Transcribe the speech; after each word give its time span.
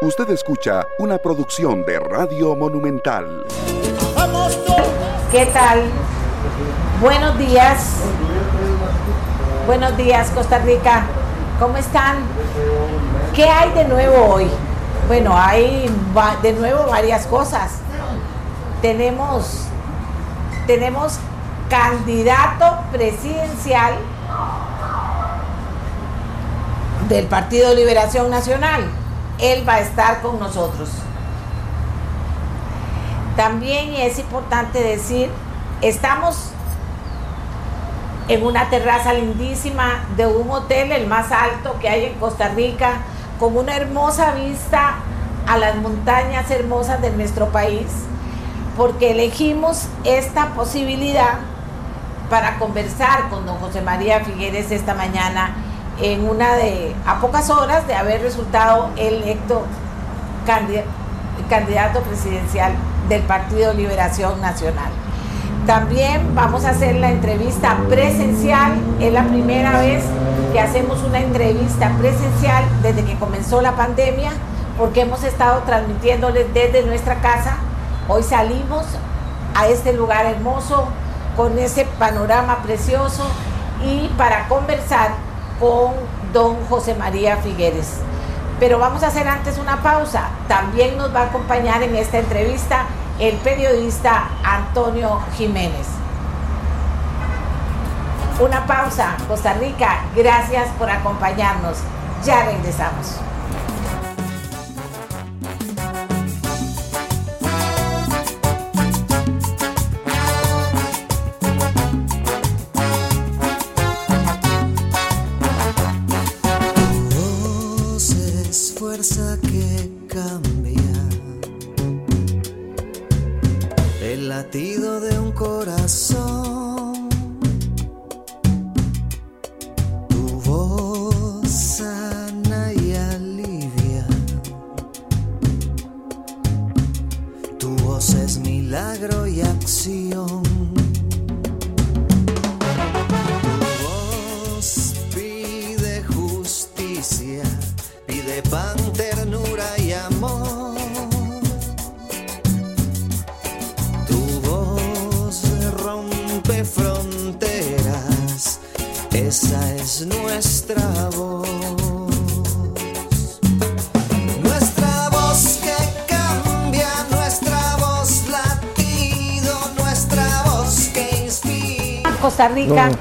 Usted 0.00 0.30
escucha 0.30 0.86
una 0.98 1.18
producción 1.18 1.84
de 1.84 1.98
Radio 1.98 2.54
Monumental. 2.54 3.44
¿Qué 5.32 5.44
tal? 5.46 5.82
Buenos 7.00 7.36
días. 7.36 7.96
Buenos 9.66 9.96
días, 9.96 10.30
Costa 10.30 10.60
Rica. 10.60 11.02
¿Cómo 11.58 11.78
están? 11.78 12.18
¿Qué 13.34 13.46
hay 13.46 13.72
de 13.72 13.86
nuevo 13.86 14.34
hoy? 14.34 14.48
Bueno, 15.08 15.36
hay 15.36 15.90
de 16.42 16.52
nuevo 16.52 16.86
varias 16.86 17.26
cosas. 17.26 17.78
Tenemos, 18.80 19.64
tenemos 20.68 21.18
candidato 21.68 22.84
presidencial 22.92 23.94
del 27.08 27.26
Partido 27.26 27.74
Liberación 27.74 28.30
Nacional. 28.30 28.88
Él 29.38 29.68
va 29.68 29.74
a 29.74 29.80
estar 29.80 30.20
con 30.20 30.38
nosotros. 30.38 30.90
También 33.36 33.94
es 33.94 34.18
importante 34.18 34.82
decir, 34.82 35.30
estamos 35.80 36.50
en 38.26 38.44
una 38.44 38.68
terraza 38.68 39.12
lindísima 39.12 40.04
de 40.16 40.26
un 40.26 40.50
hotel, 40.50 40.92
el 40.92 41.06
más 41.06 41.30
alto 41.32 41.76
que 41.80 41.88
hay 41.88 42.04
en 42.06 42.14
Costa 42.14 42.48
Rica, 42.48 42.98
con 43.38 43.56
una 43.56 43.76
hermosa 43.76 44.32
vista 44.32 44.96
a 45.46 45.56
las 45.56 45.76
montañas 45.76 46.50
hermosas 46.50 47.00
de 47.00 47.10
nuestro 47.10 47.48
país, 47.50 47.86
porque 48.76 49.12
elegimos 49.12 49.86
esta 50.04 50.48
posibilidad 50.54 51.38
para 52.28 52.58
conversar 52.58 53.30
con 53.30 53.46
don 53.46 53.56
José 53.56 53.80
María 53.80 54.20
Figueres 54.20 54.70
esta 54.70 54.94
mañana 54.94 55.54
en 56.00 56.28
una 56.28 56.54
de, 56.54 56.94
a 57.06 57.20
pocas 57.20 57.50
horas 57.50 57.86
de 57.86 57.94
haber 57.94 58.22
resultado 58.22 58.90
electo 58.96 59.62
candidato 61.48 62.00
presidencial 62.02 62.72
del 63.08 63.22
Partido 63.22 63.72
Liberación 63.72 64.40
Nacional. 64.40 64.90
También 65.66 66.34
vamos 66.34 66.64
a 66.64 66.70
hacer 66.70 66.96
la 66.96 67.10
entrevista 67.10 67.76
presencial, 67.88 68.72
es 69.00 69.12
la 69.12 69.24
primera 69.24 69.80
vez 69.80 70.02
que 70.52 70.60
hacemos 70.60 71.02
una 71.02 71.20
entrevista 71.20 71.92
presencial 71.98 72.64
desde 72.82 73.04
que 73.04 73.18
comenzó 73.18 73.60
la 73.60 73.76
pandemia, 73.76 74.30
porque 74.78 75.02
hemos 75.02 75.22
estado 75.24 75.62
transmitiéndoles 75.64 76.54
desde 76.54 76.84
nuestra 76.84 77.16
casa. 77.16 77.56
Hoy 78.08 78.22
salimos 78.22 78.86
a 79.54 79.66
este 79.66 79.92
lugar 79.92 80.24
hermoso, 80.24 80.88
con 81.36 81.58
ese 81.58 81.84
panorama 81.98 82.58
precioso 82.62 83.24
y 83.84 84.08
para 84.16 84.48
conversar 84.48 85.27
con 85.58 85.92
don 86.32 86.56
José 86.68 86.94
María 86.94 87.36
Figueres. 87.38 87.98
Pero 88.60 88.78
vamos 88.78 89.02
a 89.02 89.08
hacer 89.08 89.26
antes 89.28 89.58
una 89.58 89.82
pausa. 89.82 90.30
También 90.48 90.96
nos 90.96 91.14
va 91.14 91.20
a 91.20 91.24
acompañar 91.26 91.82
en 91.82 91.94
esta 91.96 92.18
entrevista 92.18 92.86
el 93.18 93.36
periodista 93.36 94.28
Antonio 94.44 95.20
Jiménez. 95.36 95.86
Una 98.40 98.66
pausa, 98.66 99.16
Costa 99.26 99.54
Rica. 99.54 100.00
Gracias 100.14 100.68
por 100.78 100.90
acompañarnos. 100.90 101.78
Ya 102.24 102.44
regresamos. 102.44 103.27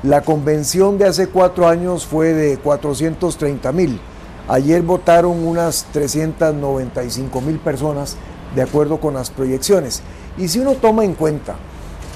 La 0.04 0.20
convención 0.20 0.96
de 0.96 1.06
hace 1.06 1.26
cuatro 1.26 1.66
años 1.66 2.06
fue 2.06 2.34
de 2.34 2.56
430 2.58 3.72
mil. 3.72 4.00
Ayer 4.46 4.82
votaron 4.82 5.44
unas 5.44 5.86
395 5.92 7.40
mil 7.40 7.58
personas 7.58 8.16
de 8.54 8.62
acuerdo 8.62 9.00
con 9.00 9.14
las 9.14 9.30
proyecciones. 9.30 10.02
Y 10.36 10.48
si 10.48 10.60
uno 10.60 10.74
toma 10.74 11.04
en 11.04 11.14
cuenta 11.14 11.56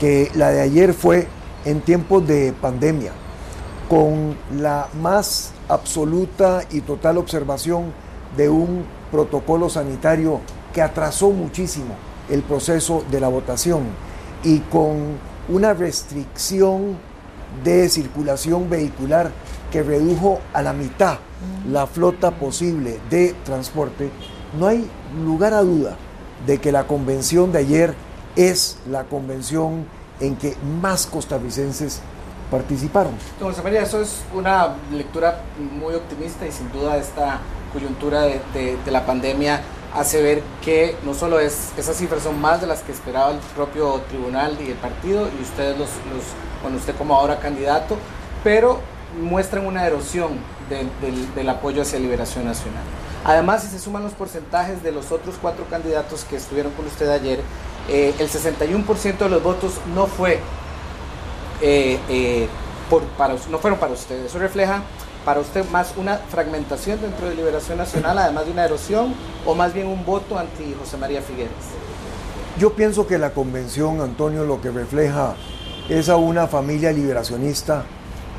que 0.00 0.30
la 0.34 0.50
de 0.50 0.60
ayer 0.60 0.92
fue 0.94 1.26
en 1.64 1.80
tiempos 1.80 2.26
de 2.26 2.52
pandemia, 2.52 3.12
con 3.88 4.36
la 4.58 4.88
más 5.00 5.52
absoluta 5.68 6.62
y 6.70 6.80
total 6.80 7.18
observación 7.18 7.92
de 8.36 8.48
un 8.48 8.84
protocolo 9.10 9.68
sanitario 9.68 10.40
que 10.72 10.82
atrasó 10.82 11.30
muchísimo 11.30 11.94
el 12.28 12.42
proceso 12.42 13.04
de 13.10 13.20
la 13.20 13.28
votación 13.28 13.84
y 14.42 14.58
con 14.60 15.18
una 15.48 15.72
restricción 15.72 16.98
de 17.62 17.88
circulación 17.88 18.68
vehicular 18.68 19.30
que 19.70 19.82
redujo 19.82 20.40
a 20.52 20.62
la 20.62 20.72
mitad 20.72 21.18
la 21.70 21.86
flota 21.86 22.32
posible 22.32 22.98
de 23.08 23.34
transporte, 23.44 24.10
no 24.58 24.66
hay 24.66 24.88
lugar 25.24 25.54
a 25.54 25.62
duda 25.62 25.96
de 26.44 26.58
que 26.58 26.72
la 26.72 26.86
convención 26.86 27.52
de 27.52 27.58
ayer 27.60 27.94
es 28.36 28.78
la 28.90 29.04
convención 29.04 29.86
en 30.20 30.36
que 30.36 30.56
más 30.80 31.06
costarricenses 31.06 32.00
participaron. 32.50 33.12
Don 33.40 33.50
José 33.50 33.62
María, 33.62 33.82
eso 33.82 34.00
es 34.00 34.22
una 34.34 34.74
lectura 34.92 35.40
muy 35.58 35.94
optimista 35.94 36.46
y 36.46 36.52
sin 36.52 36.70
duda 36.72 36.96
esta 36.96 37.40
coyuntura 37.72 38.22
de, 38.22 38.78
la 38.86 39.04
pandemia 39.04 39.62
hace 39.94 40.22
ver 40.22 40.42
que 40.64 40.96
no 41.04 41.14
solo 41.14 41.40
es, 41.40 41.70
esas 41.76 41.96
cifras 41.96 42.22
son 42.22 42.40
más 42.40 42.60
de 42.60 42.66
las 42.66 42.80
que 42.80 42.92
esperaba 42.92 43.32
el 43.32 43.38
propio 43.54 44.00
tribunal 44.08 44.56
y 44.60 44.70
el 44.70 44.76
partido 44.76 45.28
y 45.38 45.42
ustedes 45.42 45.78
los, 45.78 45.88
con 46.62 46.74
usted 46.74 46.94
como 46.96 47.14
ahora 47.14 47.38
candidato, 47.38 47.96
pero 48.44 48.80
muestran 49.20 49.66
una 49.66 49.86
erosión 49.86 50.38
del 51.34 51.48
apoyo 51.48 51.82
hacia 51.82 51.98
Liberación 51.98 52.44
Nacional. 52.44 52.84
Además, 53.26 53.64
si 53.64 53.68
se 53.68 53.80
suman 53.80 54.04
los 54.04 54.12
porcentajes 54.12 54.84
de 54.84 54.92
los 54.92 55.10
otros 55.10 55.34
cuatro 55.42 55.64
candidatos 55.68 56.22
que 56.22 56.36
estuvieron 56.36 56.70
con 56.74 56.86
usted 56.86 57.08
ayer, 57.08 57.40
eh, 57.88 58.14
el 58.20 58.28
61% 58.30 59.18
de 59.18 59.28
los 59.28 59.42
votos 59.42 59.80
no 59.96 60.06
fue 60.06 60.38
eh, 61.60 61.98
eh, 62.08 62.48
para, 63.18 63.34
no 63.50 63.58
fueron 63.58 63.80
para 63.80 63.94
usted. 63.94 64.24
Eso 64.24 64.38
refleja 64.38 64.80
para 65.24 65.40
usted 65.40 65.68
más 65.70 65.92
una 65.96 66.18
fragmentación 66.18 67.00
dentro 67.00 67.28
de 67.28 67.34
Liberación 67.34 67.78
Nacional, 67.78 68.16
además 68.16 68.46
de 68.46 68.52
una 68.52 68.64
erosión, 68.64 69.12
o 69.44 69.56
más 69.56 69.74
bien 69.74 69.88
un 69.88 70.04
voto 70.04 70.38
anti 70.38 70.76
José 70.78 70.96
María 70.96 71.20
Figueres. 71.20 71.50
Yo 72.60 72.74
pienso 72.74 73.08
que 73.08 73.18
la 73.18 73.30
convención, 73.30 74.02
Antonio, 74.02 74.44
lo 74.44 74.60
que 74.60 74.70
refleja 74.70 75.34
es 75.88 76.08
a 76.08 76.16
una 76.16 76.46
familia 76.46 76.92
liberacionista 76.92 77.86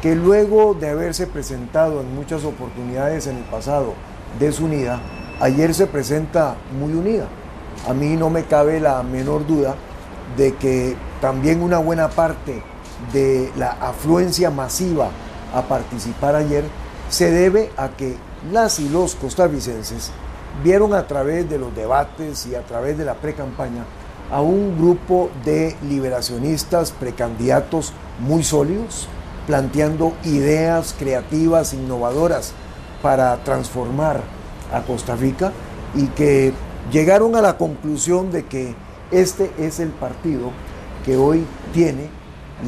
que 0.01 0.15
luego 0.15 0.75
de 0.75 0.91
haberse 0.91 1.27
presentado 1.27 1.99
en 1.99 2.15
muchas 2.15 2.45
oportunidades 2.45 3.27
en 3.27 3.35
el 3.35 3.43
pasado 3.43 3.93
desunida, 4.39 4.99
ayer 5.39 5.73
se 5.73 5.87
presenta 5.87 6.55
muy 6.79 6.93
unida. 6.93 7.27
A 7.87 7.93
mí 7.93 8.15
no 8.15 8.29
me 8.29 8.43
cabe 8.43 8.79
la 8.79 9.03
menor 9.03 9.45
duda 9.45 9.75
de 10.35 10.55
que 10.55 10.95
también 11.21 11.61
una 11.61 11.77
buena 11.77 12.09
parte 12.09 12.61
de 13.13 13.51
la 13.55 13.71
afluencia 13.71 14.49
masiva 14.49 15.09
a 15.53 15.61
participar 15.63 16.35
ayer 16.35 16.65
se 17.09 17.31
debe 17.31 17.71
a 17.77 17.89
que 17.89 18.17
las 18.51 18.79
y 18.79 18.89
los 18.89 19.15
costarricenses 19.15 20.11
vieron 20.63 20.93
a 20.93 21.07
través 21.07 21.49
de 21.49 21.57
los 21.57 21.75
debates 21.75 22.45
y 22.47 22.55
a 22.55 22.61
través 22.63 22.97
de 22.97 23.05
la 23.05 23.15
pre-campaña 23.15 23.85
a 24.31 24.41
un 24.41 24.77
grupo 24.77 25.29
de 25.45 25.75
liberacionistas 25.87 26.91
precandidatos 26.91 27.93
muy 28.19 28.43
sólidos, 28.43 29.07
planteando 29.45 30.13
ideas 30.25 30.93
creativas, 30.97 31.73
innovadoras 31.73 32.53
para 33.01 33.37
transformar 33.43 34.21
a 34.73 34.81
Costa 34.81 35.15
Rica 35.15 35.51
y 35.95 36.07
que 36.07 36.53
llegaron 36.91 37.35
a 37.35 37.41
la 37.41 37.57
conclusión 37.57 38.31
de 38.31 38.45
que 38.45 38.75
este 39.11 39.51
es 39.57 39.79
el 39.79 39.89
partido 39.89 40.51
que 41.05 41.15
hoy 41.17 41.45
tiene 41.73 42.09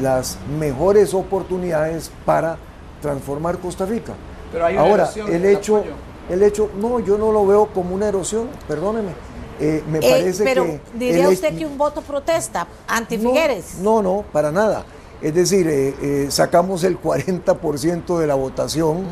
las 0.00 0.38
mejores 0.58 1.14
oportunidades 1.14 2.10
para 2.24 2.56
transformar 3.02 3.58
Costa 3.58 3.84
Rica. 3.84 4.14
Pero 4.52 4.66
hay 4.66 4.76
Ahora, 4.76 5.10
el 5.28 5.44
hecho, 5.44 5.84
el 6.28 6.42
hecho, 6.42 6.70
no, 6.78 7.00
yo 7.00 7.18
no 7.18 7.32
lo 7.32 7.46
veo 7.46 7.66
como 7.66 7.94
una 7.94 8.08
erosión, 8.08 8.48
perdóneme. 8.66 9.12
Eh, 9.60 9.84
me 9.90 9.98
eh, 9.98 10.10
parece 10.10 10.42
pero 10.42 10.64
que. 10.64 10.80
¿Diría 10.94 11.28
usted 11.28 11.56
que 11.56 11.66
un 11.66 11.76
voto 11.76 12.00
protesta 12.00 12.66
anti 12.88 13.18
Figueres? 13.18 13.76
No, 13.80 14.02
no, 14.02 14.24
para 14.32 14.50
nada. 14.50 14.84
Es 15.22 15.34
decir, 15.34 15.66
eh, 15.68 16.26
sacamos 16.30 16.82
el 16.84 16.98
40% 16.98 18.18
de 18.18 18.26
la 18.26 18.34
votación 18.34 19.04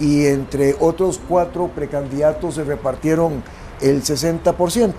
y 0.00 0.26
entre 0.26 0.74
otros 0.80 1.20
cuatro 1.28 1.68
precandidatos 1.68 2.56
se 2.56 2.64
repartieron 2.64 3.42
el 3.80 4.02
60%. 4.02 4.92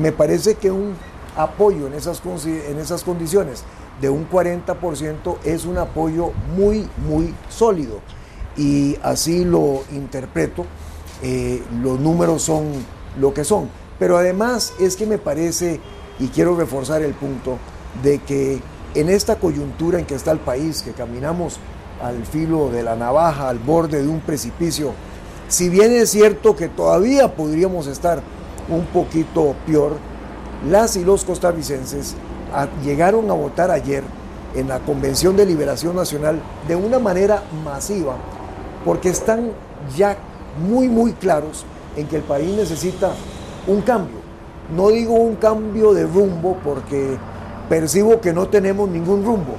Me 0.00 0.12
parece 0.12 0.56
que 0.56 0.70
un 0.70 0.94
apoyo 1.36 1.86
en 1.86 1.94
esas, 1.94 2.20
en 2.44 2.78
esas 2.78 3.04
condiciones 3.04 3.62
de 4.00 4.10
un 4.10 4.28
40% 4.28 5.38
es 5.44 5.64
un 5.64 5.78
apoyo 5.78 6.32
muy, 6.56 6.88
muy 7.06 7.34
sólido. 7.48 8.00
Y 8.56 8.96
así 9.02 9.44
lo 9.44 9.82
interpreto, 9.92 10.66
eh, 11.22 11.62
los 11.82 12.00
números 12.00 12.42
son 12.42 12.72
lo 13.18 13.32
que 13.32 13.44
son. 13.44 13.70
Pero 13.98 14.16
además 14.16 14.72
es 14.80 14.96
que 14.96 15.06
me 15.06 15.18
parece, 15.18 15.80
y 16.18 16.28
quiero 16.28 16.56
reforzar 16.56 17.02
el 17.02 17.14
punto, 17.14 17.58
de 18.02 18.18
que 18.18 18.60
en 18.94 19.08
esta 19.08 19.36
coyuntura 19.36 19.98
en 19.98 20.06
que 20.06 20.14
está 20.14 20.32
el 20.32 20.38
país, 20.38 20.82
que 20.82 20.92
caminamos 20.92 21.58
al 22.02 22.24
filo 22.24 22.70
de 22.70 22.82
la 22.82 22.96
navaja, 22.96 23.48
al 23.48 23.58
borde 23.58 24.02
de 24.02 24.08
un 24.08 24.20
precipicio, 24.20 24.92
si 25.48 25.68
bien 25.68 25.92
es 25.92 26.10
cierto 26.10 26.54
que 26.56 26.68
todavía 26.68 27.34
podríamos 27.34 27.86
estar 27.86 28.20
un 28.68 28.84
poquito 28.86 29.54
peor, 29.66 29.96
las 30.68 30.96
y 30.96 31.04
los 31.04 31.24
costarricenses 31.24 32.14
llegaron 32.84 33.30
a 33.30 33.34
votar 33.34 33.70
ayer 33.70 34.02
en 34.54 34.68
la 34.68 34.80
Convención 34.80 35.36
de 35.36 35.46
Liberación 35.46 35.94
Nacional 35.96 36.40
de 36.66 36.76
una 36.76 36.98
manera 36.98 37.42
masiva, 37.64 38.16
porque 38.84 39.08
están 39.10 39.52
ya 39.96 40.16
muy, 40.68 40.88
muy 40.88 41.12
claros 41.12 41.64
en 41.96 42.06
que 42.06 42.16
el 42.16 42.22
país 42.22 42.54
necesita 42.56 43.12
un 43.66 43.82
cambio. 43.82 44.18
No 44.74 44.88
digo 44.88 45.14
un 45.14 45.36
cambio 45.36 45.94
de 45.94 46.06
rumbo 46.06 46.56
porque 46.62 47.16
percibo 47.68 48.20
que 48.20 48.32
no 48.32 48.48
tenemos 48.48 48.88
ningún 48.88 49.24
rumbo. 49.24 49.56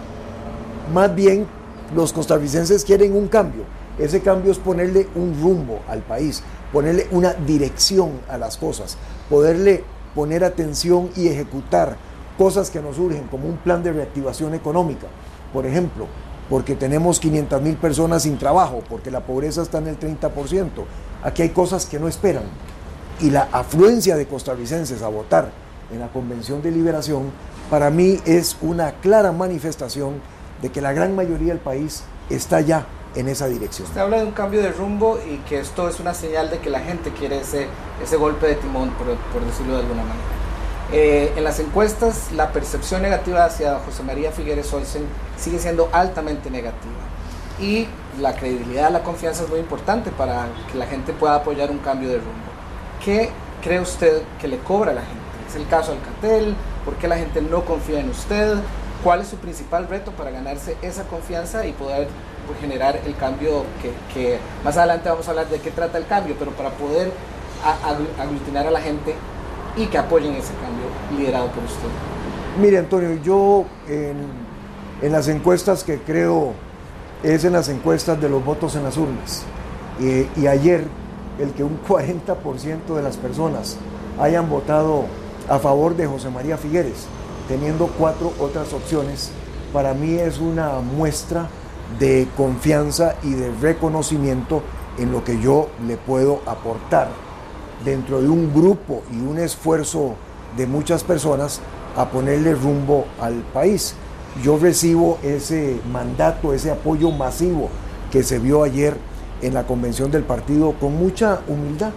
Más 0.94 1.14
bien, 1.14 1.46
los 1.96 2.14
costarricenses 2.14 2.84
quieren 2.84 3.16
un 3.16 3.28
cambio. 3.28 3.64
Ese 3.98 4.22
cambio 4.22 4.52
es 4.52 4.58
ponerle 4.58 5.08
un 5.16 5.40
rumbo 5.42 5.80
al 5.88 6.02
país, 6.02 6.42
ponerle 6.72 7.08
una 7.12 7.34
dirección 7.34 8.12
a 8.30 8.38
las 8.38 8.58
cosas, 8.58 8.98
poderle 9.30 9.84
poner 10.16 10.44
atención 10.44 11.10
y 11.16 11.28
ejecutar 11.28 11.98
cosas 12.38 12.70
que 12.70 12.82
nos 12.82 12.96
surgen, 12.96 13.28
como 13.28 13.48
un 13.48 13.58
plan 13.58 13.84
de 13.84 13.92
reactivación 13.92 14.54
económica, 14.54 15.08
por 15.52 15.66
ejemplo, 15.66 16.08
porque 16.50 16.76
tenemos 16.76 17.20
500 17.20 17.62
mil 17.62 17.76
personas 17.76 18.24
sin 18.24 18.38
trabajo, 18.38 18.82
porque 18.90 19.12
la 19.12 19.20
pobreza 19.20 19.62
está 19.62 19.80
en 19.80 19.88
el 19.88 20.00
30%. 20.00 20.70
Aquí 21.22 21.42
hay 21.42 21.50
cosas 21.50 21.86
que 21.86 22.00
no 22.00 22.08
esperan. 22.08 22.44
Y 23.20 23.30
la 23.30 23.50
afluencia 23.52 24.16
de 24.16 24.26
costarricenses 24.26 25.02
a 25.02 25.10
votar 25.10 25.50
en 25.92 26.00
la 26.00 26.08
Convención 26.08 26.62
de 26.62 26.72
Liberación, 26.72 27.32
para 27.70 27.90
mí 27.90 28.20
es 28.26 28.58
una 28.62 28.94
clara 28.94 29.32
manifestación 29.32 30.22
de 30.62 30.72
que 30.72 30.82
la 30.82 30.94
gran 30.94 31.16
mayoría 31.16 31.50
del 31.50 31.60
país 31.60 32.04
está 32.30 32.62
ya 32.62 32.86
en 33.16 33.28
esa 33.28 33.48
dirección. 33.48 33.88
Usted 33.88 34.02
habla 34.02 34.18
de 34.18 34.26
un 34.26 34.32
cambio 34.32 34.62
de 34.62 34.72
rumbo 34.72 35.20
y 35.20 35.38
que 35.48 35.60
esto 35.60 35.88
es 35.88 36.00
una 36.00 36.14
señal 36.14 36.50
de 36.50 36.60
que 36.60 36.70
la 36.70 36.80
gente 36.80 37.12
quiere 37.12 37.40
ese, 37.40 37.68
ese 38.04 38.18
golpe 38.18 38.48
de 38.48 38.56
timón, 38.56 38.90
por, 38.92 39.08
por 39.32 39.46
decirlo 39.46 39.74
de 39.74 39.80
alguna 39.80 40.04
manera. 40.04 40.40
Eh, 40.92 41.34
en 41.36 41.44
las 41.44 41.60
encuestas, 41.60 42.32
la 42.32 42.52
percepción 42.52 43.04
negativa 43.04 43.46
hacia 43.46 43.80
José 43.80 44.02
María 44.04 44.32
Figueres 44.32 44.74
Olsen 44.74 45.04
sigue 45.38 45.60
siendo 45.60 45.90
altamente 45.92 46.50
negativa. 46.50 46.94
Y 47.60 47.88
la 48.20 48.36
credibilidad, 48.36 48.90
la 48.92 49.04
confianza 49.04 49.44
es 49.44 49.50
muy 49.50 49.60
importante 49.60 50.12
para 50.12 50.48
que 50.72 50.78
la 50.78 50.88
gente 50.88 51.14
pueda 51.14 51.36
apoyar 51.36 51.70
un 51.70 51.80
cambio 51.80 52.10
de 52.10 52.18
rumbo. 52.18 52.50
¿Qué 53.04 53.30
cree 53.62 53.80
usted 53.80 54.24
que 54.42 54.48
le 54.48 54.58
cobra 54.60 54.92
a 54.92 54.96
la 54.96 55.02
gente? 55.02 55.20
¿Es 55.48 55.56
el 55.56 55.68
caso 55.68 55.92
del 55.92 56.02
cartel? 56.02 56.56
¿Por 56.90 56.98
qué 56.98 57.08
la 57.08 57.18
gente 57.18 57.40
no 57.40 57.66
confía 57.66 58.00
en 58.00 58.10
usted? 58.10 58.56
¿Cuál 59.04 59.22
es 59.22 59.28
su 59.28 59.36
principal 59.36 59.88
reto 59.88 60.10
para 60.12 60.32
ganarse 60.32 60.76
esa 60.82 61.04
confianza 61.04 61.68
y 61.68 61.72
poder 61.72 62.08
pues, 62.48 62.60
generar 62.60 63.00
el 63.06 63.16
cambio 63.16 63.64
que, 64.12 64.40
más 64.64 64.76
adelante 64.76 65.08
vamos 65.08 65.28
a 65.28 65.30
hablar 65.30 65.50
de 65.50 65.60
qué 65.60 65.70
trata 65.70 66.00
el 66.00 66.08
cambio, 66.08 66.36
pero 66.40 66.50
para 66.50 66.72
poder 66.72 67.12
aglutinar 68.18 68.66
a 68.66 68.72
la 68.72 68.82
gente 68.82 69.14
y 69.78 69.86
que 69.86 70.00
apoyen 70.00 70.34
ese 70.34 70.52
cambio 70.54 70.88
liderado 71.16 71.50
por 71.52 71.64
usted. 71.64 71.90
Mire, 72.60 72.80
Antonio, 72.80 73.22
yo 73.22 73.66
en, 73.88 74.26
en 75.04 75.12
las 75.12 75.28
encuestas 75.28 75.84
que 75.84 76.00
creo 76.00 76.54
es 77.22 77.46
en 77.46 77.54
las 77.54 77.70
encuestas 77.70 78.20
de 78.20 78.30
los 78.30 78.44
votos 78.44 78.76
en 78.76 78.84
las 78.84 78.98
urnas. 78.98 79.44
y 80.00 80.48
ayer, 80.48 80.88
el 81.38 81.52
que 81.52 81.64
un 81.64 81.80
40% 81.88 82.96
de 82.96 83.04
las 83.04 83.18
personas 83.18 83.78
hayan 84.20 84.50
votado 84.50 85.06
a 85.50 85.60
favor 85.60 85.96
de 85.96 86.08
José 86.08 86.30
María 86.30 86.58
Figueres, 86.58 87.08
teniendo 87.48 87.88
cuatro 87.98 88.32
otras 88.40 88.72
opciones, 88.74 89.32
para 89.74 89.94
mí 89.94 90.14
es 90.14 90.40
una 90.40 90.80
muestra 90.80 91.50
de 92.00 92.28
confianza 92.38 93.16
y 93.24 93.34
de 93.34 93.52
reconocimiento 93.60 94.62
en 94.98 95.12
lo 95.12 95.24
que 95.24 95.42
yo 95.42 95.70
le 95.88 95.98
puedo 95.98 96.42
aportar 96.46 97.10
dentro 97.84 98.22
de 98.22 98.30
un 98.30 98.54
grupo 98.54 99.02
y 99.12 99.20
un 99.20 99.40
esfuerzo 99.40 100.16
de 100.56 100.68
muchas 100.68 101.04
personas 101.04 101.62
a 101.96 102.10
ponerle 102.10 102.54
rumbo 102.54 103.06
al 103.20 103.36
país. 103.54 103.96
Yo 104.44 104.58
recibo 104.58 105.18
ese 105.24 105.80
mandato, 105.92 106.54
ese 106.54 106.72
apoyo 106.72 107.10
masivo 107.12 107.70
que 108.12 108.24
se 108.24 108.38
vio 108.38 108.64
ayer 108.64 108.96
en 109.42 109.54
la 109.54 109.66
convención 109.66 110.12
del 110.12 110.24
partido 110.24 110.74
con 110.80 110.96
mucha 110.96 111.42
humildad. 111.48 111.92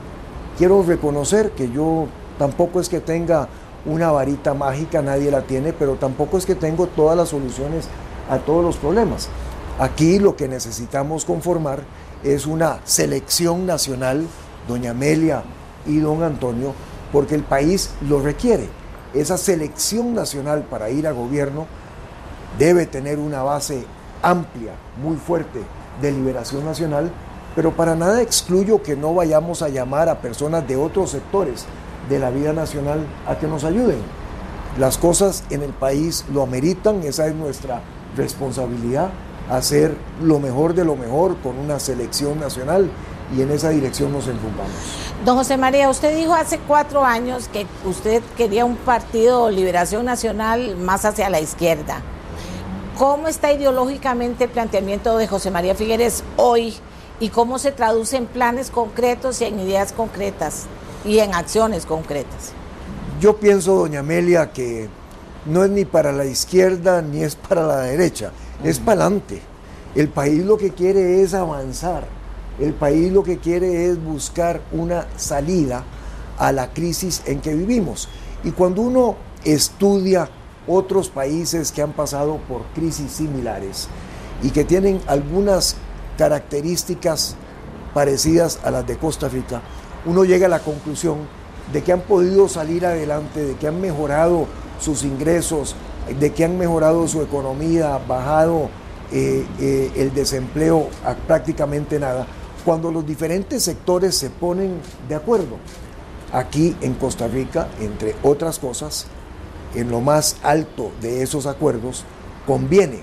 Quiero 0.57 0.83
reconocer 0.83 1.51
que 1.51 1.71
yo 1.71 2.07
tampoco 2.43 2.81
es 2.81 2.89
que 2.89 2.99
tenga 2.99 3.47
una 3.87 4.11
varita 4.11 4.53
mágica, 4.53 5.01
nadie 5.01 5.31
la 5.31 5.43
tiene, 5.43 5.73
pero 5.73 5.95
tampoco 5.95 6.39
es 6.39 6.45
que 6.45 6.57
tengo 6.57 6.89
todas 6.89 7.17
las 7.17 7.29
soluciones 7.29 7.87
a 8.29 8.39
todos 8.39 8.65
los 8.65 8.77
problemas. 8.79 9.29
Aquí 9.79 10.19
lo 10.19 10.35
que 10.35 10.49
necesitamos 10.49 11.25
conformar 11.25 11.85
es 12.25 12.47
una 12.47 12.81
selección 12.83 13.65
nacional, 13.65 14.27
doña 14.67 14.91
Amelia 14.91 15.45
y 15.87 16.01
don 16.01 16.25
Antonio, 16.25 16.75
porque 17.13 17.37
el 17.37 17.45
país 17.45 17.91
lo 18.09 18.21
requiere. 18.21 18.69
Esa 19.15 19.39
selección 19.39 20.13
nacional 20.13 20.67
para 20.69 20.91
ir 20.91 21.07
a 21.07 21.13
gobierno 21.13 21.67
debe 22.59 22.87
tener 22.87 23.21
una 23.21 23.45
base 23.45 23.85
amplia, 24.21 24.73
muy 25.01 25.15
fuerte 25.15 25.61
de 26.01 26.11
liberación 26.11 26.65
nacional, 26.65 27.13
pero 27.55 27.71
para 27.77 27.95
nada 27.95 28.21
excluyo 28.21 28.83
que 28.83 28.97
no 28.97 29.15
vayamos 29.15 29.63
a 29.63 29.69
llamar 29.69 30.09
a 30.09 30.21
personas 30.21 30.67
de 30.67 30.75
otros 30.75 31.11
sectores 31.11 31.67
de 32.13 32.19
la 32.19 32.31
vida 32.31 32.53
nacional 32.53 33.07
a 33.27 33.39
que 33.39 33.47
nos 33.47 33.65
ayuden. 33.65 33.99
Las 34.79 34.99
cosas 34.99 35.45
en 35.51 35.63
el 35.63 35.71
país 35.71 36.25
lo 36.33 36.43
ameritan, 36.43 37.03
esa 37.03 37.27
es 37.27 37.35
nuestra 37.35 37.83
responsabilidad, 38.17 39.11
hacer 39.51 39.97
lo 40.23 40.39
mejor 40.39 40.75
de 40.75 40.85
lo 40.85 40.97
mejor 40.97 41.37
con 41.39 41.59
una 41.59 41.81
selección 41.81 42.39
nacional 42.39 42.91
y 43.37 43.43
en 43.43 43.51
esa 43.51 43.71
dirección 43.71 44.13
nos 44.13 44.29
enfocamos. 44.29 44.71
Don 45.25 45.37
José 45.37 45.57
María, 45.57 45.89
usted 45.89 46.17
dijo 46.17 46.35
hace 46.35 46.59
cuatro 46.59 47.05
años 47.05 47.49
que 47.49 47.67
usted 47.85 48.23
quería 48.37 48.65
un 48.65 48.77
partido 48.77 49.51
Liberación 49.51 50.05
Nacional 50.05 50.77
más 50.77 51.05
hacia 51.05 51.31
la 51.31 51.41
izquierda. 51.41 52.03
¿Cómo 52.99 53.29
está 53.29 53.53
ideológicamente 53.53 54.45
el 54.45 54.51
planteamiento 54.51 55.17
de 55.17 55.27
José 55.27 55.51
María 55.51 55.75
Figueres 55.75 56.25
hoy 56.37 56.75
y 57.21 57.31
cómo 57.31 57.59
se 57.59 57.73
traduce 57.73 58.17
en 58.17 58.27
planes 58.27 58.71
concretos 58.71 59.41
y 59.41 59.45
en 59.45 59.61
ideas 59.61 59.93
concretas 59.93 60.67
y 61.05 61.19
en 61.19 61.35
acciones 61.35 61.87
concretas? 61.87 62.53
Yo 63.21 63.37
pienso, 63.37 63.75
doña 63.75 64.01
Amelia, 64.01 64.53
que 64.53 64.89
no 65.47 65.65
es 65.65 65.71
ni 65.71 65.85
para 65.85 66.13
la 66.13 66.25
izquierda 66.25 67.03
ni 67.03 67.23
es 67.23 67.37
para 67.37 67.67
la 67.67 67.81
derecha, 67.81 68.33
es 68.65 68.79
para 68.79 69.03
adelante. 69.03 69.43
El 69.95 70.09
país 70.09 70.45
lo 70.45 70.57
que 70.57 70.71
quiere 70.71 71.23
es 71.23 71.35
avanzar, 71.35 72.07
el 72.59 72.75
país 72.75 73.13
lo 73.13 73.23
que 73.23 73.39
quiere 73.39 73.87
es 73.87 74.03
buscar 74.03 74.61
una 74.73 75.07
salida 75.17 75.85
a 76.39 76.53
la 76.53 76.73
crisis 76.73 77.23
en 77.27 77.41
que 77.41 77.55
vivimos. 77.55 78.09
Y 78.45 78.51
cuando 78.51 78.83
uno 78.83 79.17
estudia 79.45 80.29
otros 80.67 81.09
países 81.09 81.73
que 81.73 81.83
han 81.83 81.93
pasado 81.93 82.39
por 82.49 82.63
crisis 82.75 83.13
similares 83.13 83.89
y 84.43 84.51
que 84.51 84.65
tienen 84.65 85.01
algunas 85.07 85.77
características 86.17 87.37
parecidas 87.95 88.61
a 88.65 88.71
las 88.71 88.87
de 88.87 88.97
Costa 88.97 89.29
Rica, 89.29 89.61
uno 90.05 90.25
llega 90.25 90.47
a 90.47 90.51
la 90.51 90.61
conclusión 90.61 91.19
de 91.73 91.83
que 91.83 91.93
han 91.93 92.01
podido 92.01 92.49
salir 92.49 92.85
adelante, 92.87 93.45
de 93.45 93.55
que 93.55 93.69
han 93.69 93.81
mejorado 93.81 94.47
sus 94.81 95.05
ingresos, 95.05 95.77
de 96.19 96.33
que 96.33 96.45
han 96.45 96.59
mejorado 96.59 97.07
su 97.07 97.23
economía, 97.23 97.99
bajado 98.07 98.69
eh, 99.13 99.47
eh, 99.61 99.93
el 99.97 100.13
desempleo 100.15 100.89
a 101.05 101.15
prácticamente 101.15 101.99
nada, 101.99 102.27
cuando 102.65 102.91
los 102.91 103.07
diferentes 103.07 103.63
sectores 103.63 104.17
se 104.17 104.31
ponen 104.31 104.81
de 105.09 105.15
acuerdo. 105.15 105.57
Aquí 106.33 106.77
en 106.81 106.95
Costa 106.95 107.29
Rica, 107.29 107.69
entre 107.81 108.17
otras 108.23 108.59
cosas, 108.59 109.07
en 109.75 109.91
lo 109.91 110.01
más 110.01 110.37
alto 110.43 110.91
de 111.01 111.23
esos 111.23 111.47
acuerdos, 111.47 112.05
conviene 112.47 113.01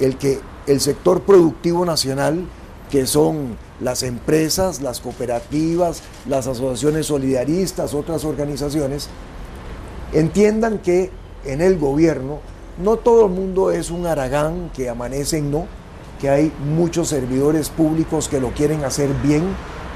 el 0.00 0.16
que 0.16 0.40
el 0.66 0.80
sector 0.80 1.22
productivo 1.22 1.84
nacional, 1.84 2.46
que 2.90 3.06
son 3.06 3.56
las 3.80 4.02
empresas, 4.02 4.80
las 4.80 5.00
cooperativas, 5.00 6.02
las 6.28 6.46
asociaciones 6.46 7.06
solidaristas, 7.06 7.94
otras 7.94 8.24
organizaciones, 8.24 9.08
entiendan 10.12 10.78
que 10.78 11.10
en 11.44 11.60
el 11.60 11.78
gobierno 11.78 12.38
no 12.82 12.96
todo 12.96 13.26
el 13.26 13.32
mundo 13.32 13.70
es 13.70 13.90
un 13.90 14.06
aragán 14.06 14.70
que 14.74 14.88
amanece 14.88 15.40
no, 15.40 15.66
que 16.20 16.28
hay 16.28 16.52
muchos 16.74 17.08
servidores 17.08 17.68
públicos 17.68 18.28
que 18.28 18.40
lo 18.40 18.50
quieren 18.50 18.84
hacer 18.84 19.10
bien, 19.22 19.42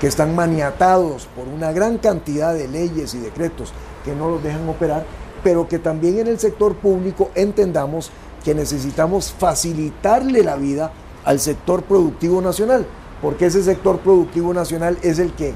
que 0.00 0.06
están 0.06 0.34
maniatados 0.34 1.28
por 1.34 1.48
una 1.48 1.72
gran 1.72 1.98
cantidad 1.98 2.54
de 2.54 2.68
leyes 2.68 3.14
y 3.14 3.18
decretos 3.18 3.72
que 4.04 4.14
no 4.14 4.28
los 4.28 4.42
dejan 4.42 4.68
operar 4.68 5.04
pero 5.42 5.68
que 5.68 5.78
también 5.78 6.18
en 6.18 6.26
el 6.26 6.38
sector 6.38 6.76
público 6.76 7.30
entendamos 7.34 8.10
que 8.44 8.54
necesitamos 8.54 9.32
facilitarle 9.32 10.42
la 10.42 10.56
vida 10.56 10.92
al 11.28 11.40
sector 11.40 11.82
productivo 11.82 12.40
nacional, 12.40 12.86
porque 13.20 13.44
ese 13.44 13.62
sector 13.62 13.98
productivo 13.98 14.54
nacional 14.54 14.96
es 15.02 15.18
el 15.18 15.34
que 15.34 15.52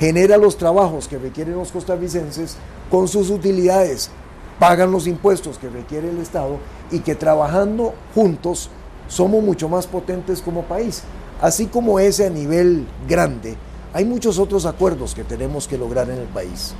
genera 0.00 0.36
los 0.38 0.58
trabajos 0.58 1.06
que 1.06 1.18
requieren 1.18 1.54
los 1.54 1.70
costarricenses 1.70 2.56
con 2.90 3.06
sus 3.06 3.30
utilidades, 3.30 4.10
pagan 4.58 4.90
los 4.90 5.06
impuestos 5.06 5.56
que 5.56 5.68
requiere 5.68 6.10
el 6.10 6.18
Estado 6.18 6.58
y 6.90 6.98
que 6.98 7.14
trabajando 7.14 7.94
juntos 8.12 8.70
somos 9.06 9.40
mucho 9.40 9.68
más 9.68 9.86
potentes 9.86 10.42
como 10.42 10.64
país. 10.64 11.04
Así 11.40 11.66
como 11.66 12.00
ese 12.00 12.26
a 12.26 12.30
nivel 12.30 12.84
grande, 13.08 13.54
hay 13.92 14.04
muchos 14.04 14.40
otros 14.40 14.66
acuerdos 14.66 15.14
que 15.14 15.22
tenemos 15.22 15.68
que 15.68 15.78
lograr 15.78 16.10
en 16.10 16.18
el 16.18 16.26
país. 16.26 16.74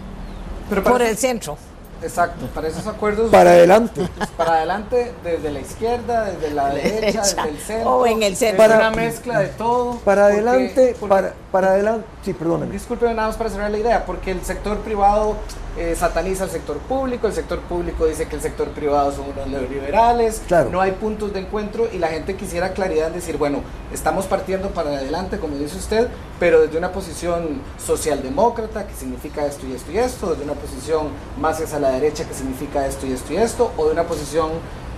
Pero 0.69 0.83
por 0.83 1.03
el 1.03 1.17
centro. 1.17 1.57
Exacto, 2.05 2.47
para 2.55 2.69
esos 2.69 2.87
acuerdos. 2.87 3.31
Para 3.31 3.51
adelante. 3.53 4.07
Pues, 4.17 4.29
para 4.31 4.55
adelante, 4.59 5.13
desde 5.25 5.51
la 5.51 5.61
izquierda, 5.61 6.25
desde 6.25 6.55
la 6.55 6.69
derecha, 6.75 7.23
desde 7.23 7.49
el 7.49 7.59
centro. 7.59 7.97
O 7.97 8.07
en 8.07 8.23
el 8.23 8.37
centro. 8.37 8.59
Para, 8.59 8.77
una 8.77 8.91
mezcla 8.91 9.39
de 9.41 9.49
todo. 9.49 9.97
Para 10.01 10.27
adelante, 10.27 10.95
para, 11.09 11.33
para 11.55 11.71
adelante. 11.71 12.05
Sí, 12.25 12.33
perdóneme. 12.33 12.73
Disculpe 12.73 13.07
nada 13.07 13.29
más 13.29 13.37
para 13.37 13.49
cerrar 13.49 13.71
la 13.71 13.79
idea, 13.79 14.05
porque 14.05 14.33
el 14.33 14.45
sector 14.45 14.79
privado 14.79 15.37
eh, 15.79 15.95
sataniza 15.97 16.43
al 16.43 16.51
sector 16.51 16.79
público, 16.79 17.29
el 17.29 17.33
sector 17.33 17.61
público 17.61 18.07
dice 18.07 18.27
que 18.27 18.35
el 18.35 18.43
sector 18.43 18.71
privado 18.71 19.13
son 19.13 19.27
unos 19.27 19.47
neoliberales, 19.47 20.43
no 20.73 20.81
hay 20.81 20.91
puntos 20.91 21.33
de 21.33 21.39
encuentro 21.39 21.87
y 21.93 21.99
la 21.99 22.09
gente 22.09 22.35
quisiera 22.35 22.73
claridad 22.73 23.07
en 23.07 23.13
decir, 23.13 23.37
bueno, 23.37 23.61
estamos 23.93 24.27
partiendo 24.27 24.71
para 24.71 24.91
adelante, 24.91 25.39
como 25.39 25.55
dice 25.55 25.77
usted, 25.77 26.09
pero 26.41 26.61
desde 26.61 26.77
una 26.77 26.91
posición 26.91 27.61
socialdemócrata, 27.79 28.89
que 28.89 28.95
significa 28.95 29.47
esto 29.47 29.65
y 29.69 29.75
esto 29.75 29.93
y 29.93 29.99
esto, 29.99 30.31
desde 30.31 30.43
una 30.43 30.55
posición 30.55 31.07
más 31.41 31.61
hacia 31.61 31.79
la 31.79 31.91
derecha, 31.91 32.25
que 32.25 32.35
significa 32.35 32.85
esto 32.85 33.07
y 33.07 33.13
esto 33.13 33.33
y 33.33 33.37
esto, 33.37 33.71
o 33.77 33.87
de 33.87 33.93
una 33.93 34.03
posición 34.03 34.51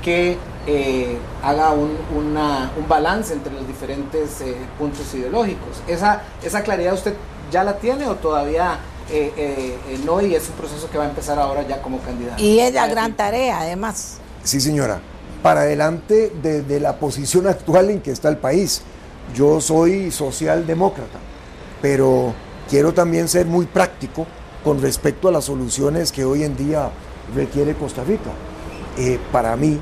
que 0.07 0.39
eh, 0.69 1.19
haga 1.43 1.73
un, 1.73 2.87
balance 2.89 3.35
entre 3.35 3.53
los 3.53 3.67
diferentes 3.67 4.41
eh, 4.41 4.55
puntos 4.79 5.13
ideológicos. 5.13 5.83
Esa, 5.89 6.23
¿Esa 6.41 6.63
claridad 6.63 6.95
usted 6.95 7.15
ya 7.51 7.65
la 7.65 7.79
tiene 7.79 8.07
o 8.07 8.15
todavía 8.15 8.79
eh, 9.11 9.33
eh, 9.37 9.79
eh, 9.89 10.01
no, 10.05 10.21
y 10.21 10.35
es 10.35 10.49
un 10.49 10.55
proceso 10.55 10.91
que 10.91 10.99
va 10.99 11.05
a 11.05 11.09
empezar 11.09 11.39
ahora 11.39 11.67
ya 11.67 11.81
como 11.81 12.01
candidato. 12.01 12.43
Y 12.43 12.59
es 12.59 12.75
la 12.75 12.89
gran 12.89 13.15
tarea, 13.15 13.61
además. 13.61 14.19
Sí, 14.43 14.61
señora. 14.61 15.01
Para 15.43 15.61
adelante 15.61 16.33
desde 16.43 16.81
la 16.81 16.99
posición 16.99 17.47
actual 17.47 17.91
en 17.91 18.01
que 18.01 18.11
está 18.11 18.29
el 18.29 18.37
país. 18.37 18.83
Yo 19.35 19.61
soy 19.61 20.11
socialdemócrata, 20.11 21.19
pero 21.83 22.33
quiero 22.69 22.95
también 22.95 23.29
ser 23.29 23.47
muy 23.47 23.67
práctico 23.67 24.27
con 24.65 24.81
respecto 24.81 25.29
a 25.29 25.33
las 25.33 25.45
soluciones 25.45 26.11
que 26.11 26.25
hoy 26.25 26.43
en 26.43 26.57
día 26.57 26.91
requiere 27.35 27.75
Costa 27.75 28.03
Rica. 28.03 28.31
para 29.31 29.55
mí 29.57 29.81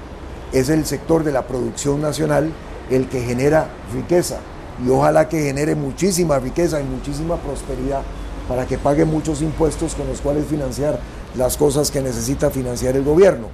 es 0.55 0.69
el 0.69 0.87
sector 0.87 1.25
de 1.25 1.33
la 1.33 1.47
producción 1.47 2.01
nacional 2.01 2.53
el 2.89 3.09
que 3.09 3.21
genera 3.21 3.69
riqueza 3.93 4.39
y 4.85 4.89
ojalá 4.89 5.29
que 5.29 5.43
genere 5.43 5.75
muchísima 5.75 6.39
riqueza 6.39 6.81
y 6.81 6.85
muchísima 6.85 7.37
prosperidad 7.37 8.03
para 8.49 8.65
que 8.67 8.79
pague 8.79 9.05
muchos 9.05 9.43
impuestos 9.43 9.95
con 9.95 10.07
los 10.07 10.21
cuales 10.21 10.47
financiar 10.47 11.01
las 11.37 11.57
cosas 11.57 11.91
que 11.91 12.01
necesita 12.01 12.51
financiar 12.51 12.97
el 12.97 13.03
gobierno. 13.03 13.49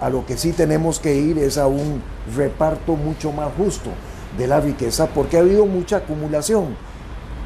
A 0.00 0.10
lo 0.10 0.26
que 0.26 0.36
sí 0.36 0.52
tenemos 0.52 0.98
que 0.98 1.14
ir 1.14 1.38
es 1.38 1.56
a 1.56 1.68
un 1.68 2.02
reparto 2.36 2.96
mucho 2.96 3.30
más 3.30 3.50
justo 3.56 3.90
de 4.36 4.48
la 4.48 4.60
riqueza 4.60 5.06
porque 5.06 5.36
ha 5.36 5.40
habido 5.40 5.66
mucha 5.66 5.98
acumulación. 5.98 6.76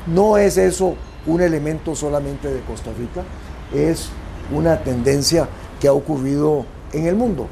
No 0.07 0.39
es 0.39 0.57
eso 0.57 0.95
un 1.27 1.43
elemento 1.43 1.95
solamente 1.95 2.49
de 2.49 2.61
Costa 2.63 2.91
Rica, 2.99 3.23
es 3.75 4.09
una 4.51 4.79
tendencia 4.79 5.47
que 5.79 5.89
ha 5.89 5.93
ocurrido 5.93 6.65
en 6.93 7.07
el 7.07 7.17
mundo. 7.17 7.49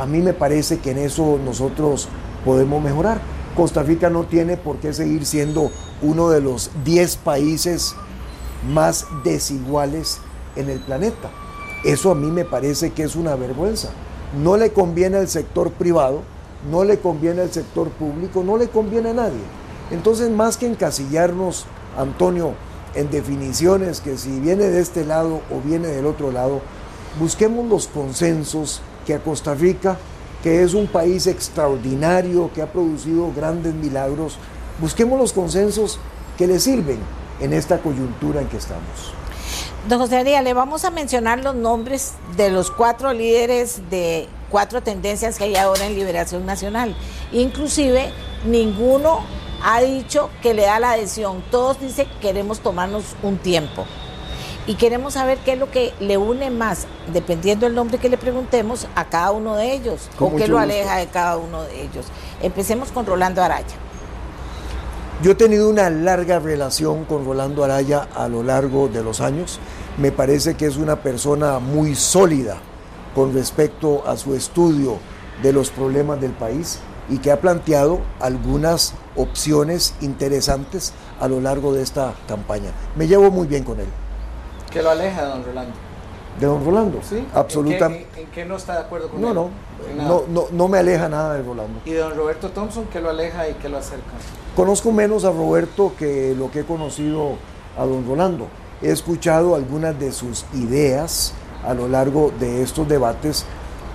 A 0.00 0.06
mí 0.06 0.20
me 0.20 0.32
parece 0.32 0.78
que 0.78 0.92
en 0.92 0.98
eso 0.98 1.38
nosotros 1.44 2.08
podemos 2.42 2.82
mejorar. 2.82 3.20
Costa 3.54 3.82
Rica 3.82 4.08
no 4.08 4.24
tiene 4.24 4.56
por 4.56 4.78
qué 4.78 4.94
seguir 4.94 5.26
siendo 5.26 5.70
uno 6.00 6.30
de 6.30 6.40
los 6.40 6.70
10 6.86 7.16
países 7.18 7.94
más 8.72 9.06
desiguales 9.24 10.20
en 10.56 10.70
el 10.70 10.80
planeta. 10.80 11.30
Eso 11.84 12.10
a 12.10 12.14
mí 12.14 12.30
me 12.30 12.46
parece 12.46 12.92
que 12.92 13.02
es 13.02 13.14
una 13.14 13.34
vergüenza. 13.34 13.90
No 14.42 14.56
le 14.56 14.72
conviene 14.72 15.18
al 15.18 15.28
sector 15.28 15.70
privado, 15.70 16.22
no 16.70 16.84
le 16.84 16.98
conviene 16.98 17.42
al 17.42 17.52
sector 17.52 17.90
público, 17.90 18.42
no 18.42 18.56
le 18.56 18.68
conviene 18.68 19.10
a 19.10 19.14
nadie. 19.14 19.42
Entonces, 19.90 20.30
más 20.30 20.56
que 20.56 20.66
encasillarnos, 20.66 21.66
Antonio, 21.98 22.54
en 22.94 23.10
definiciones 23.10 24.00
que 24.00 24.16
si 24.16 24.40
viene 24.40 24.64
de 24.64 24.80
este 24.80 25.04
lado 25.04 25.42
o 25.50 25.60
viene 25.62 25.88
del 25.88 26.06
otro 26.06 26.32
lado, 26.32 26.62
busquemos 27.18 27.68
los 27.68 27.86
consensos 27.86 28.80
que 29.06 29.14
a 29.14 29.18
Costa 29.20 29.54
Rica, 29.54 29.96
que 30.42 30.62
es 30.62 30.74
un 30.74 30.86
país 30.86 31.26
extraordinario, 31.26 32.50
que 32.54 32.62
ha 32.62 32.72
producido 32.72 33.32
grandes 33.34 33.74
milagros, 33.74 34.38
busquemos 34.80 35.18
los 35.18 35.32
consensos 35.32 35.98
que 36.38 36.46
le 36.46 36.58
sirven 36.58 36.98
en 37.40 37.52
esta 37.52 37.78
coyuntura 37.78 38.40
en 38.40 38.48
que 38.48 38.56
estamos. 38.56 39.14
Don 39.88 39.98
José 39.98 40.16
María, 40.16 40.42
le 40.42 40.52
vamos 40.52 40.84
a 40.84 40.90
mencionar 40.90 41.42
los 41.42 41.54
nombres 41.54 42.12
de 42.36 42.50
los 42.50 42.70
cuatro 42.70 43.12
líderes 43.12 43.80
de 43.90 44.28
cuatro 44.50 44.82
tendencias 44.82 45.38
que 45.38 45.44
hay 45.44 45.56
ahora 45.56 45.86
en 45.86 45.94
Liberación 45.94 46.44
Nacional. 46.44 46.94
Inclusive, 47.32 48.12
ninguno 48.44 49.20
ha 49.64 49.80
dicho 49.80 50.28
que 50.42 50.52
le 50.52 50.62
da 50.62 50.80
la 50.80 50.92
adhesión. 50.92 51.42
Todos 51.50 51.80
dicen 51.80 52.06
que 52.06 52.28
queremos 52.28 52.60
tomarnos 52.60 53.04
un 53.22 53.38
tiempo. 53.38 53.86
Y 54.66 54.74
queremos 54.74 55.14
saber 55.14 55.38
qué 55.38 55.54
es 55.54 55.58
lo 55.58 55.70
que 55.70 55.92
le 56.00 56.16
une 56.16 56.50
más, 56.50 56.86
dependiendo 57.12 57.66
del 57.66 57.74
nombre 57.74 57.98
que 57.98 58.08
le 58.08 58.18
preguntemos, 58.18 58.86
a 58.94 59.06
cada 59.06 59.32
uno 59.32 59.56
de 59.56 59.72
ellos, 59.72 60.08
o 60.18 60.36
qué 60.36 60.46
lo 60.46 60.58
aleja 60.58 60.96
de 60.96 61.06
cada 61.06 61.38
uno 61.38 61.62
de 61.62 61.82
ellos. 61.82 62.06
Empecemos 62.42 62.92
con 62.92 63.06
Rolando 63.06 63.42
Araya. 63.42 63.76
Yo 65.22 65.32
he 65.32 65.34
tenido 65.34 65.68
una 65.68 65.90
larga 65.90 66.38
relación 66.38 67.04
con 67.04 67.26
Rolando 67.26 67.62
Araya 67.64 68.08
a 68.14 68.28
lo 68.28 68.42
largo 68.42 68.88
de 68.88 69.02
los 69.02 69.20
años. 69.20 69.58
Me 69.98 70.12
parece 70.12 70.54
que 70.54 70.66
es 70.66 70.76
una 70.76 71.02
persona 71.02 71.58
muy 71.58 71.94
sólida 71.94 72.56
con 73.14 73.34
respecto 73.34 74.02
a 74.06 74.16
su 74.16 74.34
estudio 74.34 74.98
de 75.42 75.52
los 75.52 75.70
problemas 75.70 76.20
del 76.20 76.32
país 76.32 76.78
y 77.10 77.18
que 77.18 77.32
ha 77.32 77.40
planteado 77.40 78.00
algunas 78.20 78.94
opciones 79.16 79.94
interesantes 80.00 80.92
a 81.20 81.28
lo 81.28 81.40
largo 81.40 81.74
de 81.74 81.82
esta 81.82 82.14
campaña. 82.28 82.70
Me 82.96 83.06
llevo 83.06 83.30
muy 83.30 83.46
bien 83.46 83.64
con 83.64 83.80
él. 83.80 83.88
¿Qué 84.70 84.82
lo 84.82 84.90
aleja 84.90 85.24
don 85.24 85.44
Rolando? 85.44 85.74
¿De 86.38 86.46
don 86.46 86.64
Rolando? 86.64 87.00
Sí. 87.02 87.26
Absolutamente. 87.34 88.06
¿En, 88.20 88.26
qué, 88.28 88.44
no 88.44 88.56
está 88.56 88.74
de 88.74 88.80
acuerdo 88.80 89.08
con 89.08 89.20
no, 89.20 89.28
él? 89.28 89.34
No, 89.34 89.50
no, 89.96 90.22
no, 90.28 90.44
no 90.50 90.68
me 90.68 90.78
aleja 90.78 91.08
nada 91.08 91.34
de 91.34 91.42
Rolando. 91.42 91.80
¿Y 91.84 91.90
de 91.90 91.98
don 91.98 92.16
Roberto 92.16 92.50
Thompson 92.50 92.86
qué 92.92 93.00
lo 93.00 93.10
aleja 93.10 93.48
y 93.48 93.54
qué 93.54 93.68
lo 93.68 93.78
acerca? 93.78 94.12
Conozco 94.54 94.92
menos 94.92 95.24
a 95.24 95.30
Roberto 95.30 95.92
que 95.98 96.34
lo 96.36 96.50
que 96.50 96.60
he 96.60 96.64
conocido 96.64 97.34
a 97.76 97.84
don 97.84 98.06
Rolando. 98.06 98.46
He 98.80 98.90
escuchado 98.90 99.54
algunas 99.54 99.98
de 99.98 100.12
sus 100.12 100.46
ideas 100.54 101.34
a 101.66 101.74
lo 101.74 101.88
largo 101.88 102.32
de 102.38 102.62
estos 102.62 102.88
debates 102.88 103.44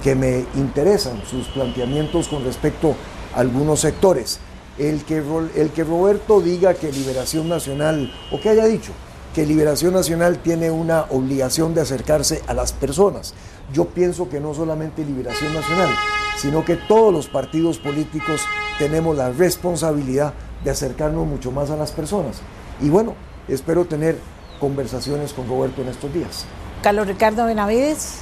que 0.04 0.14
me 0.14 0.46
interesan, 0.56 1.24
sus 1.26 1.48
planteamientos 1.48 2.28
con 2.28 2.44
respecto 2.44 2.96
a 3.36 3.40
algunos 3.40 3.80
sectores. 3.80 4.40
El 4.78 5.04
que, 5.06 5.24
el 5.56 5.72
que 5.72 5.84
Roberto 5.84 6.42
diga 6.42 6.74
que 6.74 6.92
Liberación 6.92 7.50
Nacional, 7.50 8.14
o 8.32 8.40
que 8.40 8.50
haya 8.50 8.66
dicho, 8.66 8.92
que 9.36 9.46
Liberación 9.46 9.94
Nacional 9.94 10.38
tiene 10.38 10.72
una 10.72 11.08
obligación 11.10 11.74
de 11.74 11.82
acercarse 11.82 12.42
a 12.48 12.54
las 12.54 12.72
personas. 12.72 13.34
Yo 13.74 13.90
pienso 13.90 14.30
que 14.30 14.40
no 14.40 14.54
solamente 14.54 15.04
Liberación 15.04 15.54
Nacional, 15.54 15.90
sino 16.38 16.64
que 16.64 16.78
todos 16.78 17.14
los 17.14 17.28
partidos 17.28 17.78
políticos 17.78 18.40
tenemos 18.80 19.18
la 19.18 19.32
responsabilidad 19.32 20.34
de 20.64 20.72
acercarnos 20.72 21.28
mucho 21.28 21.52
más 21.52 21.70
a 21.70 21.76
las 21.76 21.92
personas. 21.92 22.38
Y 22.82 22.88
bueno, 22.88 23.14
espero 23.50 23.84
tener 23.84 24.18
conversaciones 24.62 25.34
con 25.34 25.50
Roberto 25.50 25.82
en 25.82 25.90
estos 25.90 26.14
días. 26.14 26.46
Carlos 26.82 27.06
Ricardo 27.06 27.46
Benavides. 27.46 28.20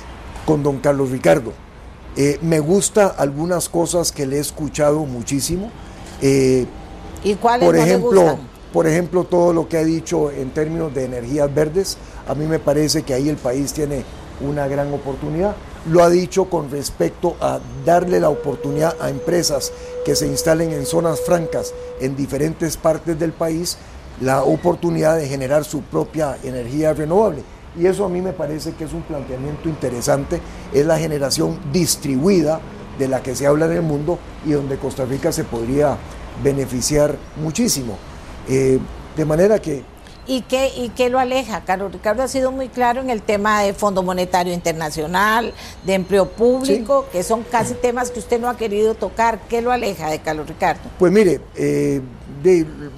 Con 0.48 0.63
don 0.63 0.79
Carlos 0.79 1.12
Ricardo. 1.12 1.53
Eh, 2.15 2.39
me 2.41 2.60
gusta 2.60 3.08
algunas 3.08 3.70
cosas 3.70 4.12
que 4.12 4.25
le 4.25 4.38
he 4.38 4.39
escuchado 4.39 5.05
muchísimo. 5.05 5.70
Eh, 6.24 6.65
¿Y 7.24 7.36
cuáles 7.36 7.67
por 7.67 7.75
ejemplo, 7.75 8.24
le 8.24 8.53
por 8.74 8.88
ejemplo, 8.88 9.24
todo 9.24 9.53
lo 9.53 9.70
que 9.70 9.77
ha 9.77 9.84
dicho 9.84 10.32
en 10.32 10.50
términos 10.50 10.94
de 10.96 11.06
energías 11.06 11.53
verdes, 11.53 11.96
a 12.27 12.34
mí 12.34 12.48
me 12.48 12.58
parece 12.58 13.03
que 13.03 13.13
ahí 13.13 13.30
el 13.30 13.38
país 13.38 13.72
tiene 13.72 14.03
una 14.42 14.68
gran 14.68 14.92
oportunidad. 14.92 15.56
Lo 15.92 16.03
ha 16.03 16.10
dicho 16.10 16.46
con 16.46 16.72
respecto 16.72 17.36
a 17.39 17.60
darle 17.86 18.20
la 18.20 18.30
oportunidad 18.30 18.96
a 19.00 19.12
empresas 19.12 19.72
que 20.03 20.15
se 20.15 20.25
instalen 20.25 20.72
en 20.72 20.88
zonas 20.88 21.22
francas 21.22 21.72
en 22.01 22.15
diferentes 22.15 22.75
partes 22.75 23.20
del 23.20 23.32
país, 23.32 23.77
la 24.20 24.42
oportunidad 24.42 25.18
de 25.18 25.27
generar 25.27 25.65
su 25.65 25.84
propia 25.84 26.38
energía 26.43 26.93
renovable. 26.93 27.43
Y 27.78 27.86
eso 27.86 28.06
a 28.06 28.10
mí 28.10 28.21
me 28.21 28.34
parece 28.34 28.74
que 28.74 28.86
es 28.86 28.93
un 28.93 29.04
planteamiento 29.04 29.69
interesante, 29.69 30.41
es 30.74 30.86
la 30.86 30.98
generación 30.98 31.60
distribuida 31.71 32.60
de 32.98 33.08
la 33.08 33.21
que 33.21 33.36
se 33.36 33.45
habla 33.45 33.67
en 33.67 33.74
el 33.74 33.82
mundo 33.84 34.17
y 34.48 34.54
donde 34.54 34.78
Costa 34.78 35.06
Rica 35.06 35.32
se 35.32 35.43
podría 35.43 35.95
beneficiar 36.43 37.15
muchísimo. 37.38 37.98
Eh, 38.47 38.79
de 39.15 39.25
manera 39.25 39.60
que... 39.60 39.84
¿Y 40.25 40.41
qué, 40.43 40.71
¿Y 40.77 40.89
qué 40.89 41.10
lo 41.10 41.19
aleja? 41.19 41.65
Carlos 41.65 41.91
Ricardo 41.91 42.23
ha 42.23 42.29
sido 42.29 42.51
muy 42.51 42.69
claro 42.69 43.01
en 43.01 43.10
el 43.10 43.21
tema 43.21 43.62
de 43.62 43.73
Fondo 43.73 44.03
Monetario 44.03 44.53
Internacional, 44.53 45.53
de 45.86 45.93
empleo 45.95 46.29
público, 46.29 47.08
que 47.12 47.23
son 47.23 47.43
casi 47.43 47.73
temas 47.73 48.10
que 48.10 48.19
usted 48.19 48.39
no 48.39 48.47
ha 48.47 48.56
querido 48.56 48.95
tocar. 48.95 49.41
¿Qué 49.49 49.62
lo 49.62 49.69
aleja 49.73 50.10
de 50.10 50.19
Carlos 50.19 50.47
Ricardo? 50.47 50.79
Pues 50.97 51.12
mire, 51.12 51.41
eh, 51.56 51.99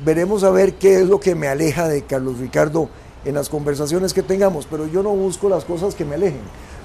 veremos 0.04 0.44
a 0.44 0.52
ver 0.52 0.76
qué 0.76 1.02
es 1.02 1.08
lo 1.08 1.20
que 1.20 1.34
me 1.34 1.48
aleja 1.48 1.88
de 1.88 2.04
Carlos 2.04 2.38
Ricardo 2.38 2.90
en 3.26 3.34
las 3.34 3.50
conversaciones 3.50 4.14
que 4.14 4.22
tengamos, 4.22 4.68
pero 4.70 4.88
yo 4.88 5.02
no 5.02 5.10
busco 5.10 5.50
las 5.50 5.66
cosas 5.66 5.96
que 5.96 6.06
me 6.06 6.16
alejen, 6.16 6.42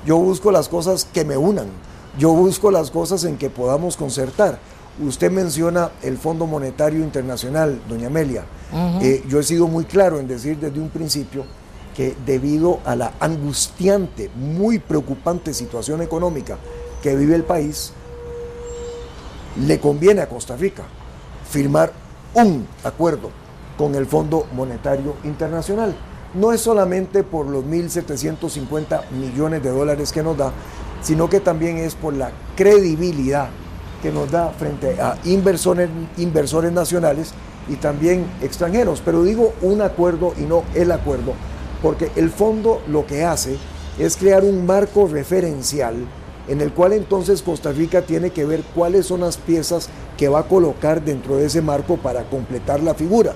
yo 0.07 0.17
busco 0.17 0.51
las 0.51 0.69
cosas 0.69 1.05
que 1.05 1.25
me 1.25 1.37
unan, 1.37 1.67
yo 2.19 2.31
busco 2.31 2.71
las 2.71 2.91
cosas 2.91 3.25
en 3.25 3.37
que 3.37 3.51
podamos 3.51 3.97
concertar. 3.97 4.59
Usted 4.99 5.31
menciona 5.31 5.91
el 6.03 6.19
Fondo 6.19 6.47
Monetario 6.47 7.01
Internacional, 7.01 7.81
doña 7.89 8.09
Amelia. 8.09 8.45
Eh, 9.01 9.25
yo 9.29 9.41
he 9.41 9.43
sido 9.43 9.67
muy 9.67 9.85
claro 9.85 10.19
en 10.19 10.29
decir 10.29 10.59
desde 10.59 10.79
un 10.79 10.91
principio 10.91 11.45
que 11.97 12.15
debido 12.27 12.81
a 12.85 12.97
la 12.97 13.15
angustiante, 13.21 14.31
muy 14.35 14.79
preocupante 14.79 15.55
situación 15.55 16.03
económica 16.03 16.59
que 17.03 17.17
vive 17.17 17.35
el 17.35 17.45
país, 17.45 17.93
le 19.67 19.81
conviene 19.81 20.21
a 20.21 20.29
Costa 20.29 20.57
Rica 20.57 20.85
firmar 21.49 21.93
un 22.35 22.67
acuerdo 22.85 23.31
con 23.77 23.95
el 23.95 24.07
Fondo 24.07 24.47
Monetario 24.53 25.15
Internacional. 25.25 25.95
No 26.35 26.53
es 26.53 26.61
solamente 26.61 27.25
por 27.25 27.47
los 27.47 27.65
1.750 27.65 29.11
millones 29.13 29.63
de 29.63 29.71
dólares 29.71 30.13
que 30.13 30.23
nos 30.23 30.37
da, 30.37 30.53
sino 31.03 31.29
que 31.29 31.41
también 31.41 31.79
es 31.79 31.95
por 31.95 32.13
la 32.13 32.31
credibilidad 32.55 33.49
que 34.03 34.11
nos 34.11 34.31
da 34.31 34.51
frente 34.51 35.01
a 35.01 35.17
inversores, 35.25 35.89
inversores 36.17 36.73
nacionales 36.73 37.33
y 37.69 37.77
también 37.77 38.27
extranjeros. 38.43 39.03
Pero 39.05 39.23
digo 39.23 39.53
un 39.63 39.83
acuerdo 39.83 40.33
y 40.39 40.43
no 40.43 40.65
el 40.75 40.93
acuerdo, 40.93 41.35
porque 41.83 42.11
el 42.17 42.31
fondo 42.31 42.83
lo 42.89 43.07
que 43.07 43.25
hace 43.25 43.57
es 43.99 44.17
crear 44.17 44.45
un 44.45 44.67
marco 44.67 45.07
referencial 45.07 45.95
en 46.49 46.61
el 46.61 46.73
cual 46.73 46.93
entonces 46.95 47.43
Costa 47.43 47.71
Rica 47.71 48.03
tiene 48.03 48.31
que 48.31 48.45
ver 48.45 48.63
cuáles 48.75 49.07
son 49.07 49.21
las 49.21 49.37
piezas 49.37 49.89
que 50.17 50.29
va 50.29 50.41
a 50.41 50.49
colocar 50.49 51.03
dentro 51.03 51.37
de 51.37 51.47
ese 51.47 51.63
marco 51.63 51.97
para 51.97 52.25
completar 52.25 52.83
la 52.83 52.95
figura. 52.95 53.35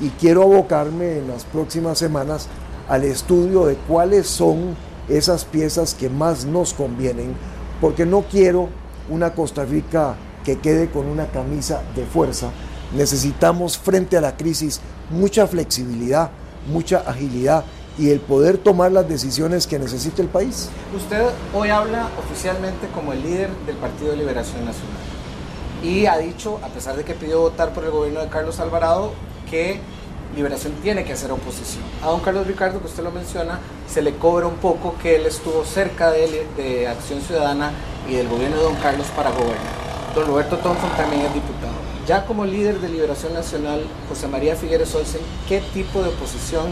Y 0.00 0.08
quiero 0.10 0.42
abocarme 0.42 1.18
en 1.18 1.28
las 1.28 1.44
próximas 1.44 1.98
semanas 1.98 2.48
al 2.88 3.04
estudio 3.04 3.66
de 3.66 3.76
cuáles 3.76 4.26
son 4.26 4.76
esas 5.08 5.44
piezas 5.44 5.94
que 5.94 6.08
más 6.08 6.44
nos 6.44 6.74
convienen, 6.74 7.34
porque 7.80 8.04
no 8.04 8.22
quiero 8.22 8.68
una 9.08 9.34
Costa 9.34 9.64
Rica 9.64 10.14
que 10.44 10.58
quede 10.58 10.90
con 10.90 11.06
una 11.06 11.26
camisa 11.26 11.82
de 11.94 12.04
fuerza. 12.04 12.50
Necesitamos 12.94 13.78
frente 13.78 14.16
a 14.16 14.20
la 14.20 14.36
crisis 14.36 14.80
mucha 15.10 15.46
flexibilidad, 15.46 16.30
mucha 16.72 16.98
agilidad 16.98 17.64
y 17.98 18.10
el 18.10 18.20
poder 18.20 18.58
tomar 18.58 18.92
las 18.92 19.08
decisiones 19.08 19.66
que 19.66 19.78
necesita 19.78 20.22
el 20.22 20.28
país. 20.28 20.68
Usted 20.94 21.26
hoy 21.54 21.70
habla 21.70 22.08
oficialmente 22.18 22.88
como 22.94 23.12
el 23.12 23.22
líder 23.22 23.50
del 23.66 23.76
Partido 23.76 24.10
de 24.10 24.18
Liberación 24.18 24.64
Nacional 24.64 25.16
y 25.82 26.06
ha 26.06 26.18
dicho, 26.18 26.58
a 26.62 26.68
pesar 26.68 26.96
de 26.96 27.04
que 27.04 27.14
pidió 27.14 27.40
votar 27.40 27.72
por 27.72 27.84
el 27.84 27.90
gobierno 27.90 28.20
de 28.20 28.28
Carlos 28.28 28.60
Alvarado, 28.60 29.12
que 29.50 29.80
Liberación 30.36 30.74
tiene 30.82 31.02
que 31.02 31.14
hacer 31.14 31.32
oposición. 31.32 31.82
A 32.02 32.08
don 32.08 32.20
Carlos 32.20 32.46
Ricardo, 32.46 32.78
que 32.80 32.86
usted 32.86 33.02
lo 33.02 33.10
menciona, 33.10 33.58
se 33.88 34.02
le 34.02 34.16
cobra 34.16 34.46
un 34.46 34.56
poco 34.56 34.94
que 35.02 35.16
él 35.16 35.24
estuvo 35.24 35.64
cerca 35.64 36.10
de, 36.10 36.86
Acción 36.86 37.22
Ciudadana 37.22 37.72
y 38.06 38.16
del 38.16 38.28
gobierno 38.28 38.58
de 38.58 38.62
don 38.64 38.76
Carlos 38.76 39.06
para 39.16 39.30
gobernar. 39.30 39.74
Don 40.14 40.26
Roberto 40.26 40.58
Thompson 40.58 40.90
también 40.94 41.22
es 41.22 41.32
diputado. 41.32 41.72
Ya 42.06 42.26
como 42.26 42.44
líder 42.44 42.80
de 42.80 42.90
Liberación 42.90 43.32
Nacional, 43.32 43.82
José 44.10 44.28
María 44.28 44.54
Figueres 44.56 44.94
Olsen, 44.94 45.22
¿qué 45.48 45.60
tipo 45.72 46.02
de 46.02 46.10
oposición 46.10 46.66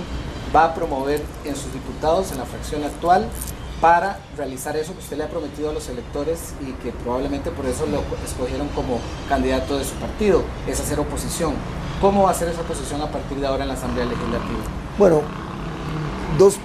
va 0.54 0.66
a 0.66 0.74
promover 0.74 1.22
en 1.46 1.56
sus 1.56 1.72
diputados 1.72 2.32
en 2.32 2.38
la 2.38 2.44
fracción 2.44 2.84
actual 2.84 3.26
para 3.80 4.18
realizar 4.36 4.76
eso 4.76 4.92
que 4.92 5.00
usted 5.00 5.16
le 5.16 5.24
ha 5.24 5.28
prometido 5.28 5.70
a 5.70 5.72
los 5.72 5.88
electores 5.88 6.54
y 6.60 6.72
que 6.82 6.92
probablemente 6.92 7.50
por 7.50 7.66
eso 7.66 7.86
lo 7.86 8.02
escogieron 8.24 8.68
como 8.68 8.98
candidato 9.28 9.78
de 9.78 9.84
su 9.84 9.94
partido, 9.94 10.42
es 10.66 10.80
hacer 10.80 10.98
oposición. 11.00 11.54
¿Cómo 12.00 12.24
va 12.24 12.30
a 12.30 12.34
ser 12.34 12.48
esa 12.48 12.60
oposición 12.60 13.00
a 13.02 13.10
partir 13.10 13.38
de 13.38 13.46
ahora 13.46 13.64
en 13.64 13.68
la 13.68 13.74
Asamblea 13.74 14.04
Legislativa? 14.06 14.60
Bueno, 14.98 15.22
dos, 16.38 16.56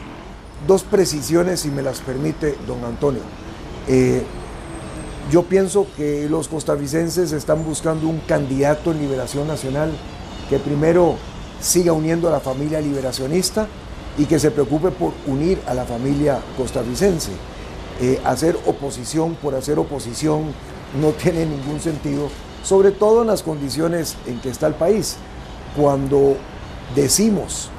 dos 0.68 0.84
precisiones, 0.84 1.62
si 1.62 1.70
me 1.70 1.82
las 1.82 2.00
permite, 2.00 2.58
don 2.68 2.84
Antonio. 2.84 3.22
Eh, 3.88 4.24
yo 5.32 5.44
pienso 5.44 5.88
que 5.96 6.28
los 6.30 6.48
costarricenses 6.48 7.32
están 7.32 7.64
buscando 7.64 8.08
un 8.08 8.20
candidato 8.20 8.92
en 8.92 9.00
Liberación 9.00 9.48
Nacional 9.48 9.92
que 10.50 10.58
primero 10.58 11.16
siga 11.62 11.94
uniendo 11.94 12.28
a 12.28 12.32
la 12.32 12.40
familia 12.40 12.82
liberacionista 12.82 13.68
y 14.18 14.26
que 14.26 14.40
se 14.40 14.52
preocupe 14.52 14.92
por 14.92 15.14
unir 15.28 15.62
a 15.68 15.74
la 15.74 15.86
familia 15.86 16.40
costarricense. 16.58 17.32
Eh, 18.02 18.22
hacer 18.24 18.58
oposición 18.66 19.36
por 19.36 19.56
hacer 19.56 19.78
oposición 19.78 20.54
no 21.00 21.10
tiene 21.24 21.46
ningún 21.46 21.80
sentido, 21.80 22.30
sobre 22.64 22.92
todo 22.92 23.22
en 23.22 23.28
las 23.28 23.44
condiciones 23.44 24.16
en 24.26 24.40
que 24.42 24.50
está 24.50 24.68
el 24.68 24.76
país. 24.76 25.18
cuando 25.76 26.36
decimos 26.96 27.70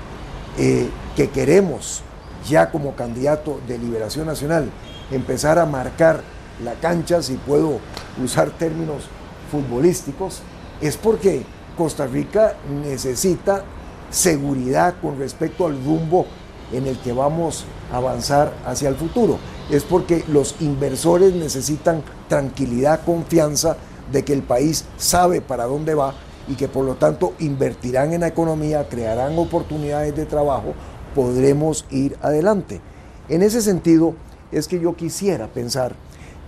eh, 0.56 0.88
que 1.16 1.28
queremos 1.30 2.02
ya 2.48 2.70
como 2.70 2.94
candidato 2.94 3.60
de 3.66 3.78
Liberación 3.78 4.26
Nacional 4.26 4.70
empezar 5.10 5.58
a 5.58 5.66
marcar 5.66 6.22
la 6.64 6.74
cancha, 6.74 7.22
si 7.22 7.34
puedo 7.34 7.80
usar 8.22 8.50
términos 8.50 9.04
futbolísticos, 9.50 10.40
es 10.80 10.96
porque 10.96 11.42
Costa 11.76 12.06
Rica 12.06 12.56
necesita 12.84 13.64
seguridad 14.10 14.94
con 15.00 15.18
respecto 15.18 15.66
al 15.66 15.82
rumbo 15.84 16.26
en 16.72 16.86
el 16.86 16.98
que 16.98 17.12
vamos 17.12 17.64
a 17.92 17.96
avanzar 17.96 18.52
hacia 18.64 18.88
el 18.88 18.96
futuro. 18.96 19.38
Es 19.70 19.84
porque 19.84 20.24
los 20.28 20.56
inversores 20.60 21.34
necesitan 21.34 22.02
tranquilidad, 22.28 23.04
confianza 23.04 23.76
de 24.12 24.24
que 24.24 24.32
el 24.32 24.42
país 24.42 24.84
sabe 24.96 25.40
para 25.40 25.64
dónde 25.64 25.94
va 25.94 26.14
y 26.48 26.54
que 26.54 26.68
por 26.68 26.84
lo 26.84 26.96
tanto 26.96 27.34
invertirán 27.38 28.12
en 28.12 28.22
la 28.22 28.28
economía, 28.28 28.88
crearán 28.88 29.38
oportunidades 29.38 30.16
de 30.16 30.26
trabajo, 30.26 30.74
podremos 31.14 31.84
ir 31.90 32.16
adelante. 32.22 32.80
En 33.28 33.42
ese 33.42 33.62
sentido 33.62 34.14
es 34.50 34.66
que 34.66 34.80
yo 34.80 34.96
quisiera 34.96 35.46
pensar 35.48 35.94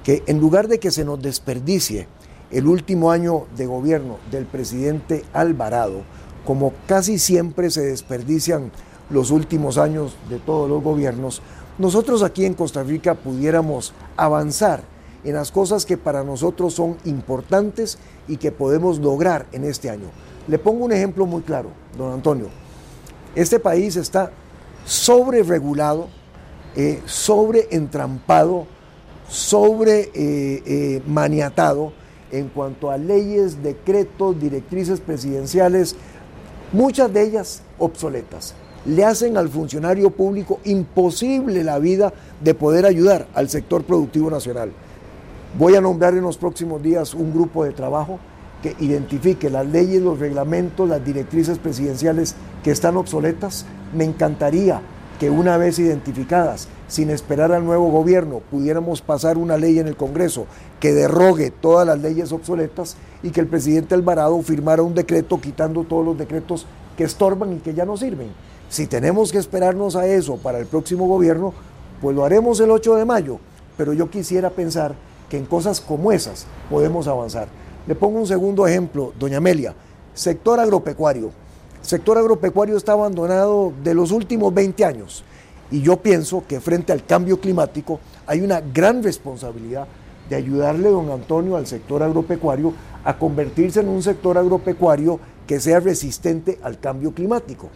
que 0.02 0.24
en 0.26 0.40
lugar 0.40 0.66
de 0.66 0.80
que 0.80 0.90
se 0.90 1.04
nos 1.04 1.22
desperdicie 1.22 2.08
el 2.50 2.66
último 2.66 3.12
año 3.12 3.46
de 3.56 3.66
gobierno 3.66 4.18
del 4.30 4.46
presidente 4.46 5.24
Alvarado, 5.32 6.02
como 6.44 6.72
casi 6.86 7.18
siempre 7.18 7.70
se 7.70 7.82
desperdician 7.82 8.70
los 9.10 9.30
últimos 9.30 9.78
años 9.78 10.16
de 10.28 10.38
todos 10.38 10.68
los 10.68 10.82
gobiernos, 10.82 11.42
nosotros 11.78 12.22
aquí 12.22 12.44
en 12.44 12.54
Costa 12.54 12.82
Rica 12.82 13.14
pudiéramos 13.14 13.92
avanzar 14.16 14.82
en 15.24 15.34
las 15.34 15.52
cosas 15.52 15.86
que 15.86 15.96
para 15.96 16.24
nosotros 16.24 16.74
son 16.74 16.96
importantes 17.04 17.98
y 18.28 18.36
que 18.36 18.52
podemos 18.52 18.98
lograr 18.98 19.46
en 19.52 19.64
este 19.64 19.88
año. 19.90 20.10
Le 20.48 20.58
pongo 20.58 20.84
un 20.84 20.92
ejemplo 20.92 21.26
muy 21.26 21.42
claro, 21.42 21.70
don 21.96 22.12
Antonio. 22.12 22.48
Este 23.34 23.58
país 23.58 23.96
está 23.96 24.32
sobre 24.84 25.42
regulado, 25.42 26.08
eh, 26.74 27.00
sobre 27.06 27.60
eh, 30.00 30.10
eh, 30.14 31.02
maniatado 31.06 31.92
en 32.30 32.48
cuanto 32.48 32.90
a 32.90 32.96
leyes, 32.96 33.62
decretos, 33.62 34.38
directrices 34.40 35.00
presidenciales, 35.00 35.96
muchas 36.72 37.12
de 37.12 37.22
ellas 37.22 37.62
obsoletas. 37.78 38.54
Le 38.84 39.04
hacen 39.04 39.36
al 39.36 39.48
funcionario 39.48 40.10
público 40.10 40.58
imposible 40.64 41.62
la 41.62 41.78
vida 41.78 42.12
de 42.42 42.54
poder 42.54 42.84
ayudar 42.84 43.28
al 43.34 43.48
sector 43.48 43.84
productivo 43.84 44.30
nacional. 44.30 44.72
Voy 45.58 45.76
a 45.76 45.80
nombrar 45.80 46.14
en 46.14 46.22
los 46.22 46.38
próximos 46.38 46.82
días 46.82 47.14
un 47.14 47.32
grupo 47.32 47.64
de 47.64 47.72
trabajo 47.72 48.18
que 48.62 48.74
identifique 48.80 49.50
las 49.50 49.66
leyes, 49.66 50.00
los 50.00 50.18
reglamentos, 50.18 50.88
las 50.88 51.04
directrices 51.04 51.58
presidenciales 51.58 52.34
que 52.64 52.70
están 52.70 52.96
obsoletas. 52.96 53.66
Me 53.94 54.04
encantaría 54.04 54.80
que 55.22 55.30
una 55.30 55.56
vez 55.56 55.78
identificadas, 55.78 56.66
sin 56.88 57.08
esperar 57.08 57.52
al 57.52 57.64
nuevo 57.64 57.92
gobierno, 57.92 58.40
pudiéramos 58.50 59.02
pasar 59.02 59.38
una 59.38 59.56
ley 59.56 59.78
en 59.78 59.86
el 59.86 59.96
Congreso 59.96 60.46
que 60.80 60.92
derrogue 60.92 61.52
todas 61.52 61.86
las 61.86 62.00
leyes 62.00 62.32
obsoletas 62.32 62.96
y 63.22 63.30
que 63.30 63.38
el 63.38 63.46
presidente 63.46 63.94
Alvarado 63.94 64.42
firmara 64.42 64.82
un 64.82 64.96
decreto 64.96 65.40
quitando 65.40 65.84
todos 65.84 66.04
los 66.04 66.18
decretos 66.18 66.66
que 66.96 67.04
estorban 67.04 67.52
y 67.52 67.58
que 67.58 67.72
ya 67.72 67.84
no 67.84 67.96
sirven. 67.96 68.32
Si 68.68 68.88
tenemos 68.88 69.30
que 69.30 69.38
esperarnos 69.38 69.94
a 69.94 70.08
eso 70.08 70.38
para 70.38 70.58
el 70.58 70.66
próximo 70.66 71.06
gobierno, 71.06 71.54
pues 72.00 72.16
lo 72.16 72.24
haremos 72.24 72.58
el 72.58 72.72
8 72.72 72.96
de 72.96 73.04
mayo, 73.04 73.38
pero 73.76 73.92
yo 73.92 74.10
quisiera 74.10 74.50
pensar 74.50 74.96
que 75.30 75.38
en 75.38 75.46
cosas 75.46 75.80
como 75.80 76.10
esas 76.10 76.46
podemos 76.68 77.06
avanzar. 77.06 77.46
Le 77.86 77.94
pongo 77.94 78.18
un 78.18 78.26
segundo 78.26 78.66
ejemplo, 78.66 79.12
doña 79.20 79.36
Amelia, 79.36 79.72
sector 80.14 80.58
agropecuario. 80.58 81.30
Sector 81.82 82.16
agropecuario 82.16 82.76
está 82.76 82.92
abandonado 82.92 83.72
de 83.82 83.94
los 83.94 84.12
últimos 84.12 84.54
20 84.54 84.84
años 84.84 85.24
y 85.70 85.82
yo 85.82 85.96
pienso 85.96 86.44
que 86.46 86.60
frente 86.60 86.92
al 86.92 87.04
cambio 87.04 87.40
climático 87.40 88.00
hay 88.26 88.40
una 88.40 88.60
gran 88.60 89.02
responsabilidad 89.02 89.86
de 90.28 90.36
ayudarle, 90.36 90.88
don 90.88 91.10
Antonio, 91.10 91.56
al 91.56 91.66
sector 91.66 92.02
agropecuario 92.02 92.72
a 93.04 93.18
convertirse 93.18 93.80
en 93.80 93.88
un 93.88 94.02
sector 94.02 94.38
agropecuario 94.38 95.18
que 95.46 95.60
sea 95.60 95.80
resistente 95.80 96.58
al 96.62 96.78
cambio 96.78 97.12
climático. 97.12 97.68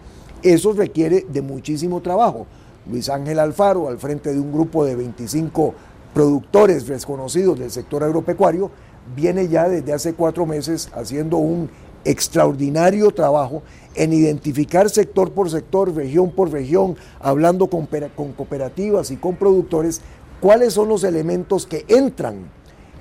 Eso 0.42 0.73
requiere 0.73 1.27
de 1.29 1.42
muchísimo 1.42 2.01
trabajo. 2.01 2.47
Luis 2.88 3.09
Ángel 3.09 3.40
Alfaro, 3.40 3.88
al 3.88 3.99
frente 3.99 4.33
de 4.33 4.38
un 4.38 4.53
grupo 4.53 4.85
de 4.85 4.95
25 4.95 5.75
productores 6.14 6.87
desconocidos 6.87 7.59
del 7.59 7.71
sector 7.71 8.05
agropecuario, 8.05 8.71
viene 9.14 9.49
ya 9.49 9.69
desde 9.69 9.92
hace 9.92 10.14
cuatro 10.14 10.47
meses 10.47 10.88
haciendo 10.95 11.38
un 11.38 11.69
extraordinario 12.05 13.11
trabajo 13.11 13.62
en 13.97 14.13
identificar 14.13 14.89
sector 14.91 15.33
por 15.33 15.51
sector, 15.51 15.95
región 15.95 16.31
por 16.31 16.53
región, 16.53 16.97
hablando 17.21 17.67
con, 17.69 17.89
con, 18.15 18.33
cooperativas 18.33 19.11
y 19.11 19.17
con 19.17 19.37
productores, 19.37 20.03
cuáles 20.41 20.75
son 20.75 20.89
los 20.89 21.03
elementos 21.05 21.67
que 21.67 21.85
entran 21.89 22.51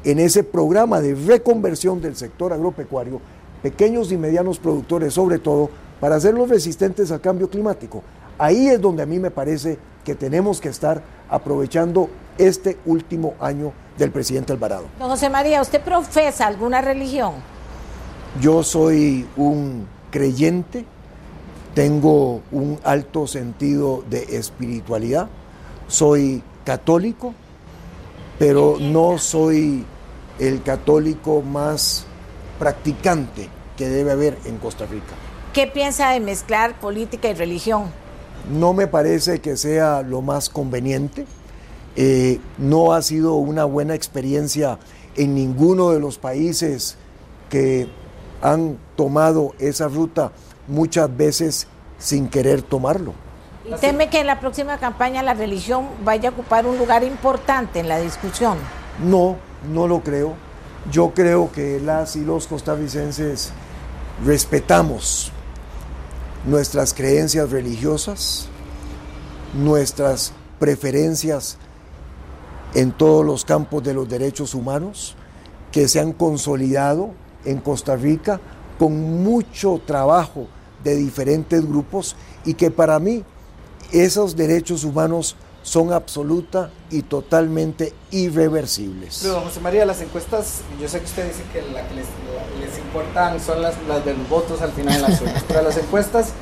en 0.03 0.19
ese 0.19 0.43
programa 0.43 1.01
de 1.01 1.15
reconversión 1.15 2.01
del 2.01 2.15
sector 2.15 2.53
agropecuario, 2.53 3.19
pequeños 3.61 4.11
y 4.11 4.17
medianos 4.17 4.59
productores 4.59 5.13
sobre 5.13 5.39
todo, 5.39 5.69
para 5.99 6.15
hacerlos 6.15 6.49
resistentes 6.49 7.11
al 7.11 7.21
cambio 7.21 7.49
climático. 7.49 8.03
Ahí 8.37 8.67
es 8.67 8.81
donde 8.81 9.03
a 9.03 9.05
mí 9.05 9.19
me 9.19 9.31
parece 9.31 9.77
que 10.03 10.15
tenemos 10.15 10.59
que 10.59 10.69
estar 10.69 11.01
aprovechando 11.29 12.09
este 12.37 12.77
último 12.85 13.33
año 13.39 13.71
del 13.97 14.11
presidente 14.11 14.53
Alvarado. 14.53 14.85
Don 14.99 15.09
José 15.09 15.29
María, 15.29 15.61
¿usted 15.61 15.81
profesa 15.81 16.47
alguna 16.47 16.81
religión? 16.81 17.33
Yo 18.41 18.61
soy 18.61 19.25
un 19.37 19.87
creyente, 20.15 20.85
tengo 21.73 22.41
un 22.53 22.79
alto 22.85 23.27
sentido 23.27 24.01
de 24.09 24.37
espiritualidad, 24.37 25.27
soy 25.89 26.41
católico, 26.63 27.33
pero 28.39 28.77
no 28.79 29.17
soy 29.17 29.85
el 30.39 30.63
católico 30.63 31.41
más 31.41 32.05
practicante 32.59 33.49
que 33.75 33.89
debe 33.89 34.11
haber 34.13 34.37
en 34.45 34.57
Costa 34.57 34.85
Rica. 34.85 35.13
¿Qué 35.51 35.67
piensa 35.67 36.11
de 36.11 36.21
mezclar 36.21 36.79
política 36.79 37.27
y 37.27 37.33
religión? 37.33 37.83
No 38.49 38.71
me 38.71 38.87
parece 38.87 39.41
que 39.41 39.57
sea 39.57 40.01
lo 40.01 40.21
más 40.21 40.47
conveniente. 40.47 41.25
Eh, 41.97 42.39
no 42.57 42.93
ha 42.93 43.01
sido 43.01 43.33
una 43.33 43.65
buena 43.65 43.95
experiencia 43.95 44.79
en 45.17 45.35
ninguno 45.35 45.89
de 45.89 45.99
los 45.99 46.17
países 46.17 46.95
que 47.49 47.89
han 48.41 48.77
tomado 48.95 49.53
esa 49.59 49.87
ruta 49.87 50.31
muchas 50.67 51.15
veces 51.15 51.67
sin 51.97 52.27
querer 52.29 52.61
tomarlo. 52.61 53.13
¿Y 53.65 53.73
teme 53.79 54.09
que 54.09 54.19
en 54.19 54.27
la 54.27 54.39
próxima 54.39 54.77
campaña 54.77 55.23
la 55.23 55.33
religión 55.33 55.87
vaya 56.03 56.29
a 56.29 56.31
ocupar 56.31 56.67
un 56.67 56.77
lugar 56.77 57.03
importante 57.03 57.79
en 57.79 57.89
la 57.89 57.99
discusión? 57.99 58.57
No, 59.03 59.37
no 59.71 59.87
lo 59.87 60.01
creo. 60.01 60.33
Yo 60.91 61.11
creo 61.15 61.51
que 61.51 61.79
las 61.79 62.15
y 62.15 62.23
los 62.23 62.45
costarricenses 62.45 63.51
respetamos 64.23 65.31
nuestras 66.45 66.93
creencias 66.93 67.49
religiosas, 67.49 68.47
nuestras 69.55 70.31
preferencias 70.59 71.57
en 72.75 72.91
todos 72.91 73.25
los 73.25 73.45
campos 73.45 73.83
de 73.83 73.93
los 73.93 74.07
derechos 74.07 74.53
humanos 74.53 75.15
que 75.71 75.87
se 75.87 75.99
han 75.99 76.13
consolidado 76.13 77.11
en 77.45 77.59
Costa 77.59 77.95
Rica 77.95 78.39
con 78.77 79.23
mucho 79.23 79.81
trabajo 79.85 80.47
de 80.83 80.95
diferentes 80.95 81.67
grupos 81.67 82.15
y 82.45 82.53
que 82.53 82.71
para 82.71 82.99
mí 82.99 83.23
esos 83.91 84.35
derechos 84.35 84.83
humanos 84.83 85.35
son 85.63 85.91
absoluta 85.91 86.69
y 86.91 87.01
totalmente 87.01 87.91
irreversibles. 88.11 89.21
Pero, 89.23 89.41
José 89.41 89.59
María, 89.61 89.83
las 89.83 89.99
encuestas, 89.99 90.61
yo 90.79 90.87
sé 90.87 90.99
que 90.99 91.05
usted 91.05 91.27
dice 91.27 91.43
que 91.51 91.61
la 91.73 91.87
que 91.87 91.95
les, 91.95 92.05
les 92.61 92.77
importan 92.77 93.39
son 93.39 93.63
las, 93.63 93.75
las, 93.87 94.05
de 94.05 94.13
los 94.13 94.29
votos 94.29 94.61
al 94.61 94.71
final 94.71 94.93
de 94.93 95.01
las 95.01 95.21
urnas, 95.21 95.43
pero 95.47 95.63
las 95.63 95.77
encuestas 95.77 96.33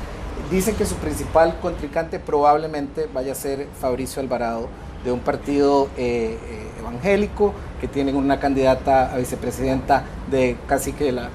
dicen 0.50 0.76
que 0.76 0.84
su 0.84 0.96
principal 0.96 1.58
contrincante 1.60 2.18
probablemente 2.18 3.08
vaya 3.12 3.32
a 3.32 3.34
ser 3.34 3.66
Fabricio 3.80 4.20
Alvarado 4.20 4.68
de 5.04 5.12
un 5.12 5.20
partido 5.20 5.88
eh, 5.96 6.38
eh, 6.46 6.70
evangélico 6.80 7.54
que 7.80 7.88
tienen 7.88 8.16
una 8.16 8.38
candidata 8.40 9.12
a 9.12 9.16
vicepresidenta 9.16 10.04
de 10.30 10.58
casi 10.66 10.92
que 10.92 11.12
la, 11.12 11.24
eh, 11.24 11.30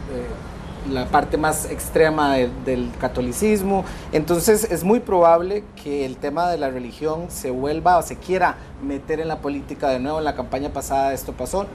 la 0.92 1.06
parte 1.08 1.38
más 1.38 1.70
extrema 1.70 2.36
de, 2.36 2.50
del 2.66 2.92
catolicismo. 3.00 3.86
Entonces 4.12 4.70
es 4.72 4.84
muy 4.84 5.00
probable 5.00 5.64
que 5.82 6.06
el 6.06 6.18
tema 6.18 6.50
de 6.50 6.58
la 6.58 6.70
religión 6.70 7.26
se 7.30 7.52
vuelva 7.52 7.98
o 7.98 8.02
se 8.02 8.18
quiera 8.18 8.58
meter 8.82 9.20
en 9.20 9.28
la 9.28 9.40
política 9.40 9.90
de 9.90 10.00
nuevo. 10.00 10.20
En 10.20 10.26
la 10.26 10.36
campaña 10.36 10.70
pasada 10.70 11.14
esto 11.14 11.34
pasó. 11.34 11.66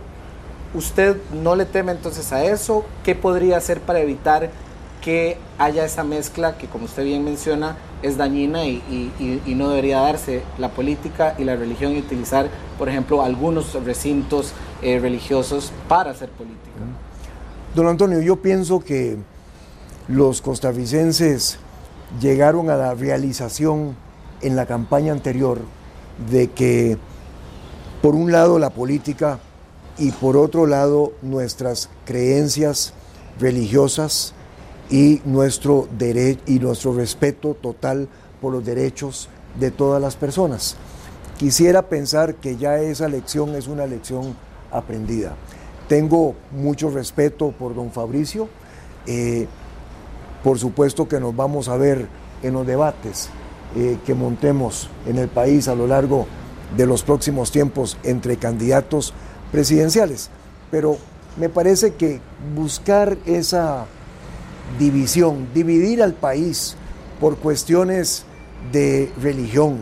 ¿Usted 0.74 1.16
no 1.32 1.54
le 1.54 1.66
teme 1.66 1.92
entonces 1.92 2.32
a 2.32 2.44
eso? 2.44 2.84
¿Qué 3.04 3.14
podría 3.14 3.58
hacer 3.58 3.80
para 3.80 4.00
evitar 4.00 4.50
que 5.04 5.36
haya 5.58 5.84
esa 5.84 6.02
mezcla 6.02 6.56
que, 6.56 6.66
como 6.66 6.86
usted 6.86 7.04
bien 7.04 7.24
menciona, 7.24 7.76
es 8.02 8.16
dañina 8.16 8.64
y, 8.64 8.82
y, 9.18 9.42
y, 9.44 9.54
no 9.54 9.68
debería 9.68 10.00
darse 10.00 10.42
la 10.56 10.70
política 10.70 11.34
y 11.38 11.44
la 11.44 11.56
religión 11.56 11.92
y 11.92 11.98
utilizar, 11.98 12.48
por 12.78 12.88
ejemplo, 12.88 13.22
algunos 13.22 13.74
recintos 13.84 14.54
eh, 14.80 14.98
religiosos 14.98 15.72
para 15.88 16.10
hacer 16.10 16.30
política. 16.30 16.70
Don 17.74 17.88
Antonio, 17.88 18.20
yo 18.20 18.36
pienso 18.36 18.78
que 18.78 19.16
los 20.06 20.40
costarricenses 20.40 21.58
llegaron 22.20 22.70
a 22.70 22.76
la 22.76 22.94
realización 22.94 23.96
en 24.42 24.54
la 24.54 24.66
campaña 24.66 25.10
anterior 25.10 25.58
de 26.30 26.52
que 26.52 26.98
por 28.00 28.14
un 28.14 28.30
lado 28.30 28.60
la 28.60 28.70
política 28.70 29.40
y 29.98 30.12
por 30.12 30.36
otro 30.36 30.66
lado 30.66 31.14
nuestras 31.20 31.90
creencias 32.04 32.92
religiosas 33.40 34.34
y 34.88 35.20
nuestro, 35.24 35.88
y 36.46 36.58
nuestro 36.60 36.94
respeto 36.94 37.54
total 37.54 38.06
por 38.40 38.52
los 38.52 38.64
derechos 38.64 39.28
de 39.58 39.72
todas 39.72 40.00
las 40.00 40.14
personas. 40.14 40.76
Quisiera 41.38 41.88
pensar 41.88 42.36
que 42.36 42.56
ya 42.56 42.78
esa 42.78 43.08
lección 43.08 43.56
es 43.56 43.66
una 43.66 43.86
lección 43.86 44.36
aprendida. 44.70 45.34
Tengo 45.88 46.34
mucho 46.50 46.90
respeto 46.90 47.52
por 47.52 47.74
don 47.74 47.90
Fabricio. 47.90 48.48
Eh, 49.06 49.46
por 50.42 50.58
supuesto 50.58 51.08
que 51.08 51.20
nos 51.20 51.36
vamos 51.36 51.68
a 51.68 51.76
ver 51.76 52.06
en 52.42 52.54
los 52.54 52.66
debates 52.66 53.28
eh, 53.76 53.98
que 54.06 54.14
montemos 54.14 54.88
en 55.06 55.18
el 55.18 55.28
país 55.28 55.68
a 55.68 55.74
lo 55.74 55.86
largo 55.86 56.26
de 56.76 56.86
los 56.86 57.02
próximos 57.02 57.50
tiempos 57.50 57.98
entre 58.02 58.36
candidatos 58.36 59.12
presidenciales. 59.52 60.30
Pero 60.70 60.96
me 61.36 61.48
parece 61.48 61.94
que 61.94 62.20
buscar 62.54 63.16
esa 63.26 63.86
división, 64.78 65.48
dividir 65.54 66.02
al 66.02 66.14
país 66.14 66.76
por 67.20 67.36
cuestiones 67.36 68.24
de 68.72 69.12
religión 69.20 69.78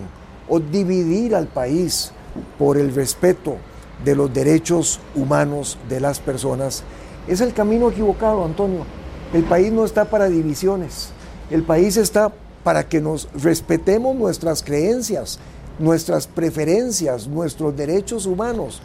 o 0.48 0.58
dividir 0.58 1.34
al 1.34 1.46
país 1.46 2.12
por 2.58 2.76
el 2.76 2.94
respeto 2.94 3.56
de 4.04 4.14
los 4.14 4.32
derechos 4.32 5.00
humanos 5.14 5.78
de 5.88 6.00
las 6.00 6.18
personas, 6.18 6.82
es 7.28 7.40
el 7.40 7.52
camino 7.52 7.90
equivocado, 7.90 8.44
Antonio. 8.44 8.84
El 9.32 9.44
país 9.44 9.72
no 9.72 9.84
está 9.84 10.06
para 10.06 10.28
divisiones, 10.28 11.10
el 11.50 11.62
país 11.62 11.96
está 11.96 12.32
para 12.64 12.88
que 12.88 13.00
nos 13.00 13.28
respetemos 13.34 14.14
nuestras 14.14 14.62
creencias, 14.62 15.38
nuestras 15.78 16.26
preferencias, 16.26 17.26
nuestros 17.26 17.76
derechos 17.76 18.26
humanos 18.26 18.82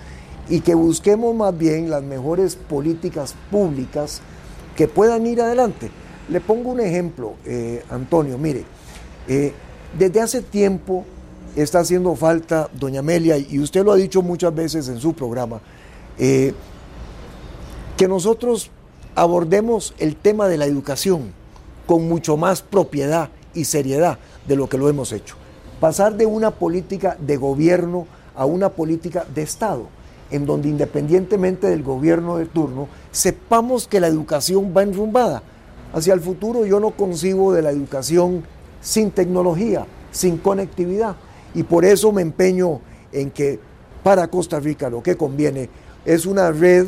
y 0.50 0.62
que 0.62 0.76
busquemos 0.76 1.36
más 1.36 1.58
bien 1.58 1.90
las 1.90 2.04
mejores 2.04 2.56
políticas 2.56 3.36
públicas 3.52 4.22
que 4.76 4.88
puedan 4.88 5.26
ir 5.28 5.42
adelante. 5.42 5.92
Le 6.30 6.42
pongo 6.42 6.72
un 6.72 6.80
ejemplo, 6.80 7.34
eh, 7.46 7.84
Antonio, 7.90 8.38
mire, 8.38 8.64
eh, 9.28 9.54
desde 9.98 10.22
hace 10.22 10.42
tiempo 10.42 11.06
está 11.62 11.80
haciendo 11.80 12.16
falta, 12.16 12.70
doña 12.74 13.00
Amelia, 13.00 13.38
y 13.38 13.60
usted 13.60 13.84
lo 13.84 13.92
ha 13.92 13.96
dicho 13.96 14.22
muchas 14.22 14.54
veces 14.54 14.88
en 14.90 15.00
su 15.00 15.14
programa, 15.14 15.60
eh, 16.18 16.54
que 17.98 18.08
nosotros 18.08 18.70
abordemos 19.16 19.96
el 19.98 20.16
tema 20.16 20.48
de 20.48 20.58
la 20.58 20.66
educación 20.66 21.32
con 21.88 22.08
mucho 22.08 22.38
más 22.38 22.62
propiedad 22.62 23.30
y 23.56 23.66
seriedad 23.66 24.20
de 24.48 24.56
lo 24.56 24.70
que 24.70 24.78
lo 24.78 24.90
hemos 24.90 25.12
hecho. 25.12 25.36
Pasar 25.80 26.16
de 26.16 26.28
una 26.28 26.52
política 26.52 27.18
de 27.20 27.38
gobierno 27.38 28.06
a 28.36 28.46
una 28.46 28.70
política 28.70 29.26
de 29.34 29.42
Estado, 29.42 29.88
en 30.30 30.46
donde 30.46 30.70
independientemente 30.70 31.68
del 31.68 31.82
gobierno 31.82 32.38
de 32.38 32.46
turno, 32.46 32.88
sepamos 33.12 33.88
que 33.88 34.00
la 34.00 34.08
educación 34.08 34.74
va 34.78 34.84
enrumbada. 34.84 35.42
Hacia 35.94 36.14
el 36.14 36.22
futuro 36.22 36.66
yo 36.66 36.80
no 36.80 36.92
concibo 36.92 37.54
de 37.54 37.64
la 37.64 37.72
educación 37.72 38.44
sin 38.82 39.10
tecnología, 39.10 39.88
sin 40.12 40.38
conectividad. 40.38 41.16
Y 41.58 41.64
por 41.64 41.86
eso 41.86 42.12
me 42.12 42.22
empeño 42.22 42.82
en 43.12 43.32
que 43.32 43.60
para 44.04 44.28
Costa 44.28 44.60
Rica 44.60 44.92
lo 44.92 45.02
que 45.02 45.18
conviene 45.18 45.72
es 46.06 46.28
una 46.28 46.52
red 46.52 46.86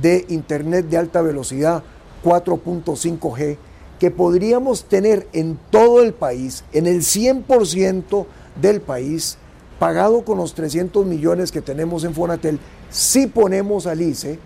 de 0.00 0.24
Internet 0.30 0.86
de 0.88 0.96
alta 0.96 1.20
velocidad 1.20 1.82
4.5G 2.24 3.58
que 4.00 4.10
podríamos 4.10 4.84
tener 4.84 5.28
en 5.34 5.58
todo 5.70 6.02
el 6.02 6.14
país, 6.14 6.64
en 6.72 6.86
el 6.86 7.02
100% 7.02 8.24
del 8.58 8.80
país, 8.80 9.36
pagado 9.78 10.24
con 10.24 10.38
los 10.38 10.54
300 10.54 11.04
millones 11.04 11.52
que 11.52 11.60
tenemos 11.60 12.02
en 12.04 12.14
Fonatel, 12.14 12.58
si 12.88 13.26
ponemos 13.26 13.86
al 13.86 14.00
ICE, 14.00 14.38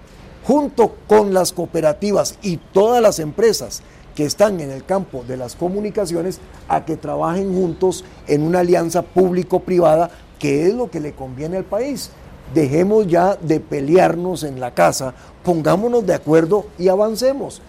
junto 0.42 0.96
con 1.06 1.32
las 1.32 1.52
cooperativas 1.52 2.36
y 2.42 2.56
todas 2.56 3.00
las 3.00 3.20
empresas 3.20 3.82
que 4.20 4.26
están 4.26 4.60
en 4.60 4.70
el 4.70 4.84
campo 4.84 5.24
de 5.26 5.38
las 5.38 5.56
comunicaciones 5.56 6.40
a 6.68 6.84
que 6.84 6.98
trabajen 6.98 7.54
juntos 7.54 8.04
en 8.26 8.42
una 8.42 8.58
alianza 8.58 9.00
público-privada 9.00 10.10
que 10.38 10.66
es 10.66 10.74
lo 10.74 10.90
que 10.90 11.00
le 11.00 11.14
conviene 11.14 11.56
al 11.56 11.64
país. 11.64 12.10
Dejemos 12.52 13.06
ya 13.06 13.36
de 13.36 13.60
pelearnos 13.60 14.42
en 14.42 14.60
la 14.60 14.74
casa, 14.74 15.14
pongámonos 15.42 16.04
de 16.04 16.12
acuerdo 16.12 16.66
y 16.78 16.88
avancemos. 16.88 17.62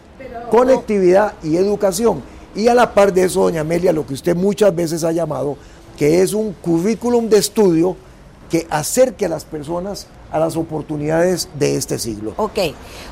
Conectividad 0.50 1.36
y 1.42 1.56
educación. 1.56 2.22
Y 2.54 2.68
a 2.68 2.74
la 2.74 2.94
par 2.94 3.14
de 3.14 3.24
eso, 3.24 3.44
doña 3.44 3.62
Amelia, 3.62 3.94
lo 3.94 4.06
que 4.06 4.16
usted 4.16 4.36
muchas 4.36 4.76
veces 4.76 5.06
ha 5.06 5.14
llamado, 5.14 5.56
que 5.96 6.22
es 6.22 6.34
un 6.34 6.52
currículum 6.52 7.30
de 7.30 7.38
estudio 7.38 7.96
que 8.50 8.68
acerque 8.70 9.26
a 9.26 9.30
las 9.30 9.46
personas 9.46 10.06
a 10.32 10.39
las 10.39 10.56
oportunidades 10.56 11.50
de 11.56 11.76
este 11.76 12.00
siglo. 12.00 12.34
Ok, 12.38 12.60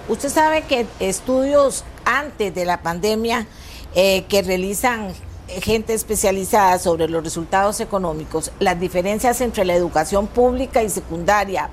usted 0.08 0.29
sabe 0.29 0.63
que 0.63 0.86
estudios 0.99 1.84
antes 2.05 2.53
de 2.55 2.65
la 2.65 2.82
pandemia 2.82 3.47
eh, 3.95 4.23
que 4.29 4.41
realizan 4.41 5.13
gente 5.62 5.93
especializada 5.93 6.77
sobre 6.79 7.10
los 7.10 7.23
resultados 7.23 7.79
económicos, 7.79 8.51
las 8.60 8.79
diferencias 8.79 9.41
entre 9.41 9.65
la 9.65 9.73
educación 9.73 10.27
pública 10.27 10.84
y 10.84 10.89
secundaria, 10.89 11.69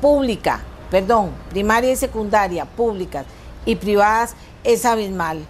pública, 0.00 0.60
perdón, 0.90 1.30
primaria 1.50 1.92
y 1.92 1.96
secundaria, 1.96 2.64
públicas 2.64 3.26
y 3.66 3.76
privadas 3.76 4.34
es 4.64 4.84
abismal 4.84 5.46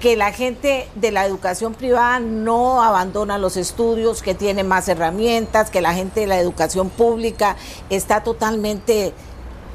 que 0.00 0.16
la 0.16 0.32
gente 0.32 0.88
de 0.94 1.12
la 1.12 1.26
educación 1.26 1.74
privada 1.74 2.20
no 2.20 2.82
abandona 2.82 3.36
los 3.38 3.56
estudios, 3.58 4.22
que 4.22 4.34
tiene 4.34 4.64
más 4.64 4.88
herramientas, 4.88 5.70
que 5.70 5.82
la 5.82 5.92
gente 5.92 6.20
de 6.20 6.26
la 6.26 6.40
educación 6.40 6.88
pública 6.88 7.56
está 7.90 8.22
totalmente 8.22 9.12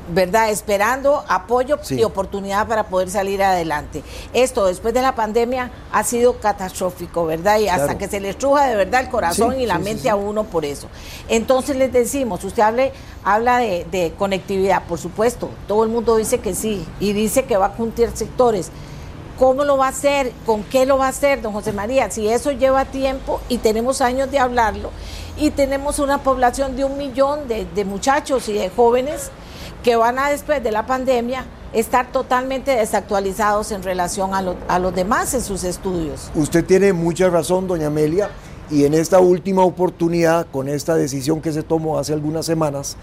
¿verdad? 0.08 0.52
Esperando 0.52 1.24
apoyo 1.28 1.80
y 1.90 2.04
oportunidad 2.04 2.68
para 2.68 2.84
poder 2.84 3.10
salir 3.10 3.42
adelante. 3.42 4.04
Esto 4.34 4.68
después 4.68 4.94
de 4.94 5.02
la 5.02 5.16
pandemia 5.16 5.72
ha 5.92 6.04
sido 6.04 6.40
catastrófico, 6.40 7.26
¿verdad? 7.26 7.58
Y 7.60 7.68
hasta 7.68 7.98
que 7.98 8.08
se 8.08 8.20
le 8.20 8.30
estruja 8.30 8.68
de 8.68 8.76
verdad 8.76 9.02
el 9.02 9.10
corazón 9.10 9.60
y 9.60 9.66
la 9.66 9.80
mente 9.80 10.10
a 10.10 10.16
uno 10.16 10.44
por 10.44 10.64
eso. 10.64 10.88
Entonces 11.28 11.76
les 11.76 11.92
decimos, 11.92 12.44
usted 12.44 12.62
hable, 12.62 12.92
habla 13.24 13.58
de, 13.58 13.86
de, 13.90 14.14
conectividad, 14.16 14.84
por 14.84 15.00
supuesto, 15.00 15.50
todo 15.68 15.84
el 15.84 15.90
mundo 15.90 16.18
dice 16.18 16.40
que 16.40 16.54
sí 16.54 16.86
y 17.00 17.14
dice 17.14 17.46
que 17.46 17.58
va 17.58 17.68
a 17.68 17.70
juntar 17.70 18.16
sectores. 18.16 18.70
¿Cómo 19.38 19.66
lo 19.66 19.78
va 19.78 19.88
a 19.88 19.90
hacer? 19.90 20.32
¿Con 20.46 20.64
qué 20.64 20.86
lo 20.86 20.98
va 20.98 21.08
a 21.08 21.10
hacer, 21.10 21.42
don 21.42 21.52
José 21.52 21.74
María? 21.74 22.10
Si 22.10 22.28
eso 22.28 22.52
lleva 22.52 22.86
tiempo 22.86 23.42
y 23.50 23.58
tenemos 23.58 24.00
años 24.00 24.32
de 24.32 24.40
hablarlo 24.40 24.92
y 25.38 25.52
tenemos 25.52 26.00
una 26.00 26.20
población 26.20 26.78
de 26.78 26.86
un 26.86 26.98
millón 26.98 27.48
de, 27.48 27.86
muchachos 27.86 28.48
y 28.48 28.54
de 28.54 28.70
jóvenes 28.70 29.32
que 29.84 29.98
van 29.98 30.20
a 30.20 30.30
después 30.30 30.64
de 30.64 30.72
la 30.72 30.86
pandemia 30.86 31.46
estar 31.74 32.12
totalmente 32.12 32.72
desactualizados 32.72 33.72
en 33.72 33.84
relación 33.84 34.32
a, 34.34 34.80
los 34.80 34.96
demás 34.96 35.34
en 35.34 35.42
sus 35.42 35.66
estudios. 35.66 36.32
Usted 36.34 36.64
tiene 36.64 36.94
mucha 36.94 37.30
razón, 37.30 37.68
doña 37.68 37.88
Amelia, 37.88 38.30
y 38.72 38.86
en 38.86 38.94
esta 38.94 39.20
última 39.20 39.64
oportunidad, 39.64 40.48
con 40.50 40.70
esta 40.70 40.96
decisión 40.96 41.42
que 41.42 41.52
se 41.52 41.62
tomó 41.62 42.00
hace 42.00 42.14
algunas 42.14 42.46
semanas, 42.46 42.96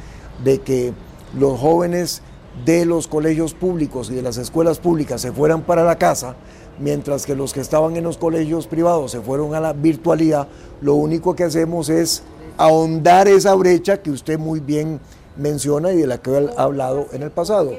de 0.42 0.60
que 0.60 0.94
los 1.38 1.60
jóvenes 1.60 2.22
de 2.64 2.84
los 2.84 3.08
colegios 3.08 3.54
públicos 3.54 4.10
y 4.10 4.14
de 4.14 4.22
las 4.22 4.36
escuelas 4.36 4.78
públicas 4.78 5.20
se 5.20 5.32
fueran 5.32 5.62
para 5.62 5.84
la 5.84 5.96
casa, 5.96 6.36
mientras 6.78 7.26
que 7.26 7.34
los 7.34 7.52
que 7.52 7.60
estaban 7.60 7.96
en 7.96 8.04
los 8.04 8.18
colegios 8.18 8.66
privados 8.66 9.10
se 9.12 9.20
fueron 9.20 9.54
a 9.54 9.60
la 9.60 9.72
virtualidad, 9.72 10.48
lo 10.80 10.94
único 10.94 11.34
que 11.34 11.44
hacemos 11.44 11.88
es 11.88 12.22
ahondar 12.58 13.28
esa 13.28 13.54
brecha 13.54 14.02
que 14.02 14.10
usted 14.10 14.38
muy 14.38 14.60
bien 14.60 15.00
menciona 15.36 15.92
y 15.92 15.96
de 15.96 16.06
la 16.06 16.18
que 16.18 16.52
ha 16.56 16.62
hablado 16.62 17.06
en 17.12 17.22
el 17.22 17.30
pasado. 17.30 17.72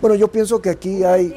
Bueno, 0.00 0.14
yo 0.14 0.28
pienso 0.28 0.60
que 0.62 0.70
aquí 0.70 1.02
hay... 1.04 1.34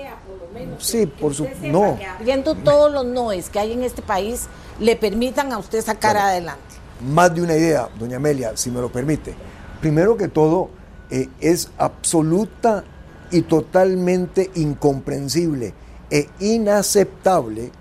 Sí, 0.77 1.05
por 1.05 1.33
su... 1.33 1.47
No. 1.63 1.97
Viendo 2.23 2.53
todos 2.55 2.91
los 2.91 3.05
noes 3.05 3.49
que 3.49 3.59
hay 3.59 3.71
en 3.71 3.83
este 3.83 4.01
país, 4.01 4.47
le 4.79 4.95
permitan 4.95 5.51
a 5.51 5.57
usted 5.57 5.81
sacar 5.81 6.17
adelante. 6.17 6.61
Más 7.01 7.33
de 7.33 7.41
una 7.41 7.55
idea, 7.55 7.89
doña 7.97 8.17
Amelia, 8.17 8.51
si 8.55 8.69
me 8.69 8.81
lo 8.81 8.91
permite. 8.91 9.33
Primero 9.79 10.17
que 10.17 10.27
todo, 10.27 10.69
eh, 11.11 11.29
es 11.39 11.69
absoluta 11.77 12.83
y 13.31 13.43
totalmente 13.43 14.49
incomprensible 14.55 15.73
e 16.09 16.27
inaceptable 16.39 17.71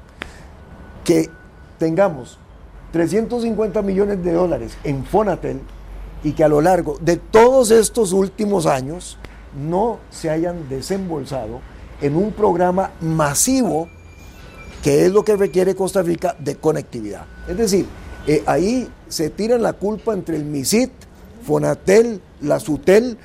que 1.05 1.31
tengamos 1.79 2.38
350 2.93 3.83
millones 3.83 4.23
de 4.23 4.33
dólares 4.33 4.77
en 4.85 5.05
Fonatel 5.05 5.61
y 6.23 6.33
que 6.33 6.45
a 6.45 6.49
lo 6.49 6.61
largo 6.61 6.99
de 7.01 7.16
todos 7.16 7.71
estos 7.71 8.12
últimos 8.12 8.66
años 8.66 9.16
no 9.57 9.99
se 10.11 10.31
hayan 10.31 10.69
desembolsado 10.69 11.61
en 12.01 12.16
un 12.16 12.33
programa 12.33 12.90
masivo 13.01 13.88
que 14.83 15.07
es 15.07 15.12
lo 15.12 15.25
que 15.25 15.37
requiere 15.37 15.75
Costa 15.75 16.03
Rica 16.03 16.35
de 16.38 16.57
conectividad. 16.57 17.27
Es 17.49 17.57
decir, 17.57 17.87
eh, 18.27 18.43
ahí 18.47 18.88
se 19.09 19.31
tiran 19.31 19.62
la 19.62 19.75
culpa 19.75 20.14
entre 20.14 20.37
el 20.37 20.45
MISIT, 20.45 20.90
Fonatel, 21.50 22.20
la 22.42 22.60
SUTEL, 22.60 23.18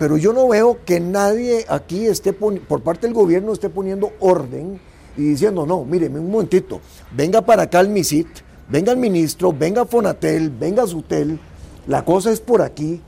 pero 0.00 0.16
yo 0.16 0.32
no 0.32 0.48
veo 0.48 0.78
que 0.84 0.98
nadie 0.98 1.64
aquí 1.68 2.06
esté 2.06 2.32
por 2.32 2.82
parte 2.82 3.06
del 3.06 3.14
gobierno 3.14 3.52
esté 3.52 3.70
poniendo 3.70 4.10
orden 4.18 4.80
y 5.16 5.22
diciendo, 5.22 5.64
no, 5.64 5.84
míreme 5.84 6.18
un 6.18 6.28
momentito, 6.28 6.80
venga 7.12 7.40
para 7.40 7.62
acá 7.62 7.78
el 7.78 7.88
MISIT, 7.88 8.26
venga 8.68 8.90
el 8.90 8.98
ministro, 8.98 9.52
venga 9.52 9.84
Fonatel, 9.84 10.50
venga 10.50 10.88
Sutel, 10.88 11.38
la 11.86 12.04
cosa 12.04 12.32
es 12.32 12.40
por 12.40 12.62
aquí, 12.62 13.00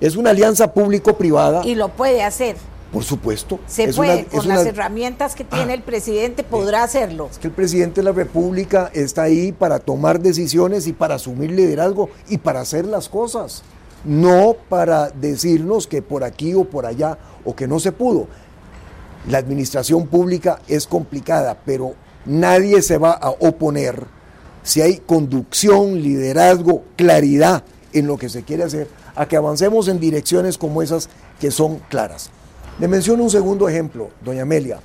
es 0.00 0.16
una 0.16 0.30
alianza 0.30 0.72
público-privada. 0.72 1.60
Y 1.66 1.74
lo 1.74 1.90
puede 1.90 2.22
hacer. 2.22 2.56
Por 2.94 3.04
supuesto. 3.04 3.58
Se 3.66 3.92
puede, 3.92 4.24
con 4.24 4.48
las 4.48 4.64
herramientas 4.64 5.34
que 5.34 5.44
tiene 5.44 5.72
ah. 5.72 5.74
el 5.74 5.82
presidente 5.82 6.44
podrá 6.44 6.82
hacerlo. 6.82 7.28
Es 7.30 7.38
que 7.38 7.48
el 7.48 7.52
presidente 7.52 8.00
de 8.00 8.04
la 8.04 8.12
República 8.12 8.90
está 8.94 9.24
ahí 9.24 9.52
para 9.52 9.80
tomar 9.80 10.18
decisiones 10.18 10.86
y 10.86 10.94
para 10.94 11.16
asumir 11.16 11.50
liderazgo 11.50 12.08
y 12.30 12.38
para 12.38 12.62
hacer 12.62 12.86
las 12.86 13.10
cosas. 13.10 13.62
No 14.04 14.56
para 14.68 15.10
decirnos 15.10 15.86
que 15.86 16.02
por 16.02 16.24
aquí 16.24 16.54
o 16.54 16.64
por 16.64 16.86
allá 16.86 17.18
o 17.44 17.56
que 17.56 17.66
no 17.66 17.80
se 17.80 17.92
pudo. 17.92 18.28
La 19.28 19.38
administración 19.38 20.06
pública 20.06 20.60
es 20.68 20.86
complicada, 20.86 21.58
pero 21.64 21.94
nadie 22.26 22.82
se 22.82 22.98
va 22.98 23.12
a 23.12 23.30
oponer 23.30 24.06
si 24.62 24.80
hay 24.80 24.98
conducción, 24.98 26.02
liderazgo, 26.02 26.84
claridad 26.96 27.64
en 27.92 28.06
lo 28.06 28.16
que 28.16 28.28
se 28.28 28.42
quiere 28.42 28.64
hacer, 28.64 28.88
a 29.14 29.26
que 29.26 29.36
avancemos 29.36 29.88
en 29.88 30.00
direcciones 30.00 30.58
como 30.58 30.82
esas 30.82 31.08
que 31.38 31.50
son 31.50 31.78
claras. 31.88 32.30
Le 32.80 32.88
menciono 32.88 33.22
un 33.22 33.30
segundo 33.30 33.68
ejemplo, 33.68 34.10
doña 34.24 34.42
Amelia. 34.42 34.80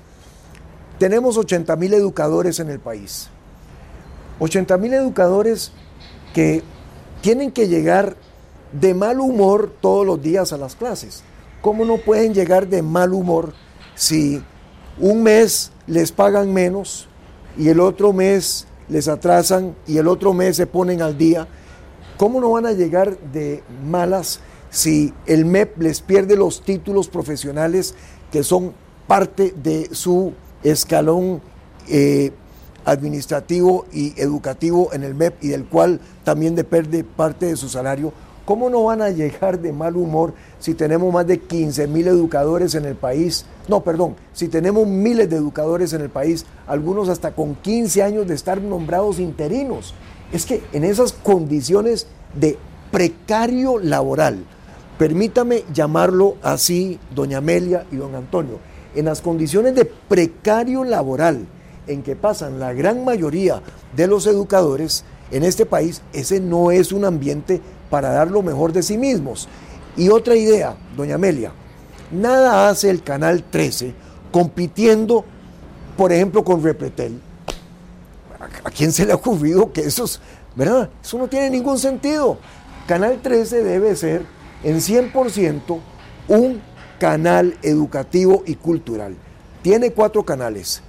Tenemos 0.99 1.37
80 1.37 1.75
mil 1.77 1.93
educadores 1.93 2.59
en 2.59 2.69
el 2.69 2.79
país. 2.79 3.29
80 4.39 4.77
mil 4.77 4.93
educadores 4.93 5.71
que 6.33 6.61
tienen 7.21 7.51
que 7.51 7.67
llegar 7.67 8.15
de 8.71 8.93
mal 8.93 9.19
humor 9.19 9.71
todos 9.81 10.05
los 10.05 10.21
días 10.21 10.53
a 10.53 10.57
las 10.57 10.75
clases. 10.75 11.23
¿Cómo 11.61 11.85
no 11.85 11.97
pueden 11.97 12.33
llegar 12.33 12.67
de 12.67 12.81
mal 12.81 13.13
humor 13.13 13.53
si 13.95 14.41
un 14.97 15.23
mes 15.23 15.71
les 15.87 16.11
pagan 16.11 16.53
menos 16.53 17.07
y 17.57 17.69
el 17.69 17.79
otro 17.79 18.13
mes 18.13 18.67
les 18.87 19.07
atrasan 19.07 19.75
y 19.87 19.97
el 19.97 20.07
otro 20.07 20.33
mes 20.33 20.55
se 20.55 20.67
ponen 20.67 21.01
al 21.01 21.17
día? 21.17 21.47
¿Cómo 22.17 22.39
no 22.41 22.51
van 22.51 22.65
a 22.65 22.73
llegar 22.73 23.17
de 23.17 23.63
malas 23.85 24.39
si 24.69 25.13
el 25.25 25.45
MEP 25.45 25.81
les 25.81 26.01
pierde 26.01 26.35
los 26.35 26.61
títulos 26.61 27.07
profesionales 27.07 27.95
que 28.31 28.43
son 28.43 28.73
parte 29.07 29.53
de 29.61 29.89
su 29.93 30.33
escalón 30.63 31.41
eh, 31.87 32.31
administrativo 32.85 33.85
y 33.91 34.19
educativo 34.21 34.89
en 34.93 35.03
el 35.03 35.15
MEP 35.15 35.43
y 35.43 35.47
del 35.49 35.65
cual 35.65 35.99
también 36.23 36.55
depende 36.55 37.03
parte 37.03 37.47
de 37.47 37.55
su 37.55 37.69
salario, 37.69 38.13
¿cómo 38.49 38.67
no 38.71 38.85
van 38.85 39.03
a 39.03 39.11
llegar 39.11 39.59
de 39.59 39.71
mal 39.71 39.95
humor 39.95 40.33
si 40.57 40.73
tenemos 40.73 41.13
más 41.13 41.27
de 41.27 41.37
15 41.37 41.85
mil 41.85 42.07
educadores 42.07 42.73
en 42.73 42.85
el 42.85 42.95
país? 42.95 43.45
No, 43.67 43.83
perdón, 43.83 44.15
si 44.33 44.47
tenemos 44.47 44.87
miles 44.87 45.29
de 45.29 45.35
educadores 45.35 45.93
en 45.93 46.01
el 46.01 46.09
país, 46.09 46.47
algunos 46.65 47.09
hasta 47.09 47.35
con 47.35 47.53
15 47.53 48.01
años 48.01 48.27
de 48.27 48.33
estar 48.33 48.59
nombrados 48.59 49.19
interinos. 49.19 49.93
Es 50.33 50.47
que 50.47 50.63
en 50.73 50.83
esas 50.83 51.13
condiciones 51.13 52.07
de 52.33 52.57
precario 52.89 53.77
laboral, 53.77 54.43
permítame 54.97 55.63
llamarlo 55.71 56.37
así, 56.41 56.99
doña 57.13 57.37
Amelia 57.37 57.85
y 57.91 57.97
don 57.97 58.15
Antonio, 58.15 58.57
en 58.95 59.05
las 59.05 59.21
condiciones 59.21 59.75
de 59.75 59.85
precario 59.85 60.83
laboral 60.83 61.45
en 61.85 62.01
que 62.01 62.15
pasan 62.15 62.59
la 62.59 62.73
gran 62.73 63.05
mayoría 63.05 63.61
de 63.95 64.07
los 64.07 64.25
educadores 64.25 65.05
en 65.29 65.43
este 65.43 65.67
país, 65.67 66.01
ese 66.13 66.39
no 66.39 66.71
es 66.71 66.91
un 66.91 67.05
ambiente 67.05 67.61
para 67.89 68.11
dar 68.11 68.29
lo 68.29 68.41
mejor 68.41 68.73
de 68.73 68.83
sí 68.83 68.97
mismos. 68.97 69.47
Y 69.97 70.09
otra 70.09 70.35
idea, 70.35 70.75
doña 70.95 71.15
Amelia, 71.15 71.51
nada 72.11 72.69
hace 72.69 72.89
el 72.89 73.03
Canal 73.03 73.43
13 73.43 73.93
compitiendo, 74.31 75.25
por 75.97 76.11
ejemplo, 76.13 76.43
con 76.43 76.63
Repretel. 76.63 77.19
¿A 78.63 78.71
quién 78.71 78.91
se 78.91 79.05
le 79.05 79.11
ha 79.11 79.15
ocurrido 79.15 79.71
que 79.73 79.81
eso, 79.81 80.05
verdad? 80.55 80.89
Eso 81.03 81.17
no 81.17 81.27
tiene 81.27 81.49
ningún 81.49 81.77
sentido. 81.77 82.37
Canal 82.87 83.21
13 83.21 83.63
debe 83.63 83.95
ser 83.95 84.25
en 84.63 84.77
100% 84.77 85.79
un 86.27 86.61
canal 86.99 87.57
educativo 87.61 88.43
y 88.45 88.55
cultural. 88.55 89.15
Tiene 89.61 89.91
cuatro 89.91 90.23
canales, 90.23 90.81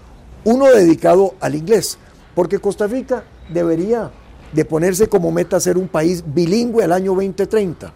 uno 0.44 0.66
dedicado 0.66 1.34
al 1.40 1.54
inglés, 1.54 1.98
porque 2.34 2.58
Costa 2.58 2.86
Rica 2.86 3.24
debería 3.52 4.10
de 4.52 4.64
ponerse 4.64 5.08
como 5.08 5.30
meta 5.30 5.60
ser 5.60 5.78
un 5.78 5.88
país 5.88 6.24
bilingüe 6.26 6.84
al 6.84 6.92
año 6.92 7.14
2030. 7.14 7.92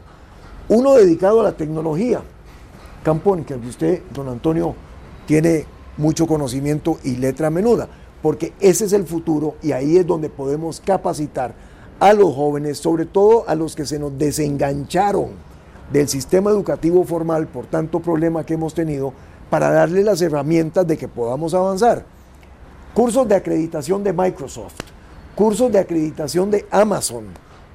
Uno 0.68 0.94
dedicado 0.94 1.40
a 1.40 1.44
la 1.44 1.52
tecnología, 1.52 2.22
campo 3.02 3.36
en 3.36 3.44
que 3.44 3.54
usted, 3.54 4.02
don 4.14 4.28
Antonio, 4.28 4.74
tiene 5.26 5.66
mucho 5.96 6.26
conocimiento 6.26 6.98
y 7.04 7.16
letra 7.16 7.50
menuda, 7.50 7.88
porque 8.22 8.52
ese 8.60 8.86
es 8.86 8.92
el 8.92 9.04
futuro 9.04 9.56
y 9.62 9.72
ahí 9.72 9.96
es 9.96 10.06
donde 10.06 10.30
podemos 10.30 10.80
capacitar 10.80 11.54
a 12.00 12.12
los 12.12 12.34
jóvenes, 12.34 12.78
sobre 12.78 13.06
todo 13.06 13.44
a 13.48 13.54
los 13.54 13.74
que 13.74 13.86
se 13.86 13.98
nos 13.98 14.16
desengancharon 14.18 15.30
del 15.92 16.08
sistema 16.08 16.50
educativo 16.50 17.04
formal 17.04 17.46
por 17.46 17.66
tanto 17.66 18.00
problema 18.00 18.44
que 18.44 18.54
hemos 18.54 18.74
tenido 18.74 19.12
para 19.50 19.70
darle 19.70 20.02
las 20.02 20.20
herramientas 20.22 20.86
de 20.86 20.96
que 20.96 21.08
podamos 21.08 21.54
avanzar. 21.54 22.04
Cursos 22.94 23.28
de 23.28 23.34
acreditación 23.34 24.02
de 24.02 24.12
Microsoft, 24.12 24.93
cursos 25.34 25.70
de 25.72 25.78
acreditación 25.78 26.50
de 26.50 26.66
Amazon 26.70 27.26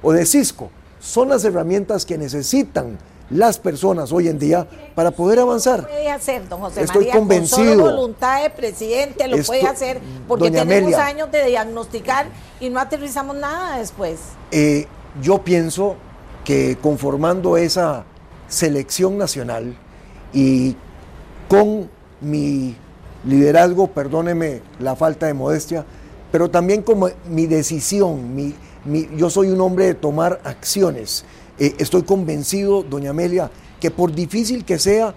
o 0.02 0.12
de 0.12 0.24
Cisco 0.26 0.70
son 1.00 1.28
las 1.28 1.44
herramientas 1.44 2.04
que 2.04 2.18
necesitan 2.18 2.98
las 3.30 3.58
personas 3.58 4.12
hoy 4.12 4.28
en 4.28 4.38
día 4.38 4.66
para 4.94 5.12
poder 5.12 5.38
avanzar. 5.38 5.86
puede 5.86 6.10
hacer, 6.10 6.48
don 6.48 6.60
José 6.60 6.82
Estoy 6.82 7.06
María, 7.06 7.12
convencido. 7.14 7.84
Con 7.84 7.94
voluntad 7.96 8.42
de 8.42 8.50
presidente 8.50 9.28
lo 9.28 9.42
puede 9.44 9.66
hacer 9.66 10.00
porque 10.26 10.50
tenemos 10.50 10.94
años 10.94 11.30
de 11.30 11.46
diagnosticar 11.46 12.26
y 12.58 12.70
no 12.70 12.80
aterrizamos 12.80 13.36
nada 13.36 13.78
después. 13.78 14.18
Eh, 14.50 14.86
yo 15.22 15.42
pienso 15.42 15.96
que 16.44 16.76
conformando 16.82 17.56
esa 17.56 18.04
selección 18.48 19.16
nacional 19.16 19.76
y 20.32 20.76
con 21.48 21.88
mi 22.20 22.76
liderazgo, 23.24 23.88
perdóneme 23.88 24.62
la 24.78 24.96
falta 24.96 25.26
de 25.26 25.34
modestia, 25.34 25.84
pero 26.32 26.50
también 26.50 26.82
como 26.82 27.08
mi 27.28 27.46
decisión, 27.46 28.54
yo 29.16 29.30
soy 29.30 29.48
un 29.48 29.60
hombre 29.60 29.86
de 29.86 29.94
tomar 29.94 30.40
acciones. 30.44 31.24
Eh, 31.58 31.74
estoy 31.78 32.02
convencido, 32.02 32.82
doña 32.82 33.10
Amelia, 33.10 33.50
que 33.80 33.90
por 33.90 34.14
difícil 34.14 34.64
que 34.64 34.78
sea, 34.78 35.14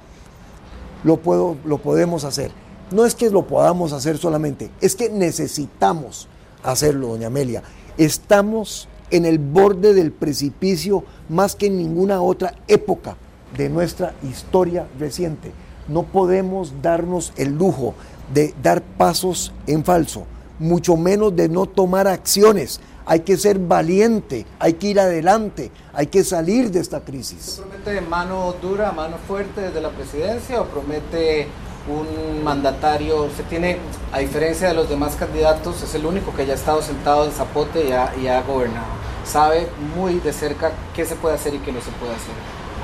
lo, 1.03 1.17
puedo, 1.17 1.57
lo 1.65 1.77
podemos 1.77 2.23
hacer. 2.23 2.51
No 2.91 3.05
es 3.05 3.15
que 3.15 3.29
lo 3.29 3.47
podamos 3.47 3.93
hacer 3.93 4.17
solamente, 4.17 4.69
es 4.81 4.95
que 4.95 5.09
necesitamos 5.09 6.27
hacerlo, 6.63 7.09
doña 7.09 7.27
Amelia. 7.27 7.63
Estamos 7.97 8.87
en 9.11 9.25
el 9.25 9.37
borde 9.37 9.93
del 9.93 10.11
precipicio 10.11 11.03
más 11.29 11.55
que 11.55 11.67
en 11.67 11.77
ninguna 11.77 12.21
otra 12.21 12.55
época 12.67 13.15
de 13.55 13.69
nuestra 13.69 14.13
historia 14.23 14.87
reciente. 14.99 15.51
No 15.87 16.03
podemos 16.03 16.81
darnos 16.81 17.33
el 17.37 17.55
lujo 17.55 17.93
de 18.33 18.53
dar 18.63 18.81
pasos 18.81 19.53
en 19.67 19.83
falso, 19.83 20.25
mucho 20.59 20.97
menos 20.97 21.35
de 21.35 21.49
no 21.49 21.65
tomar 21.65 22.07
acciones. 22.07 22.79
Hay 23.05 23.21
que 23.21 23.35
ser 23.35 23.59
valiente, 23.59 24.45
hay 24.59 24.73
que 24.73 24.87
ir 24.87 24.99
adelante, 24.99 25.71
hay 25.93 26.07
que 26.07 26.23
salir 26.23 26.71
de 26.71 26.79
esta 26.79 27.01
crisis. 27.01 27.41
¿Se 27.41 27.61
promete 27.61 28.01
mano 28.01 28.55
dura, 28.61 28.91
mano 28.93 29.17
fuerte 29.27 29.61
desde 29.61 29.81
la 29.81 29.89
presidencia 29.89 30.61
o 30.61 30.65
promete 30.65 31.49
un 31.87 32.43
mandatario, 32.43 33.29
se 33.35 33.43
tiene, 33.43 33.77
a 34.11 34.19
diferencia 34.19 34.69
de 34.69 34.73
los 34.73 34.87
demás 34.87 35.15
candidatos, 35.15 35.81
es 35.81 35.93
el 35.95 36.05
único 36.05 36.33
que 36.33 36.43
haya 36.43 36.53
estado 36.53 36.81
sentado 36.81 37.25
en 37.25 37.31
Zapote 37.31 37.89
y 38.21 38.27
ha, 38.27 38.41
gobernado. 38.41 38.87
Sabe 39.25 39.67
muy 39.95 40.19
de 40.19 40.33
cerca 40.33 40.71
qué 40.95 41.05
se 41.05 41.15
puede 41.15 41.35
hacer 41.35 41.53
y 41.53 41.59
qué 41.59 41.71
no 41.71 41.81
se 41.81 41.91
puede 41.91 42.13
hacer. 42.13 42.33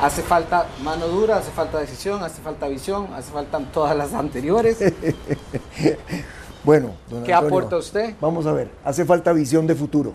Hace 0.02 0.22
falta 0.22 0.68
mano 0.84 1.08
dura, 1.08 1.38
hace 1.38 1.52
falta 1.52 1.80
decisión, 1.80 2.24
hace 2.24 2.42
falta 2.42 2.68
visión, 2.68 3.08
hace 3.14 3.32
falta 3.32 3.60
todas 3.74 3.96
las 3.96 4.14
anteriores. 4.14 4.78
bueno, 6.64 6.92
¿qué 7.26 7.34
aporta 7.34 7.78
usted? 7.78 8.16
Vamos 8.20 8.46
a 8.46 8.54
ver, 8.54 8.70
hace 8.84 9.06
falta 9.06 9.32
visión 9.34 9.66
de 9.68 9.76
futuro. 9.76 10.14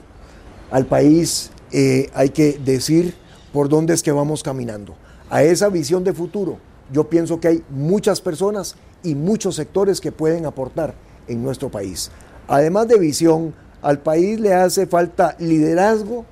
Al 0.70 0.86
país 0.86 1.50
eh, 1.72 2.10
hay 2.14 2.30
que 2.30 2.58
decir 2.64 3.14
por 3.52 3.68
dónde 3.68 3.94
es 3.94 4.02
que 4.02 4.12
vamos 4.12 4.42
caminando. 4.42 4.94
A 5.30 5.42
esa 5.42 5.68
visión 5.68 6.04
de 6.04 6.12
futuro 6.12 6.58
yo 6.92 7.08
pienso 7.08 7.40
que 7.40 7.48
hay 7.48 7.64
muchas 7.70 8.20
personas 8.20 8.76
y 9.02 9.14
muchos 9.14 9.56
sectores 9.56 10.00
que 10.00 10.12
pueden 10.12 10.46
aportar 10.46 10.94
en 11.28 11.42
nuestro 11.42 11.70
país. 11.70 12.10
Además 12.48 12.88
de 12.88 12.98
visión, 12.98 13.54
al 13.82 13.98
país 14.00 14.40
le 14.40 14.54
hace 14.54 14.86
falta 14.86 15.36
liderazgo 15.38 16.24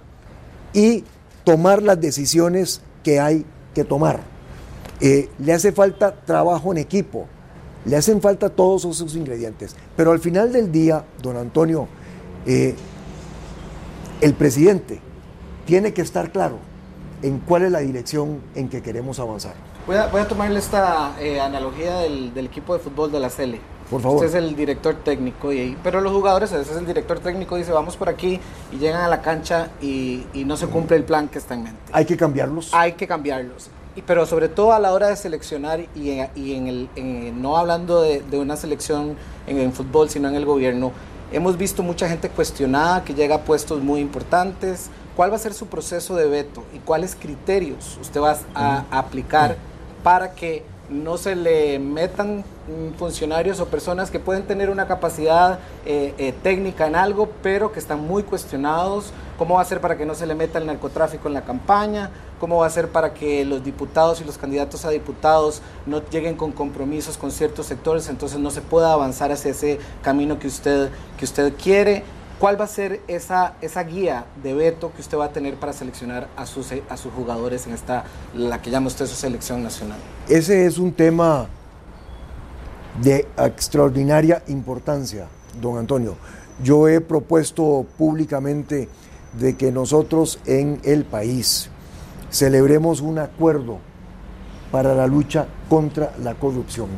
y 0.73 1.05
tomar 1.45 1.83
las 1.83 2.01
decisiones 2.01 2.81
que 3.03 3.21
hay 3.21 3.45
que 3.75 3.85
tomar. 3.85 4.21
Eh, 5.01 5.29
le 5.39 5.53
hace 5.53 5.73
falta 5.73 6.15
trabajo 6.25 6.71
en 6.73 6.79
equipo, 6.79 7.27
le 7.85 7.97
hacen 7.97 8.20
falta 8.20 8.49
todos 8.49 8.85
esos 8.85 9.14
ingredientes. 9.16 9.76
Pero 9.97 10.12
al 10.12 10.20
final 10.20 10.53
del 10.53 10.70
día, 10.70 11.05
don 11.20 11.37
Antonio, 11.37 11.89
eh, 12.47 12.74
el 14.20 14.35
presidente 14.35 15.01
tiene 15.64 15.93
que 15.93 16.03
estar 16.03 16.30
claro 16.33 16.59
en 17.22 17.39
cuál 17.39 17.62
es 17.62 17.72
la 17.72 17.80
dirección 17.80 18.41
en 18.55 18.68
que 18.68 18.83
queremos 18.83 19.18
avanzar. 19.18 19.55
Voy 19.87 19.97
a, 19.97 20.07
voy 20.07 20.20
a 20.20 20.28
tomarle 20.28 20.59
esta 20.59 21.16
eh, 21.20 21.41
analogía 21.41 21.99
del, 21.99 22.33
equipo 22.37 22.74
de 22.74 22.80
fútbol 22.80 23.11
de 23.11 23.20
la 23.20 23.30
Cele. 23.30 23.61
Por 23.91 24.01
favor. 24.01 24.24
Usted 24.24 24.39
es 24.39 24.45
el 24.45 24.57
director 24.57 24.95
técnico, 25.05 25.53
y, 25.53 25.76
pero 25.83 26.01
los 26.01 26.12
jugadores, 26.12 26.53
ese 26.53 26.70
es 26.70 26.76
el 26.76 26.87
director 26.87 27.18
técnico, 27.18 27.57
dice 27.57 27.72
vamos 27.72 27.97
por 27.97 28.09
aquí 28.09 28.41
y 28.72 28.76
llegan 28.76 29.03
a 29.03 29.09
la 29.09 29.20
cancha 29.20 29.70
y, 29.83 30.24
y 30.33 30.45
no 30.45 30.57
se 30.57 30.66
cumple 30.66 30.97
el 30.97 31.05
plan 31.05 31.28
que 31.28 31.39
está 31.39 31.55
en 31.55 31.64
mente. 31.64 31.78
Hay 31.93 32.05
que 32.05 32.16
cambiarlos. 32.16 32.72
Hay 32.72 32.93
que 32.93 33.07
cambiarlos. 33.07 33.70
Pero 34.07 34.24
sobre 34.26 34.49
todo 34.49 34.72
a 34.72 34.78
la 34.78 34.93
hora 34.93 35.09
de 35.09 35.16
seleccionar 35.16 35.80
y, 35.95 36.11
en, 36.12 36.28
y 36.34 36.55
en 36.55 36.66
el, 36.66 36.88
en- 36.97 37.43
no 37.43 37.57
hablando 37.59 38.01
de, 38.03 38.20
de 38.22 38.38
una 38.38 38.57
selección 38.57 39.16
en 39.47 39.59
el 39.59 39.72
fútbol, 39.72 40.09
sino 40.09 40.28
en 40.28 40.34
el 40.34 40.47
gobierno, 40.47 40.93
hemos 41.30 41.57
visto 41.59 41.82
mucha 41.82 42.09
gente 42.09 42.28
cuestionada 42.30 43.05
que 43.05 43.14
llega 43.14 43.36
a 43.36 43.40
puestos 43.43 43.82
muy 43.82 44.01
importantes. 44.01 44.88
¿Cuál 45.16 45.30
va 45.30 45.36
a 45.36 45.38
ser 45.38 45.53
su 45.53 45.66
proceso 45.66 46.16
de 46.16 46.26
veto 46.26 46.64
y 46.74 46.78
cuáles 46.78 47.14
criterios 47.14 47.99
usted 48.01 48.20
va 48.20 48.38
a, 48.55 48.84
a 48.90 48.99
aplicar 48.99 49.57
para 50.03 50.32
que 50.32 50.64
no 50.88 51.16
se 51.18 51.36
le 51.36 51.78
metan 51.78 52.38
mm, 52.40 52.99
funcionarios 52.99 53.61
o 53.61 53.66
personas 53.66 54.11
que 54.11 54.18
pueden 54.18 54.43
tener 54.45 54.68
una 54.70 54.86
capacidad 54.86 55.59
eh, 55.86 56.14
eh, 56.18 56.34
técnica 56.43 56.86
en 56.86 56.97
algo, 56.97 57.28
pero 57.43 57.72
que 57.72 57.78
están 57.78 58.01
muy 58.07 58.22
cuestionados. 58.22 59.12
¿Cómo 59.38 59.57
va 59.57 59.62
a 59.62 59.64
ser 59.64 59.80
para 59.80 59.97
que 59.97 60.05
no 60.07 60.14
se 60.14 60.26
le 60.26 60.34
meta 60.34 60.59
el 60.59 60.66
narcotráfico 60.66 61.28
en 61.28 61.34
la 61.34 61.43
campaña? 61.43 62.11
¿Cómo 62.43 62.57
va 62.57 62.66
a 62.66 62.70
ser 62.70 62.88
para 62.88 63.14
que 63.14 63.45
los 63.45 63.62
diputados 63.62 64.20
y 64.20 64.24
los 64.24 64.36
candidatos 64.36 64.84
a 64.84 64.90
diputados 64.90 65.62
no 65.86 66.03
lleguen 66.11 66.34
con 66.34 66.51
compromisos 66.51 67.16
con 67.16 67.30
ciertos 67.30 67.66
sectores, 67.66 68.09
entonces 68.09 68.40
no 68.40 68.51
se 68.51 68.61
pueda 68.61 68.93
avanzar 68.93 69.30
hacia 69.30 69.53
ese 69.53 69.78
camino 70.03 70.40
que 70.40 70.49
usted, 70.49 70.90
que 71.16 71.24
usted 71.24 71.53
quiere? 71.55 72.03
¿Cuál 72.40 72.61
va 72.61 72.64
a 72.64 72.66
ser 72.66 73.01
esa, 73.07 73.55
esa 73.61 73.84
guía 73.84 74.26
de 74.43 74.55
veto 74.55 74.90
que 74.93 75.03
usted 75.03 75.16
va 75.16 75.26
a 75.26 75.32
tener 75.32 75.55
para 75.55 75.72
seleccionar 75.72 76.26
a 76.34 76.45
sus, 76.45 76.72
a 76.72 76.97
sus 76.97 77.12
jugadores 77.12 77.68
en 77.68 77.74
esta, 77.74 78.07
la 78.34 78.61
que 78.61 78.72
llama 78.72 78.88
usted 78.88 79.07
su 79.07 79.14
selección 79.14 79.62
nacional? 79.62 79.99
Ese 80.28 80.66
es 80.66 80.78
un 80.78 80.93
tema 80.93 81.47
de 83.01 83.28
extraordinaria 83.38 84.43
importancia, 84.49 85.28
don 85.61 85.78
Antonio. 85.78 86.16
Yo 86.61 86.88
he 86.88 87.01
propuesto 87.01 87.86
públicamente 87.97 88.88
de 89.38 89.57
que 89.57 89.70
nosotros 89.70 90.40
en 90.45 90.80
el 90.82 91.05
país 91.05 91.70
celebremos 92.33 93.01
un 93.01 93.18
acuerdo 93.18 93.78
para 94.72 94.95
la 94.95 95.07
lucha 95.07 95.47
contra 95.68 96.12
la 96.20 96.35
corrupción. 96.35 96.89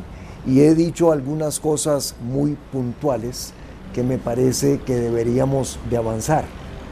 Y 0.47 0.61
he 0.61 0.73
dicho 0.73 1.11
algunas 1.11 1.59
cosas 1.59 2.15
muy 2.21 2.57
puntuales 2.71 3.53
que 3.93 4.01
me 4.01 4.17
parece 4.17 4.79
que 4.79 4.95
deberíamos 4.95 5.77
de 5.89 5.97
avanzar. 5.97 6.45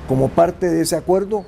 Como 0.07 0.29
parte 0.29 0.69
de 0.69 0.81
ese 0.81 0.97
acuerdo, 0.97 1.45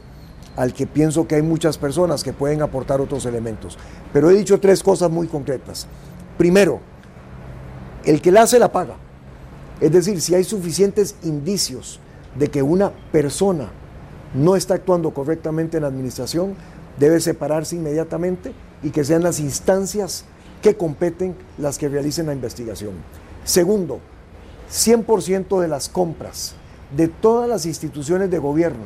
al 0.56 0.74
que 0.74 0.88
pienso 0.88 1.28
que 1.28 1.36
hay 1.36 1.42
muchas 1.42 1.78
personas 1.78 2.24
que 2.24 2.32
pueden 2.32 2.62
aportar 2.62 3.02
otros 3.02 3.26
elementos. 3.26 3.78
Pero 4.14 4.30
he 4.30 4.36
dicho 4.36 4.60
tres 4.60 4.82
cosas 4.82 5.12
muy 5.12 5.28
concretas. 5.28 5.88
Primero, 6.38 6.80
el 8.06 8.22
que 8.22 8.32
la 8.32 8.44
hace 8.44 8.58
la 8.58 8.72
paga. 8.72 8.96
Es 9.82 9.92
decir, 9.92 10.22
si 10.22 10.34
hay 10.34 10.46
suficientes 10.46 11.16
indicios 11.24 12.00
de 12.38 12.48
que 12.48 12.62
una 12.62 12.92
persona 13.12 13.70
no 14.34 14.56
está 14.56 14.76
actuando 14.76 15.12
correctamente 15.12 15.78
en 15.78 15.84
la 15.84 15.90
administración, 15.90 16.56
debe 17.00 17.20
separarse 17.20 17.76
inmediatamente 17.76 18.54
y 18.84 18.92
que 18.92 19.04
sean 19.04 19.24
las 19.24 19.40
instancias 19.40 20.26
que 20.62 20.76
competen 20.76 21.36
las 21.58 21.78
que 21.78 21.90
realicen 21.90 22.28
la 22.28 22.34
investigación. 22.34 22.94
Segundo, 23.44 24.00
100% 24.72 25.60
de 25.60 25.68
las 25.68 25.90
compras 25.90 26.56
de 26.96 27.08
todas 27.08 27.50
las 27.50 27.66
instituciones 27.66 28.32
de 28.32 28.40
gobierno, 28.40 28.84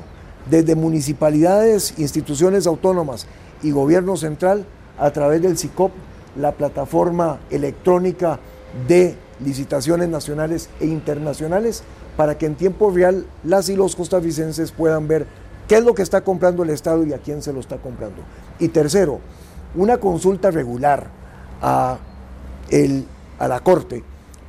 desde 0.49 0.75
municipalidades, 0.75 1.93
instituciones 1.97 2.67
autónomas 2.67 3.27
y 3.61 3.71
gobierno 3.71 4.17
central, 4.17 4.65
a 4.97 5.11
través 5.11 5.41
del 5.41 5.57
SICOP, 5.57 5.91
la 6.35 6.51
plataforma 6.53 7.39
electrónica 7.49 8.39
de 8.87 9.15
licitaciones 9.43 10.09
nacionales 10.09 10.69
e 10.79 10.85
internacionales, 10.85 11.83
para 12.17 12.37
que 12.37 12.45
en 12.45 12.55
tiempo 12.55 12.91
real 12.91 13.25
las 13.43 13.69
y 13.69 13.75
los 13.75 13.95
costarricenses 13.95 14.71
puedan 14.71 15.07
ver 15.07 15.25
qué 15.69 15.75
es 15.77 15.83
lo 15.83 15.93
que 15.93 16.01
está 16.01 16.21
comprando 16.21 16.63
el 16.63 16.71
Estado 16.71 17.05
y 17.05 17.13
a 17.13 17.19
quién 17.19 17.43
se 17.43 17.53
lo 17.53 17.59
está 17.59 17.77
comprando. 17.77 18.23
Y 18.57 18.69
tercero, 18.69 19.19
una 19.75 19.97
consulta 19.97 20.49
regular 20.49 21.11
a, 21.61 21.99
el, 22.71 23.05
a 23.37 23.47
la 23.47 23.59
Corte 23.59 24.03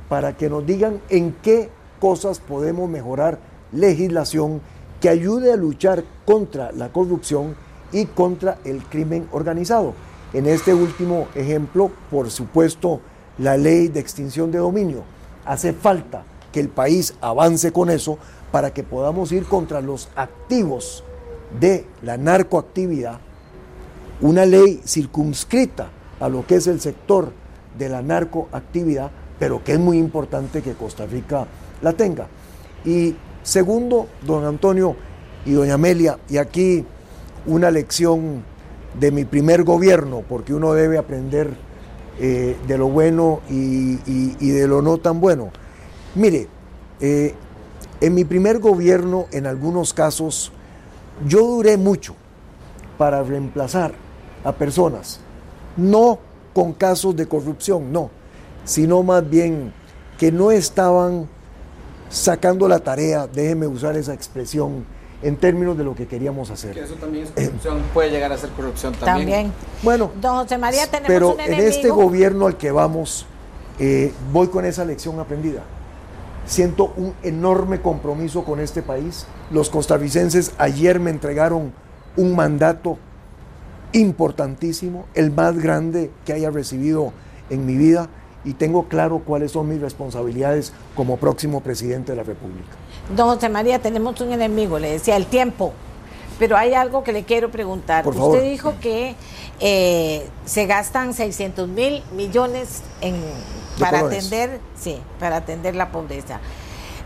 para 0.09 0.35
que 0.35 0.49
nos 0.49 0.65
digan 0.65 0.99
en 1.09 1.33
qué 1.43 1.69
cosas 1.99 2.39
podemos 2.39 2.89
mejorar 2.89 3.37
legislación 3.71 4.61
que 4.99 5.09
ayude 5.09 5.53
a 5.53 5.57
luchar 5.57 6.03
contra 6.25 6.71
la 6.71 6.91
corrupción 6.91 7.55
y 7.91 8.07
contra 8.07 8.57
el 8.65 8.83
crimen 8.83 9.27
organizado. 9.31 9.93
En 10.33 10.47
este 10.47 10.73
último 10.73 11.27
ejemplo, 11.35 11.91
por 12.09 12.31
supuesto, 12.31 12.99
la 13.37 13.57
ley 13.57 13.89
de 13.89 13.99
extinción 13.99 14.51
de 14.51 14.57
dominio. 14.57 15.03
Hace 15.45 15.73
falta 15.73 16.23
que 16.51 16.59
el 16.59 16.69
país 16.69 17.13
avance 17.21 17.71
con 17.71 17.91
eso 17.91 18.17
para 18.51 18.73
que 18.73 18.81
podamos 18.81 19.31
ir 19.31 19.45
contra 19.45 19.81
los 19.81 20.09
activos 20.15 21.03
de 21.59 21.85
la 22.01 22.17
narcoactividad, 22.17 23.19
una 24.21 24.45
ley 24.45 24.81
circunscrita 24.85 25.89
a 26.19 26.29
lo 26.29 26.45
que 26.45 26.55
es 26.55 26.67
el 26.67 26.79
sector 26.79 27.31
de 27.77 27.89
la 27.89 28.01
narcoactividad, 28.01 29.11
pero 29.39 29.63
que 29.63 29.73
es 29.73 29.79
muy 29.79 29.97
importante 29.97 30.61
que 30.61 30.73
Costa 30.73 31.05
Rica 31.05 31.47
la 31.81 31.93
tenga. 31.93 32.27
Y 32.85 33.15
segundo, 33.43 34.07
don 34.25 34.45
Antonio 34.45 34.95
y 35.45 35.53
doña 35.53 35.73
Amelia, 35.75 36.19
y 36.29 36.37
aquí 36.37 36.85
una 37.45 37.71
lección 37.71 38.43
de 38.99 39.11
mi 39.11 39.25
primer 39.25 39.63
gobierno, 39.63 40.23
porque 40.27 40.53
uno 40.53 40.73
debe 40.73 40.97
aprender 40.97 41.49
eh, 42.19 42.55
de 42.67 42.77
lo 42.77 42.87
bueno 42.87 43.39
y, 43.49 43.95
de 43.95 44.67
lo 44.67 44.81
no 44.81 44.97
tan 44.97 45.19
bueno. 45.19 45.51
Mire, 46.13 46.47
eh, 46.99 47.33
en 48.01 48.13
mi 48.13 48.25
primer 48.25 48.59
gobierno, 48.59 49.25
en 49.31 49.47
algunos 49.47 49.93
casos, 49.93 50.51
yo 51.27 51.39
duré 51.41 51.77
mucho 51.77 52.15
para 52.97 53.23
reemplazar 53.23 53.93
a 54.43 54.51
personas, 54.51 55.19
no 55.77 56.19
con 56.53 56.73
casos 56.73 57.15
de 57.15 57.27
corrupción, 57.27 57.91
no, 57.91 58.09
sino 58.63 59.03
más 59.03 59.27
bien 59.27 59.73
que 60.17 60.31
no 60.31 60.51
estaban 60.51 61.27
sacando 62.09 62.67
la 62.67 62.79
tarea, 62.79 63.27
déjeme 63.27 63.67
usar 63.67 63.95
esa 63.97 64.13
expresión, 64.13 64.85
en 65.23 65.37
términos 65.37 65.77
de 65.77 65.83
lo 65.83 65.95
que 65.95 66.07
queríamos 66.07 66.49
hacer. 66.49 66.73
Que 66.73 66.81
eso 66.81 66.95
también 66.95 67.25
es 67.25 67.31
corrupción, 67.31 67.77
eh, 67.77 67.83
puede 67.93 68.09
llegar 68.09 68.31
a 68.31 68.37
ser 68.37 68.49
corrupción 68.51 68.93
también. 68.93 69.17
También. 69.17 69.53
Bueno, 69.83 70.11
Don 70.19 70.37
José 70.37 70.57
María, 70.57 70.87
tenemos 70.87 71.07
pero 71.07 71.33
un 71.33 71.39
en 71.39 71.53
enemigo. 71.53 71.69
este 71.69 71.89
gobierno 71.89 72.47
al 72.47 72.57
que 72.57 72.71
vamos, 72.71 73.25
eh, 73.79 74.13
voy 74.31 74.47
con 74.47 74.65
esa 74.65 74.83
lección 74.83 75.19
aprendida. 75.19 75.63
Siento 76.45 76.93
un 76.97 77.13
enorme 77.23 77.81
compromiso 77.81 78.43
con 78.43 78.59
este 78.59 78.81
país. 78.81 79.25
Los 79.51 79.69
costarricenses 79.69 80.53
ayer 80.57 80.99
me 80.99 81.11
entregaron 81.11 81.73
un 82.17 82.35
mandato 82.35 82.97
importantísimo, 83.93 85.05
el 85.13 85.31
más 85.31 85.57
grande 85.57 86.11
que 86.25 86.33
haya 86.33 86.49
recibido 86.49 87.13
en 87.49 87.65
mi 87.65 87.75
vida 87.75 88.09
y 88.43 88.53
tengo 88.53 88.87
claro 88.87 89.19
cuáles 89.19 89.51
son 89.51 89.69
mis 89.69 89.79
responsabilidades 89.79 90.73
como 90.95 91.17
próximo 91.17 91.61
presidente 91.61 92.13
de 92.13 92.17
la 92.17 92.23
República. 92.23 92.69
Don 93.15 93.27
José 93.27 93.49
María, 93.49 93.79
tenemos 93.79 94.19
un 94.21 94.31
enemigo, 94.31 94.79
le 94.79 94.91
decía, 94.91 95.15
el 95.15 95.25
tiempo. 95.25 95.73
Pero 96.39 96.57
hay 96.57 96.73
algo 96.73 97.03
que 97.03 97.11
le 97.11 97.23
quiero 97.23 97.51
preguntar. 97.51 98.03
Por 98.03 98.13
Usted 98.15 98.23
favor. 98.23 98.41
dijo 98.41 98.73
que 98.81 99.15
eh, 99.59 100.27
se 100.45 100.65
gastan 100.65 101.13
600 101.13 101.67
mil 101.67 102.03
millones 102.15 102.81
en, 103.01 103.13
para 103.79 103.99
atender, 103.99 104.59
sí, 104.79 104.99
para 105.19 105.37
atender 105.37 105.75
la 105.75 105.91
pobreza. 105.91 106.39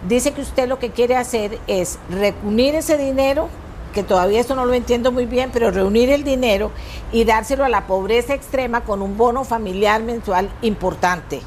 Dice 0.08 0.32
que 0.32 0.42
usted 0.42 0.68
lo 0.68 0.80
que 0.80 0.92
quiere 0.92 1.16
hacer 1.16 1.60
es 1.68 1.98
reunir 2.10 2.76
ese 2.76 2.98
dinero, 2.98 3.50
que 3.94 4.04
todavía 4.04 4.40
esto 4.40 4.56
no 4.56 4.66
lo 4.66 4.74
entiendo 4.74 5.12
muy 5.12 5.26
bien, 5.26 5.50
pero 5.54 5.72
reunir 5.72 6.10
el 6.10 6.24
dinero 6.24 6.72
y 7.12 7.24
dárselo 7.24 7.64
a 7.64 7.70
la 7.70 7.88
pobreza 7.88 8.34
extrema 8.34 8.82
con 8.82 9.02
un 9.02 9.18
bono 9.18 9.46
familiar 9.46 10.04
mensual 10.04 10.50
importante. 10.62 11.42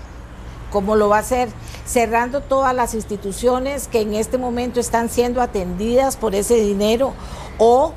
¿Cómo 0.72 0.96
lo 0.96 1.08
va 1.08 1.16
a 1.18 1.20
hacer? 1.20 1.48
Cerrando 1.86 2.40
todas 2.40 2.74
las 2.74 2.94
instituciones 2.94 3.88
que 3.88 4.00
en 4.00 4.14
este 4.14 4.38
momento 4.38 4.80
están 4.80 5.08
siendo 5.08 5.40
atendidas 5.40 6.16
por 6.16 6.34
ese 6.34 6.56
dinero 6.56 7.12
o 7.58 7.92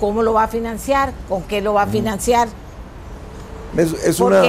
cómo 0.00 0.22
lo 0.22 0.32
va 0.32 0.44
a 0.44 0.48
financiar, 0.48 1.12
con 1.28 1.42
qué 1.42 1.60
lo 1.60 1.74
va 1.74 1.82
a 1.82 1.86
financiar. 1.86 2.48
Es, 3.76 3.92
es 4.04 4.20
una, 4.20 4.42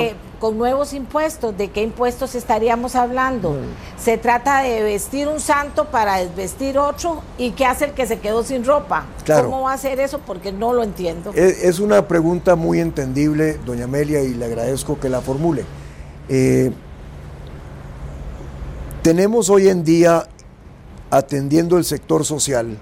con 0.44 0.58
nuevos 0.58 0.92
impuestos, 0.92 1.58
¿de 1.58 1.72
qué 1.72 1.84
impuestos 1.84 2.36
estaríamos 2.36 2.98
hablando? 2.98 3.56
Se 3.98 4.18
trata 4.18 4.62
de 4.62 4.84
vestir 4.84 5.30
un 5.30 5.40
santo 5.40 5.86
para 5.86 6.18
desvestir 6.18 6.78
otro 6.78 7.24
y 7.38 7.52
qué 7.52 7.66
hace 7.66 7.86
el 7.86 7.92
que 7.92 8.06
se 8.06 8.20
quedó 8.20 8.44
sin 8.44 8.66
ropa. 8.66 9.06
Claro. 9.24 9.46
¿Cómo 9.46 9.62
va 9.62 9.72
a 9.72 9.76
hacer 9.76 10.02
eso? 10.02 10.20
Porque 10.20 10.52
no 10.52 10.74
lo 10.74 10.84
entiendo. 10.84 11.32
Es, 11.34 11.64
es 11.64 11.80
una 11.80 12.10
pregunta 12.10 12.58
muy 12.58 12.82
entendible, 12.82 13.58
doña 13.66 13.86
Amelia, 13.86 14.22
y 14.22 14.34
le 14.34 14.44
agradezco 14.44 15.00
que 15.00 15.08
la 15.08 15.22
formule. 15.22 15.64
Eh, 16.28 16.74
tenemos 19.02 19.50
hoy 19.50 19.70
en 19.70 19.86
día, 19.86 20.28
atendiendo 21.10 21.78
el 21.78 21.86
sector 21.86 22.26
social, 22.26 22.78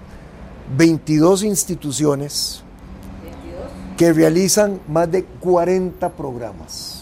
22 0.76 1.44
instituciones 1.44 2.64
que 3.96 4.12
realizan 4.12 4.80
más 4.88 5.08
de 5.12 5.22
40 5.22 6.08
programas. 6.08 7.01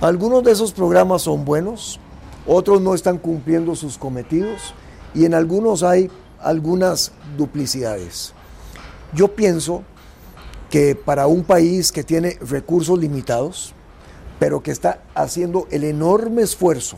Algunos 0.00 0.42
de 0.44 0.52
esos 0.52 0.72
programas 0.72 1.20
son 1.20 1.44
buenos, 1.44 2.00
otros 2.46 2.80
no 2.80 2.94
están 2.94 3.18
cumpliendo 3.18 3.74
sus 3.74 3.98
cometidos 3.98 4.72
y 5.14 5.26
en 5.26 5.34
algunos 5.34 5.82
hay 5.82 6.10
algunas 6.40 7.12
duplicidades. 7.36 8.32
Yo 9.12 9.34
pienso 9.36 9.82
que 10.70 10.94
para 10.94 11.26
un 11.26 11.44
país 11.44 11.92
que 11.92 12.02
tiene 12.02 12.38
recursos 12.40 12.98
limitados, 12.98 13.74
pero 14.38 14.62
que 14.62 14.70
está 14.70 15.02
haciendo 15.14 15.68
el 15.70 15.84
enorme 15.84 16.40
esfuerzo 16.40 16.96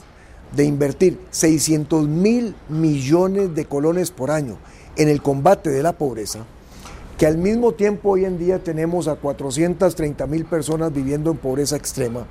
de 0.54 0.62
invertir 0.62 1.18
600 1.32 2.06
mil 2.06 2.54
millones 2.68 3.52
de 3.52 3.64
colones 3.64 4.12
por 4.12 4.30
año 4.30 4.58
en 4.94 5.08
el 5.08 5.20
combate 5.20 5.70
de 5.70 5.82
la 5.82 5.94
pobreza, 5.94 6.44
que 7.18 7.26
al 7.26 7.36
mismo 7.36 7.72
tiempo 7.72 8.10
hoy 8.10 8.26
en 8.26 8.38
día 8.38 8.62
tenemos 8.62 9.08
a 9.08 9.16
430 9.16 10.24
mil 10.28 10.44
personas 10.44 10.92
viviendo 10.92 11.32
en 11.32 11.38
pobreza 11.38 11.74
extrema 11.74 12.28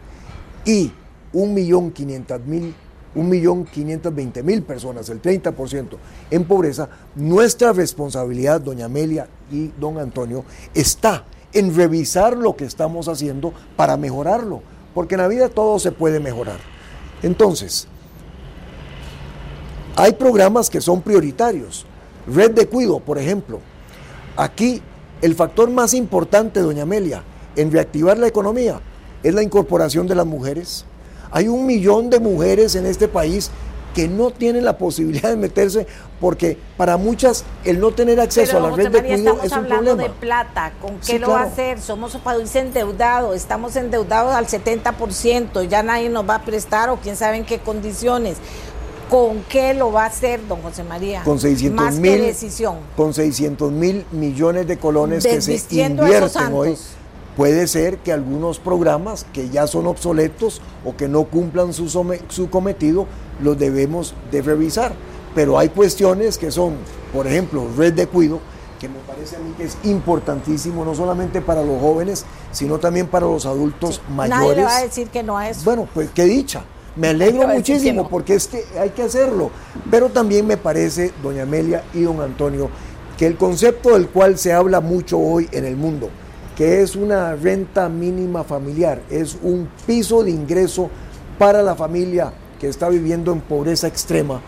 y 0.65 0.91
1.500.000 1.33 2.73
1.520.000 3.15 4.63
personas, 4.63 5.09
el 5.09 5.21
30% 5.21 5.97
en 6.29 6.45
pobreza, 6.45 6.89
nuestra 7.15 7.73
responsabilidad, 7.73 8.61
doña 8.61 8.85
Amelia 8.85 9.27
y 9.51 9.67
don 9.79 9.97
Antonio, 9.97 10.45
está 10.73 11.25
en 11.53 11.75
revisar 11.75 12.37
lo 12.37 12.55
que 12.55 12.65
estamos 12.65 13.07
haciendo 13.07 13.53
para 13.75 13.97
mejorarlo, 13.97 14.61
porque 14.93 15.15
en 15.15 15.21
la 15.21 15.27
vida 15.27 15.49
todo 15.49 15.77
se 15.79 15.91
puede 15.91 16.19
mejorar. 16.19 16.59
Entonces, 17.21 17.87
hay 19.97 20.13
programas 20.13 20.69
que 20.69 20.79
son 20.79 21.01
prioritarios. 21.01 21.85
Red 22.33 22.51
de 22.51 22.67
Cuido, 22.67 22.99
por 23.01 23.17
ejemplo. 23.17 23.59
Aquí 24.37 24.81
el 25.21 25.35
factor 25.35 25.69
más 25.69 25.93
importante, 25.93 26.61
doña 26.61 26.83
Amelia, 26.83 27.23
en 27.57 27.71
reactivar 27.71 28.17
la 28.17 28.27
economía 28.27 28.79
es 29.23 29.33
la 29.33 29.43
incorporación 29.43 30.07
de 30.07 30.15
las 30.15 30.25
mujeres. 30.25 30.85
Hay 31.31 31.47
un 31.47 31.65
millón 31.65 32.09
de 32.09 32.19
mujeres 32.19 32.75
en 32.75 32.85
este 32.85 33.07
país 33.07 33.51
que 33.93 34.07
no 34.07 34.31
tienen 34.31 34.63
la 34.63 34.77
posibilidad 34.77 35.29
de 35.29 35.35
meterse 35.35 35.85
porque 36.19 36.57
para 36.77 36.97
muchas 36.97 37.43
el 37.65 37.79
no 37.79 37.91
tener 37.91 38.19
acceso 38.19 38.57
a 38.57 38.59
la 38.61 38.75
red 38.75 38.89
de 38.89 39.03
cuido 39.03 39.39
es 39.43 39.51
un 39.51 39.57
hablando 39.59 39.95
de 39.95 40.09
plata, 40.09 40.71
¿con 40.81 40.99
qué 40.99 41.19
lo 41.19 41.31
va 41.31 41.41
a 41.41 41.43
hacer? 41.45 41.81
Somos 41.81 42.15
un 42.15 42.21
país 42.21 42.55
endeudado, 42.55 43.33
estamos 43.33 43.75
endeudados 43.75 44.33
al 44.33 44.47
70%, 44.47 45.67
ya 45.67 45.83
nadie 45.83 46.09
nos 46.09 46.29
va 46.29 46.35
a 46.35 46.45
prestar 46.45 46.89
o 46.89 46.97
quién 46.97 47.15
sabe 47.15 47.37
en 47.37 47.45
qué 47.45 47.59
condiciones. 47.59 48.37
¿Con 49.09 49.43
qué 49.49 49.73
lo 49.73 49.91
va 49.91 50.03
a 50.03 50.07
hacer, 50.07 50.39
don 50.47 50.61
José 50.61 50.85
María? 50.85 51.21
Con 51.23 51.37
600 51.37 51.95
mil 51.95 52.21
decisión. 52.21 52.77
Con 52.95 53.13
600 53.13 53.69
mil 53.69 54.05
millones 54.13 54.67
de 54.67 54.77
colones 54.77 55.25
que 55.25 55.41
se 55.41 55.53
invierten 55.83 56.53
hoy. 56.53 56.77
Puede 57.37 57.67
ser 57.67 57.97
que 57.99 58.11
algunos 58.11 58.59
programas 58.59 59.25
que 59.33 59.49
ya 59.49 59.67
son 59.67 59.87
obsoletos 59.87 60.61
o 60.83 60.95
que 60.95 61.07
no 61.07 61.23
cumplan 61.23 61.73
su, 61.73 61.89
su 61.89 62.49
cometido 62.49 63.07
los 63.41 63.57
debemos 63.57 64.13
de 64.31 64.41
revisar. 64.41 64.93
Pero 65.33 65.57
hay 65.57 65.69
cuestiones 65.69 66.37
que 66.37 66.51
son, 66.51 66.75
por 67.13 67.27
ejemplo, 67.27 67.65
red 67.77 67.93
de 67.93 68.05
cuido, 68.07 68.39
que 68.79 68.89
me 68.89 68.99
parece 68.99 69.37
a 69.37 69.39
mí 69.39 69.53
que 69.55 69.63
es 69.63 69.77
importantísimo 69.83 70.83
no 70.83 70.93
solamente 70.93 71.39
para 71.39 71.63
los 71.63 71.79
jóvenes, 71.79 72.25
sino 72.51 72.79
también 72.79 73.07
para 73.07 73.27
los 73.27 73.45
adultos 73.45 74.01
mayores. 74.09 74.41
Nadie 74.41 74.55
le 74.55 74.63
va 74.63 74.77
a 74.77 74.81
decir 74.81 75.07
que 75.07 75.23
no 75.23 75.39
es. 75.39 75.63
Bueno, 75.63 75.87
pues 75.93 76.09
qué 76.13 76.25
dicha. 76.25 76.63
Me 76.95 77.09
alegro 77.09 77.47
muchísimo 77.47 78.09
porque 78.09 78.33
es 78.35 78.47
que 78.47 78.65
hay 78.77 78.89
que 78.89 79.03
hacerlo. 79.03 79.51
Pero 79.89 80.09
también 80.09 80.45
me 80.45 80.57
parece, 80.57 81.13
doña 81.23 81.43
Amelia 81.43 81.83
y 81.93 82.01
don 82.01 82.19
Antonio, 82.19 82.69
que 83.17 83.27
el 83.27 83.37
concepto 83.37 83.91
del 83.91 84.09
cual 84.09 84.37
se 84.37 84.51
habla 84.51 84.81
mucho 84.81 85.17
hoy 85.17 85.47
en 85.51 85.63
el 85.63 85.77
mundo, 85.77 86.09
que 86.61 86.83
es 86.83 86.95
una 86.95 87.35
renta 87.35 87.89
mínima 87.89 88.43
familiar, 88.43 89.01
es 89.09 89.35
un 89.41 89.67
piso 89.87 90.23
de 90.23 90.29
ingreso 90.29 90.91
para 91.39 91.63
la 91.63 91.73
familia 91.73 92.31
que 92.59 92.67
está 92.67 92.87
viviendo 92.87 93.31
en 93.31 93.41
pobreza 93.41 93.87
extrema, 93.87 94.39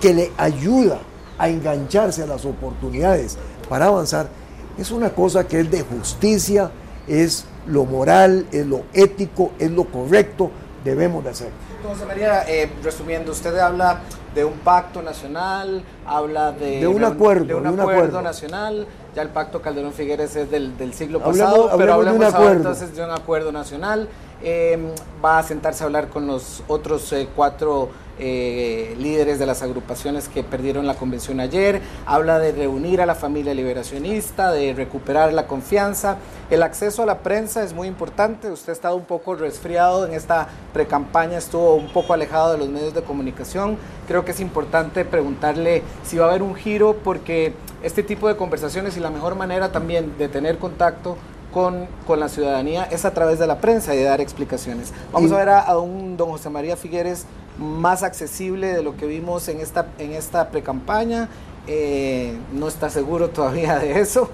que 0.00 0.14
le 0.14 0.32
ayuda 0.38 1.00
a 1.36 1.50
engancharse 1.50 2.22
a 2.22 2.26
las 2.26 2.46
oportunidades 2.46 3.36
para 3.68 3.88
avanzar, 3.88 4.30
es 4.78 4.90
una 4.90 5.10
cosa 5.10 5.46
que 5.46 5.60
es 5.60 5.70
de 5.70 5.82
justicia, 5.82 6.70
es 7.06 7.44
lo 7.66 7.84
moral, 7.84 8.46
es 8.52 8.64
lo 8.64 8.84
ético, 8.94 9.50
es 9.58 9.70
lo 9.70 9.84
correcto, 9.84 10.50
debemos 10.82 11.22
de 11.24 11.28
hacer. 11.28 11.50
José 11.86 12.06
María, 12.06 12.44
eh, 12.48 12.70
resumiendo, 12.82 13.32
usted 13.32 13.54
habla 13.58 14.00
de 14.34 14.46
un 14.46 14.54
pacto 14.60 15.02
nacional, 15.02 15.82
habla 16.06 16.52
de, 16.52 16.86
un 16.86 17.04
acuerdo, 17.04 17.44
de 17.44 17.54
un, 17.54 17.80
acuerdo, 17.80 18.22
nacional. 18.22 18.86
Ya 19.14 19.22
el 19.22 19.28
pacto 19.28 19.60
Calderón 19.60 19.92
Figueres 19.92 20.36
es 20.36 20.50
del, 20.50 20.94
siglo 20.94 21.20
pasado, 21.20 21.70
pero 21.76 21.94
hablemos 21.94 22.32
ahora 22.32 22.52
entonces 22.52 22.94
de 22.94 23.04
un 23.04 23.10
acuerdo 23.10 23.50
nacional. 23.50 24.08
Eh, 24.42 24.78
va 25.22 25.38
a 25.38 25.42
sentarse 25.42 25.82
a 25.82 25.86
hablar 25.86 26.08
con 26.08 26.26
los 26.26 26.62
otros 26.66 27.12
eh, 27.12 27.28
cuatro 27.36 27.90
eh, 28.22 28.94
líderes 28.98 29.38
de 29.38 29.46
las 29.46 29.62
agrupaciones 29.62 30.28
que 30.28 30.42
perdieron 30.42 30.86
la 30.86 30.94
convención 30.94 31.40
ayer, 31.40 31.80
habla 32.04 32.38
de 32.38 32.52
reunir 32.52 33.00
a 33.00 33.06
la 33.06 33.14
familia 33.14 33.54
liberacionista, 33.54 34.52
de 34.52 34.74
recuperar 34.74 35.32
la 35.32 35.46
confianza. 35.46 36.16
El 36.50 36.62
acceso 36.62 37.02
a 37.02 37.06
la 37.06 37.18
prensa 37.18 37.62
es 37.64 37.72
muy 37.72 37.88
importante, 37.88 38.50
usted 38.50 38.70
ha 38.70 38.72
estado 38.72 38.96
un 38.96 39.04
poco 39.04 39.36
resfriado 39.36 40.06
en 40.06 40.12
esta 40.12 40.48
precampaña, 40.74 41.38
estuvo 41.38 41.76
un 41.76 41.90
poco 41.92 42.12
alejado 42.12 42.52
de 42.52 42.58
los 42.58 42.68
medios 42.68 42.92
de 42.92 43.02
comunicación. 43.02 43.78
Creo 44.06 44.24
que 44.24 44.32
es 44.32 44.40
importante 44.40 45.06
preguntarle 45.06 45.82
si 46.04 46.18
va 46.18 46.26
a 46.26 46.28
haber 46.28 46.42
un 46.42 46.54
giro 46.54 46.96
porque 47.02 47.54
este 47.82 48.02
tipo 48.02 48.28
de 48.28 48.36
conversaciones 48.36 48.96
y 48.96 49.00
la 49.00 49.10
mejor 49.10 49.34
manera 49.34 49.72
también 49.72 50.16
de 50.18 50.28
tener 50.28 50.58
contacto 50.58 51.16
con, 51.52 51.86
con, 52.06 52.20
la 52.20 52.28
ciudadanía 52.28 52.84
es 52.84 53.04
a 53.04 53.12
través 53.12 53.38
de 53.38 53.46
la 53.46 53.60
prensa 53.60 53.94
y 53.94 53.98
de 53.98 54.04
dar 54.04 54.20
explicaciones. 54.20 54.92
Vamos 55.12 55.32
a 55.32 55.36
ver 55.36 55.48
a, 55.48 55.60
a, 55.60 55.78
un 55.78 56.16
don 56.16 56.30
José 56.30 56.48
María 56.48 56.76
Figueres 56.76 57.26
más 57.58 58.02
accesible 58.02 58.72
de 58.72 58.82
lo 58.82 58.96
que 58.96 59.06
vimos 59.06 59.48
en 59.48 59.60
esta, 59.60 59.86
en 59.98 60.12
esta 60.12 60.50
precampaña. 60.50 61.28
Eh, 61.66 62.36
no 62.52 62.68
está 62.68 62.90
seguro 62.90 63.30
todavía 63.30 63.78
de 63.78 64.00
eso. 64.00 64.30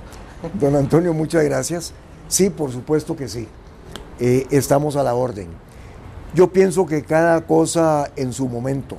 Don 0.55 0.77
Antonio, 0.77 1.13
muchas 1.13 1.45
gracias. 1.45 1.93
Sí, 2.29 2.51
por 2.51 2.71
supuesto 2.71 3.17
que 3.17 3.29
sí. 3.29 3.49
Eh, 4.21 4.47
estamos 4.51 4.97
a 4.97 5.03
la 5.03 5.15
orden. 5.15 5.49
Yo 6.35 6.49
pienso 6.49 6.87
que 6.87 7.03
cada 7.03 7.41
cosa 7.43 8.11
en 8.17 8.33
su 8.33 8.49
momento. 8.49 8.97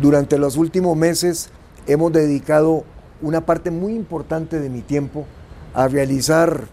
Durante 0.00 0.38
los 0.38 0.56
últimos 0.56 0.96
meses 0.96 1.50
hemos 1.86 2.12
dedicado 2.12 2.84
una 3.22 3.44
parte 3.44 3.70
muy 3.70 3.94
importante 3.94 4.60
de 4.60 4.70
mi 4.70 4.80
tiempo 4.80 5.26
a 5.74 5.88
realizar 5.88 6.64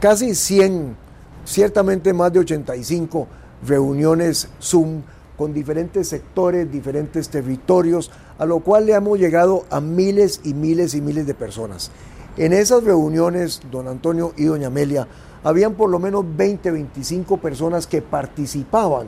casi 0.00 0.34
100, 0.34 0.96
ciertamente 1.44 2.12
más 2.12 2.32
de 2.32 2.40
85 2.40 3.26
reuniones 3.66 4.48
Zoom 4.60 5.02
con 5.36 5.52
diferentes 5.52 6.08
sectores, 6.08 6.70
diferentes 6.70 7.28
territorios, 7.28 8.10
a 8.38 8.46
lo 8.46 8.60
cual 8.60 8.86
le 8.86 8.92
hemos 8.92 9.18
llegado 9.18 9.64
a 9.70 9.80
miles 9.80 10.40
y 10.44 10.54
miles 10.54 10.94
y 10.94 11.00
miles 11.00 11.26
de 11.26 11.34
personas. 11.34 11.90
En 12.36 12.52
esas 12.52 12.84
reuniones, 12.84 13.60
don 13.70 13.88
Antonio 13.88 14.32
y 14.36 14.44
doña 14.44 14.68
Amelia, 14.68 15.06
habían 15.44 15.74
por 15.74 15.90
lo 15.90 15.98
menos 15.98 16.24
20, 16.36 16.70
25 16.70 17.38
personas 17.38 17.86
que 17.86 18.02
participaban 18.02 19.06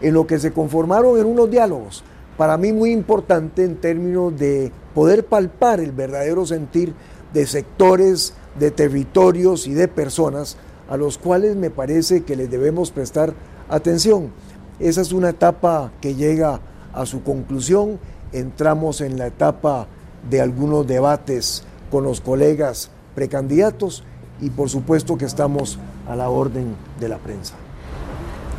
en 0.00 0.14
lo 0.14 0.26
que 0.26 0.38
se 0.38 0.52
conformaron 0.52 1.18
en 1.18 1.26
unos 1.26 1.50
diálogos, 1.50 2.04
para 2.36 2.56
mí 2.58 2.72
muy 2.72 2.92
importante 2.92 3.64
en 3.64 3.76
términos 3.76 4.36
de 4.38 4.70
poder 4.96 5.26
palpar 5.26 5.78
el 5.78 5.92
verdadero 5.92 6.46
sentir 6.46 6.94
de 7.34 7.46
sectores, 7.46 8.32
de 8.58 8.70
territorios 8.70 9.66
y 9.66 9.74
de 9.74 9.88
personas 9.88 10.56
a 10.88 10.96
los 10.96 11.18
cuales 11.18 11.54
me 11.54 11.68
parece 11.68 12.24
que 12.24 12.34
les 12.34 12.50
debemos 12.50 12.92
prestar 12.92 13.34
atención. 13.68 14.32
Esa 14.78 15.02
es 15.02 15.12
una 15.12 15.28
etapa 15.28 15.92
que 16.00 16.14
llega 16.14 16.60
a 16.94 17.04
su 17.04 17.22
conclusión. 17.22 17.98
Entramos 18.32 19.02
en 19.02 19.18
la 19.18 19.26
etapa 19.26 19.86
de 20.30 20.40
algunos 20.40 20.86
debates 20.86 21.64
con 21.90 22.02
los 22.02 22.22
colegas 22.22 22.90
precandidatos 23.14 24.02
y 24.40 24.48
por 24.48 24.70
supuesto 24.70 25.18
que 25.18 25.26
estamos 25.26 25.78
a 26.08 26.16
la 26.16 26.30
orden 26.30 26.74
de 26.98 27.10
la 27.10 27.18
prensa. 27.18 27.52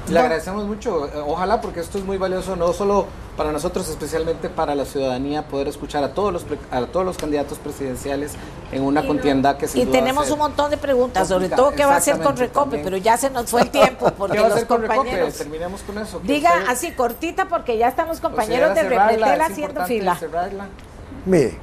Le 0.08 0.20
agradecemos 0.20 0.68
mucho, 0.68 1.10
ojalá 1.26 1.60
porque 1.62 1.80
esto 1.80 1.98
es 1.98 2.06
muy 2.06 2.18
valioso, 2.18 2.56
no 2.56 2.74
solo 2.74 3.08
para 3.38 3.52
nosotros, 3.52 3.88
especialmente 3.88 4.50
para 4.50 4.76
la 4.76 4.84
ciudadanía, 4.84 5.48
poder 5.48 5.68
escuchar 5.68 6.04
a 6.04 6.14
todos 6.14 6.34
los, 6.34 6.46
a 6.72 6.86
todos 6.88 7.06
los 7.06 7.18
candidatos 7.18 7.58
presidenciales 7.60 8.34
en 8.72 8.84
una 8.84 9.06
contienda 9.06 9.58
que 9.58 9.68
se 9.68 9.80
Y 9.80 9.86
tenemos 9.86 10.30
un 10.32 10.40
montón 10.40 10.72
de 10.72 10.78
preguntas, 10.78 11.28
sobre 11.28 11.48
todo 11.48 11.72
qué 11.72 11.86
va 11.86 11.94
a 11.94 11.98
hacer 11.98 12.20
con 12.20 12.36
Recope, 12.36 12.80
pero 12.80 12.98
ya 12.98 13.16
se 13.16 13.30
nos 13.30 13.50
fue 13.50 13.62
el 13.62 13.70
tiempo. 13.70 14.12
Porque 14.18 14.36
¿Qué 14.36 14.42
va 14.42 14.48
a 14.48 14.54
hacer 14.54 14.68
con 14.68 14.82
Recope? 14.82 15.32
Terminemos 15.32 15.82
con 15.84 15.98
eso. 16.00 16.20
Diga 16.24 16.64
así, 16.68 16.92
cortita, 16.92 17.48
porque 17.48 17.78
ya 17.78 17.88
estamos 17.88 18.20
compañeros 18.20 18.74
de 18.76 18.84
Repretel 18.84 19.42
haciendo 19.42 19.86
fila. 19.86 20.20
Mire, 21.26 21.58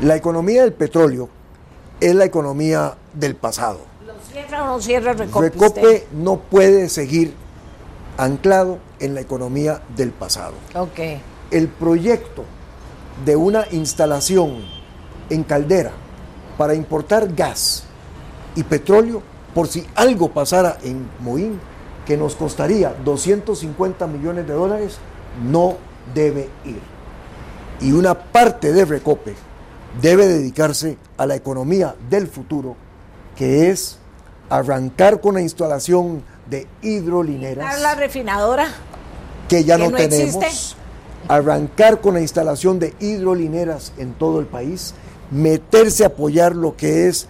la 0.00 0.16
economía 0.16 0.62
del 0.62 0.72
petróleo 0.72 1.28
es 2.00 2.14
la 2.14 2.24
economía 2.24 2.96
del 3.12 3.36
pasado 3.36 3.88
cierra 4.32 4.64
o 4.64 4.66
no 4.66 4.80
cierra 4.80 5.12
Recope? 5.12 5.50
Recope 5.50 6.06
no 6.12 6.38
puede 6.38 6.88
seguir 6.88 7.34
anclado 8.16 8.78
en 9.00 9.14
la 9.14 9.20
economía 9.20 9.82
del 9.96 10.10
pasado. 10.10 10.54
Okay. 10.74 11.20
El 11.50 11.68
proyecto 11.68 12.44
de 13.24 13.36
una 13.36 13.66
instalación 13.70 14.64
en 15.30 15.44
caldera 15.44 15.92
para 16.56 16.74
importar 16.74 17.34
gas 17.34 17.84
y 18.54 18.62
petróleo, 18.62 19.22
por 19.54 19.68
si 19.68 19.86
algo 19.94 20.30
pasara 20.30 20.78
en 20.82 21.08
Moín, 21.20 21.60
que 22.06 22.16
nos 22.16 22.34
costaría 22.34 22.94
250 23.04 24.06
millones 24.06 24.46
de 24.46 24.54
dólares 24.54 24.98
no 25.42 25.76
debe 26.14 26.48
ir. 26.64 26.80
Y 27.80 27.92
una 27.92 28.14
parte 28.14 28.72
de 28.72 28.84
Recope 28.84 29.34
debe 30.00 30.26
dedicarse 30.26 30.98
a 31.16 31.26
la 31.26 31.36
economía 31.36 31.94
del 32.08 32.26
futuro, 32.26 32.76
que 33.36 33.70
es 33.70 33.98
arrancar 34.50 35.20
con 35.20 35.34
la 35.34 35.42
instalación 35.42 36.22
de 36.48 36.66
hidrolineras. 36.82 37.80
La 37.80 37.94
refinadora. 37.94 38.68
Que 39.48 39.64
ya 39.64 39.78
no, 39.78 39.90
tenemos. 39.90 40.76
Arrancar 41.26 42.00
con 42.00 42.14
la 42.14 42.20
instalación 42.20 42.78
de 42.78 42.94
hidrolineras 43.00 43.92
en 43.98 44.14
todo 44.14 44.40
el 44.40 44.46
país. 44.46 44.94
Meterse 45.30 46.04
a 46.04 46.08
apoyar 46.08 46.56
lo 46.56 46.76
que 46.76 47.08
es 47.08 47.28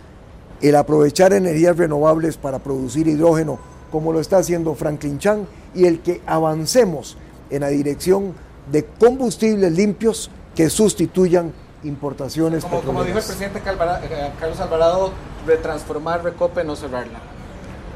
el 0.61 0.77
aprovechar 0.77 1.33
energías 1.33 1.77
renovables 1.77 2.37
para 2.37 2.59
producir 2.59 3.07
hidrógeno, 3.07 3.59
como 3.91 4.13
lo 4.13 4.21
está 4.21 4.39
haciendo 4.39 4.75
Franklin 4.75 5.19
Chan, 5.19 5.47
y 5.75 5.87
el 5.87 6.01
que 6.01 6.21
avancemos 6.27 7.17
en 7.51 7.61
la 7.61 7.69
dirección 7.69 8.35
de 8.71 8.85
combustibles 8.85 9.73
limpios 9.73 10.31
que 10.55 10.69
sustituyan 10.69 11.53
importaciones 11.85 12.65
como, 12.65 12.81
como 12.83 13.05
dijo 13.05 13.19
el 13.19 13.25
presidente 13.25 13.61
eh, 13.61 14.31
Carlos 14.41 14.61
Alvarado, 14.61 15.13
retransformar 15.47 16.25
Recope, 16.25 16.65
no 16.65 16.75
cerrarla. 16.75 17.21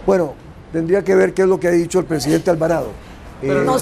Bueno, 0.06 0.34
tendría 0.72 1.02
que 1.02 1.14
ver 1.14 1.34
qué 1.34 1.42
es 1.42 1.48
lo 1.48 1.58
que 1.58 1.68
ha 1.68 1.72
dicho 1.72 1.98
el 1.98 2.04
presidente 2.04 2.50
Alvarado. 2.50 2.88
Pero 3.42 3.62
eh, 3.62 3.64
no, 3.64 3.76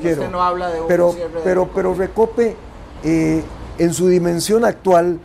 quiero. 0.00 0.28
no 0.28 0.42
habla 0.42 0.70
de 0.70 0.80
un 0.82 0.88
pero, 0.88 1.14
pero, 1.42 1.70
pero 1.74 1.94
Recope, 1.94 2.56
eh, 3.04 3.42
en 3.78 3.94
su 3.94 4.08
dimensión 4.08 4.64
actual, 4.64 5.20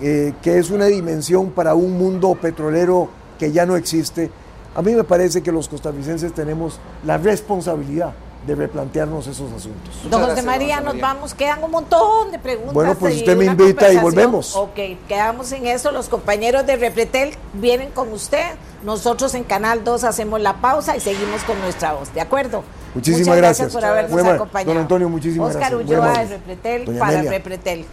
que 0.00 0.58
es 0.58 0.70
una 0.70 0.86
dimensión 0.86 1.50
para 1.50 1.74
un 1.74 1.98
mundo 1.98 2.36
petrolero 2.40 3.08
que 3.38 3.52
ya 3.52 3.66
no 3.66 3.76
existe, 3.76 4.30
a 4.74 4.82
mí 4.82 4.94
me 4.94 5.04
parece 5.04 5.42
que 5.42 5.50
los 5.50 5.68
costarricenses 5.68 6.32
tenemos 6.32 6.78
la 7.04 7.18
responsabilidad 7.18 8.14
de 8.46 8.54
replantearnos 8.54 9.26
esos 9.26 9.52
asuntos. 9.52 9.94
Don 10.08 10.22
José 10.22 10.42
María, 10.42 10.80
nos 10.80 10.98
vamos, 11.00 11.34
quedan 11.34 11.62
un 11.62 11.70
montón 11.70 12.30
de 12.30 12.38
preguntas. 12.38 12.74
Bueno, 12.74 12.94
pues 12.94 13.16
usted 13.16 13.36
me 13.36 13.46
invita 13.46 13.92
y 13.92 13.98
volvemos. 13.98 14.56
Ok, 14.56 14.78
quedamos 15.06 15.52
en 15.52 15.66
eso, 15.66 15.90
los 15.90 16.08
compañeros 16.08 16.66
de 16.66 16.76
Repretel 16.76 17.34
vienen 17.54 17.90
con 17.90 18.12
usted, 18.12 18.44
nosotros 18.84 19.34
en 19.34 19.44
Canal 19.44 19.84
2 19.84 20.04
hacemos 20.04 20.40
la 20.40 20.60
pausa 20.60 20.96
y 20.96 21.00
seguimos 21.00 21.42
con 21.42 21.60
nuestra 21.60 21.92
voz, 21.94 22.14
¿de 22.14 22.20
acuerdo? 22.20 22.62
Muchísimas 22.94 23.36
gracias. 23.36 23.72
por 23.72 23.84
habernos 23.84 24.26
acompañado. 24.26 24.74
Don 24.74 24.82
Antonio, 24.82 25.08
muchísimas 25.08 25.54
Oscar 25.54 25.72
gracias. 25.72 25.90
Oscar 25.90 26.00
Ulloa 26.00 26.24
de 26.24 26.28
Repretel 26.28 26.98
para 26.98 27.22
Repretel. 27.22 27.84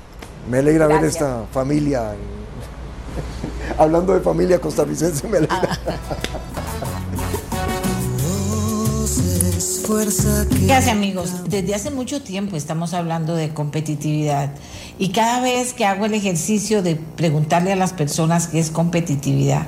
Me 0.49 0.59
alegra 0.59 0.87
ver 0.87 1.03
esta 1.03 1.43
familia. 1.51 2.11
Hablando 3.77 4.13
de 4.13 4.21
familia 4.21 4.59
costarricense, 4.59 5.27
me 5.27 5.37
alegra. 5.37 5.59
Ah. 5.61 5.95
Gracias 9.87 10.87
amigos, 10.87 11.47
desde 11.47 11.75
hace 11.75 11.91
mucho 11.91 12.21
tiempo 12.21 12.55
estamos 12.55 12.95
hablando 12.95 13.35
de 13.35 13.53
competitividad 13.53 14.51
y 14.97 15.09
cada 15.09 15.41
vez 15.41 15.73
que 15.73 15.85
hago 15.85 16.05
el 16.05 16.15
ejercicio 16.15 16.81
de 16.81 16.95
preguntarle 16.95 17.71
a 17.71 17.75
las 17.75 17.93
personas 17.93 18.47
qué 18.47 18.59
es 18.59 18.71
competitividad, 18.71 19.67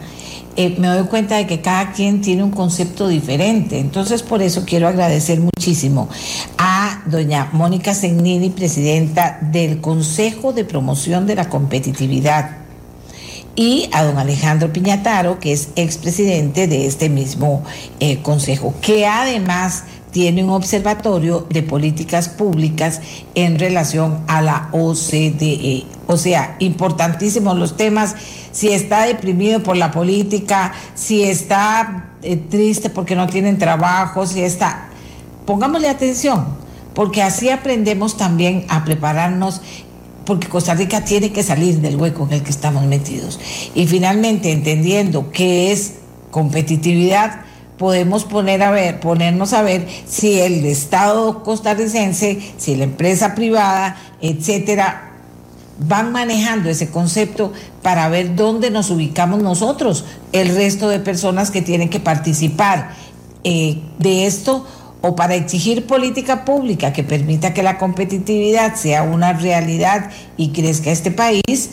eh, 0.58 0.76
me 0.80 0.88
doy 0.88 1.08
cuenta 1.08 1.38
de 1.38 1.46
que 1.46 1.62
cada 1.62 1.92
quien 1.92 2.22
tiene 2.22 2.44
un 2.44 2.52
concepto 2.52 3.08
diferente. 3.08 3.80
Entonces 3.80 4.24
por 4.24 4.42
eso 4.42 4.64
quiero 4.66 4.88
agradecer 4.88 5.40
muchísimo 5.40 6.10
a 6.58 7.04
doña 7.06 7.50
Mónica 7.54 7.94
Segnini, 7.94 8.50
presidenta 8.50 9.38
del 9.42 9.80
Consejo 9.80 10.54
de 10.54 10.66
Promoción 10.66 11.28
de 11.28 11.36
la 11.36 11.48
Competitividad 11.48 12.58
y 13.56 13.90
a 13.92 14.04
don 14.04 14.18
Alejandro 14.18 14.72
Piñataro, 14.72 15.40
que 15.40 15.52
es 15.52 15.70
expresidente 15.76 16.68
de 16.68 16.86
este 16.86 17.10
mismo 17.10 17.64
eh, 18.00 18.22
consejo, 18.22 18.74
que 18.82 19.08
además 19.08 19.84
tiene 20.12 20.44
un 20.44 20.50
observatorio 20.52 21.46
de 21.50 21.64
políticas 21.64 22.30
públicas 22.30 23.02
en 23.36 23.60
relación 23.60 24.24
a 24.28 24.42
la 24.42 24.70
OCDE. 24.72 25.86
O 26.08 26.18
sea, 26.18 26.56
importantísimos 26.60 27.58
los 27.58 27.78
temas, 27.78 28.16
si 28.52 28.70
está 28.70 29.06
deprimido 29.06 29.62
por 29.62 29.78
la 29.78 29.92
política, 29.92 30.74
si 30.96 31.24
está 31.24 32.12
eh, 32.24 32.38
triste 32.38 32.90
porque 32.90 33.16
no 33.16 33.28
tienen 33.28 33.58
trabajo, 33.58 34.26
si 34.26 34.42
está... 34.42 34.90
Pongámosle 35.46 35.88
atención, 35.88 36.46
porque 36.94 37.22
así 37.22 37.50
aprendemos 37.50 38.18
también 38.18 38.66
a 38.68 38.84
prepararnos 38.84 39.62
porque 40.26 40.50
Costa 40.50 40.74
Rica 40.74 41.06
tiene 41.06 41.32
que 41.32 41.42
salir 41.42 41.80
del 41.80 41.96
hueco 41.96 42.26
en 42.26 42.34
el 42.34 42.44
que 42.44 42.50
estamos 42.50 42.84
metidos. 42.86 43.40
Y 43.74 43.88
finalmente, 43.88 44.52
entendiendo 44.52 45.32
qué 45.32 45.72
es 45.72 45.94
competitividad, 46.32 47.46
podemos 47.78 48.26
poner 48.26 48.64
a 48.64 48.72
ver, 48.72 49.00
ponernos 49.00 49.54
a 49.54 49.62
ver 49.62 49.88
si 50.08 50.40
el 50.40 50.66
Estado 50.66 51.44
costarricense, 51.44 52.54
si 52.58 52.76
la 52.76 52.86
empresa 52.86 53.36
privada, 53.36 53.98
etcétera, 54.22 55.12
van 55.80 56.12
manejando 56.12 56.70
ese 56.70 56.90
concepto 56.90 57.54
para 57.84 58.10
ver 58.10 58.36
dónde 58.36 58.72
nos 58.72 58.90
ubicamos 58.90 59.42
nosotros, 59.44 60.06
el 60.32 60.56
resto 60.56 60.90
de 60.90 61.00
personas 61.00 61.52
que 61.52 61.62
tienen 61.62 61.90
que 61.90 62.00
participar 62.00 62.96
eh, 63.44 63.82
de 64.00 64.26
esto 64.26 64.66
o 65.02 65.16
para 65.16 65.36
exigir 65.36 65.86
política 65.86 66.44
pública 66.44 66.92
que 66.92 67.04
permita 67.04 67.54
que 67.54 67.62
la 67.62 67.78
competitividad 67.78 68.76
sea 68.76 69.04
una 69.04 69.34
realidad 69.34 70.10
y 70.36 70.50
crezca 70.50 70.90
este 70.90 71.12
país, 71.12 71.70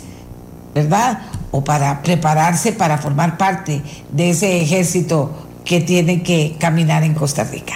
¿verdad? 0.74 1.22
O 1.50 1.64
para 1.64 2.02
prepararse 2.02 2.72
para 2.72 2.98
formar 2.98 3.38
parte 3.38 3.82
de 4.12 4.30
ese 4.30 4.61
ejército 4.61 5.30
que 5.65 5.81
tiene 5.81 6.23
que 6.23 6.55
caminar 6.59 7.03
en 7.05 7.15
Costa 7.15 7.45
Rica. 7.45 7.75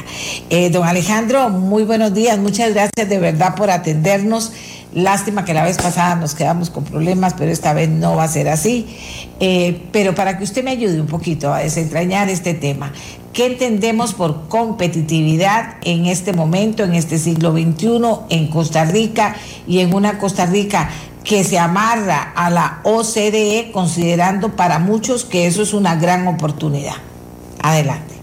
Eh, 0.50 0.70
don 0.70 0.86
Alejandro, 0.86 1.48
muy 1.48 1.84
buenos 1.84 2.12
días, 2.14 2.38
muchas 2.38 2.74
gracias 2.74 3.08
de 3.08 3.18
verdad 3.18 3.54
por 3.54 3.70
atendernos. 3.70 4.52
Lástima 4.94 5.44
que 5.44 5.52
la 5.52 5.64
vez 5.64 5.76
pasada 5.76 6.16
nos 6.16 6.34
quedamos 6.34 6.70
con 6.70 6.84
problemas, 6.84 7.34
pero 7.34 7.52
esta 7.52 7.74
vez 7.74 7.90
no 7.90 8.16
va 8.16 8.24
a 8.24 8.28
ser 8.28 8.48
así. 8.48 8.86
Eh, 9.38 9.82
pero 9.92 10.14
para 10.14 10.38
que 10.38 10.44
usted 10.44 10.64
me 10.64 10.70
ayude 10.70 11.00
un 11.00 11.06
poquito 11.06 11.52
a 11.52 11.58
desentrañar 11.58 12.30
este 12.30 12.54
tema, 12.54 12.92
¿qué 13.34 13.46
entendemos 13.46 14.14
por 14.14 14.48
competitividad 14.48 15.76
en 15.82 16.06
este 16.06 16.32
momento, 16.32 16.84
en 16.84 16.94
este 16.94 17.18
siglo 17.18 17.52
XXI, 17.52 18.00
en 18.30 18.48
Costa 18.48 18.86
Rica 18.86 19.36
y 19.66 19.80
en 19.80 19.94
una 19.94 20.18
Costa 20.18 20.46
Rica 20.46 20.88
que 21.22 21.44
se 21.44 21.58
amarra 21.58 22.32
a 22.34 22.48
la 22.48 22.80
OCDE, 22.84 23.70
considerando 23.72 24.56
para 24.56 24.78
muchos 24.78 25.26
que 25.26 25.46
eso 25.46 25.62
es 25.62 25.74
una 25.74 25.96
gran 25.96 26.26
oportunidad? 26.26 26.96
Adelante. 27.62 28.14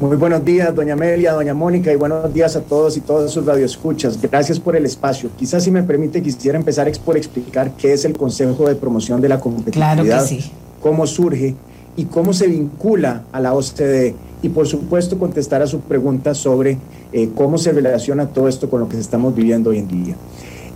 Muy 0.00 0.16
buenos 0.16 0.42
días, 0.42 0.74
doña 0.74 0.94
Amelia, 0.94 1.32
doña 1.32 1.52
Mónica, 1.52 1.92
y 1.92 1.96
buenos 1.96 2.32
días 2.32 2.56
a 2.56 2.62
todos 2.62 2.96
y 2.96 3.02
todas 3.02 3.30
sus 3.30 3.44
radioescuchas. 3.44 4.18
Gracias 4.18 4.58
por 4.58 4.74
el 4.74 4.86
espacio. 4.86 5.28
Quizás, 5.38 5.62
si 5.62 5.70
me 5.70 5.82
permite, 5.82 6.22
quisiera 6.22 6.56
empezar 6.56 6.90
por 7.04 7.18
explicar 7.18 7.72
qué 7.76 7.92
es 7.92 8.06
el 8.06 8.16
Consejo 8.16 8.66
de 8.66 8.76
Promoción 8.76 9.20
de 9.20 9.28
la 9.28 9.38
Competitividad, 9.38 10.02
claro 10.02 10.22
que 10.22 10.26
sí. 10.26 10.50
cómo 10.80 11.06
surge 11.06 11.54
y 11.96 12.06
cómo 12.06 12.32
se 12.32 12.46
vincula 12.46 13.24
a 13.30 13.40
la 13.40 13.52
OCDE. 13.52 14.14
Y, 14.42 14.48
por 14.48 14.66
supuesto, 14.66 15.18
contestar 15.18 15.60
a 15.60 15.66
su 15.66 15.80
pregunta 15.80 16.34
sobre 16.34 16.78
eh, 17.12 17.28
cómo 17.34 17.58
se 17.58 17.72
relaciona 17.72 18.26
todo 18.26 18.48
esto 18.48 18.70
con 18.70 18.80
lo 18.80 18.88
que 18.88 18.98
estamos 18.98 19.34
viviendo 19.34 19.68
hoy 19.68 19.80
en 19.80 19.88
día. 19.88 20.16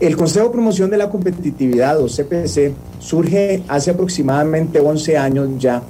El 0.00 0.18
Consejo 0.18 0.48
de 0.48 0.52
Promoción 0.52 0.90
de 0.90 0.98
la 0.98 1.08
Competitividad, 1.08 1.98
o 1.98 2.08
CPC, 2.08 2.74
surge 2.98 3.62
hace 3.68 3.92
aproximadamente 3.92 4.80
11 4.80 5.16
años 5.16 5.48
ya 5.58 5.82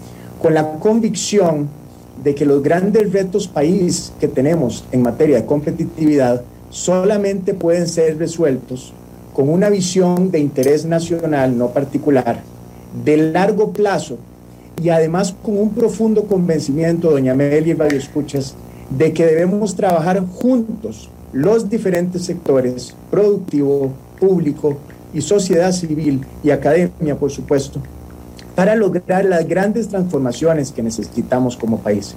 con 0.44 0.52
la 0.52 0.72
convicción 0.72 1.70
de 2.22 2.34
que 2.34 2.44
los 2.44 2.62
grandes 2.62 3.10
retos 3.14 3.48
país 3.48 4.12
que 4.20 4.28
tenemos 4.28 4.84
en 4.92 5.00
materia 5.00 5.36
de 5.36 5.46
competitividad 5.46 6.42
solamente 6.68 7.54
pueden 7.54 7.88
ser 7.88 8.18
resueltos 8.18 8.92
con 9.32 9.48
una 9.48 9.70
visión 9.70 10.30
de 10.30 10.40
interés 10.40 10.84
nacional, 10.84 11.56
no 11.56 11.68
particular, 11.68 12.42
de 13.06 13.16
largo 13.16 13.72
plazo 13.72 14.18
y 14.82 14.90
además 14.90 15.34
con 15.42 15.58
un 15.58 15.70
profundo 15.70 16.24
convencimiento, 16.24 17.10
doña 17.10 17.32
Amelia 17.32 17.72
y 17.72 17.72
Radio 17.72 17.98
Escuchas, 17.98 18.54
de 18.90 19.14
que 19.14 19.24
debemos 19.24 19.74
trabajar 19.74 20.26
juntos 20.26 21.08
los 21.32 21.70
diferentes 21.70 22.26
sectores, 22.26 22.94
productivo, 23.10 23.94
público 24.20 24.76
y 25.14 25.22
sociedad 25.22 25.72
civil 25.72 26.20
y 26.42 26.50
academia, 26.50 27.16
por 27.16 27.30
supuesto, 27.30 27.80
para 28.54 28.74
lograr 28.74 29.24
las 29.24 29.46
grandes 29.46 29.88
transformaciones 29.88 30.72
que 30.72 30.82
necesitamos 30.82 31.56
como 31.56 31.78
país. 31.78 32.14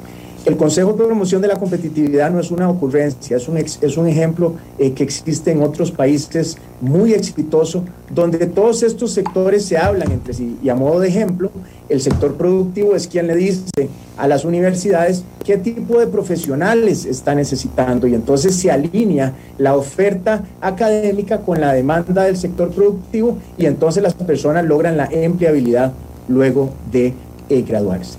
El 0.48 0.56
Consejo 0.56 0.94
de 0.94 1.04
Promoción 1.04 1.42
de 1.42 1.50
la 1.50 1.58
Competitividad 1.58 2.32
no 2.32 2.40
es 2.40 2.52
una 2.52 2.70
ocurrencia, 2.70 3.36
es 3.36 3.50
un, 3.98 4.08
ejemplo 4.08 4.54
eh, 4.80 4.94
que 4.94 5.04
existe 5.04 5.52
en 5.52 5.62
otros 5.62 5.92
países 5.92 6.58
muy 6.80 7.14
exitoso, 7.14 7.84
donde 8.10 8.46
todos 8.46 8.82
estos 8.82 9.12
sectores 9.12 9.66
se 9.66 9.78
hablan 9.78 10.10
entre 10.10 10.34
sí. 10.34 10.58
Y 10.64 10.70
a 10.70 10.76
modo 10.76 11.02
de 11.02 11.10
ejemplo, 11.10 11.52
el 11.90 12.00
sector 12.00 12.36
productivo 12.36 12.96
es 12.96 13.10
quien 13.10 13.28
le 13.28 13.36
dice 13.36 13.90
a 14.16 14.26
las 14.30 14.46
universidades 14.46 15.26
qué 15.44 15.58
tipo 15.58 16.00
de 16.00 16.08
profesionales 16.08 17.04
está 17.04 17.36
necesitando 17.36 18.08
y 18.08 18.16
entonces 18.16 18.56
se 18.56 18.72
alinea 18.72 19.34
la 19.58 19.76
oferta 19.76 20.46
académica 20.62 21.40
con 21.40 21.60
la 21.60 21.74
demanda 21.74 22.24
del 22.24 22.38
sector 22.38 22.70
productivo 22.72 23.38
y 23.58 23.66
entonces 23.66 24.02
las 24.02 24.14
personas 24.14 24.64
logran 24.64 24.96
la 24.96 25.10
empleabilidad 25.12 25.92
luego 26.28 26.72
de 26.92 27.14
eh, 27.50 27.62
graduarse. 27.62 28.18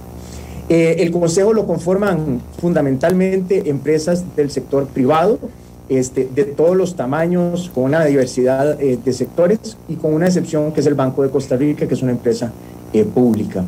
Eh, 0.68 0.96
el 0.98 1.10
consejo 1.10 1.52
lo 1.52 1.66
conforman 1.66 2.40
fundamentalmente 2.60 3.70
empresas 3.70 4.24
del 4.36 4.50
sector 4.50 4.86
privado, 4.86 5.38
este, 5.88 6.28
de 6.34 6.44
todos 6.44 6.76
los 6.76 6.94
tamaños, 6.96 7.70
con 7.74 7.84
una 7.84 8.04
diversidad 8.04 8.80
eh, 8.80 8.98
de 9.02 9.12
sectores 9.12 9.78
y 9.88 9.94
con 9.94 10.12
una 10.12 10.26
excepción 10.26 10.72
que 10.72 10.80
es 10.80 10.86
el 10.86 10.94
Banco 10.94 11.22
de 11.22 11.30
Costa 11.30 11.56
Rica, 11.56 11.88
que 11.88 11.94
es 11.94 12.02
una 12.02 12.12
empresa 12.12 12.52
pública. 13.14 13.64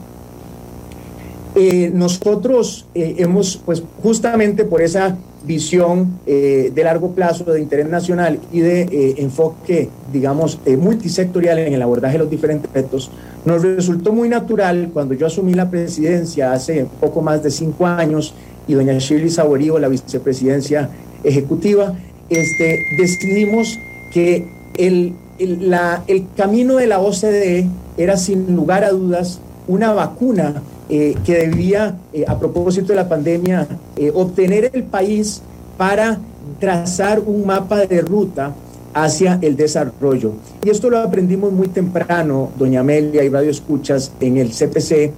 nosotros 1.92 2.86
hemos, 2.94 3.60
pues 3.66 3.82
justamente 4.02 4.64
por 4.64 4.80
esa 4.80 5.14
visión 5.44 6.18
de 6.26 6.82
largo 6.84 7.12
plazo, 7.12 7.44
de 7.44 7.60
interés 7.60 7.88
nacional 7.88 8.38
y 8.52 8.60
de 8.60 9.14
enfoque, 9.18 9.88
digamos, 10.12 10.58
multisectorial 10.78 11.58
en 11.58 11.72
el 11.72 11.82
abordaje 11.82 12.14
de 12.14 12.18
los 12.20 12.30
diferentes 12.30 12.70
retos, 12.72 13.10
nos 13.44 13.62
resultó 13.62 14.12
muy 14.12 14.28
natural 14.28 14.90
cuando 14.92 15.14
yo 15.14 15.26
asumí 15.26 15.54
la 15.54 15.70
presidencia 15.70 16.52
hace 16.52 16.86
poco 17.00 17.22
más 17.22 17.42
de 17.42 17.50
cinco 17.50 17.86
años 17.86 18.34
y 18.68 18.74
doña 18.74 18.96
Shirley 18.98 19.30
Saborío 19.30 19.78
la 19.78 19.88
vicepresidencia 19.88 20.90
ejecutiva, 21.24 21.94
este, 22.28 22.78
decidimos 22.96 23.78
que 24.12 24.46
el, 24.76 25.14
la, 25.38 26.04
el, 26.06 26.26
camino 26.36 26.76
de 26.76 26.86
la 26.86 27.00
OCDE 27.00 27.66
era 27.96 28.16
sin 28.16 28.54
lugar 28.54 28.84
a 28.84 28.90
dudas 28.90 29.40
una 29.66 29.92
vacuna 29.92 30.62
eh, 30.92 31.14
que 31.24 31.34
debía, 31.34 31.96
eh, 32.12 32.24
a 32.26 32.36
propósito 32.36 32.88
de 32.88 32.96
la 32.96 33.08
pandemia, 33.08 33.68
eh, 33.96 34.10
obtener 34.12 34.72
el 34.74 34.82
país 34.82 35.40
para 35.78 36.18
trazar 36.58 37.20
un 37.20 37.46
mapa 37.46 37.86
de 37.86 38.00
ruta 38.00 38.52
hacia 38.92 39.38
el 39.40 39.54
desarrollo. 39.56 40.32
Y 40.64 40.70
esto 40.70 40.90
lo 40.90 40.98
aprendimos 40.98 41.52
muy 41.52 41.68
temprano, 41.68 42.50
doña 42.58 42.80
Amelia 42.80 43.22
y 43.22 43.28
Radio 43.28 43.50
Escuchas, 43.50 44.10
en 44.20 44.36
el 44.36 44.50
CPC, 44.50 45.12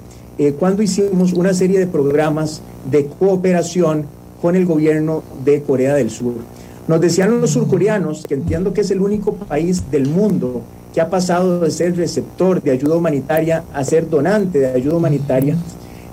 cuando 0.59 0.83
hicimos 0.83 1.33
una 1.33 1.55
serie 1.55 1.79
de 1.79 1.87
programas 1.87 2.61
de 2.91 3.07
cooperación 3.07 4.05
con 4.43 4.57
el 4.57 4.67
gobierno 4.67 5.23
de 5.43 5.63
Corea 5.63 5.95
del 5.95 6.11
Sur. 6.11 6.35
Nos 6.87 7.01
decían 7.01 7.41
los 7.41 7.51
surcoreanos, 7.51 8.25
que 8.29 8.35
entiendo 8.35 8.75
que 8.75 8.83
es 8.83 8.91
el 8.91 9.01
único 9.01 9.35
país 9.35 9.91
del 9.91 10.09
mundo 10.09 10.63
que 10.93 11.01
ha 11.01 11.09
pasado 11.09 11.61
de 11.61 11.71
ser 11.71 11.97
receptor 11.97 12.63
de 12.63 12.71
ayuda 12.71 12.97
humanitaria 12.97 13.65
a 13.73 13.85
ser 13.85 14.09
donante 14.09 14.59
de 14.59 14.67
ayuda 14.67 14.97
humanitaria, 14.97 15.57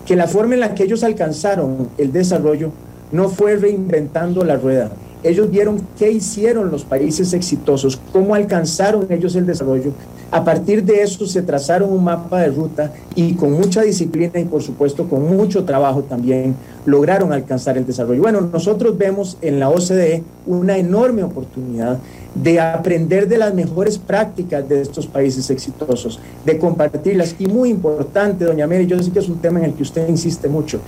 que 0.05 0.15
la 0.15 0.27
forma 0.27 0.53
en 0.55 0.61
la 0.61 0.73
que 0.73 0.83
ellos 0.83 1.03
alcanzaron 1.03 1.89
el 1.97 2.11
desarrollo 2.11 2.71
no 3.11 3.29
fue 3.29 3.55
reinventando 3.55 4.43
la 4.43 4.55
rueda, 4.55 4.91
ellos 5.21 5.51
vieron 5.51 5.81
qué 5.97 6.11
hicieron 6.11 6.71
los 6.71 6.85
países 6.85 7.33
exitosos, 7.33 7.99
cómo 8.13 8.35
alcanzaron 8.35 9.07
ellos 9.09 9.35
el 9.35 9.45
desarrollo. 9.45 9.91
A 10.31 10.45
partir 10.45 10.85
de 10.85 11.01
eso 11.01 11.25
se 11.25 11.41
trazaron 11.41 11.91
un 11.91 12.03
mapa 12.03 12.39
de 12.39 12.47
ruta 12.47 12.93
y 13.15 13.33
con 13.33 13.51
mucha 13.51 13.81
disciplina 13.81 14.39
y 14.39 14.45
por 14.45 14.61
supuesto 14.61 15.09
con 15.09 15.35
mucho 15.35 15.65
trabajo 15.65 16.03
también 16.03 16.55
lograron 16.89 17.31
alcanzar 17.31 17.77
el 17.77 17.85
desarrollo. 17.85 18.21
Bueno, 18.21 18.41
nosotros 18.41 18.97
vemos 18.97 19.37
en 19.41 19.59
la 19.59 19.69
OCDE 19.69 20.23
una 20.45 20.77
enorme 20.77 21.23
oportunidad 21.23 21.99
de 22.35 22.59
aprender 22.59 23.27
de 23.27 23.37
las 23.37 23.53
mejores 23.53 23.97
prácticas 23.97 24.67
de 24.69 24.81
estos 24.81 25.07
países 25.07 25.49
exitosos, 25.49 26.19
de 26.45 26.57
compartirlas. 26.57 27.35
Y 27.39 27.47
muy 27.47 27.69
importante, 27.69 28.45
doña 28.45 28.67
Mary, 28.67 28.85
yo 28.85 29.01
sé 29.01 29.11
que 29.11 29.19
es 29.19 29.29
un 29.29 29.39
tema 29.39 29.59
en 29.59 29.65
el 29.65 29.73
que 29.73 29.83
usted 29.83 30.07
insiste 30.07 30.47
mucho, 30.47 30.79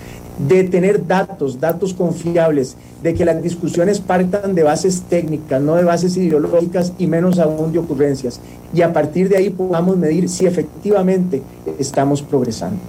de 0.47 0.63
tener 0.63 1.05
datos, 1.05 1.59
datos 1.59 1.93
confiables, 1.93 2.75
de 3.03 3.13
que 3.13 3.25
las 3.25 3.41
discusiones 3.41 3.99
partan 3.99 4.53
de 4.53 4.63
bases 4.63 5.01
técnicas, 5.09 5.61
no 5.61 5.75
de 5.75 5.83
bases 5.83 6.15
ideológicas 6.15 6.93
y 6.97 7.07
menos 7.07 7.39
aún 7.39 7.71
de 7.71 7.79
ocurrencias. 7.79 8.39
Y 8.73 8.81
a 8.81 8.93
partir 8.93 9.27
de 9.27 9.37
ahí 9.37 9.49
podamos 9.49 9.97
medir 9.97 10.29
si 10.29 10.45
efectivamente 10.45 11.41
estamos 11.79 12.21
progresando. 12.21 12.79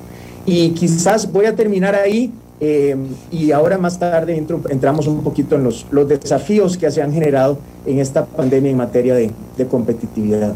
Y 0.44 0.70
quizás 0.70 1.30
voy 1.30 1.46
a 1.46 1.54
terminar 1.54 1.94
ahí 1.94 2.32
eh, 2.64 2.96
y 3.32 3.50
ahora 3.50 3.76
más 3.76 3.98
tarde 3.98 4.40
entramos 4.70 5.08
un 5.08 5.24
poquito 5.24 5.56
en 5.56 5.64
los, 5.64 5.84
desafíos 6.06 6.76
que 6.78 6.92
se 6.92 7.02
han 7.02 7.12
generado 7.12 7.58
en 7.84 7.98
esta 7.98 8.24
pandemia 8.24 8.70
en 8.70 8.76
materia 8.76 9.16
de, 9.16 9.32
competitividad. 9.68 10.52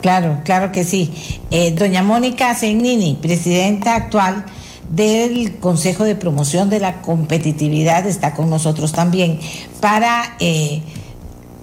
Claro, 0.00 0.38
claro 0.44 0.72
que 0.72 0.82
sí. 0.82 1.12
Eh, 1.50 1.72
doña 1.72 2.02
Mónica 2.02 2.54
Zegnini, 2.54 3.18
presidenta 3.20 3.96
actual 3.96 4.46
del 4.88 5.58
Consejo 5.58 6.04
de 6.04 6.16
Promoción 6.16 6.70
de 6.70 6.80
la 6.80 7.02
Competitividad, 7.02 8.06
está 8.06 8.32
con 8.32 8.48
nosotros 8.48 8.92
también 8.92 9.38
para... 9.80 10.36
Eh, 10.40 10.80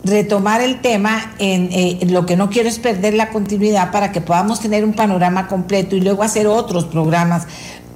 retomar 0.02 0.62
el 0.62 0.80
tema 0.80 1.34
en 1.40 2.14
lo 2.14 2.26
que 2.26 2.38
no 2.38 2.50
quiero 2.50 2.70
es 2.70 2.80
perder 2.80 3.16
la 3.16 3.32
continuidad 3.32 3.92
para 3.92 4.14
que 4.14 4.22
podamos 4.22 4.62
tener 4.62 4.86
un 4.86 4.94
panorama 4.94 5.50
completo 5.50 5.98
y 5.98 6.00
luego 6.00 6.24
hacer 6.24 6.48
otros 6.48 6.86
programas 6.86 7.46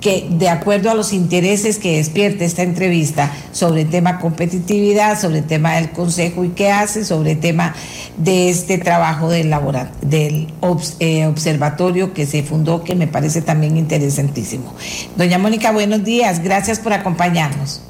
que 0.03 0.27
de 0.29 0.49
acuerdo 0.49 0.91
a 0.91 0.95
los 0.95 1.13
intereses 1.13 1.79
que 1.79 1.95
despierte 1.95 2.43
esta 2.43 2.61
entrevista 2.61 3.31
sobre 3.53 3.83
el 3.83 3.89
tema 3.89 4.19
competitividad, 4.19 5.19
sobre 5.19 5.39
el 5.39 5.45
tema 5.45 5.75
del 5.75 5.91
consejo 5.91 6.43
y 6.43 6.49
qué 6.49 6.69
hace, 6.69 7.05
sobre 7.05 7.31
el 7.31 7.39
tema 7.39 7.73
de 8.17 8.49
este 8.49 8.77
trabajo 8.77 9.29
del, 9.29 9.55
del 10.01 10.47
eh, 10.99 11.25
observatorio 11.25 12.13
que 12.13 12.25
se 12.25 12.43
fundó, 12.43 12.83
que 12.83 12.95
me 12.95 13.07
parece 13.07 13.41
también 13.41 13.77
interesantísimo. 13.77 14.73
Doña 15.15 15.37
Mónica, 15.37 15.71
buenos 15.71 16.03
días, 16.03 16.43
gracias 16.43 16.79
por 16.79 16.91
acompañarnos. 16.91 17.81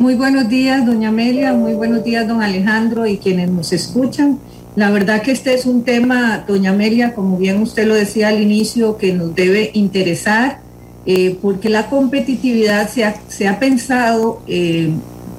Muy 0.00 0.16
buenos 0.16 0.48
días, 0.48 0.84
doña 0.84 1.10
Amelia, 1.10 1.52
muy 1.52 1.74
buenos 1.74 2.02
días, 2.02 2.26
don 2.26 2.42
Alejandro 2.42 3.06
y 3.06 3.18
quienes 3.18 3.48
nos 3.48 3.72
escuchan. 3.72 4.40
La 4.74 4.90
verdad 4.90 5.22
que 5.22 5.30
este 5.30 5.54
es 5.54 5.66
un 5.66 5.84
tema, 5.84 6.44
doña 6.48 6.70
Amelia, 6.70 7.14
como 7.14 7.36
bien 7.36 7.62
usted 7.62 7.86
lo 7.86 7.94
decía 7.94 8.28
al 8.28 8.42
inicio, 8.42 8.96
que 8.96 9.12
nos 9.12 9.34
debe 9.36 9.70
interesar 9.74 10.67
eh, 11.10 11.38
porque 11.40 11.70
la 11.70 11.88
competitividad 11.88 12.86
se 12.86 13.02
ha, 13.02 13.18
se 13.28 13.48
ha 13.48 13.58
pensado 13.58 14.42
eh, 14.46 14.90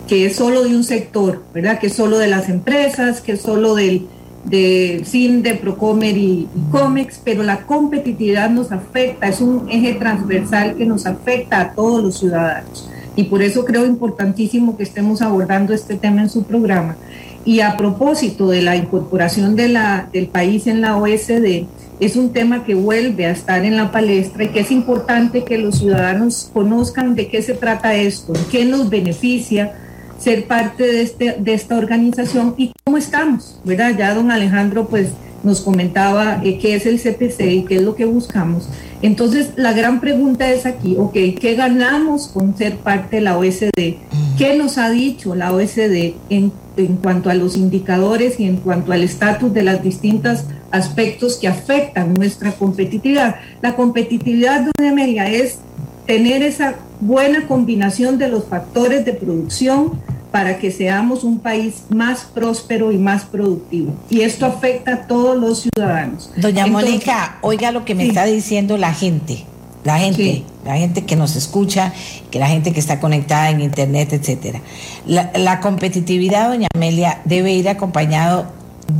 que 0.08 0.26
es 0.26 0.36
solo 0.36 0.64
de 0.64 0.76
un 0.76 0.84
sector, 0.84 1.44
¿verdad? 1.54 1.78
Que 1.78 1.88
es 1.88 1.94
solo 1.94 2.18
de 2.18 2.26
las 2.26 2.50
empresas, 2.50 3.22
que 3.22 3.34
es 3.34 3.42
solo 3.42 3.76
del 3.76 4.08
de 4.46 5.04
CIN, 5.06 5.44
de 5.44 5.54
Procomer 5.54 6.18
y, 6.18 6.48
COMEX, 6.72 7.22
pero 7.24 7.44
la 7.44 7.68
competitividad 7.68 8.50
nos 8.50 8.72
afecta, 8.72 9.28
es 9.28 9.42
un 9.42 9.70
eje 9.70 9.94
transversal 9.94 10.76
que 10.76 10.88
nos 10.88 11.06
afecta 11.06 11.62
a 11.62 11.74
todos 11.74 12.02
los 12.02 12.18
ciudadanos. 12.18 12.90
Y 13.16 13.26
por 13.26 13.44
eso 13.44 13.64
creo 13.64 13.86
importantísimo 13.86 14.76
que 14.76 14.82
estemos 14.82 15.22
abordando 15.22 15.76
este 15.76 15.98
tema 15.98 16.24
en 16.24 16.32
su 16.32 16.46
programa. 16.46 16.98
Y 17.46 17.60
a 17.60 17.78
propósito 17.78 18.48
de 18.48 18.64
la 18.64 18.76
incorporación 18.76 19.56
de 19.56 19.68
la, 19.68 20.10
del 20.12 20.30
país 20.30 20.66
en 20.66 20.82
la 20.82 20.98
OSD, 20.98 21.68
es 22.00 22.16
un 22.16 22.32
tema 22.32 22.64
que 22.64 22.76
vuelve 22.76 23.26
a 23.26 23.32
estar 23.32 23.66
en 23.66 23.76
la 23.76 23.92
palestra 23.92 24.46
y 24.46 24.50
que 24.50 24.62
es 24.62 24.72
importante 24.72 25.44
que 25.44 25.58
los 25.58 25.80
ciudadanos 25.80 26.50
conozcan 26.54 27.16
de 27.16 27.28
qué 27.28 27.42
se 27.42 27.54
trata 27.54 27.96
esto, 27.96 28.34
qué 28.52 28.66
nos 28.66 28.90
beneficia 28.90 29.74
ser 30.18 30.46
parte 30.48 30.84
de, 30.84 31.02
este, 31.02 31.36
de 31.40 31.54
esta 31.54 31.78
organización 31.78 32.56
y 32.58 32.72
cómo 32.84 32.98
estamos, 32.98 33.60
¿verdad? 33.64 33.96
Ya 33.98 34.14
don 34.14 34.32
Alejandro 34.32 34.88
pues 34.88 35.10
nos 35.44 35.62
comentaba 35.62 36.42
eh, 36.44 36.58
qué 36.60 36.76
es 36.76 36.86
el 36.86 37.00
CPC 37.00 37.42
y 37.42 37.64
qué 37.64 37.78
es 37.78 37.82
lo 37.82 37.96
que 37.96 38.06
buscamos. 38.06 38.68
Entonces, 39.02 39.52
la 39.56 39.72
gran 39.72 40.02
pregunta 40.02 40.52
es 40.52 40.66
aquí, 40.66 40.96
ok, 40.98 41.14
¿qué 41.40 41.56
ganamos 41.56 42.28
con 42.28 42.58
ser 42.58 42.76
parte 42.78 43.18
de 43.18 43.22
la 43.22 43.38
OSD? 43.38 43.96
¿Qué 44.38 44.58
nos 44.58 44.78
ha 44.78 44.90
dicho 44.90 45.36
la 45.36 45.54
OSD 45.54 46.16
en, 46.30 46.52
en 46.76 46.98
cuanto 47.02 47.30
a 47.30 47.34
los 47.34 47.56
indicadores 47.56 48.40
y 48.40 48.46
en 48.46 48.58
cuanto 48.58 48.92
al 48.92 49.04
estatus 49.04 49.54
de 49.54 49.64
las 49.64 49.82
distintas 49.82 50.46
aspectos 50.72 51.38
que 51.38 51.48
afectan 51.48 52.14
nuestra 52.14 52.52
competitividad. 52.52 53.36
La 53.62 53.76
competitividad, 53.76 54.68
doña 54.78 54.92
Amelia, 54.92 55.30
es 55.30 55.60
tener 56.06 56.44
esa 56.44 56.76
buena 57.00 57.48
combinación 57.48 58.18
de 58.18 58.30
los 58.30 58.46
factores 58.46 59.06
de 59.06 59.14
producción 59.14 60.00
para 60.32 60.60
que 60.60 60.72
seamos 60.72 61.24
un 61.24 61.40
país 61.40 61.84
más 61.90 62.22
próspero 62.22 62.92
y 62.92 62.98
más 62.98 63.26
productivo. 63.26 63.94
Y 64.10 64.22
esto 64.22 64.46
afecta 64.46 64.94
a 64.94 65.08
todos 65.08 65.38
los 65.38 65.62
ciudadanos. 65.62 66.32
Doña 66.38 66.68
Mónica, 66.68 67.38
oiga 67.42 67.72
lo 67.72 67.84
que 67.84 67.96
me 67.96 68.08
está 68.08 68.26
diciendo 68.26 68.78
la 68.78 68.94
gente, 68.94 69.46
la 69.84 69.98
gente, 69.98 70.44
la 70.66 70.78
gente 70.78 71.06
que 71.06 71.16
nos 71.16 71.36
escucha, 71.36 71.94
que 72.30 72.38
la 72.38 72.48
gente 72.48 72.74
que 72.74 72.80
está 72.80 73.00
conectada 73.00 73.50
en 73.50 73.62
internet, 73.62 74.14
etcétera. 74.14 74.62
La, 75.08 75.32
la 75.36 75.62
competitividad, 75.62 76.50
doña 76.50 76.68
Amelia, 76.76 77.22
debe 77.26 77.54
ir 77.54 77.68
acompañado, 77.68 78.46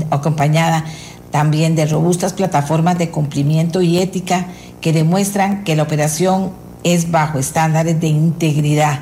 acompañada 0.10 0.86
también 1.32 1.76
de 1.76 1.86
robustas 1.86 2.34
plataformas 2.34 2.98
de 2.98 3.10
cumplimiento 3.10 3.82
y 3.82 4.00
ética 4.00 4.48
que 4.82 4.94
demuestran 4.94 5.64
que 5.64 5.76
la 5.76 5.84
operación 5.84 6.52
es 6.84 7.12
bajo 7.12 7.40
estándares 7.40 8.00
de 8.00 8.08
integridad. 8.08 9.00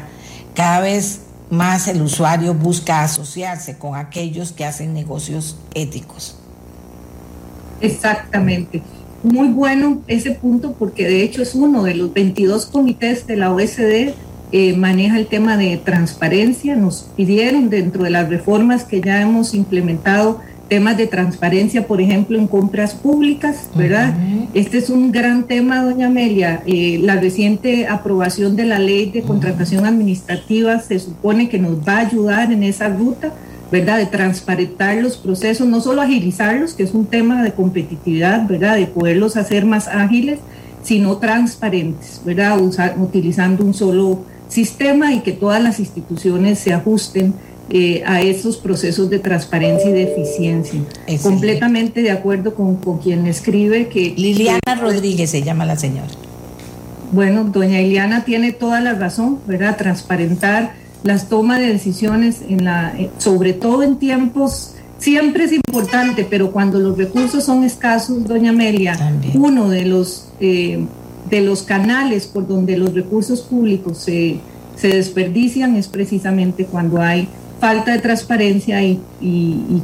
Cada 0.53 0.79
vez 0.79 1.21
más 1.49 1.87
el 1.87 2.01
usuario 2.01 2.53
busca 2.53 3.03
asociarse 3.03 3.77
con 3.77 3.95
aquellos 3.95 4.51
que 4.51 4.65
hacen 4.65 4.93
negocios 4.93 5.57
éticos. 5.73 6.37
Exactamente. 7.79 8.81
Muy 9.23 9.49
bueno 9.49 10.01
ese 10.07 10.31
punto 10.31 10.73
porque 10.73 11.05
de 11.05 11.23
hecho 11.23 11.41
es 11.41 11.55
uno 11.55 11.83
de 11.83 11.95
los 11.95 12.13
22 12.13 12.65
comités 12.67 13.27
de 13.27 13.35
la 13.35 13.51
OSD 13.53 14.13
eh, 14.51 14.77
maneja 14.77 15.17
el 15.17 15.27
tema 15.27 15.57
de 15.57 15.77
transparencia. 15.77 16.75
Nos 16.75 17.09
pidieron 17.15 17.69
dentro 17.69 18.03
de 18.03 18.09
las 18.09 18.29
reformas 18.29 18.83
que 18.83 19.01
ya 19.01 19.21
hemos 19.21 19.53
implementado 19.53 20.39
temas 20.67 20.97
de 20.97 21.07
transparencia, 21.07 21.87
por 21.87 22.01
ejemplo, 22.01 22.37
en 22.37 22.47
compras 22.47 22.93
públicas, 22.93 23.69
¿verdad? 23.75 24.15
Este 24.53 24.77
es 24.77 24.89
un 24.89 25.11
gran 25.11 25.43
tema, 25.43 25.83
doña 25.83 26.07
Amelia. 26.07 26.61
Eh, 26.65 26.99
la 27.01 27.15
reciente 27.15 27.87
aprobación 27.87 28.55
de 28.55 28.65
la 28.65 28.79
ley 28.79 29.09
de 29.09 29.21
contratación 29.21 29.85
administrativa 29.85 30.79
se 30.79 30.99
supone 30.99 31.49
que 31.49 31.59
nos 31.59 31.79
va 31.87 31.97
a 31.97 32.07
ayudar 32.07 32.51
en 32.51 32.63
esa 32.63 32.89
ruta, 32.89 33.33
¿verdad? 33.71 33.97
De 33.97 34.05
transparentar 34.05 34.97
los 34.97 35.17
procesos, 35.17 35.67
no 35.67 35.81
solo 35.81 36.01
agilizarlos, 36.01 36.73
que 36.73 36.83
es 36.83 36.93
un 36.93 37.05
tema 37.05 37.43
de 37.43 37.53
competitividad, 37.53 38.47
¿verdad? 38.47 38.75
De 38.75 38.87
poderlos 38.87 39.37
hacer 39.37 39.65
más 39.65 39.87
ágiles, 39.87 40.39
sino 40.83 41.17
transparentes, 41.17 42.21
¿verdad? 42.25 42.57
utilizando 42.97 43.63
un 43.65 43.73
solo 43.73 44.21
sistema 44.47 45.13
y 45.13 45.19
que 45.19 45.33
todas 45.33 45.61
las 45.61 45.79
instituciones 45.79 46.59
se 46.59 46.73
ajusten 46.73 47.33
eh, 47.69 48.01
a 48.05 48.21
esos 48.21 48.57
procesos 48.57 49.09
de 49.09 49.19
transparencia 49.19 49.89
y 49.89 49.93
de 49.93 50.03
eficiencia. 50.03 50.79
Completamente 51.21 52.01
de 52.01 52.11
acuerdo 52.11 52.55
con, 52.55 52.77
quien 52.99 53.27
escribe 53.27 53.89
que... 53.89 54.13
Liliana 54.15 54.75
Rodríguez 54.79 55.29
se 55.31 55.43
llama 55.43 55.65
la 55.65 55.75
señora. 55.75 56.07
Bueno, 57.11 57.43
doña 57.43 57.79
Liliana 57.79 58.23
tiene 58.23 58.53
toda 58.53 58.79
la 58.79 58.93
razón, 58.93 59.39
¿verdad? 59.47 59.75
Transparentar 59.77 60.75
las 61.03 61.29
tomas 61.29 61.59
de 61.59 61.67
decisiones, 61.67 62.41
en 62.47 62.63
la, 62.63 62.93
eh, 62.97 63.09
sobre 63.17 63.53
todo 63.53 63.83
en 63.83 63.97
tiempos, 63.97 64.75
siempre 64.97 65.43
es 65.43 65.51
importante, 65.51 66.25
pero 66.29 66.51
cuando 66.51 66.79
los 66.79 66.97
recursos 66.97 67.43
son 67.43 67.63
escasos, 67.63 68.25
doña 68.25 68.51
Amelia, 68.51 68.97
uno 69.33 69.69
de 69.69 69.85
los, 69.85 70.29
eh, 70.39 70.85
de 71.29 71.41
los 71.41 71.63
canales 71.63 72.27
por 72.27 72.47
donde 72.47 72.77
los 72.77 72.93
recursos 72.93 73.41
públicos 73.41 73.97
se, 73.97 74.39
se 74.75 74.87
desperdician 74.87 75.75
es 75.75 75.87
precisamente 75.87 76.65
cuando 76.65 77.01
hay 77.01 77.27
falta 77.59 77.91
de 77.91 77.99
transparencia 77.99 78.83
y, 78.83 78.99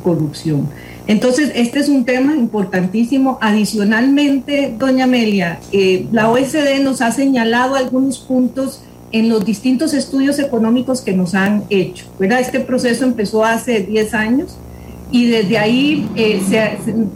corrupción. 0.04 0.70
Entonces, 1.08 1.52
este 1.56 1.80
es 1.80 1.90
un 1.90 2.06
tema 2.06 2.34
importantísimo. 2.36 3.38
Adicionalmente, 3.42 4.74
doña 4.78 5.04
Amelia, 5.06 5.60
eh, 5.72 6.08
la 6.12 6.30
OSD 6.30 6.82
nos 6.82 7.02
ha 7.02 7.12
señalado 7.12 7.76
algunos 7.76 8.20
puntos 8.20 8.82
en 9.12 9.30
los 9.30 9.46
distintos 9.46 9.94
estudios 9.94 10.40
económicos 10.40 11.02
que 11.02 11.14
nos 11.14 11.36
han 11.36 11.64
hecho. 11.70 12.06
¿verdad? 12.20 12.40
Este 12.40 12.60
proceso 12.60 13.06
empezó 13.06 13.44
hace 13.46 13.82
10 13.82 14.14
años 14.14 14.58
y 15.12 15.28
desde 15.28 15.60
ahí 15.60 16.10
eh, 16.16 16.42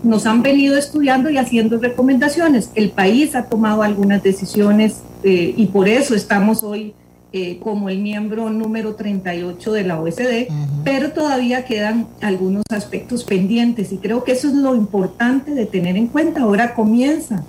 nos 0.03 0.27
han 0.27 0.43
venido 0.43 0.77
estudiando 0.77 1.29
y 1.31 1.37
haciendo 1.37 1.79
recomendaciones. 1.79 2.69
El 2.75 2.91
país 2.91 3.35
ha 3.35 3.45
tomado 3.45 3.81
algunas 3.81 4.21
decisiones 4.21 4.97
eh, 5.23 5.53
y 5.57 5.65
por 5.65 5.89
eso 5.89 6.13
estamos 6.13 6.63
hoy 6.63 6.93
eh, 7.39 7.59
como 7.61 7.88
el 7.89 7.99
miembro 7.99 8.49
número 8.49 8.95
38 8.95 9.71
de 9.71 9.83
la 9.83 9.99
OSD, 9.99 10.47
pero 10.83 11.11
todavía 11.11 11.65
quedan 11.65 12.07
algunos 12.19 12.63
aspectos 12.71 13.23
pendientes 13.23 13.91
y 13.91 13.97
creo 13.97 14.23
que 14.23 14.31
eso 14.31 14.47
es 14.47 14.55
lo 14.55 14.75
importante 14.75 15.51
de 15.51 15.67
tener 15.67 15.97
en 15.97 16.07
cuenta. 16.07 16.41
Ahora 16.41 16.73
comienza 16.73 17.43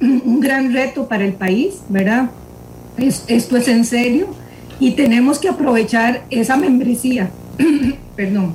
un 0.00 0.38
gran 0.38 0.72
reto 0.72 1.08
para 1.08 1.24
el 1.24 1.32
país, 1.32 1.80
¿verdad? 1.88 2.30
esto 2.98 3.56
es 3.56 3.66
en 3.66 3.84
serio 3.84 4.28
y 4.78 4.92
tenemos 4.92 5.40
que 5.40 5.48
aprovechar 5.48 6.22
esa 6.30 6.56
membresía, 6.56 7.30
perdón, 8.16 8.54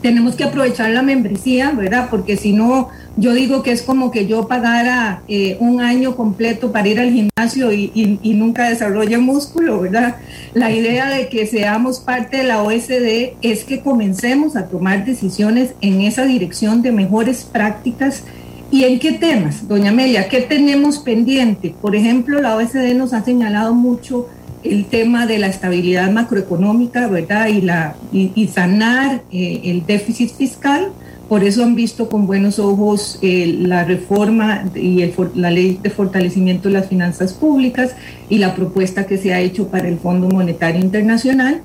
tenemos 0.00 0.36
que 0.36 0.44
aprovechar 0.44 0.88
la 0.90 1.02
membresía, 1.02 1.72
¿verdad? 1.72 2.08
Porque 2.08 2.38
si 2.38 2.54
no, 2.54 2.88
yo 3.18 3.34
digo 3.34 3.64
que 3.64 3.72
es 3.72 3.82
como 3.82 4.12
que 4.12 4.26
yo 4.26 4.46
pagara 4.46 5.22
eh, 5.26 5.56
un 5.58 5.80
año 5.80 6.14
completo 6.14 6.70
para 6.70 6.86
ir 6.86 7.00
al 7.00 7.10
gimnasio 7.10 7.72
y, 7.72 7.90
nunca 8.34 8.68
desarrolle 8.68 9.18
músculo, 9.18 9.80
¿verdad? 9.80 10.16
La 10.54 10.70
idea 10.70 11.10
de 11.10 11.28
que 11.28 11.44
seamos 11.46 11.98
parte 11.98 12.38
de 12.38 12.44
la 12.44 12.62
OSD 12.62 13.34
es 13.42 13.64
que 13.64 13.80
comencemos 13.80 14.54
a 14.54 14.68
tomar 14.68 15.04
decisiones 15.04 15.74
en 15.80 16.02
esa 16.02 16.24
dirección 16.24 16.80
de 16.82 16.92
mejores 16.92 17.44
prácticas. 17.44 18.22
¿Y 18.70 18.84
en 18.84 19.00
qué 19.00 19.12
temas, 19.12 19.66
doña 19.66 19.90
Amelia? 19.90 20.28
¿Qué 20.28 20.42
tenemos 20.42 20.98
pendiente? 20.98 21.74
Por 21.80 21.96
ejemplo, 21.96 22.40
la 22.40 22.54
OSD 22.54 22.94
nos 22.94 23.12
ha 23.14 23.24
señalado 23.24 23.74
mucho 23.74 24.28
el 24.62 24.84
tema 24.84 25.26
de 25.26 25.38
la 25.38 25.48
estabilidad 25.48 26.12
macroeconómica, 26.12 27.08
¿verdad? 27.08 27.48
Y, 27.48 27.62
la, 27.62 27.96
y, 28.12 28.46
sanar 28.48 29.22
eh, 29.32 29.62
el 29.64 29.84
déficit 29.86 30.30
fiscal. 30.30 30.92
Por 31.28 31.44
eso 31.44 31.62
han 31.62 31.74
visto 31.74 32.08
con 32.08 32.26
buenos 32.26 32.58
ojos 32.58 33.18
eh, 33.20 33.54
la 33.60 33.84
reforma 33.84 34.64
y 34.74 35.04
la 35.34 35.50
ley 35.50 35.78
de 35.82 35.90
fortalecimiento 35.90 36.68
de 36.68 36.74
las 36.74 36.88
finanzas 36.88 37.34
públicas 37.34 37.94
y 38.30 38.38
la 38.38 38.54
propuesta 38.54 39.06
que 39.06 39.18
se 39.18 39.34
ha 39.34 39.40
hecho 39.40 39.68
para 39.68 39.88
el 39.88 39.98
Fondo 39.98 40.28
Monetario 40.28 40.80
Internacional. 40.80 41.60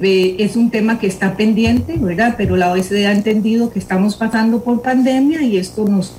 Eh, 0.00 0.36
es 0.38 0.56
un 0.56 0.70
tema 0.70 0.98
que 0.98 1.06
está 1.06 1.36
pendiente, 1.36 1.96
¿verdad? 1.96 2.34
Pero 2.36 2.56
la 2.56 2.70
OECD 2.70 3.06
ha 3.06 3.12
entendido 3.12 3.70
que 3.70 3.78
estamos 3.78 4.16
pasando 4.16 4.62
por 4.62 4.82
pandemia 4.82 5.42
y 5.42 5.56
esto 5.56 5.88
nos 5.88 6.12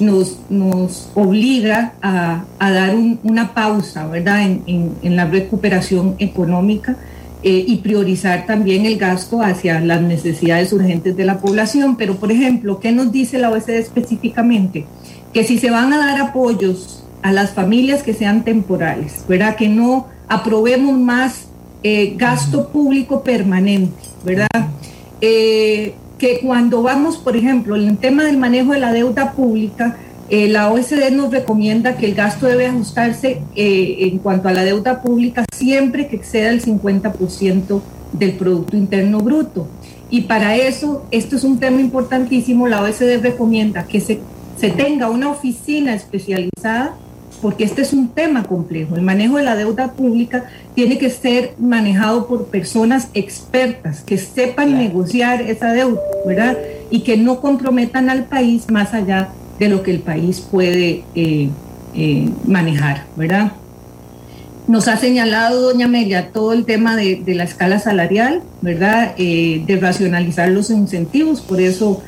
nos, 0.00 0.38
nos 0.48 1.10
obliga 1.14 1.94
a, 2.02 2.44
dar 2.58 2.94
una 3.22 3.54
pausa, 3.54 4.06
¿verdad?, 4.06 4.42
en, 4.42 4.94
la 5.02 5.24
recuperación 5.26 6.14
económica 6.18 6.96
eh, 7.42 7.64
y 7.66 7.76
priorizar 7.76 8.46
también 8.46 8.84
el 8.84 8.98
gasto 8.98 9.42
hacia 9.42 9.80
las 9.80 10.02
necesidades 10.02 10.72
urgentes 10.72 11.16
de 11.16 11.24
la 11.24 11.38
población. 11.38 11.96
Pero, 11.96 12.16
por 12.16 12.32
ejemplo, 12.32 12.80
¿qué 12.80 12.92
nos 12.92 13.12
dice 13.12 13.38
la 13.38 13.50
OECD 13.50 13.78
específicamente? 13.78 14.86
Que 15.32 15.44
si 15.44 15.58
se 15.58 15.70
van 15.70 15.92
a 15.92 15.98
dar 15.98 16.20
apoyos 16.20 17.04
a 17.22 17.32
las 17.32 17.52
familias 17.52 18.02
que 18.02 18.14
sean 18.14 18.44
temporales, 18.44 19.24
¿verdad?, 19.28 19.56
que 19.56 19.68
no 19.68 20.06
aprobemos 20.28 20.98
más 20.98 21.46
eh, 21.82 22.14
gasto 22.16 22.68
público 22.70 23.22
permanente, 23.22 24.02
¿verdad? 24.24 24.48
Eh, 25.20 25.94
que 26.18 26.40
cuando 26.40 26.82
vamos, 26.82 27.16
por 27.18 27.36
ejemplo, 27.36 27.76
en 27.76 27.88
el 27.88 27.98
tema 27.98 28.24
del 28.24 28.36
manejo 28.36 28.72
de 28.72 28.80
la 28.80 28.92
deuda 28.92 29.32
pública, 29.32 29.96
eh, 30.30 30.48
la 30.48 30.70
OSD 30.70 31.10
nos 31.12 31.30
recomienda 31.30 31.96
que 31.96 32.06
el 32.06 32.14
gasto 32.14 32.46
debe 32.46 32.66
ajustarse 32.66 33.40
eh, 33.56 33.96
en 34.00 34.18
cuanto 34.18 34.48
a 34.48 34.52
la 34.52 34.62
deuda 34.62 35.00
pública 35.00 35.44
siempre 35.52 36.08
que 36.08 36.16
exceda 36.16 36.50
el 36.50 36.62
50% 36.62 37.80
del 38.12 38.32
Producto 38.32 38.76
Interno 38.76 39.20
Bruto. 39.20 39.68
Y 40.10 40.22
para 40.22 40.56
eso, 40.56 41.06
esto 41.10 41.36
es 41.36 41.44
un 41.44 41.58
tema 41.58 41.80
importantísimo, 41.80 42.68
la 42.68 42.82
OSD 42.82 43.22
recomienda 43.22 43.84
que 43.86 44.00
se, 44.00 44.20
se 44.58 44.70
tenga 44.70 45.08
una 45.08 45.30
oficina 45.30 45.94
especializada 45.94 46.94
porque 47.40 47.64
este 47.64 47.82
es 47.82 47.92
un 47.92 48.08
tema 48.08 48.42
complejo. 48.42 48.96
El 48.96 49.02
manejo 49.02 49.36
de 49.36 49.44
la 49.44 49.56
deuda 49.56 49.92
pública 49.92 50.44
tiene 50.74 50.98
que 50.98 51.08
ser 51.08 51.54
manejado 51.58 52.26
por 52.26 52.46
personas 52.46 53.08
expertas 53.14 54.02
que 54.02 54.18
sepan 54.18 54.76
negociar 54.76 55.42
esa 55.42 55.72
deuda, 55.72 56.00
¿verdad? 56.26 56.58
Y 56.90 57.00
que 57.00 57.16
no 57.16 57.40
comprometan 57.40 58.10
al 58.10 58.24
país 58.24 58.70
más 58.70 58.92
allá 58.92 59.28
de 59.58 59.68
lo 59.68 59.82
que 59.82 59.90
el 59.90 60.00
país 60.00 60.40
puede 60.40 61.02
eh, 61.14 61.48
eh, 61.94 62.30
manejar, 62.46 63.04
¿verdad? 63.16 63.52
Nos 64.66 64.86
ha 64.86 64.96
señalado, 64.98 65.62
doña 65.62 65.86
Amelia, 65.86 66.30
todo 66.30 66.52
el 66.52 66.64
tema 66.64 66.94
de, 66.94 67.22
la 67.26 67.44
escala 67.44 67.78
salarial, 67.78 68.42
¿verdad? 68.60 69.14
Eh, 69.16 69.62
de 69.66 69.76
racionalizar 69.76 70.50
los 70.50 70.70
incentivos, 70.70 71.40
por 71.40 71.60
eso 71.60 72.02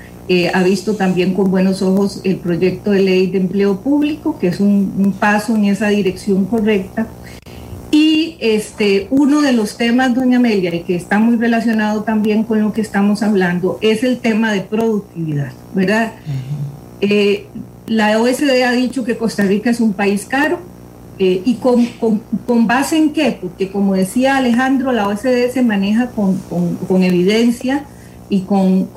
ha 0.55 0.63
visto 0.63 0.95
también 0.95 1.35
con 1.35 1.51
buenos 1.51 1.83
ojos 1.83 2.21
el 2.23 2.37
proyecto 2.37 2.93
de 2.93 3.01
ley 3.01 3.27
de 3.33 3.39
empleo 3.39 3.81
público, 3.81 4.39
que 4.39 4.47
es 4.47 4.61
un, 4.61 5.13
paso 5.19 5.57
en 5.57 5.65
esa 5.65 5.89
dirección 5.89 6.45
correcta. 6.45 7.09
Y 7.91 8.37
este, 8.39 9.09
uno 9.11 9.41
de 9.41 9.53
los 9.53 9.77
temas, 9.77 10.15
doña 10.15 10.37
Amelia, 10.37 10.73
y 10.73 10.83
que 10.85 10.95
está 10.95 11.19
muy 11.19 11.35
relacionado 11.35 12.05
también 12.05 12.45
con 12.45 12.63
lo 12.63 12.73
que 12.73 12.81
estamos 12.81 13.25
hablando, 13.25 13.81
es 13.81 14.05
el 14.05 14.19
tema 14.19 14.53
de 14.53 14.61
productividad, 14.61 15.51
¿verdad? 15.75 16.13
Eh, 17.01 17.47
la 17.87 18.21
OSD 18.21 18.63
ha 18.63 18.73
dicho 18.73 19.05
que 19.05 19.17
Costa 19.17 19.45
Rica 19.45 19.71
es 19.71 19.81
un 19.81 19.93
país 19.93 20.27
caro. 20.27 20.59
Eh, 21.19 21.43
¿Y 21.45 21.57
con, 21.57 21.87
con, 22.47 22.67
base 22.67 22.97
en 22.97 23.13
qué? 23.13 23.37
Porque 23.39 23.71
como 23.71 23.95
decía 23.95 24.39
Alejandro, 24.39 24.91
la 24.91 25.07
OSD 25.07 25.51
se 25.53 25.63
maneja 25.63 26.11
con, 26.13 26.39
con 26.89 27.03
evidencia 27.03 27.85
y 28.31 28.43
con, 28.43 28.89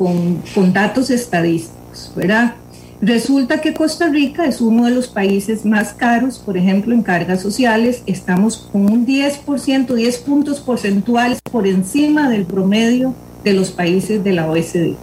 datos 0.71 1.09
estadísticos, 1.09 2.13
¿verdad? 2.15 2.53
Resulta 3.01 3.59
que 3.59 3.73
Costa 3.73 4.07
Rica 4.07 4.45
es 4.45 4.61
uno 4.61 4.85
de 4.85 4.91
los 4.91 5.07
países 5.09 5.65
más 5.65 5.93
caros, 5.93 6.37
por 6.39 6.55
ejemplo, 6.55 6.93
en 6.93 7.01
cargas 7.01 7.41
sociales. 7.41 8.03
Estamos 8.05 8.69
con 8.71 8.89
un 8.89 9.05
10%, 9.05 9.93
10 9.93 10.17
puntos 10.19 10.61
porcentuales 10.61 11.41
por 11.41 11.67
encima 11.67 12.29
del 12.29 12.45
promedio 12.45 13.13
de 13.43 13.53
los 13.53 13.71
países 13.71 14.23
de 14.23 14.31
la 14.31 14.49
OSD. 14.49 14.95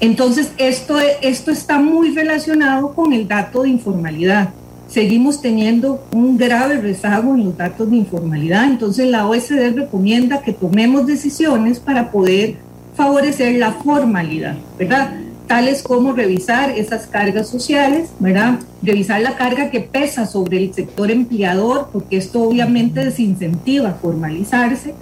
Entonces, 0.00 0.52
esto, 0.58 0.98
esto 1.22 1.50
está 1.50 1.78
muy 1.78 2.14
relacionado 2.14 2.94
con 2.94 3.12
el 3.12 3.28
dato 3.28 3.62
de 3.62 3.70
informalidad. 3.70 4.50
Seguimos 4.88 5.40
teniendo 5.40 6.04
un 6.12 6.36
grave 6.36 6.80
rezago 6.80 7.34
en 7.34 7.44
los 7.46 7.56
datos 7.56 7.90
de 7.90 7.96
informalidad. 7.96 8.64
Entonces, 8.64 9.08
la 9.08 9.26
OSD 9.26 9.74
recomienda 9.74 10.42
que 10.42 10.52
tomemos 10.52 11.06
decisiones 11.06 11.80
para 11.80 12.10
poder 12.10 12.56
favorecer 12.94 13.56
la 13.56 13.72
formalidad, 13.72 14.56
¿verdad? 14.78 15.14
Tales 15.46 15.82
como 15.82 16.12
revisar 16.12 16.70
esas 16.70 17.06
cargas 17.06 17.48
sociales, 17.48 18.10
¿verdad? 18.18 18.60
Revisar 18.82 19.20
la 19.20 19.36
carga 19.36 19.70
que 19.70 19.80
pesa 19.80 20.26
sobre 20.26 20.58
el 20.58 20.72
sector 20.72 21.10
empleador, 21.10 21.88
porque 21.92 22.16
esto 22.16 22.42
obviamente 22.42 23.04
desincentiva 23.04 23.98
formalizarse, 24.00 24.94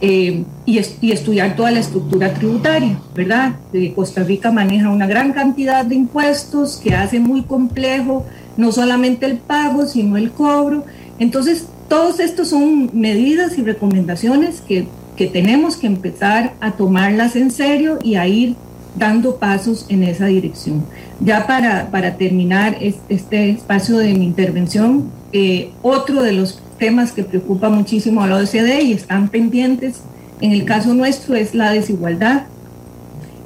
eh, 0.00 0.44
y, 0.66 0.80
y, 1.00 1.12
estudiar 1.12 1.56
toda 1.56 1.70
la 1.70 1.80
estructura 1.80 2.34
tributaria, 2.34 2.98
¿verdad? 3.14 3.54
Costa 3.94 4.22
Rica 4.22 4.50
maneja 4.50 4.90
una 4.90 5.06
gran 5.06 5.32
cantidad 5.32 5.84
de 5.84 5.94
impuestos 5.94 6.76
que 6.82 6.94
hace 6.94 7.20
muy 7.20 7.42
complejo 7.42 8.26
no 8.56 8.72
solamente 8.72 9.26
el 9.26 9.38
pago, 9.38 9.86
sino 9.86 10.16
el 10.16 10.30
cobro. 10.30 10.84
Entonces, 11.18 11.66
todos 11.88 12.20
estos 12.20 12.48
son 12.48 12.90
medidas 12.92 13.58
y 13.58 13.62
recomendaciones 13.62 14.60
que, 14.60 14.86
que 15.16 15.26
tenemos 15.26 15.76
que 15.76 15.86
empezar 15.86 16.54
a 16.60 16.72
tomarlas 16.72 17.36
en 17.36 17.50
serio 17.50 17.98
y 18.02 18.16
a 18.16 18.26
ir 18.26 18.56
dando 18.96 19.36
pasos 19.36 19.86
en 19.88 20.02
esa 20.02 20.26
dirección. 20.26 20.84
Ya 21.20 21.46
para, 21.46 21.90
para 21.90 22.16
terminar 22.16 22.78
este 22.80 23.50
espacio 23.50 23.98
de 23.98 24.14
mi 24.14 24.24
intervención, 24.24 25.10
eh, 25.32 25.70
otro 25.82 26.22
de 26.22 26.32
los 26.32 26.60
temas 26.84 27.12
que 27.12 27.24
preocupa 27.24 27.70
muchísimo 27.70 28.22
a 28.22 28.26
la 28.26 28.36
OCDE 28.36 28.82
y 28.82 28.92
están 28.92 29.30
pendientes 29.30 30.02
en 30.42 30.52
el 30.52 30.66
caso 30.66 30.92
nuestro 30.92 31.34
es 31.34 31.54
la 31.54 31.70
desigualdad. 31.70 32.42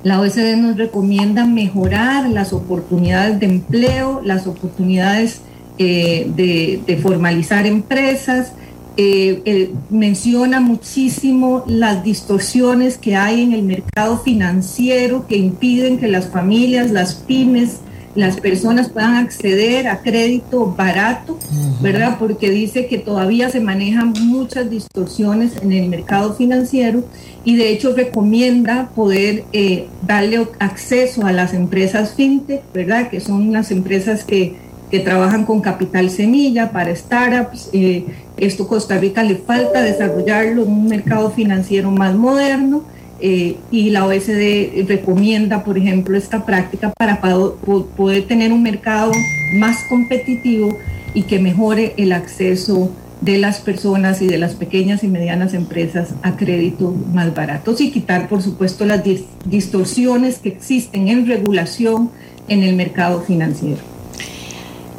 La 0.02 0.20
OECD 0.20 0.56
nos 0.56 0.76
recomienda 0.76 1.46
mejorar 1.46 2.28
las 2.28 2.52
oportunidades 2.52 3.38
de 3.38 3.46
empleo, 3.46 4.20
las 4.24 4.48
oportunidades 4.48 5.42
eh, 5.78 6.28
de, 6.34 6.96
formalizar 6.96 7.64
empresas, 7.64 8.54
eh, 8.96 9.72
menciona 9.88 10.58
muchísimo 10.58 11.62
las 11.68 12.02
distorsiones 12.02 12.98
que 12.98 13.14
hay 13.14 13.42
en 13.42 13.52
el 13.52 13.62
mercado 13.62 14.18
financiero 14.18 15.28
que 15.28 15.36
impiden 15.36 15.98
que 15.98 16.08
las 16.08 16.26
familias, 16.26 16.90
las 16.90 17.14
pymes, 17.14 17.78
las 18.18 18.40
personas 18.40 18.88
puedan 18.88 19.14
acceder 19.14 19.86
a 19.86 20.00
crédito 20.00 20.74
barato, 20.76 21.38
¿verdad? 21.80 22.16
Porque 22.18 22.50
dice 22.50 22.88
que 22.88 22.98
todavía 22.98 23.48
se 23.48 23.60
manejan 23.60 24.12
muchas 24.22 24.68
distorsiones 24.68 25.52
en 25.62 25.72
el 25.72 25.88
mercado 25.88 26.34
financiero 26.34 27.04
y 27.44 27.54
de 27.54 27.70
hecho 27.70 27.94
recomienda 27.94 28.90
poder 28.96 29.44
eh, 29.52 29.86
darle 30.04 30.48
acceso 30.58 31.26
a 31.26 31.32
las 31.32 31.54
empresas 31.54 32.14
fintech, 32.14 32.62
¿verdad? 32.74 33.08
Que 33.08 33.20
son 33.20 33.52
las 33.52 33.70
empresas 33.70 34.24
que 34.24 34.56
que 34.90 35.00
trabajan 35.00 35.44
con 35.44 35.60
capital 35.60 36.08
semilla 36.08 36.72
para 36.72 36.96
startups. 36.96 37.68
Eh, 37.74 38.06
esto 38.38 38.66
Costa 38.66 38.96
Rica 38.96 39.22
le 39.22 39.36
falta 39.36 39.82
desarrollarlo 39.82 40.62
en 40.62 40.72
un 40.72 40.86
mercado 40.88 41.30
financiero 41.30 41.90
más 41.90 42.14
moderno 42.14 42.84
eh, 43.20 43.56
y 43.70 43.90
la 43.90 44.06
OSD 44.06 44.86
recomienda, 44.86 45.64
por 45.64 45.78
ejemplo, 45.78 46.16
esta 46.16 46.44
práctica 46.46 46.92
para 46.96 47.20
poder 47.20 48.26
tener 48.26 48.52
un 48.52 48.62
mercado 48.62 49.12
más 49.54 49.78
competitivo 49.88 50.76
y 51.14 51.22
que 51.22 51.38
mejore 51.38 51.94
el 51.96 52.12
acceso 52.12 52.90
de 53.20 53.38
las 53.38 53.60
personas 53.60 54.22
y 54.22 54.28
de 54.28 54.38
las 54.38 54.54
pequeñas 54.54 55.02
y 55.02 55.08
medianas 55.08 55.54
empresas 55.54 56.10
a 56.22 56.36
crédito 56.36 56.94
más 57.12 57.34
baratos 57.34 57.80
y 57.80 57.90
quitar, 57.90 58.28
por 58.28 58.42
supuesto, 58.42 58.84
las 58.84 59.02
distorsiones 59.44 60.38
que 60.38 60.50
existen 60.50 61.08
en 61.08 61.26
regulación 61.26 62.10
en 62.48 62.62
el 62.62 62.76
mercado 62.76 63.22
financiero. 63.22 63.80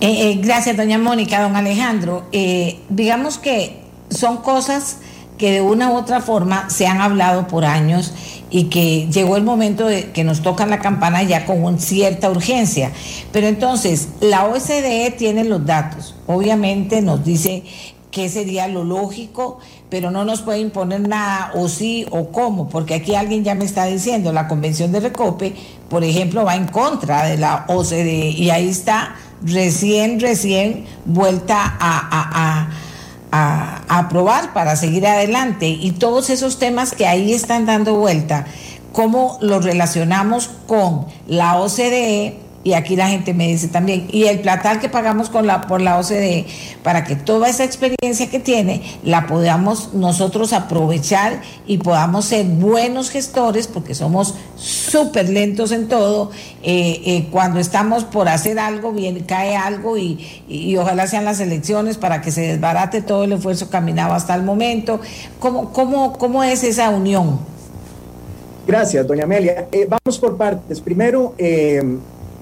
Eh, 0.02 0.32
eh, 0.32 0.40
gracias, 0.42 0.78
doña 0.78 0.98
Mónica, 0.98 1.42
don 1.42 1.56
Alejandro. 1.56 2.24
Eh, 2.32 2.80
digamos 2.90 3.38
que 3.38 3.82
son 4.10 4.38
cosas 4.38 4.98
que 5.40 5.52
de 5.52 5.62
una 5.62 5.90
u 5.90 5.96
otra 5.96 6.22
forma 6.22 6.70
se 6.70 6.86
han 6.86 7.02
hablado 7.02 7.48
por 7.48 7.66
años 7.66 8.14
y 8.52 8.66
que 8.66 9.08
llegó 9.12 9.38
el 9.38 9.44
momento 9.44 9.88
de 9.88 10.12
que 10.12 10.24
nos 10.24 10.42
tocan 10.42 10.70
la 10.70 10.80
campana 10.80 11.24
ya 11.24 11.46
con 11.46 11.80
cierta 11.80 12.30
urgencia. 12.30 12.92
Pero 13.32 13.48
entonces, 13.48 14.10
la 14.20 14.46
OSDE 14.46 15.16
tiene 15.18 15.46
los 15.46 15.66
datos, 15.66 16.14
obviamente 16.28 17.02
nos 17.02 17.24
dice 17.24 17.64
qué 18.12 18.28
sería 18.28 18.68
lo 18.68 18.84
lógico, 18.84 19.60
pero 19.90 20.12
no 20.12 20.26
nos 20.26 20.42
puede 20.42 20.60
imponer 20.60 21.08
nada 21.08 21.52
o 21.56 21.70
sí 21.70 22.06
o 22.12 22.30
cómo, 22.30 22.68
porque 22.68 22.96
aquí 22.96 23.16
alguien 23.16 23.44
ya 23.44 23.56
me 23.56 23.66
está 23.66 23.86
diciendo, 23.86 24.34
la 24.34 24.48
Convención 24.48 24.92
de 24.92 25.00
Recope, 25.00 25.56
por 25.90 26.04
ejemplo, 26.04 26.44
va 26.44 26.56
en 26.56 26.68
contra 26.68 27.26
de 27.26 27.38
la 27.38 27.66
OCDE 27.68 28.32
y 28.32 28.50
ahí 28.50 28.68
está 28.68 29.16
recién, 29.42 30.20
recién 30.20 30.86
vuelta 31.06 31.78
a, 31.80 32.70
aprobar 33.32 34.54
para 34.54 34.76
seguir 34.76 35.06
adelante. 35.08 35.68
Y 35.68 35.92
todos 35.92 36.30
esos 36.30 36.60
temas 36.60 36.94
que 36.94 37.08
ahí 37.08 37.34
están 37.34 37.66
dando 37.66 37.96
vuelta, 37.96 38.46
¿cómo 38.92 39.38
los 39.42 39.64
relacionamos 39.64 40.50
con 40.68 41.06
la 41.28 41.58
OCDE? 41.58 42.49
Y 42.62 42.74
aquí 42.74 42.98
la 42.98 43.08
gente 43.08 43.34
me 43.34 43.48
dice 43.48 43.70
también, 43.70 44.08
y 44.12 44.26
el 44.26 44.42
platal 44.42 44.80
que 44.82 44.90
pagamos 44.90 45.30
con 45.30 45.48
la, 45.48 45.62
por 45.62 45.80
la 45.80 45.98
OCDE, 45.98 46.46
para 46.84 47.06
que 47.06 47.16
toda 47.16 47.48
esa 47.48 47.64
experiencia 47.64 48.30
que 48.30 48.40
tiene 48.40 48.82
la 49.04 49.28
podamos 49.28 49.94
nosotros 49.94 50.52
aprovechar 50.52 51.42
y 51.66 51.78
podamos 51.78 52.26
ser 52.26 52.46
buenos 52.46 53.12
gestores, 53.12 53.68
porque 53.68 53.96
somos 53.96 54.36
súper 54.58 55.30
lentos 55.30 55.72
en 55.72 55.88
todo. 55.88 56.32
Eh, 56.62 57.02
eh, 57.06 57.28
cuando 57.32 57.60
estamos 57.62 58.04
por 58.04 58.28
hacer 58.28 58.60
algo, 58.60 58.92
bien, 58.92 59.24
cae 59.24 59.56
algo 59.56 59.98
y, 59.98 60.20
ojalá 60.78 61.08
sean 61.08 61.24
las 61.26 61.40
elecciones 61.40 61.98
para 61.98 62.22
que 62.22 62.32
se 62.32 62.42
desbarate 62.42 63.02
todo 63.02 63.24
el 63.24 63.32
esfuerzo 63.32 63.70
caminado 63.70 64.14
hasta 64.14 64.36
el 64.36 64.44
momento. 64.44 65.00
¿Cómo, 65.40 65.72
cómo, 65.72 66.14
cómo 66.18 66.44
es 66.44 66.64
esa 66.66 66.90
unión? 66.90 67.40
Gracias, 68.68 69.08
doña 69.08 69.24
Amelia. 69.24 69.68
Eh, 69.72 69.88
vamos 69.90 70.20
por 70.20 70.38
partes. 70.38 70.82
Primero, 70.82 71.34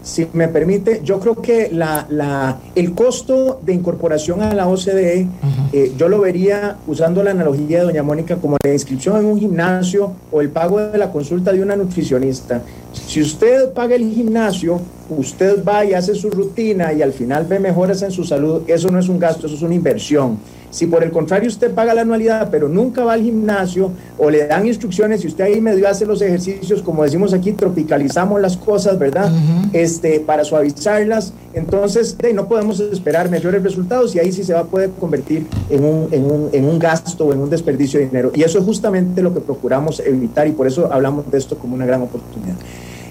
si 0.01 0.27
me 0.33 0.47
permite, 0.47 1.01
yo 1.03 1.19
creo 1.19 1.35
que 1.35 1.69
la, 1.71 2.57
el 2.75 2.93
costo 2.93 3.59
de 3.63 3.73
incorporación 3.73 4.41
a 4.41 4.53
la 4.53 4.67
OCDE, 4.67 5.27
eh, 5.73 5.93
yo 5.97 6.07
lo 6.07 6.21
vería 6.21 6.77
usando 6.87 7.23
la 7.23 7.31
analogía 7.31 7.79
de 7.79 7.85
doña 7.85 8.03
Mónica 8.03 8.37
como 8.37 8.57
la 8.63 8.73
inscripción 8.73 9.17
en 9.17 9.25
un 9.25 9.39
gimnasio 9.39 10.13
o 10.31 10.41
el 10.41 10.49
pago 10.49 10.79
de 10.79 10.97
la 10.97 11.11
consulta 11.11 11.51
de 11.51 11.61
una 11.61 11.75
nutricionista. 11.75 12.61
Si 12.93 13.21
usted 13.21 13.73
paga 13.73 13.95
el 13.95 14.11
gimnasio, 14.11 14.79
usted 15.09 15.63
va 15.63 15.85
y 15.85 15.93
hace 15.93 16.15
su 16.15 16.29
rutina 16.29 16.93
y 16.93 17.01
al 17.01 17.13
final 17.13 17.45
ve 17.45 17.59
mejoras 17.59 18.01
en 18.01 18.11
su 18.11 18.23
salud, 18.23 18.63
eso 18.67 18.89
no 18.89 18.99
es 18.99 19.09
un 19.09 19.19
gasto, 19.19 19.47
eso 19.47 19.55
es 19.55 19.61
una 19.61 19.75
inversión. 19.75 20.39
Si 20.78 20.86
por 20.86 21.03
el 21.03 21.09
contrario 21.09 21.49
usted 21.49 21.73
paga 21.73 21.95
la 21.95 22.01
anualidad, 22.01 22.49
pero 22.51 22.69
nunca 22.69 23.03
va 23.03 23.13
al 23.13 23.23
gimnasio 23.23 23.89
o 24.15 24.30
le 24.30 24.45
dan 24.45 24.67
instrucciones 24.67 25.23
y 25.23 25.28
usted 25.28 25.45
ahí 25.45 25.59
medio 25.59 25.89
hace 25.89 26.05
los 26.05 26.21
ejercicios, 26.21 26.84
como 26.84 27.01
decimos 27.01 27.34
aquí, 27.34 27.51
tropicalizamos 27.53 28.39
las 28.39 28.57
cosas, 28.57 28.99
¿verdad? 28.99 29.32
este, 29.73 30.19
para 30.19 30.43
suavizarlas, 30.43 31.34
entonces 31.55 32.15
no 32.32 32.47
podemos 32.47 32.80
esperar 32.80 33.28
mayores 33.32 33.63
resultados 33.63 34.13
y 34.13 34.19
ahí 34.19 34.32
sí 34.32 34.43
se 34.43 34.53
va 34.53 34.59
a 34.59 34.65
poder 34.65 34.91
convertir 34.99 35.47
en 35.71 35.84
un, 35.84 36.09
en, 36.11 36.25
un, 36.25 36.49
en 36.53 36.65
un 36.65 36.78
gasto 36.78 37.25
o 37.25 37.34
en 37.34 37.39
un 37.39 37.49
desperdicio 37.49 37.99
de 37.99 38.05
dinero. 38.05 38.32
Y 38.36 38.43
eso 38.43 38.59
es 38.59 38.63
justamente 38.63 39.23
lo 39.23 39.34
que 39.34 39.39
procuramos 39.39 39.99
evitar 40.01 40.47
y 40.47 40.51
por 40.51 40.67
eso 40.67 40.93
hablamos 40.93 41.32
de 41.32 41.39
esto 41.39 41.57
como 41.57 41.73
una 41.73 41.88
gran 41.88 42.03
oportunidad. 42.03 42.53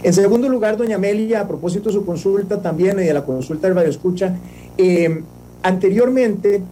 En 0.04 0.12
segundo 0.12 0.48
lugar, 0.48 0.76
doña 0.76 0.94
Amelia, 0.94 1.40
a 1.40 1.48
propósito 1.48 1.88
de 1.88 1.94
su 1.94 2.06
consulta 2.06 2.62
también 2.62 3.00
y 3.00 3.02
de 3.02 3.12
la 3.12 3.24
consulta 3.24 3.66
del 3.66 3.74
Radio 3.74 3.90
Escucha, 3.90 4.36
eh, 4.78 5.20
anteriormente 5.64 6.62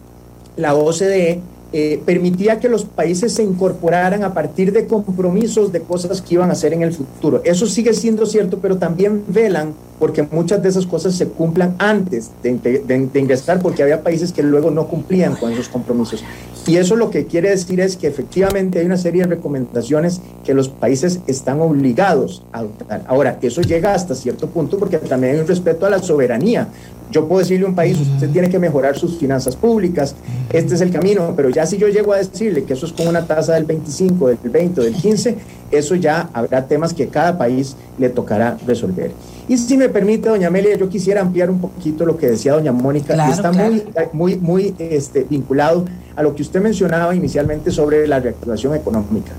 la 0.56 0.74
OCDE 0.74 1.40
eh, 1.76 2.00
permitía 2.06 2.60
que 2.60 2.68
los 2.68 2.84
países 2.84 3.32
se 3.32 3.42
incorporaran 3.42 4.22
a 4.22 4.32
partir 4.32 4.72
de 4.72 4.86
compromisos 4.86 5.72
de 5.72 5.80
cosas 5.80 6.22
que 6.22 6.34
iban 6.34 6.50
a 6.50 6.52
hacer 6.52 6.72
en 6.72 6.82
el 6.82 6.92
futuro. 6.92 7.40
Eso 7.44 7.66
sigue 7.66 7.92
siendo 7.94 8.26
cierto, 8.26 8.60
pero 8.62 8.76
también 8.76 9.24
velan 9.26 9.74
porque 9.98 10.22
muchas 10.22 10.62
de 10.62 10.68
esas 10.68 10.86
cosas 10.86 11.14
se 11.14 11.26
cumplan 11.28 11.74
antes 11.78 12.30
de, 12.42 13.10
ingresar, 13.14 13.60
porque 13.60 13.82
había 13.82 14.02
países 14.02 14.32
que 14.32 14.42
luego 14.42 14.70
no 14.70 14.86
cumplían 14.86 15.34
con 15.34 15.52
esos 15.52 15.68
compromisos. 15.68 16.22
Y 16.66 16.76
eso 16.76 16.96
lo 16.96 17.10
que 17.10 17.26
quiere 17.26 17.50
decir 17.50 17.80
es 17.80 17.96
que 17.96 18.06
efectivamente 18.06 18.78
hay 18.78 18.86
una 18.86 18.96
serie 18.96 19.22
de 19.22 19.28
recomendaciones 19.28 20.20
que 20.44 20.54
los 20.54 20.68
países 20.68 21.20
están 21.26 21.60
obligados 21.60 22.42
a 22.52 22.60
adoptar. 22.60 23.04
Ahora, 23.06 23.38
eso 23.42 23.60
llega 23.62 23.94
hasta 23.94 24.14
cierto 24.14 24.48
punto 24.48 24.78
porque 24.78 24.98
también 24.98 25.34
hay 25.34 25.40
un 25.40 25.46
respeto 25.46 25.86
a 25.86 25.90
la 25.90 25.98
soberanía. 25.98 26.68
Yo 27.10 27.28
puedo 27.28 27.40
decirle 27.40 27.66
a 27.66 27.68
un 27.68 27.74
país, 27.74 27.98
usted 28.00 28.30
tiene 28.30 28.48
que 28.48 28.58
mejorar 28.58 28.96
sus 28.96 29.18
finanzas 29.18 29.56
públicas, 29.56 30.14
este 30.52 30.74
es 30.74 30.80
el 30.80 30.90
camino, 30.90 31.34
pero 31.36 31.48
ya 31.50 31.66
si 31.66 31.76
yo 31.76 31.88
llego 31.88 32.12
a 32.12 32.18
decirle 32.18 32.64
que 32.64 32.72
eso 32.72 32.86
es 32.86 32.92
con 32.92 33.06
una 33.06 33.26
tasa 33.26 33.54
del 33.54 33.64
25, 33.64 34.28
del 34.28 34.38
20, 34.50 34.80
del 34.80 34.94
15, 34.94 35.36
eso 35.70 35.94
ya 35.94 36.28
habrá 36.32 36.66
temas 36.66 36.94
que 36.94 37.08
cada 37.08 37.38
país 37.38 37.76
le 37.98 38.08
tocará 38.08 38.56
resolver. 38.66 39.12
Y 39.48 39.58
si 39.58 39.76
me 39.76 39.88
permite, 39.88 40.28
doña 40.28 40.48
Amelia, 40.48 40.76
yo 40.76 40.88
quisiera 40.88 41.20
ampliar 41.20 41.50
un 41.50 41.60
poquito 41.60 42.06
lo 42.06 42.16
que 42.16 42.28
decía 42.28 42.52
doña 42.52 42.72
Mónica, 42.72 43.14
que 43.14 43.32
está 43.32 43.52
muy, 43.52 43.84
muy, 44.12 44.36
muy 44.36 44.74
este, 44.78 45.24
vinculado 45.24 45.84
a 46.16 46.22
lo 46.22 46.34
que 46.34 46.42
usted 46.42 46.60
mencionaba 46.62 47.14
inicialmente 47.14 47.70
sobre 47.70 48.06
la 48.06 48.20
reactivación 48.20 48.74
económica. 48.74 49.32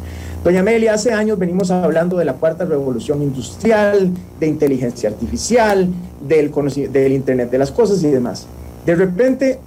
Doña 0.46 0.60
Amelia, 0.60 0.94
hace 0.94 1.12
años 1.12 1.40
venimos 1.40 1.72
hablando 1.72 2.18
de 2.18 2.26
la 2.26 2.34
cuarta 2.34 2.66
revolución 2.66 3.24
industrial, 3.24 4.12
de 4.40 4.46
inteligencia 4.46 5.10
artificial, 5.10 5.88
del, 6.22 6.52
del 6.92 7.14
Internet 7.14 7.50
de 7.50 7.58
las 7.58 7.72
cosas 7.72 8.04
y 8.04 8.12
demás. 8.12 8.46
De 8.86 8.94
repente 8.94 9.60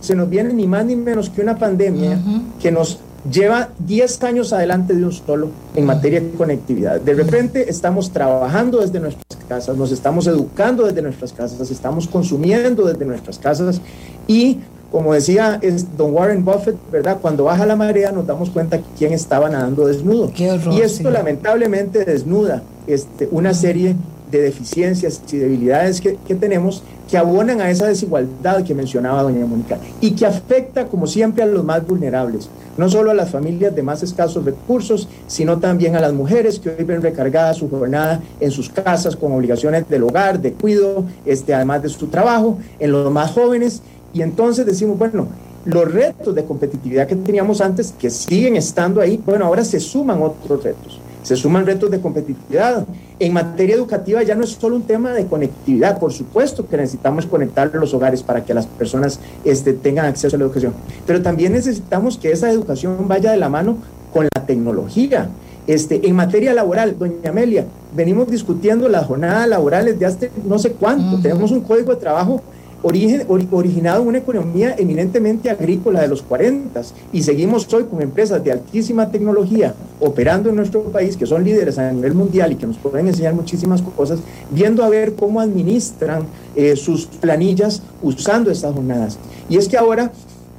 se 0.00 0.16
nos 0.16 0.28
viene 0.28 0.52
ni 0.52 0.66
más 0.66 0.84
ni 0.84 0.96
menos 0.96 1.30
que 1.30 1.42
una 1.42 1.56
pandemia 1.56 2.18
que 2.60 2.72
nos 2.72 2.98
lleva 3.30 3.68
10 3.78 4.24
años 4.24 4.52
adelante 4.52 4.94
de 4.94 5.04
un 5.04 5.12
solo 5.12 5.50
en 5.76 5.86
materia 5.86 6.20
de 6.20 6.32
conectividad. 6.32 7.00
De 7.00 7.14
repente 7.14 7.70
estamos 7.70 8.10
trabajando 8.10 8.80
desde 8.80 8.98
nuestras 8.98 9.44
casas, 9.48 9.76
nos 9.76 9.92
estamos 9.92 10.26
educando 10.26 10.86
desde 10.86 11.02
nuestras 11.02 11.32
casas, 11.32 11.70
estamos 11.70 12.08
consumiendo 12.08 12.84
desde 12.84 13.04
nuestras 13.04 13.38
casas 13.38 13.80
y 14.26 14.58
como 14.90 15.14
decía 15.14 15.60
don 15.96 16.14
Warren 16.14 16.44
Buffett, 16.44 16.76
¿verdad? 16.90 17.18
Cuando 17.20 17.44
baja 17.44 17.66
la 17.66 17.76
marea 17.76 18.12
nos 18.12 18.26
damos 18.26 18.50
cuenta 18.50 18.80
quién 18.96 19.12
estaba 19.12 19.48
nadando 19.48 19.86
desnudo. 19.86 20.30
y 20.36 20.80
esto 20.80 21.10
lamentablemente 21.10 22.04
desnuda 22.04 22.62
este, 22.86 23.28
una 23.30 23.52
serie 23.52 23.96
de 24.30 24.40
deficiencias 24.40 25.22
y 25.30 25.36
debilidades 25.36 26.00
que, 26.00 26.18
que, 26.26 26.34
tenemos 26.34 26.82
que 27.08 27.16
abonan 27.16 27.60
a 27.60 27.70
esa 27.70 27.86
desigualdad 27.86 28.64
que 28.64 28.74
mencionaba 28.74 29.22
doña 29.22 29.46
Mónica 29.46 29.78
y 30.00 30.12
que 30.12 30.26
afecta, 30.26 30.86
como 30.86 31.06
siempre, 31.06 31.44
a 31.44 31.46
los 31.46 31.64
más 31.64 31.86
vulnerables, 31.86 32.48
no 32.76 32.88
solo 32.88 33.12
a 33.12 33.14
las 33.14 33.30
familias 33.30 33.74
de 33.74 33.82
más 33.82 34.02
escasos 34.02 34.44
recursos, 34.44 35.08
sino 35.28 35.58
también 35.58 35.94
a 35.94 36.00
las 36.00 36.12
mujeres 36.12 36.58
que 36.58 36.70
hoy 36.70 36.84
ven 36.84 37.02
recargada 37.02 37.54
su 37.54 37.70
jornada 37.70 38.20
en 38.40 38.50
sus 38.50 38.68
casas 38.68 39.14
con 39.14 39.32
obligaciones 39.32 39.88
del 39.88 40.02
hogar, 40.02 40.40
de 40.40 40.52
cuido, 40.52 41.04
este, 41.24 41.54
además 41.54 41.82
de 41.82 41.88
su 41.88 42.08
trabajo, 42.08 42.58
en 42.80 42.90
los 42.90 43.10
más 43.12 43.30
jóvenes 43.30 43.82
y 44.16 44.22
entonces 44.22 44.64
decimos, 44.64 44.96
bueno, 44.96 45.28
los 45.66 45.92
retos 45.92 46.34
de 46.34 46.42
competitividad 46.42 47.06
que 47.06 47.16
teníamos 47.16 47.60
antes, 47.60 47.92
que 47.98 48.08
siguen 48.08 48.56
estando 48.56 49.02
ahí, 49.02 49.20
bueno, 49.26 49.44
ahora 49.44 49.62
se 49.62 49.78
suman 49.78 50.22
otros 50.22 50.64
retos. 50.64 50.98
Se 51.22 51.36
suman 51.36 51.66
retos 51.66 51.90
de 51.90 52.00
competitividad. 52.00 52.86
En 53.18 53.34
materia 53.34 53.74
educativa 53.74 54.22
ya 54.22 54.34
no 54.34 54.44
es 54.44 54.50
solo 54.50 54.76
un 54.76 54.84
tema 54.84 55.12
de 55.12 55.26
conectividad, 55.26 55.98
por 55.98 56.14
supuesto 56.14 56.66
que 56.66 56.78
necesitamos 56.78 57.26
conectar 57.26 57.70
los 57.74 57.92
hogares 57.92 58.22
para 58.22 58.42
que 58.42 58.54
las 58.54 58.66
personas 58.66 59.20
este, 59.44 59.74
tengan 59.74 60.06
acceso 60.06 60.36
a 60.36 60.38
la 60.38 60.46
educación, 60.46 60.72
pero 61.06 61.20
también 61.20 61.52
necesitamos 61.52 62.16
que 62.16 62.32
esa 62.32 62.50
educación 62.50 63.08
vaya 63.08 63.32
de 63.32 63.36
la 63.36 63.50
mano 63.50 63.76
con 64.14 64.28
la 64.34 64.46
tecnología. 64.46 65.28
Este, 65.66 66.08
en 66.08 66.14
materia 66.14 66.54
laboral, 66.54 66.96
doña 66.98 67.28
Amelia, 67.28 67.66
venimos 67.94 68.30
discutiendo 68.30 68.88
las 68.88 69.04
jornadas 69.04 69.46
laborales 69.46 69.98
de 69.98 70.06
hace 70.06 70.30
no 70.46 70.58
sé 70.58 70.72
cuánto. 70.72 71.20
Tenemos 71.20 71.50
un 71.50 71.60
código 71.60 71.92
de 71.92 72.00
trabajo 72.00 72.40
origen, 72.86 73.26
originado 73.50 74.02
en 74.02 74.08
una 74.08 74.18
economía 74.18 74.76
eminentemente 74.78 75.50
agrícola 75.50 76.00
de 76.02 76.08
los 76.08 76.22
40 76.22 76.82
y 77.12 77.22
seguimos 77.22 77.72
hoy 77.74 77.84
con 77.84 78.00
empresas 78.00 78.42
de 78.44 78.52
altísima 78.52 79.10
tecnología 79.10 79.74
operando 79.98 80.50
en 80.50 80.56
nuestro 80.56 80.82
país 80.84 81.16
que 81.16 81.26
son 81.26 81.42
líderes 81.42 81.78
a 81.78 81.90
nivel 81.90 82.14
mundial 82.14 82.52
y 82.52 82.54
que 82.54 82.66
nos 82.66 82.76
pueden 82.76 83.08
enseñar 83.08 83.34
muchísimas 83.34 83.82
cosas, 83.82 84.20
viendo 84.50 84.84
a 84.84 84.88
ver 84.88 85.14
cómo 85.14 85.40
administran 85.40 86.26
eh, 86.54 86.76
sus 86.76 87.06
planillas 87.06 87.82
usando 88.02 88.52
estas 88.52 88.72
jornadas. 88.72 89.18
Y 89.48 89.56
es 89.56 89.66
que 89.66 89.76
ahora 89.76 90.12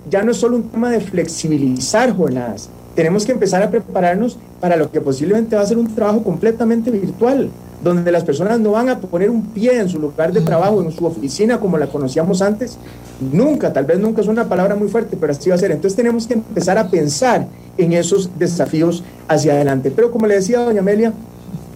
ya 0.09 0.21
no 0.21 0.31
es 0.31 0.37
solo 0.37 0.57
un 0.57 0.63
tema 0.63 0.91
de 0.91 0.99
flexibilizar 0.99 2.13
jornadas, 2.15 2.69
tenemos 2.93 3.25
que 3.25 3.31
empezar 3.31 3.63
a 3.63 3.69
prepararnos 3.69 4.37
para 4.59 4.75
lo 4.75 4.91
que 4.91 4.99
posiblemente 4.99 5.55
va 5.55 5.61
a 5.61 5.65
ser 5.65 5.77
un 5.77 5.93
trabajo 5.95 6.23
completamente 6.23 6.91
virtual 6.91 7.51
donde 7.83 8.11
las 8.11 8.23
personas 8.23 8.59
no 8.59 8.71
van 8.71 8.89
a 8.89 8.99
poner 8.99 9.29
un 9.29 9.43
pie 9.47 9.79
en 9.79 9.89
su 9.89 9.99
lugar 9.99 10.33
de 10.33 10.41
trabajo, 10.41 10.81
en 10.81 10.91
su 10.91 11.05
oficina 11.05 11.59
como 11.59 11.77
la 11.77 11.87
conocíamos 11.87 12.41
antes, 12.41 12.77
nunca, 13.31 13.71
tal 13.71 13.85
vez 13.85 13.99
nunca 13.99 14.21
es 14.21 14.27
una 14.27 14.47
palabra 14.49 14.75
muy 14.75 14.87
fuerte, 14.87 15.17
pero 15.19 15.31
así 15.31 15.49
va 15.49 15.55
a 15.55 15.59
ser. 15.59 15.71
Entonces 15.71 15.95
tenemos 15.95 16.27
que 16.27 16.35
empezar 16.35 16.77
a 16.77 16.89
pensar 16.89 17.47
en 17.77 17.93
esos 17.93 18.31
desafíos 18.37 19.03
hacia 19.27 19.53
adelante. 19.53 19.91
Pero 19.91 20.11
como 20.11 20.25
le 20.25 20.35
decía 20.35 20.59
doña 20.59 20.79
Amelia, 20.79 21.13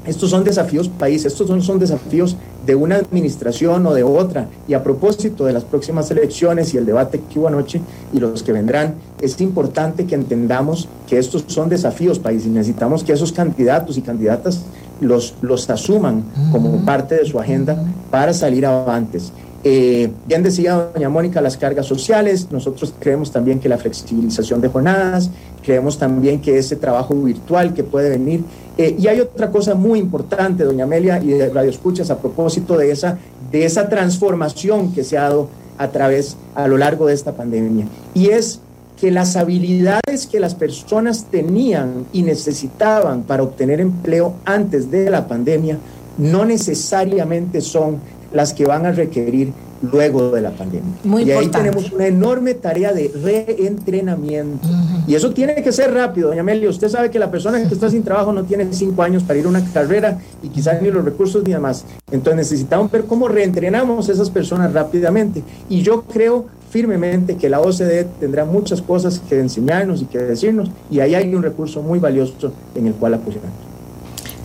estos 0.05 0.31
son 0.31 0.43
desafíos 0.43 0.89
país, 0.89 1.25
estos 1.25 1.47
son, 1.47 1.61
son 1.61 1.77
desafíos 1.77 2.35
de 2.65 2.73
una 2.73 2.95
administración 2.95 3.85
o 3.85 3.93
de 3.93 4.01
otra. 4.01 4.47
Y 4.67 4.73
a 4.73 4.83
propósito 4.83 5.45
de 5.45 5.53
las 5.53 5.63
próximas 5.63 6.09
elecciones 6.09 6.73
y 6.73 6.77
el 6.77 6.87
debate 6.87 7.21
que 7.31 7.37
hubo 7.37 7.47
anoche 7.47 7.81
y 8.11 8.19
los 8.19 8.41
que 8.41 8.51
vendrán, 8.51 8.95
es 9.21 9.39
importante 9.41 10.07
que 10.07 10.15
entendamos 10.15 10.87
que 11.07 11.19
estos 11.19 11.43
son 11.47 11.69
desafíos 11.69 12.17
país 12.17 12.45
y 12.47 12.49
necesitamos 12.49 13.03
que 13.03 13.13
esos 13.13 13.31
candidatos 13.31 13.97
y 13.97 14.01
candidatas 14.01 14.61
los, 15.01 15.35
los 15.41 15.69
asuman 15.69 16.23
como 16.51 16.85
parte 16.85 17.15
de 17.15 17.25
su 17.25 17.39
agenda 17.39 17.83
para 18.09 18.33
salir 18.33 18.65
avantes. 18.65 19.33
Eh, 19.63 20.11
bien 20.27 20.41
decía 20.41 20.89
doña 20.93 21.09
Mónica, 21.09 21.39
las 21.39 21.55
cargas 21.55 21.85
sociales, 21.85 22.47
nosotros 22.49 22.93
creemos 22.99 23.31
también 23.31 23.59
que 23.59 23.69
la 23.69 23.77
flexibilización 23.77 24.59
de 24.59 24.69
jornadas, 24.69 25.29
creemos 25.63 25.99
también 25.99 26.41
que 26.41 26.57
ese 26.57 26.75
trabajo 26.75 27.13
virtual 27.15 27.73
que 27.73 27.83
puede 27.83 28.09
venir. 28.09 28.43
Eh, 28.77 28.95
y 28.97 29.07
hay 29.07 29.19
otra 29.19 29.51
cosa 29.51 29.75
muy 29.75 29.99
importante, 29.99 30.63
doña 30.63 30.85
Amelia, 30.85 31.21
y 31.21 31.27
de 31.27 31.49
Radio 31.49 31.69
Escuchas, 31.69 32.09
a 32.09 32.17
propósito 32.17 32.75
de 32.75 32.91
esa, 32.91 33.19
de 33.51 33.65
esa 33.65 33.87
transformación 33.87 34.93
que 34.93 35.03
se 35.03 35.17
ha 35.17 35.23
dado 35.23 35.49
a 35.77 35.89
través, 35.89 36.37
a 36.55 36.67
lo 36.67 36.77
largo 36.77 37.05
de 37.05 37.13
esta 37.13 37.33
pandemia, 37.33 37.85
y 38.15 38.29
es 38.29 38.61
que 39.01 39.09
las 39.09 39.35
habilidades 39.35 40.27
que 40.27 40.39
las 40.39 40.53
personas 40.53 41.25
tenían 41.31 42.05
y 42.13 42.21
necesitaban 42.21 43.23
para 43.23 43.41
obtener 43.41 43.81
empleo 43.81 44.35
antes 44.45 44.91
de 44.91 45.09
la 45.09 45.27
pandemia 45.27 45.79
no 46.19 46.45
necesariamente 46.45 47.61
son 47.61 47.97
las 48.31 48.53
que 48.53 48.67
van 48.67 48.85
a 48.85 48.91
requerir 48.91 49.53
luego 49.91 50.29
de 50.29 50.41
la 50.41 50.51
pandemia. 50.51 50.93
y 51.03 51.31
ahí 51.31 51.47
tenemos 51.47 51.91
una 51.91 52.05
enorme 52.05 52.53
tarea 52.53 52.93
de 52.93 53.11
reentrenamiento. 53.23 54.67
Y 55.07 55.15
eso 55.15 55.31
tiene 55.31 55.55
que 55.63 55.71
ser 55.71 55.91
rápido, 55.91 56.27
doña 56.27 56.41
Amelia. 56.41 56.69
Usted 56.69 56.87
sabe 56.87 57.09
que 57.09 57.17
la 57.17 57.31
persona 57.31 57.57
que 57.67 57.73
está 57.73 57.89
sin 57.89 58.03
trabajo 58.03 58.31
no 58.31 58.43
tiene 58.43 58.67
cinco 58.71 59.01
años 59.01 59.23
para 59.23 59.39
ir 59.39 59.45
a 59.45 59.49
una 59.49 59.65
carrera 59.73 60.19
y 60.43 60.49
quizás 60.49 60.79
ni 60.79 60.91
los 60.91 61.03
recursos 61.03 61.43
ni 61.43 61.53
demás. 61.53 61.85
Entonces 62.11 62.35
necesitamos 62.35 62.91
ver 62.91 63.05
cómo 63.05 63.27
reentrenamos 63.27 64.07
a 64.07 64.11
esas 64.11 64.29
personas 64.29 64.71
rápidamente. 64.71 65.41
Y 65.67 65.81
yo 65.81 66.03
creo 66.03 66.60
firmemente 66.71 67.35
que 67.35 67.49
la 67.49 67.59
OCDE 67.59 68.05
tendrá 68.19 68.45
muchas 68.45 68.81
cosas 68.81 69.19
que 69.19 69.39
enseñarnos 69.39 70.01
y 70.01 70.05
que 70.05 70.17
decirnos, 70.17 70.71
y 70.89 71.01
ahí 71.01 71.13
hay 71.13 71.35
un 71.35 71.43
recurso 71.43 71.83
muy 71.83 71.99
valioso 71.99 72.53
en 72.73 72.87
el 72.87 72.93
cual 72.93 73.15
apoyarnos. 73.15 73.51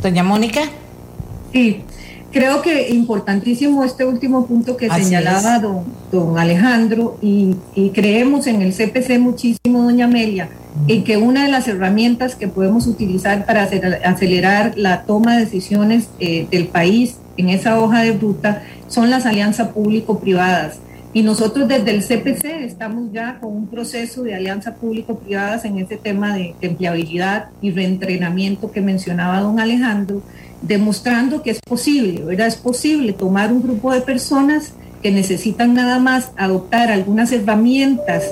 Doña 0.03 0.25
Mónica. 0.25 0.61
Sí, 1.53 1.85
creo 2.33 2.63
que 2.63 2.91
importantísimo 2.91 3.85
este 3.85 4.05
último 4.05 4.45
punto 4.47 4.77
que 4.77 4.91
señalaba 4.91 5.61
don, 5.61 5.85
don, 6.11 6.37
Alejandro, 6.37 7.17
y, 7.23 7.57
creemos 7.95 8.49
en 8.49 8.61
el 8.61 8.73
CPC 8.73 9.21
muchísimo, 9.21 9.85
doña 9.85 10.07
Amelia, 10.07 10.49
en 10.89 11.05
que 11.05 11.17
una 11.17 11.45
de 11.45 11.51
las 11.51 11.69
herramientas 11.69 12.35
que 12.35 12.49
podemos 12.49 12.89
utilizar 12.89 13.47
para 13.47 13.63
acelerar 14.05 14.75
la 14.77 15.05
toma 15.05 15.37
de 15.37 15.45
decisiones 15.45 16.09
eh, 16.19 16.49
del 16.51 16.67
país 16.67 17.19
en 17.37 17.51
esa 17.51 17.79
hoja 17.81 18.03
de 18.03 18.13
ruta 18.13 18.65
son 18.89 19.11
las 19.11 19.27
alianzas 19.27 19.69
público-privadas 19.69 20.81
y 21.17 21.23
nosotros 21.23 21.67
desde 21.67 21.93
el 21.93 22.03
CPC 22.03 22.45
estamos 22.67 23.11
ya 23.11 23.39
con 23.41 23.57
un 23.57 23.69
proceso 23.69 24.23
de 24.23 24.35
alianza 24.35 24.75
público-privadas 24.75 25.65
en 25.65 25.79
este 25.79 25.97
tema 25.97 26.37
de, 26.37 26.55
empleabilidad 26.61 27.47
y 27.63 27.71
reentrenamiento 27.71 28.71
que 28.71 28.83
mencionaba 28.83 29.41
don 29.41 29.59
Alejandro, 29.59 30.21
demostrando 30.61 31.43
que 31.43 31.53
es 31.53 31.61
posible, 31.61 32.23
¿verdad? 32.23 32.49
Es 32.49 32.57
posible 32.57 33.15
tomar 33.15 33.51
un 33.51 33.63
grupo 33.63 33.95
de 33.95 34.03
personas 34.03 34.75
que 35.03 35.11
necesitan 35.11 35.73
nada 35.73 35.99
más 36.01 36.33
adoptar 36.37 36.91
algunas 36.91 37.33
herramientas 37.33 38.25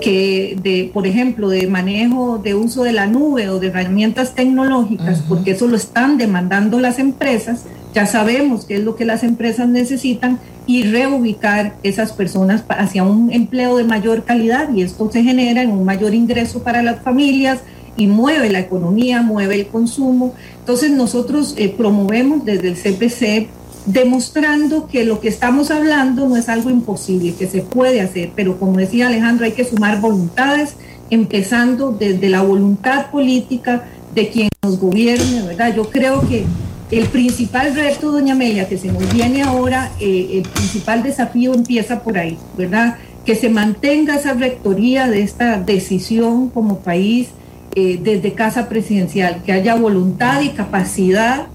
que 0.00 0.56
de, 0.62 0.90
por 0.94 1.06
ejemplo, 1.06 1.50
de 1.50 1.66
manejo 1.66 2.38
de 2.38 2.54
uso 2.54 2.84
de 2.84 2.94
la 2.94 3.06
nube 3.06 3.50
o 3.50 3.60
de 3.60 3.66
herramientas 3.66 4.34
tecnológicas, 4.34 5.22
porque 5.28 5.50
eso 5.50 5.68
lo 5.68 5.76
están 5.76 6.16
demandando 6.16 6.80
las 6.80 6.98
empresas, 6.98 7.66
ya 7.92 8.06
sabemos 8.06 8.64
qué 8.64 8.76
es 8.76 8.84
lo 8.84 8.96
que 8.96 9.04
las 9.04 9.24
empresas 9.24 9.68
necesitan 9.68 10.38
y 10.66 10.84
reubicar 10.84 11.76
esas 11.82 12.12
personas 12.12 12.64
hacia 12.68 13.02
un 13.02 13.32
empleo 13.32 13.76
de 13.76 13.84
mayor 13.84 14.24
calidad 14.24 14.72
y 14.72 14.82
esto 14.82 15.10
se 15.10 15.22
genera 15.22 15.62
en 15.62 15.70
un 15.70 15.84
mayor 15.84 16.14
ingreso 16.14 16.62
para 16.62 16.82
las 16.82 17.02
familias 17.02 17.60
y 17.96 18.06
mueve 18.06 18.50
la 18.50 18.60
economía, 18.60 19.22
mueve 19.22 19.56
el 19.56 19.66
consumo. 19.66 20.34
Entonces 20.60 20.90
nosotros 20.90 21.54
eh, 21.56 21.68
promovemos 21.68 22.44
desde 22.44 22.68
el 22.68 22.76
CPC 22.76 23.48
demostrando 23.86 24.86
que 24.86 25.04
lo 25.04 25.20
que 25.20 25.28
estamos 25.28 25.70
hablando 25.70 26.28
no 26.28 26.36
es 26.36 26.48
algo 26.48 26.70
imposible, 26.70 27.34
que 27.34 27.46
se 27.46 27.62
puede 27.62 28.00
hacer, 28.00 28.30
pero 28.34 28.58
como 28.58 28.76
decía 28.76 29.08
Alejandro, 29.08 29.46
hay 29.46 29.52
que 29.52 29.64
sumar 29.64 30.00
voluntades, 30.00 30.74
empezando 31.08 31.90
desde 31.90 32.28
la 32.28 32.42
voluntad 32.42 33.10
política 33.10 33.88
de 34.14 34.28
quien 34.28 34.48
nos 34.62 34.78
gobierne, 34.78 35.42
¿verdad? 35.42 35.74
Yo 35.74 35.88
creo 35.88 36.20
que 36.28 36.44
el 36.90 37.06
principal 37.06 37.74
reto, 37.74 38.10
doña 38.10 38.34
Amelia, 38.34 38.68
que 38.68 38.76
se 38.76 38.90
nos 38.90 39.12
viene 39.12 39.42
ahora, 39.42 39.92
eh, 40.00 40.30
el 40.34 40.42
principal 40.42 41.02
desafío 41.02 41.54
empieza 41.54 42.00
por 42.00 42.18
ahí, 42.18 42.36
¿verdad? 42.56 42.96
Que 43.24 43.36
se 43.36 43.48
mantenga 43.48 44.16
esa 44.16 44.34
rectoría 44.34 45.06
de 45.08 45.22
esta 45.22 45.60
decisión 45.60 46.50
como 46.50 46.80
país 46.80 47.28
eh, 47.76 48.00
desde 48.02 48.32
casa 48.32 48.68
presidencial, 48.68 49.42
que 49.44 49.52
haya 49.52 49.76
voluntad 49.76 50.40
y 50.40 50.48
capacidad 50.50 51.46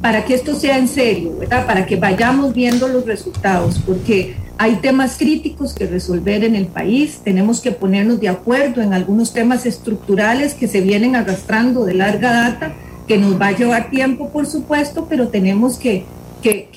para 0.00 0.24
que 0.24 0.34
esto 0.34 0.54
sea 0.54 0.78
en 0.78 0.86
serio, 0.86 1.36
¿verdad? 1.38 1.66
Para 1.66 1.86
que 1.86 1.96
vayamos 1.96 2.54
viendo 2.54 2.86
los 2.86 3.04
resultados, 3.04 3.80
porque 3.84 4.36
hay 4.56 4.76
temas 4.76 5.16
críticos 5.18 5.74
que 5.74 5.86
resolver 5.86 6.44
en 6.44 6.54
el 6.54 6.66
país, 6.66 7.20
tenemos 7.24 7.60
que 7.60 7.72
ponernos 7.72 8.20
de 8.20 8.28
acuerdo 8.28 8.82
en 8.82 8.92
algunos 8.92 9.32
temas 9.32 9.66
estructurales 9.66 10.54
que 10.54 10.68
se 10.68 10.80
vienen 10.80 11.16
arrastrando 11.16 11.84
de 11.84 11.94
larga 11.94 12.32
data 12.32 12.72
que 13.10 13.18
nos 13.18 13.40
va 13.40 13.48
a 13.48 13.56
llevar 13.56 13.90
tiempo, 13.90 14.28
por 14.28 14.46
supuesto, 14.46 15.08
pero 15.10 15.26
tenemos 15.30 15.78
que, 15.78 16.04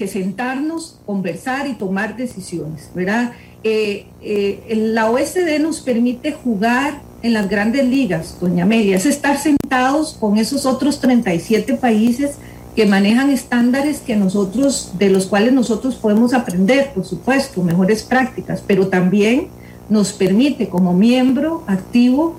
sentarnos, 0.08 1.00
conversar 1.06 1.68
y 1.68 1.74
tomar 1.74 2.18
decisiones, 2.18 2.90
¿verdad? 2.96 3.34
Eh, 3.64 4.08
eh, 4.24 4.92
la 4.94 5.12
OSD 5.12 5.62
nos 5.62 5.82
permite 5.82 6.32
jugar 6.32 7.04
en 7.22 7.34
las 7.34 7.48
grandes 7.48 7.86
ligas, 7.86 8.36
doña 8.42 8.64
Amelia, 8.64 8.96
es 8.96 9.06
estar 9.06 9.38
sentados 9.38 10.18
con 10.20 10.40
esos 10.40 10.66
otros 10.66 11.00
37 11.02 11.76
países 11.76 12.38
que 12.76 12.88
manejan 12.88 13.30
estándares 13.30 14.00
que 14.00 14.16
nosotros, 14.16 14.94
de 14.98 15.12
los 15.12 15.28
cuales 15.28 15.54
nosotros 15.54 15.94
podemos 15.94 16.34
aprender, 16.34 16.94
por 16.96 17.06
supuesto, 17.06 17.62
mejores 17.62 18.02
prácticas, 18.02 18.64
pero 18.66 18.88
también 18.88 19.50
nos 19.88 20.14
permite 20.14 20.68
como 20.68 20.96
miembro 20.96 21.64
activo 21.68 22.38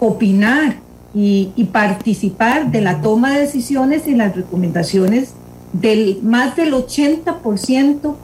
opinar 0.00 0.84
y, 1.16 1.50
y, 1.56 1.64
participar 1.64 2.70
de 2.70 2.82
la 2.82 3.00
toma 3.00 3.32
de 3.32 3.40
decisiones 3.40 4.06
y 4.06 4.14
las 4.14 4.36
recomendaciones 4.36 5.32
del 5.72 6.20
más 6.22 6.56
del 6.56 6.74
80% 6.74 8.14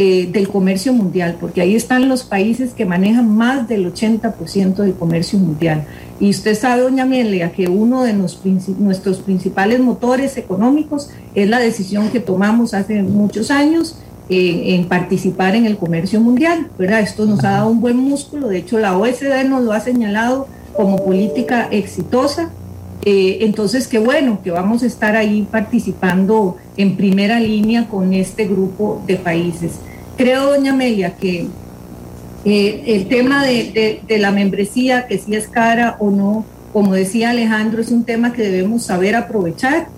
eh, 0.00 0.28
del 0.30 0.48
comercio 0.48 0.92
mundial, 0.92 1.38
porque 1.40 1.60
ahí 1.60 1.74
están 1.74 2.08
los 2.08 2.22
países 2.22 2.72
que 2.72 2.86
manejan 2.86 3.36
más 3.36 3.66
del 3.66 3.92
80% 3.92 4.76
del 4.76 4.94
comercio 4.94 5.40
mundial. 5.40 5.86
Y 6.20 6.30
usted 6.30 6.54
sabe, 6.54 6.82
doña 6.82 7.02
Amelia, 7.02 7.50
que 7.50 7.68
uno 7.68 8.04
de 8.04 8.12
nuestros 8.12 9.18
principales 9.18 9.80
motores 9.80 10.36
económicos 10.36 11.10
es 11.34 11.48
la 11.48 11.58
decisión 11.58 12.10
que 12.10 12.20
tomamos 12.20 12.74
hace 12.74 13.02
muchos 13.02 13.50
años 13.50 13.98
eh, 14.28 14.76
en 14.76 14.86
participar 14.86 15.56
en 15.56 15.66
el 15.66 15.76
comercio 15.76 16.20
mundial, 16.20 16.68
¿verdad? 16.78 17.00
Esto 17.00 17.26
nos 17.26 17.42
ha 17.42 17.50
dado 17.50 17.68
un 17.68 17.80
buen 17.80 17.96
músculo, 17.96 18.46
de 18.46 18.58
hecho 18.58 18.78
la 18.78 18.96
OSD 18.96 19.48
nos 19.48 19.64
lo 19.64 19.72
ha 19.72 19.80
señalado 19.80 20.46
como 20.74 21.04
política 21.04 21.68
exitosa. 21.70 22.50
Eh, 23.04 23.38
entonces, 23.42 23.86
qué 23.86 23.98
bueno 23.98 24.40
que 24.42 24.50
vamos 24.50 24.82
a 24.82 24.86
estar 24.86 25.16
ahí 25.16 25.46
participando 25.50 26.56
en 26.76 26.96
primera 26.96 27.40
línea 27.40 27.88
con 27.88 28.12
este 28.12 28.46
grupo 28.46 29.02
de 29.06 29.16
países. 29.16 29.72
Creo, 30.16 30.46
doña 30.46 30.72
Amelia, 30.72 31.14
que 31.16 31.46
eh, 32.44 32.82
el 32.86 33.08
tema 33.08 33.44
de, 33.44 34.02
la 34.08 34.30
membresía, 34.30 35.06
que 35.06 35.18
si 35.18 35.34
es 35.34 35.48
cara 35.48 35.96
o 35.98 36.10
no, 36.10 36.44
como 36.72 36.94
decía 36.94 37.30
Alejandro, 37.30 37.80
es 37.80 37.90
un 37.90 38.04
tema 38.04 38.32
que 38.32 38.42
debemos 38.42 38.84
saber 38.84 39.16
aprovechar. 39.16 39.88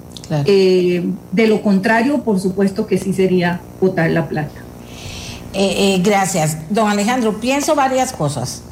Eh, 0.47 1.05
de 1.33 1.47
lo 1.49 1.61
contrario, 1.61 2.23
por 2.23 2.39
supuesto 2.39 2.87
que 2.87 2.99
sí 2.99 3.13
sería 3.13 3.61
botar 3.81 4.11
la 4.11 4.29
plata. 4.29 4.61
Eh, 5.53 6.01
gracias. 6.05 6.59
Don 6.71 6.89
Alejandro, 6.89 7.41
pienso 7.41 7.75
varias 7.75 8.13
cosas. 8.13 8.63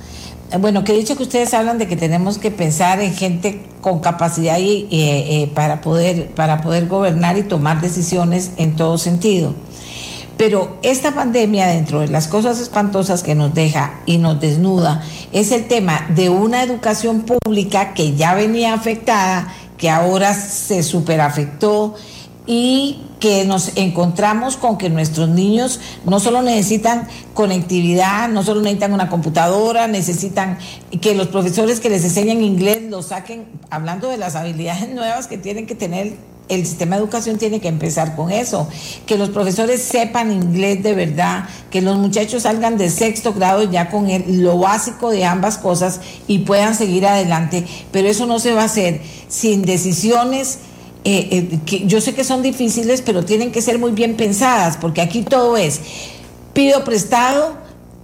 Bueno, 0.56 0.82
que 0.82 0.92
he 0.92 0.96
dicho 0.96 1.14
que 1.16 1.24
ustedes 1.24 1.52
hablan 1.52 1.76
de 1.76 1.86
que 1.86 1.96
tenemos 1.96 2.38
que 2.38 2.50
pensar 2.50 3.00
en 3.00 3.14
gente 3.14 3.60
con 3.82 4.00
capacidad 4.00 4.56
y, 4.58 5.50
para, 5.54 5.82
poder, 5.82 6.28
para 6.28 6.62
poder 6.62 6.86
gobernar 6.86 7.36
y 7.36 7.42
tomar 7.42 7.82
decisiones 7.82 8.52
en 8.56 8.74
todo 8.74 8.96
sentido. 8.96 9.54
Pero 10.38 10.78
esta 10.82 11.12
pandemia, 11.14 11.66
dentro 11.66 12.00
de 12.00 12.08
las 12.08 12.28
cosas 12.28 12.60
espantosas 12.60 13.22
que 13.22 13.34
nos 13.34 13.52
deja 13.52 14.00
y 14.06 14.18
nos 14.18 14.40
desnuda, 14.40 15.02
es 15.32 15.52
el 15.52 15.66
tema 15.66 16.06
de 16.14 16.30
una 16.30 16.62
educación 16.62 17.22
pública 17.22 17.92
que 17.92 18.14
ya 18.14 18.34
venía 18.34 18.72
afectada, 18.72 19.52
que 19.76 19.90
ahora 19.90 20.32
se 20.32 20.82
superafectó 20.82 21.94
y 22.48 23.02
que 23.20 23.44
nos 23.44 23.76
encontramos 23.76 24.56
con 24.56 24.78
que 24.78 24.88
nuestros 24.88 25.28
niños 25.28 25.80
no 26.06 26.18
solo 26.18 26.40
necesitan 26.40 27.06
conectividad, 27.34 28.30
no 28.30 28.42
solo 28.42 28.62
necesitan 28.62 28.94
una 28.94 29.10
computadora, 29.10 29.86
necesitan 29.86 30.58
que 31.02 31.14
los 31.14 31.28
profesores 31.28 31.78
que 31.78 31.90
les 31.90 32.02
enseñan 32.04 32.42
inglés 32.42 32.82
lo 32.88 33.02
saquen, 33.02 33.44
hablando 33.68 34.08
de 34.08 34.16
las 34.16 34.34
habilidades 34.34 34.88
nuevas 34.94 35.26
que 35.26 35.36
tienen 35.36 35.66
que 35.66 35.74
tener 35.74 36.16
el 36.48 36.64
sistema 36.64 36.96
de 36.96 37.02
educación 37.02 37.36
tiene 37.36 37.60
que 37.60 37.68
empezar 37.68 38.16
con 38.16 38.30
eso, 38.32 38.66
que 39.04 39.18
los 39.18 39.28
profesores 39.28 39.82
sepan 39.82 40.32
inglés 40.32 40.82
de 40.82 40.94
verdad, 40.94 41.44
que 41.70 41.82
los 41.82 41.98
muchachos 41.98 42.44
salgan 42.44 42.78
de 42.78 42.88
sexto 42.88 43.34
grado 43.34 43.64
ya 43.64 43.90
con 43.90 44.08
lo 44.26 44.56
básico 44.56 45.10
de 45.10 45.26
ambas 45.26 45.58
cosas 45.58 46.00
y 46.26 46.38
puedan 46.40 46.74
seguir 46.74 47.06
adelante, 47.06 47.66
pero 47.92 48.08
eso 48.08 48.24
no 48.24 48.38
se 48.38 48.54
va 48.54 48.62
a 48.62 48.66
hacer 48.66 49.02
sin 49.28 49.66
decisiones. 49.66 50.60
Eh, 51.04 51.58
eh, 51.66 51.82
yo 51.86 52.00
sé 52.00 52.14
que 52.14 52.24
son 52.24 52.42
difíciles, 52.42 53.02
pero 53.02 53.24
tienen 53.24 53.52
que 53.52 53.62
ser 53.62 53.78
muy 53.78 53.92
bien 53.92 54.16
pensadas, 54.16 54.76
porque 54.76 55.00
aquí 55.00 55.22
todo 55.22 55.56
es, 55.56 55.80
pido 56.52 56.84
prestado, 56.84 57.56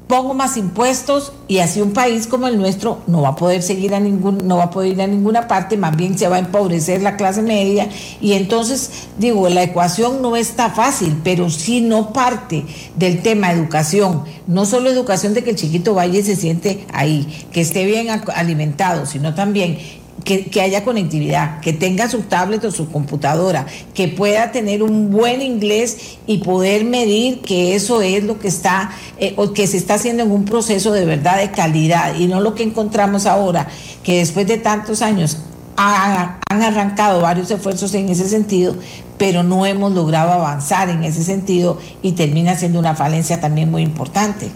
pongo 0.06 0.34
más 0.34 0.56
impuestos 0.56 1.32
y 1.48 1.58
así 1.58 1.80
un 1.80 1.92
país 1.92 2.26
como 2.26 2.46
el 2.46 2.58
nuestro 2.58 2.98
no 3.06 3.22
va 3.22 3.30
a 3.30 3.36
poder 3.36 3.62
seguir 3.62 3.94
a 3.94 4.00
ningún 4.00 4.46
no 4.46 4.58
va 4.58 4.64
a 4.64 4.70
poder 4.70 4.92
ir 4.92 5.02
a 5.02 5.06
ninguna 5.06 5.48
parte, 5.48 5.76
más 5.76 5.96
bien 5.96 6.18
se 6.18 6.28
va 6.28 6.36
a 6.36 6.40
empobrecer 6.40 7.00
la 7.02 7.16
clase 7.16 7.40
media 7.42 7.88
y 8.20 8.34
entonces 8.34 8.90
digo, 9.18 9.48
la 9.48 9.62
ecuación 9.62 10.20
no 10.20 10.36
está 10.36 10.70
fácil, 10.70 11.20
pero 11.24 11.48
si 11.48 11.80
no 11.80 12.12
parte 12.12 12.64
del 12.96 13.22
tema 13.22 13.50
educación, 13.50 14.24
no 14.46 14.66
solo 14.66 14.90
educación 14.90 15.32
de 15.32 15.42
que 15.42 15.50
el 15.50 15.56
chiquito 15.56 15.94
vaya 15.94 16.18
y 16.18 16.22
se 16.22 16.36
siente 16.36 16.86
ahí, 16.92 17.46
que 17.50 17.62
esté 17.62 17.86
bien 17.86 18.08
alimentado, 18.34 19.06
sino 19.06 19.34
también 19.34 19.78
que, 20.24 20.60
haya 20.60 20.84
conectividad, 20.84 21.60
que 21.60 21.72
tenga 21.72 22.08
su 22.08 22.22
tablet 22.22 22.64
o 22.64 22.70
su 22.70 22.90
computadora, 22.90 23.66
que 23.92 24.08
pueda 24.08 24.50
tener 24.52 24.82
un 24.82 25.10
buen 25.10 25.42
inglés 25.42 26.18
y 26.26 26.38
poder 26.38 26.84
medir 26.84 27.42
que 27.42 27.74
eso 27.74 28.00
es 28.02 28.24
lo 28.24 28.38
que 28.38 28.48
está 28.48 28.90
eh, 29.18 29.34
o 29.36 29.52
que 29.52 29.66
se 29.66 29.76
está 29.76 29.94
haciendo 29.94 30.22
en 30.22 30.30
un 30.30 30.44
proceso 30.44 30.92
de 30.92 31.04
verdad 31.04 31.38
de 31.38 31.50
calidad 31.50 32.16
y 32.16 32.26
no 32.26 32.40
lo 32.40 32.54
que 32.54 32.62
encontramos 32.62 33.26
ahora, 33.26 33.68
que 34.02 34.18
después 34.18 34.46
de 34.46 34.56
tantos 34.56 35.02
años 35.02 35.38
han 35.76 36.62
arrancado 36.62 37.20
varios 37.20 37.50
esfuerzos 37.50 37.92
en 37.94 38.08
ese 38.08 38.28
sentido, 38.28 38.76
pero 39.18 39.42
no 39.42 39.66
hemos 39.66 39.92
logrado 39.92 40.32
avanzar 40.32 40.88
en 40.88 41.04
ese 41.04 41.22
sentido 41.22 41.78
y 42.00 42.12
termina 42.12 42.54
siendo 42.54 42.78
una 42.78 42.94
falencia 42.94 43.40
también 43.40 43.70
muy 43.70 43.82
importante. 43.82 44.50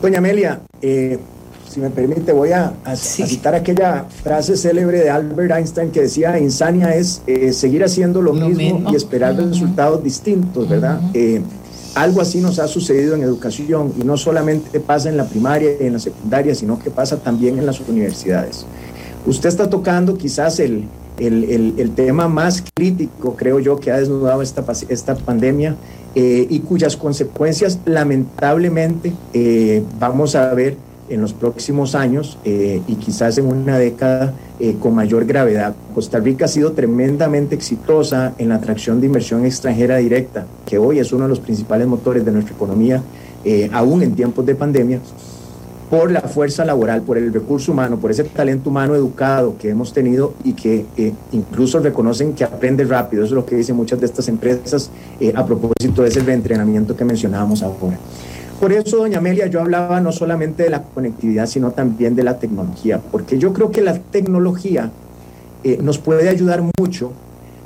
Doña 0.00 0.18
Amelia, 0.18 0.60
eh, 0.82 1.18
si 1.76 1.82
me 1.82 1.90
permite, 1.90 2.32
voy 2.32 2.52
a, 2.52 2.72
citar 2.96 3.54
aquella 3.54 4.06
frase 4.24 4.56
célebre 4.56 5.00
de 5.00 5.10
Albert 5.10 5.52
Einstein 5.52 5.90
que 5.90 6.00
decía, 6.00 6.38
insania 6.38 6.96
es 6.96 7.20
eh, 7.26 7.52
seguir 7.52 7.84
haciendo 7.84 8.22
lo, 8.22 8.32
mismo, 8.32 8.90
y 8.90 8.96
esperar 8.96 9.36
resultados 9.36 10.02
distintos, 10.02 10.66
¿verdad? 10.70 11.02
Eh, 11.12 11.42
algo 11.94 12.22
así 12.22 12.40
nos 12.40 12.58
ha 12.60 12.66
sucedido 12.66 13.14
en 13.14 13.22
educación 13.22 13.92
y 14.00 14.04
no 14.04 14.16
solamente 14.16 14.80
pasa 14.80 15.10
en 15.10 15.18
la 15.18 15.26
primaria 15.26 15.72
y 15.78 15.84
en 15.84 15.92
la 15.92 15.98
secundaria, 15.98 16.54
sino 16.54 16.78
que 16.78 16.88
pasa 16.88 17.18
también 17.18 17.58
en 17.58 17.66
las 17.66 17.78
universidades. 17.80 18.64
Usted 19.26 19.50
está 19.50 19.68
tocando 19.68 20.16
quizás 20.16 20.58
el, 20.60 20.88
el, 21.18 21.90
tema 21.94 22.26
más 22.26 22.64
crítico, 22.74 23.36
creo 23.36 23.60
yo, 23.60 23.78
que 23.78 23.90
ha 23.90 23.98
desnudado 23.98 24.40
esta, 24.40 24.64
esta 24.88 25.14
pandemia 25.14 25.76
eh, 26.14 26.46
y 26.48 26.60
cuyas 26.60 26.96
consecuencias 26.96 27.80
lamentablemente 27.84 29.12
vamos 29.98 30.34
a 30.34 30.54
ver 30.54 30.85
en 31.08 31.20
los 31.20 31.32
próximos 31.32 31.94
años 31.94 32.38
eh, 32.44 32.80
y 32.86 32.94
quizás 32.96 33.38
en 33.38 33.46
una 33.46 33.78
década 33.78 34.32
eh, 34.58 34.76
con 34.80 34.94
mayor 34.94 35.24
gravedad. 35.24 35.74
Costa 35.94 36.18
Rica 36.18 36.46
ha 36.46 36.48
sido 36.48 36.72
tremendamente 36.72 37.54
exitosa 37.54 38.34
en 38.38 38.50
la 38.50 38.56
atracción 38.56 39.00
de 39.00 39.06
inversión 39.06 39.44
extranjera 39.44 39.96
directa, 39.96 40.46
que 40.64 40.78
hoy 40.78 40.98
es 40.98 41.12
uno 41.12 41.24
de 41.24 41.30
los 41.30 41.40
principales 41.40 41.86
motores 41.86 42.24
de 42.24 42.32
nuestra 42.32 42.54
economía, 42.54 43.02
eh, 43.44 43.68
aún 43.72 44.02
en 44.02 44.14
tiempos 44.14 44.44
de 44.46 44.54
pandemia, 44.54 45.00
por 45.90 46.10
la 46.10 46.22
fuerza 46.22 46.64
laboral, 46.64 47.02
por 47.02 47.16
el 47.16 47.32
recurso 47.32 47.70
humano, 47.70 47.96
por 47.98 48.10
ese 48.10 48.24
talento 48.24 48.70
humano 48.70 48.96
educado 48.96 49.56
que 49.56 49.70
hemos 49.70 49.92
tenido 49.92 50.34
y 50.42 50.54
que 50.54 50.84
incluso 51.30 51.78
reconocen 51.78 52.32
que 52.32 52.42
aprende 52.42 52.82
rápido. 52.82 53.22
Eso 53.22 53.34
es 53.34 53.36
lo 53.36 53.46
que 53.46 53.54
dicen 53.54 53.76
muchas 53.76 54.00
de 54.00 54.06
estas 54.06 54.26
empresas 54.26 54.90
a 55.32 55.46
propósito 55.46 56.02
de 56.02 56.08
ese 56.08 56.20
reentrenamiento 56.22 56.96
que 56.96 57.04
mencionábamos 57.04 57.62
ahora. 57.62 58.00
Por 58.60 58.72
eso, 58.72 58.96
doña 58.96 59.18
Amelia, 59.18 59.48
yo 59.48 59.60
hablaba 59.60 60.00
no 60.00 60.12
solamente 60.12 60.62
de 60.62 60.70
la 60.70 60.82
conectividad, 60.82 61.46
sino 61.46 61.72
también 61.72 62.16
de 62.16 62.24
la 62.24 62.38
tecnología, 62.38 63.00
porque 63.12 63.38
yo 63.38 63.52
creo 63.52 63.70
que 63.70 63.82
la 63.82 63.98
tecnología 63.98 64.90
eh, 65.62 65.78
nos 65.82 65.98
puede 65.98 66.28
ayudar 66.30 66.62
mucho 66.78 67.12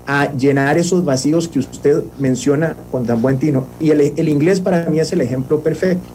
a 0.06 0.32
llenar 0.32 0.78
esos 0.78 1.04
vacíos 1.04 1.46
que 1.46 1.60
usted 1.60 2.02
menciona 2.18 2.74
con 2.90 3.06
tan 3.06 3.22
buen 3.22 3.38
tino. 3.38 3.66
Y 3.78 3.90
el, 3.90 4.00
el 4.00 4.28
inglés 4.28 4.60
para 4.60 4.86
mí 4.86 4.98
es 4.98 5.12
el 5.12 5.20
ejemplo 5.20 5.60
perfecto, 5.60 6.08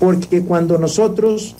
porque 0.00 0.42
cuando 0.42 0.76
nosotros 0.76 1.54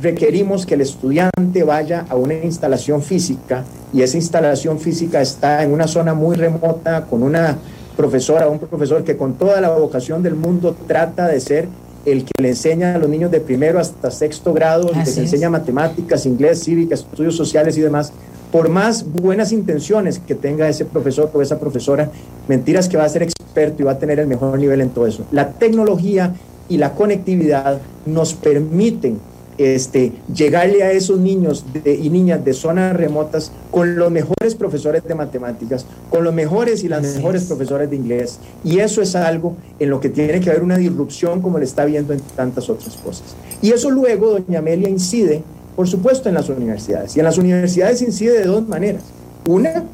requerimos 0.00 0.66
que 0.66 0.74
el 0.74 0.82
estudiante 0.82 1.64
vaya 1.64 2.06
a 2.08 2.14
una 2.14 2.34
instalación 2.34 3.02
física 3.02 3.64
y 3.92 4.02
esa 4.02 4.16
instalación 4.16 4.78
física 4.78 5.20
está 5.20 5.64
en 5.64 5.72
una 5.72 5.88
zona 5.88 6.14
muy 6.14 6.36
remota 6.36 7.06
con 7.06 7.22
una 7.22 7.58
profesora 7.96 8.48
un 8.48 8.58
profesor 8.58 9.04
que 9.04 9.16
con 9.16 9.34
toda 9.34 9.60
la 9.60 9.70
vocación 9.70 10.22
del 10.22 10.34
mundo 10.34 10.76
trata 10.88 11.28
de 11.28 11.40
ser 11.40 11.68
el 12.04 12.24
que 12.24 12.42
le 12.42 12.50
enseña 12.50 12.94
a 12.94 12.98
los 12.98 13.08
niños 13.08 13.30
de 13.30 13.40
primero 13.40 13.78
hasta 13.78 14.10
sexto 14.10 14.52
grado, 14.52 14.88
el 14.88 14.94
que 14.94 15.06
les 15.06 15.18
enseña 15.18 15.50
matemáticas, 15.50 16.26
inglés, 16.26 16.62
cívica, 16.64 16.94
estudios 16.94 17.36
sociales 17.36 17.76
y 17.76 17.80
demás, 17.80 18.12
por 18.52 18.68
más 18.68 19.04
buenas 19.04 19.52
intenciones 19.52 20.18
que 20.18 20.34
tenga 20.34 20.68
ese 20.68 20.84
profesor 20.84 21.30
o 21.32 21.42
esa 21.42 21.58
profesora, 21.58 22.10
mentiras 22.46 22.88
que 22.88 22.96
va 22.96 23.04
a 23.04 23.08
ser 23.08 23.22
experto 23.22 23.82
y 23.82 23.84
va 23.84 23.92
a 23.92 23.98
tener 23.98 24.20
el 24.20 24.26
mejor 24.26 24.58
nivel 24.58 24.80
en 24.80 24.90
todo 24.90 25.06
eso. 25.06 25.24
La 25.32 25.50
tecnología 25.50 26.34
y 26.68 26.76
la 26.76 26.92
conectividad 26.92 27.80
nos 28.06 28.34
permiten 28.34 29.18
este, 29.58 30.12
llegarle 30.34 30.82
a 30.82 30.92
esos 30.92 31.18
niños 31.18 31.64
y 31.84 32.10
niñas 32.10 32.44
de 32.44 32.52
zonas 32.52 32.96
remotas 32.96 33.52
con 33.70 33.96
los 33.96 34.10
mejores 34.10 34.54
profesores 34.54 35.04
de 35.04 35.14
matemáticas, 35.14 35.86
con 36.10 36.24
los 36.24 36.34
mejores 36.34 36.84
y 36.84 36.88
las 36.88 37.02
mejores 37.02 37.44
profesores 37.44 37.90
de 37.90 37.96
inglés. 37.96 38.38
Y 38.64 38.78
eso 38.78 39.02
es 39.02 39.14
algo 39.14 39.56
en 39.78 39.90
lo 39.90 40.00
que 40.00 40.08
tiene 40.08 40.40
que 40.40 40.50
haber 40.50 40.62
una 40.62 40.76
disrupción 40.76 41.40
como 41.40 41.58
le 41.58 41.64
está 41.64 41.84
viendo 41.84 42.12
en 42.12 42.20
tantas 42.36 42.68
otras 42.68 42.96
cosas. 42.96 43.34
Y 43.62 43.70
eso 43.70 43.90
luego, 43.90 44.30
doña 44.30 44.58
Amelia, 44.58 44.88
incide, 44.88 45.42
por 45.76 45.88
supuesto, 45.88 46.28
en 46.28 46.34
las 46.34 46.48
universidades. 46.48 47.16
Y 47.16 47.20
en 47.20 47.24
las 47.24 47.38
universidades 47.38 48.02
incide 48.02 48.38
de 48.38 48.44
dos 48.44 48.66
maneras. 48.68 49.02
Una, 49.48 49.84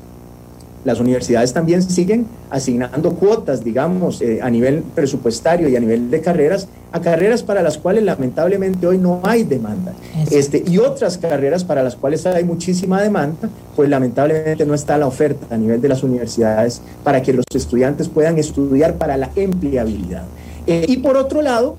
las 0.84 1.00
universidades 1.00 1.52
también 1.52 1.82
siguen 1.82 2.26
asignando 2.50 3.12
cuotas, 3.14 3.62
digamos, 3.62 4.22
eh, 4.22 4.40
a 4.42 4.48
nivel 4.48 4.82
presupuestario 4.94 5.68
y 5.68 5.76
a 5.76 5.80
nivel 5.80 6.10
de 6.10 6.20
carreras, 6.20 6.68
a 6.92 7.00
carreras 7.00 7.42
para 7.42 7.62
las 7.62 7.78
cuales 7.78 8.04
lamentablemente 8.04 8.86
hoy 8.86 8.98
no 8.98 9.20
hay 9.22 9.44
demanda. 9.44 9.92
Este, 10.30 10.64
y 10.66 10.78
otras 10.78 11.18
carreras 11.18 11.64
para 11.64 11.82
las 11.82 11.96
cuales 11.96 12.24
hay 12.26 12.44
muchísima 12.44 13.02
demanda, 13.02 13.48
pues 13.76 13.88
lamentablemente 13.88 14.64
no 14.64 14.74
está 14.74 14.96
la 14.96 15.06
oferta 15.06 15.54
a 15.54 15.58
nivel 15.58 15.80
de 15.80 15.88
las 15.88 16.02
universidades 16.02 16.80
para 17.04 17.22
que 17.22 17.32
los 17.32 17.44
estudiantes 17.54 18.08
puedan 18.08 18.38
estudiar 18.38 18.94
para 18.94 19.16
la 19.16 19.30
empleabilidad. 19.36 20.24
Eh, 20.66 20.86
y 20.88 20.98
por 20.98 21.16
otro 21.16 21.42
lado, 21.42 21.76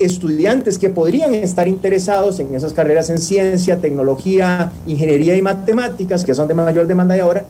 estudiantes 0.00 0.78
que 0.78 0.88
podrían 0.88 1.34
estar 1.34 1.68
interesados 1.68 2.40
en 2.40 2.54
esas 2.54 2.72
carreras 2.72 3.10
en 3.10 3.18
ciencia, 3.18 3.78
tecnología, 3.78 4.72
ingeniería 4.86 5.36
y 5.36 5.42
matemáticas, 5.42 6.24
que 6.24 6.34
son 6.34 6.48
de 6.48 6.54
mayor 6.54 6.86
demanda 6.86 7.16
y 7.16 7.20
ahora, 7.20 7.44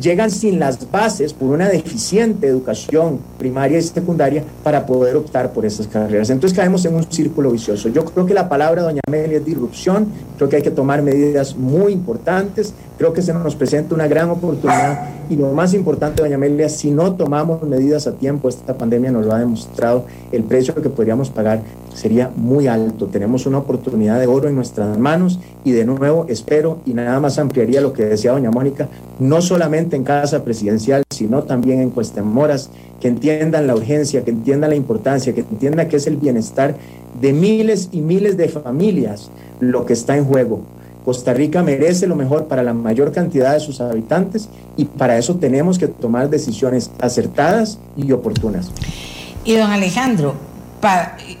llegan 0.00 0.30
sin 0.30 0.58
las 0.58 0.90
bases 0.90 1.32
por 1.32 1.50
una 1.50 1.68
deficiente 1.68 2.46
educación 2.46 3.20
primaria 3.38 3.78
y 3.78 3.82
secundaria 3.82 4.42
para 4.62 4.86
poder 4.86 5.16
optar 5.16 5.52
por 5.52 5.64
esas 5.64 5.86
carreras. 5.86 6.30
Entonces 6.30 6.56
caemos 6.56 6.84
en 6.84 6.94
un 6.94 7.04
círculo 7.10 7.50
vicioso. 7.50 7.88
Yo 7.88 8.04
creo 8.04 8.26
que 8.26 8.34
la 8.34 8.48
palabra, 8.48 8.82
doña 8.82 9.00
Amelia, 9.06 9.38
es 9.38 9.44
disrupción. 9.44 10.08
Creo 10.36 10.48
que 10.48 10.56
hay 10.56 10.62
que 10.62 10.70
tomar 10.70 11.02
medidas 11.02 11.56
muy 11.56 11.92
importantes. 11.92 12.74
Creo 12.98 13.12
que 13.12 13.22
se 13.22 13.32
nos 13.32 13.54
presenta 13.54 13.94
una 13.94 14.06
gran 14.06 14.30
oportunidad 14.30 15.08
y 15.30 15.36
lo 15.36 15.52
más 15.52 15.72
importante, 15.74 16.22
doña 16.22 16.36
Amelia, 16.36 16.68
si 16.68 16.90
no 16.90 17.14
tomamos 17.14 17.62
medidas 17.62 18.06
a 18.06 18.12
tiempo, 18.12 18.48
esta 18.48 18.76
pandemia 18.76 19.10
nos 19.10 19.24
lo 19.24 19.32
ha 19.32 19.38
demostrado, 19.38 20.04
el 20.32 20.44
precio 20.44 20.74
que 20.74 20.90
podríamos 20.90 21.30
pagar 21.30 21.62
sería 21.94 22.30
muy 22.36 22.66
alto. 22.66 23.06
Tenemos 23.06 23.46
una 23.46 23.58
oportunidad 23.58 24.20
de 24.20 24.26
oro 24.26 24.48
en 24.48 24.54
nuestras 24.54 24.98
manos 24.98 25.40
y 25.64 25.72
de 25.72 25.84
nuevo 25.86 26.26
espero 26.28 26.80
y 26.84 26.92
nada 26.92 27.18
más 27.20 27.38
ampliaría 27.38 27.80
lo 27.80 27.92
que 27.92 28.04
decía 28.04 28.32
doña 28.32 28.50
Mónica, 28.50 28.88
no 29.18 29.40
solamente 29.40 29.96
en 29.96 30.04
Casa 30.04 30.44
Presidencial, 30.44 31.04
sino 31.10 31.44
también 31.44 31.80
en 31.80 31.90
Cuestemoras, 31.90 32.70
que 33.00 33.08
entiendan 33.08 33.66
la 33.66 33.74
urgencia, 33.74 34.24
que 34.24 34.30
entiendan 34.30 34.70
la 34.70 34.76
importancia, 34.76 35.34
que 35.34 35.40
entiendan 35.40 35.88
que 35.88 35.96
es 35.96 36.06
el 36.06 36.16
bienestar 36.16 36.74
de 37.20 37.32
miles 37.32 37.88
y 37.92 38.00
miles 38.00 38.36
de 38.36 38.48
familias 38.48 39.30
lo 39.60 39.86
que 39.86 39.92
está 39.92 40.16
en 40.16 40.24
juego. 40.24 40.62
Costa 41.04 41.34
Rica 41.34 41.62
merece 41.62 42.06
lo 42.06 42.16
mejor 42.16 42.46
para 42.46 42.62
la 42.62 42.72
mayor 42.72 43.12
cantidad 43.12 43.52
de 43.52 43.60
sus 43.60 43.80
habitantes 43.80 44.48
y 44.76 44.86
para 44.86 45.18
eso 45.18 45.36
tenemos 45.36 45.78
que 45.78 45.86
tomar 45.86 46.30
decisiones 46.30 46.90
acertadas 46.98 47.78
y 47.94 48.10
oportunas. 48.12 48.70
Y 49.44 49.54
don 49.56 49.70
Alejandro, 49.70 50.34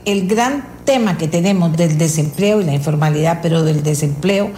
el 0.04 0.26
gran 0.26 0.64
tema 0.84 1.16
que 1.16 1.28
tenemos 1.28 1.76
del 1.76 1.98
desempleo 1.98 2.60
y 2.60 2.64
la 2.64 2.74
informalidad, 2.74 3.40
pero 3.42 3.62
del 3.62 3.82
desempleo, 3.82 4.50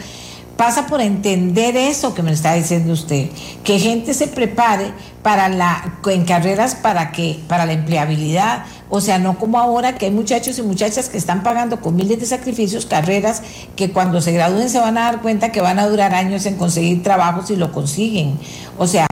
pasa 0.56 0.86
por 0.86 1.00
entender 1.00 1.76
eso 1.76 2.14
que 2.14 2.22
me 2.22 2.32
está 2.32 2.54
diciendo 2.54 2.92
usted, 2.92 3.28
que 3.62 3.78
gente 3.78 4.14
se 4.14 4.26
prepare 4.26 4.92
para 5.22 5.48
la 5.48 5.98
en 6.06 6.24
carreras 6.24 6.74
para 6.74 7.12
que 7.12 7.40
para 7.46 7.66
la 7.66 7.74
empleabilidad, 7.74 8.64
o 8.88 9.00
sea, 9.00 9.18
no 9.18 9.38
como 9.38 9.58
ahora 9.58 9.96
que 9.96 10.06
hay 10.06 10.12
muchachos 10.12 10.58
y 10.58 10.62
muchachas 10.62 11.08
que 11.08 11.18
están 11.18 11.42
pagando 11.42 11.80
con 11.80 11.94
miles 11.94 12.20
de 12.20 12.26
sacrificios 12.26 12.86
carreras 12.86 13.42
que 13.74 13.90
cuando 13.90 14.20
se 14.20 14.32
gradúen 14.32 14.70
se 14.70 14.78
van 14.78 14.96
a 14.96 15.02
dar 15.02 15.20
cuenta 15.20 15.52
que 15.52 15.60
van 15.60 15.78
a 15.78 15.86
durar 15.88 16.14
años 16.14 16.46
en 16.46 16.56
conseguir 16.56 17.02
trabajo 17.02 17.44
si 17.46 17.56
lo 17.56 17.72
consiguen. 17.72 18.38
O 18.78 18.86
sea, 18.86 19.06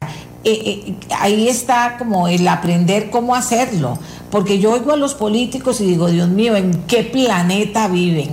eh, 0.45 0.85
eh, 0.87 0.95
ahí 1.19 1.49
está 1.49 1.97
como 1.99 2.29
el 2.29 2.47
aprender 2.49 3.11
cómo 3.11 3.35
hacerlo, 3.35 3.99
porque 4.35 4.59
yo 4.59 4.73
oigo 4.73 4.91
a 4.91 4.97
los 4.97 5.15
políticos 5.15 5.81
y 5.81 5.85
digo, 5.85 6.09
Dios 6.09 6.29
mío, 6.29 6.57
¿en 6.57 6.73
qué 6.89 7.05
planeta 7.05 7.87
viven? 7.87 8.31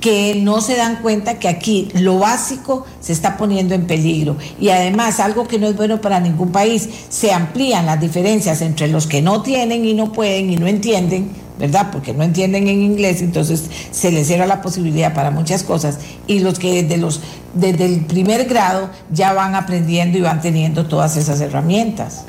que 0.00 0.34
no 0.36 0.62
se 0.62 0.76
dan 0.76 1.02
cuenta 1.02 1.38
que 1.38 1.46
aquí 1.46 1.88
lo 1.92 2.18
básico 2.18 2.86
se 3.00 3.12
está 3.12 3.36
poniendo 3.36 3.74
en 3.74 3.86
peligro. 3.86 4.38
Y 4.58 4.70
además, 4.70 5.20
algo 5.20 5.46
que 5.46 5.58
no 5.58 5.66
es 5.66 5.76
bueno 5.76 6.00
para 6.00 6.20
ningún 6.20 6.52
país, 6.52 6.88
se 7.10 7.32
amplían 7.32 7.84
las 7.84 8.00
diferencias 8.00 8.62
entre 8.62 8.88
los 8.88 9.06
que 9.06 9.20
no 9.20 9.42
tienen 9.42 9.84
y 9.84 9.92
no 9.92 10.10
pueden 10.10 10.48
y 10.48 10.56
no 10.56 10.68
entienden, 10.68 11.28
¿verdad? 11.58 11.90
Porque 11.92 12.14
no 12.14 12.22
entienden 12.22 12.68
en 12.68 12.80
inglés, 12.80 13.20
entonces 13.20 13.64
se 13.90 14.10
les 14.12 14.28
cierra 14.28 14.46
la 14.46 14.62
posibilidad 14.62 15.12
para 15.12 15.30
muchas 15.30 15.64
cosas. 15.64 15.98
Y 16.26 16.38
los 16.38 16.58
que 16.58 16.82
desde, 16.82 16.96
los, 16.96 17.20
desde 17.52 17.84
el 17.84 18.06
primer 18.06 18.46
grado 18.46 18.88
ya 19.12 19.34
van 19.34 19.54
aprendiendo 19.54 20.16
y 20.16 20.22
van 20.22 20.40
teniendo 20.40 20.86
todas 20.86 21.18
esas 21.18 21.42
herramientas. 21.42 22.24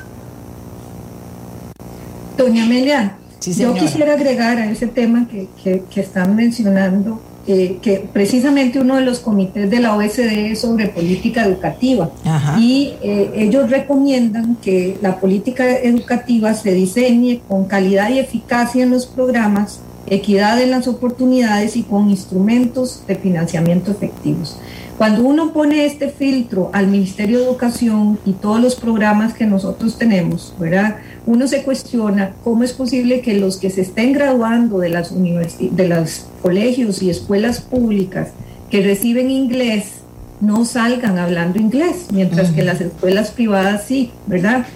Doña 2.38 2.64
Amelia, 2.64 3.16
yo 3.44 3.74
quisiera 3.74 4.14
agregar 4.14 4.58
a 4.58 4.70
ese 4.70 4.86
tema 4.86 5.26
que, 5.28 5.48
que, 5.62 5.82
que 5.90 6.00
están 6.00 6.36
mencionando 6.36 7.20
eh, 7.50 7.78
que 7.80 8.06
precisamente 8.12 8.78
uno 8.78 8.96
de 8.96 9.00
los 9.00 9.20
comités 9.20 9.70
de 9.70 9.80
la 9.80 9.96
OSD 9.96 10.50
es 10.52 10.60
sobre 10.60 10.88
política 10.88 11.46
educativa. 11.46 12.10
Y 12.58 12.92
eh, 13.02 13.30
ellos 13.36 13.70
recomiendan 13.70 14.56
que 14.56 14.98
la 15.00 15.18
política 15.18 15.66
educativa 15.78 16.52
se 16.52 16.74
diseñe 16.74 17.40
con 17.48 17.64
calidad 17.64 18.10
y 18.10 18.18
eficacia 18.18 18.82
en 18.82 18.90
los 18.90 19.06
programas, 19.06 19.80
equidad 20.08 20.60
en 20.60 20.72
las 20.72 20.88
oportunidades 20.88 21.76
y 21.76 21.84
con 21.84 22.10
instrumentos 22.10 23.02
de 23.08 23.14
financiamiento 23.14 23.92
efectivos. 23.92 24.58
Cuando 24.98 25.22
uno 25.22 25.52
pone 25.52 25.86
este 25.86 26.10
filtro 26.10 26.70
al 26.72 26.88
Ministerio 26.88 27.38
de 27.38 27.44
Educación 27.44 28.18
y 28.26 28.32
todos 28.32 28.60
los 28.60 28.74
programas 28.74 29.32
que 29.32 29.46
nosotros 29.46 29.96
tenemos, 29.96 30.54
¿verdad? 30.58 30.96
uno 31.28 31.46
se 31.46 31.62
cuestiona 31.62 32.32
cómo 32.42 32.64
es 32.64 32.72
posible 32.72 33.20
que 33.20 33.34
los 33.34 33.58
que 33.58 33.68
se 33.68 33.82
estén 33.82 34.14
graduando 34.14 34.78
de 34.78 34.88
las 34.88 35.12
de 35.14 35.88
los 35.88 36.26
colegios 36.40 37.02
y 37.02 37.10
escuelas 37.10 37.60
públicas 37.60 38.30
que 38.70 38.82
reciben 38.82 39.30
inglés 39.30 39.98
no 40.40 40.64
salgan 40.64 41.18
hablando 41.18 41.58
inglés, 41.58 42.06
mientras 42.12 42.52
que 42.52 42.62
las 42.62 42.80
escuelas 42.80 43.32
privadas 43.32 43.84
sí, 43.86 44.12
¿verdad? 44.26 44.66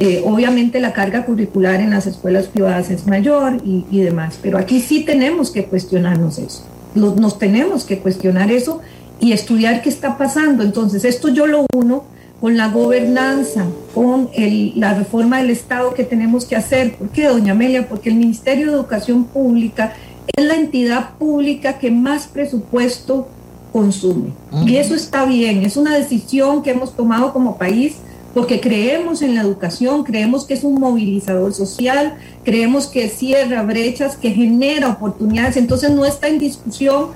Eh, 0.00 0.20
obviamente 0.26 0.80
la 0.80 0.92
carga 0.92 1.24
curricular 1.24 1.80
en 1.80 1.90
las 1.90 2.06
escuelas 2.06 2.46
privadas 2.46 2.90
es 2.90 3.06
mayor 3.06 3.62
y, 3.64 3.86
y 3.90 4.00
demás, 4.00 4.38
pero 4.42 4.58
aquí 4.58 4.80
sí 4.80 5.04
tenemos 5.04 5.50
que 5.50 5.64
cuestionarnos 5.64 6.38
eso, 6.38 6.66
nos 6.94 7.38
tenemos 7.38 7.84
que 7.84 8.00
cuestionar 8.00 8.50
eso 8.50 8.80
y 9.22 9.32
estudiar 9.32 9.80
qué 9.82 9.88
está 9.88 10.18
pasando. 10.18 10.64
Entonces, 10.64 11.04
esto 11.04 11.28
yo 11.28 11.46
lo 11.46 11.64
uno 11.74 12.04
con 12.40 12.56
la 12.56 12.68
gobernanza, 12.68 13.66
con 13.94 14.28
la 14.74 14.94
reforma 14.94 15.38
del 15.38 15.50
Estado 15.50 15.94
que 15.94 16.02
tenemos 16.02 16.44
que 16.44 16.56
hacer. 16.56 16.96
¿Por 16.96 17.08
qué, 17.10 17.28
doña 17.28 17.52
Amelia? 17.52 17.88
Porque 17.88 18.08
el 18.08 18.16
Ministerio 18.16 18.66
de 18.66 18.72
Educación 18.72 19.24
Pública 19.24 19.94
es 20.36 20.44
la 20.44 20.56
entidad 20.56 21.10
pública 21.18 21.78
que 21.78 21.92
más 21.92 22.26
presupuesto 22.26 23.28
consume. 23.72 24.32
Y 24.66 24.76
eso 24.76 24.96
está 24.96 25.24
bien, 25.24 25.62
es 25.62 25.76
una 25.76 25.94
decisión 25.94 26.64
que 26.64 26.72
hemos 26.72 26.96
tomado 26.96 27.32
como 27.32 27.56
país 27.56 27.94
porque 28.34 28.60
creemos 28.60 29.22
en 29.22 29.34
la 29.34 29.42
educación, 29.42 30.04
creemos 30.04 30.46
que 30.46 30.54
es 30.54 30.64
un 30.64 30.80
movilizador 30.80 31.54
social, 31.54 32.14
creemos 32.44 32.86
que 32.88 33.08
cierra 33.08 33.62
brechas, 33.62 34.16
que 34.16 34.30
genera 34.32 34.88
oportunidades. 34.88 35.56
Entonces 35.56 35.90
no 35.90 36.04
está 36.04 36.28
en 36.28 36.38
discusión 36.38 37.10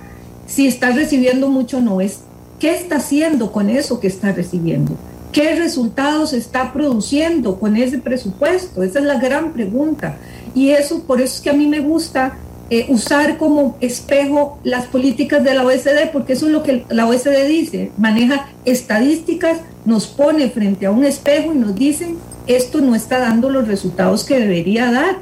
si 0.47 0.67
está 0.67 0.91
recibiendo 0.91 1.49
mucho 1.49 1.81
no, 1.81 2.01
es 2.01 2.21
qué 2.59 2.75
está 2.75 2.97
haciendo 2.97 3.53
con 3.53 3.69
eso 3.71 4.01
que 4.01 4.07
está 4.07 4.33
recibiendo. 4.33 4.97
¿Qué 5.33 5.55
resultados 5.55 6.33
está 6.33 6.73
produciendo 6.73 7.59
con 7.59 7.77
ese 7.77 7.99
presupuesto? 7.99 8.83
Esa 8.83 9.01
es 9.01 9.05
la 9.05 9.19
gran 9.19 9.53
pregunta. 9.53 10.17
Y 10.55 10.71
eso, 10.71 11.03
por 11.03 11.21
eso 11.21 11.35
es 11.35 11.41
que 11.43 11.51
a 11.51 11.53
mí 11.53 11.67
me 11.67 11.81
gusta 11.81 12.39
eh, 12.71 12.87
usar 12.89 13.37
como 13.37 13.77
espejo 13.81 14.59
las 14.65 14.87
políticas 14.87 15.45
de 15.45 15.55
la 15.55 15.65
OSD, 15.65 16.11
porque 16.13 16.33
eso 16.33 16.47
es 16.47 16.53
lo 16.53 16.63
que 16.63 16.85
la 16.89 17.07
OSD 17.07 17.47
dice, 17.47 17.93
maneja 17.99 18.49
estadísticas, 18.65 19.59
nos 19.85 20.07
pone 20.07 20.49
frente 20.49 20.87
a 20.87 20.91
un 20.91 21.05
espejo 21.05 21.53
y 21.53 21.59
nos 21.59 21.75
dice, 21.75 22.15
esto 22.47 22.81
no 22.81 22.95
está 22.95 23.19
dando 23.19 23.51
los 23.51 23.69
resultados 23.69 24.25
que 24.25 24.39
debería 24.39 24.91
dar. 24.91 25.19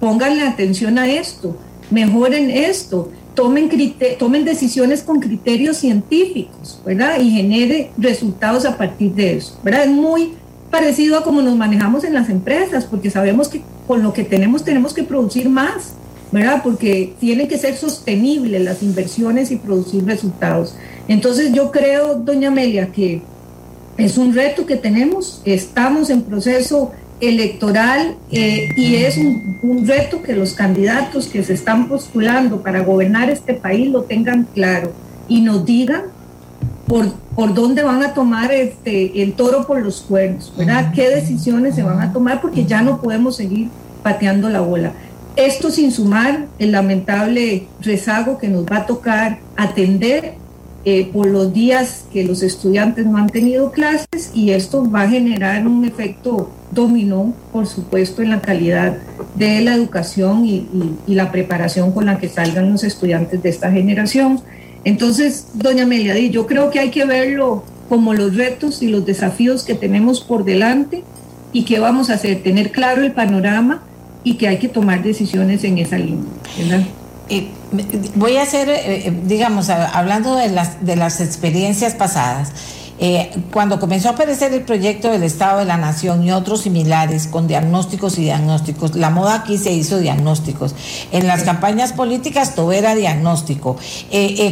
Pónganle 0.00 0.42
atención 0.42 0.98
a 0.98 1.08
esto, 1.08 1.56
mejoren 1.90 2.50
esto 2.50 3.10
tomen, 3.34 3.70
tomen 4.18 4.44
decisiones 4.44 5.02
con 5.02 5.20
criterios 5.20 5.78
científicos, 5.78 6.80
¿verdad? 6.84 7.20
Y 7.20 7.30
genere 7.30 7.90
resultados 7.98 8.64
a 8.64 8.76
partir 8.76 9.12
de 9.12 9.36
eso, 9.36 9.58
¿verdad? 9.62 9.84
Es 9.84 9.90
muy 9.90 10.34
parecido 10.70 11.18
a 11.18 11.24
como 11.24 11.42
nos 11.42 11.56
manejamos 11.56 12.04
en 12.04 12.14
las 12.14 12.30
empresas, 12.30 12.84
porque 12.86 13.10
sabemos 13.10 13.48
que 13.48 13.62
con 13.86 14.02
lo 14.02 14.12
que 14.12 14.24
tenemos 14.24 14.64
tenemos 14.64 14.94
que 14.94 15.02
producir 15.02 15.48
más, 15.48 15.92
¿verdad? 16.32 16.62
Porque 16.62 17.14
tienen 17.20 17.46
que 17.46 17.58
ser 17.58 17.76
sostenibles 17.76 18.62
las 18.62 18.82
inversiones 18.82 19.50
y 19.50 19.56
producir 19.56 20.04
resultados. 20.06 20.74
Entonces 21.08 21.52
yo 21.52 21.70
creo, 21.70 22.14
doña 22.14 22.48
Amelia, 22.48 22.90
que 22.90 23.22
es 23.98 24.16
un 24.16 24.34
reto 24.34 24.64
que 24.64 24.76
tenemos, 24.76 25.42
estamos 25.44 26.08
en 26.08 26.22
proceso 26.22 26.92
electoral 27.22 28.16
eh, 28.32 28.68
y 28.76 28.96
es 28.96 29.16
un, 29.16 29.86
reto 29.86 30.22
que 30.22 30.34
los 30.34 30.54
candidatos 30.54 31.28
que 31.28 31.44
se 31.44 31.54
están 31.54 31.88
postulando 31.88 32.62
para 32.62 32.80
gobernar 32.80 33.30
este 33.30 33.54
país 33.54 33.88
lo 33.88 34.02
tengan 34.02 34.48
claro 34.52 34.92
y 35.28 35.40
nos 35.40 35.64
digan 35.64 36.02
por, 36.88 37.12
por 37.36 37.54
dónde 37.54 37.84
van 37.84 38.02
a 38.02 38.12
tomar 38.12 38.52
este, 38.52 39.22
el 39.22 39.34
toro 39.34 39.66
por 39.66 39.80
los 39.80 40.00
cuernos, 40.00 40.52
¿verdad? 40.58 40.92
¿Qué 40.92 41.08
decisiones 41.08 41.76
se 41.76 41.84
van 41.84 42.00
a 42.00 42.12
tomar? 42.12 42.40
Porque 42.40 42.64
ya 42.64 42.82
no 42.82 43.00
podemos 43.00 43.36
seguir 43.36 43.68
pateando 44.02 44.48
la 44.48 44.60
bola. 44.60 44.92
Esto 45.36 45.70
sin 45.70 45.92
sumar 45.92 46.46
el 46.58 46.72
lamentable 46.72 47.68
rezago 47.80 48.36
que 48.36 48.48
nos 48.48 48.64
va 48.66 48.78
a 48.78 48.86
tocar 48.86 49.38
atender 49.56 50.34
eh, 50.84 51.08
por 51.12 51.28
los 51.28 51.52
días 51.52 52.06
que 52.12 52.24
los 52.24 52.42
estudiantes 52.42 53.06
no 53.06 53.16
han 53.16 53.28
tenido 53.28 53.70
clases 53.70 54.32
y 54.34 54.50
esto 54.50 54.90
va 54.90 55.02
a 55.02 55.08
generar 55.08 55.66
un 55.66 55.84
efecto 55.84 56.50
dominó, 56.72 57.34
por 57.52 57.66
supuesto, 57.66 58.22
en 58.22 58.30
la 58.30 58.40
calidad 58.40 58.96
de 59.36 59.60
la 59.60 59.74
educación 59.74 60.44
y, 60.44 60.66
la 61.06 61.30
preparación 61.30 61.92
con 61.92 62.06
la 62.06 62.18
que 62.18 62.28
salgan 62.28 62.72
los 62.72 62.82
estudiantes 62.82 63.42
de 63.42 63.50
esta 63.50 63.70
generación. 63.70 64.40
Entonces, 64.84 65.48
doña 65.54 65.84
Amelia, 65.84 66.18
yo 66.18 66.46
creo 66.46 66.70
que 66.70 66.80
hay 66.80 66.90
que 66.90 67.04
verlo 67.04 67.62
como 67.88 68.14
los 68.14 68.34
retos 68.34 68.82
y 68.82 68.88
los 68.88 69.04
desafíos 69.04 69.64
que 69.64 69.74
tenemos 69.74 70.20
por 70.22 70.44
delante 70.44 71.04
y 71.52 71.64
qué 71.64 71.78
vamos 71.78 72.10
a 72.10 72.14
hacer, 72.14 72.42
tener 72.42 72.72
claro 72.72 73.02
el 73.02 73.12
panorama 73.12 73.82
y 74.24 74.34
que 74.34 74.48
hay 74.48 74.58
que 74.58 74.68
tomar 74.68 75.02
decisiones 75.02 75.62
en 75.64 75.78
esa 75.78 75.98
línea. 75.98 76.24
¿verdad? 76.58 76.86
Voy 78.14 78.36
a 78.36 78.42
hacer, 78.42 78.68
eh, 78.68 79.08
eh, 79.08 79.20
digamos, 79.24 79.70
hablando 79.70 80.36
de 80.36 80.48
las, 80.48 80.84
de 80.84 80.96
las 80.96 81.20
experiencias 81.20 81.94
pasadas. 81.94 82.52
Eh, 83.04 83.32
cuando 83.52 83.80
comenzó 83.80 84.10
a 84.10 84.12
aparecer 84.12 84.52
el 84.52 84.62
proyecto 84.62 85.10
del 85.10 85.24
Estado 85.24 85.60
de 85.60 85.64
la 85.64 85.76
Nación 85.76 86.22
y 86.22 86.30
otros 86.30 86.60
similares 86.60 87.26
con 87.26 87.48
diagnósticos 87.48 88.16
y 88.18 88.22
diagnósticos, 88.22 88.94
la 88.94 89.10
moda 89.10 89.34
aquí 89.34 89.58
se 89.58 89.72
hizo 89.72 89.98
diagnósticos. 89.98 90.74
En 91.10 91.26
las 91.26 91.42
campañas 91.42 91.94
políticas 91.94 92.54
todo 92.54 92.70
era 92.70 92.94
diagnóstico. 92.94 93.76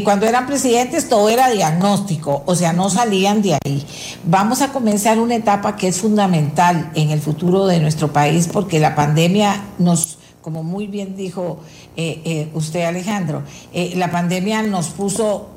cuando 0.02 0.26
eran 0.26 0.46
presidentes 0.46 1.08
todo 1.08 1.28
era 1.28 1.48
diagnóstico, 1.50 2.42
o 2.44 2.56
sea, 2.56 2.72
no 2.72 2.90
salían 2.90 3.40
de 3.40 3.56
ahí. 3.64 3.86
Vamos 4.24 4.62
a 4.62 4.72
comenzar 4.72 5.20
una 5.20 5.36
etapa 5.36 5.76
que 5.76 5.86
es 5.86 6.00
fundamental 6.00 6.90
en 6.96 7.10
el 7.10 7.20
futuro 7.20 7.66
de 7.66 7.78
nuestro 7.78 8.12
país 8.12 8.48
porque 8.50 8.80
la 8.80 8.96
pandemia 8.96 9.62
nos 9.78 10.18
como 10.42 10.62
muy 10.62 10.86
bien 10.86 11.16
dijo 11.16 11.60
eh, 11.96 12.20
eh, 12.24 12.48
usted 12.54 12.84
Alejandro, 12.84 13.42
eh, 13.72 13.92
la 13.96 14.10
pandemia 14.10 14.62
nos 14.62 14.88
puso, 14.88 15.48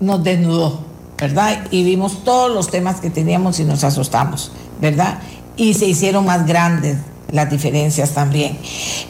nos 0.00 0.24
desnudó, 0.24 0.80
¿verdad? 1.18 1.66
Y 1.70 1.84
vimos 1.84 2.24
todos 2.24 2.52
los 2.52 2.68
temas 2.68 3.00
que 3.00 3.10
teníamos 3.10 3.60
y 3.60 3.64
nos 3.64 3.84
asustamos, 3.84 4.50
¿verdad? 4.80 5.18
Y 5.56 5.74
se 5.74 5.86
hicieron 5.86 6.24
más 6.24 6.46
grandes 6.46 6.98
las 7.30 7.48
diferencias 7.48 8.10
también. 8.10 8.58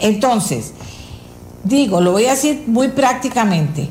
Entonces, 0.00 0.72
digo, 1.64 2.00
lo 2.00 2.12
voy 2.12 2.26
a 2.26 2.32
decir 2.32 2.64
muy 2.66 2.88
prácticamente. 2.88 3.88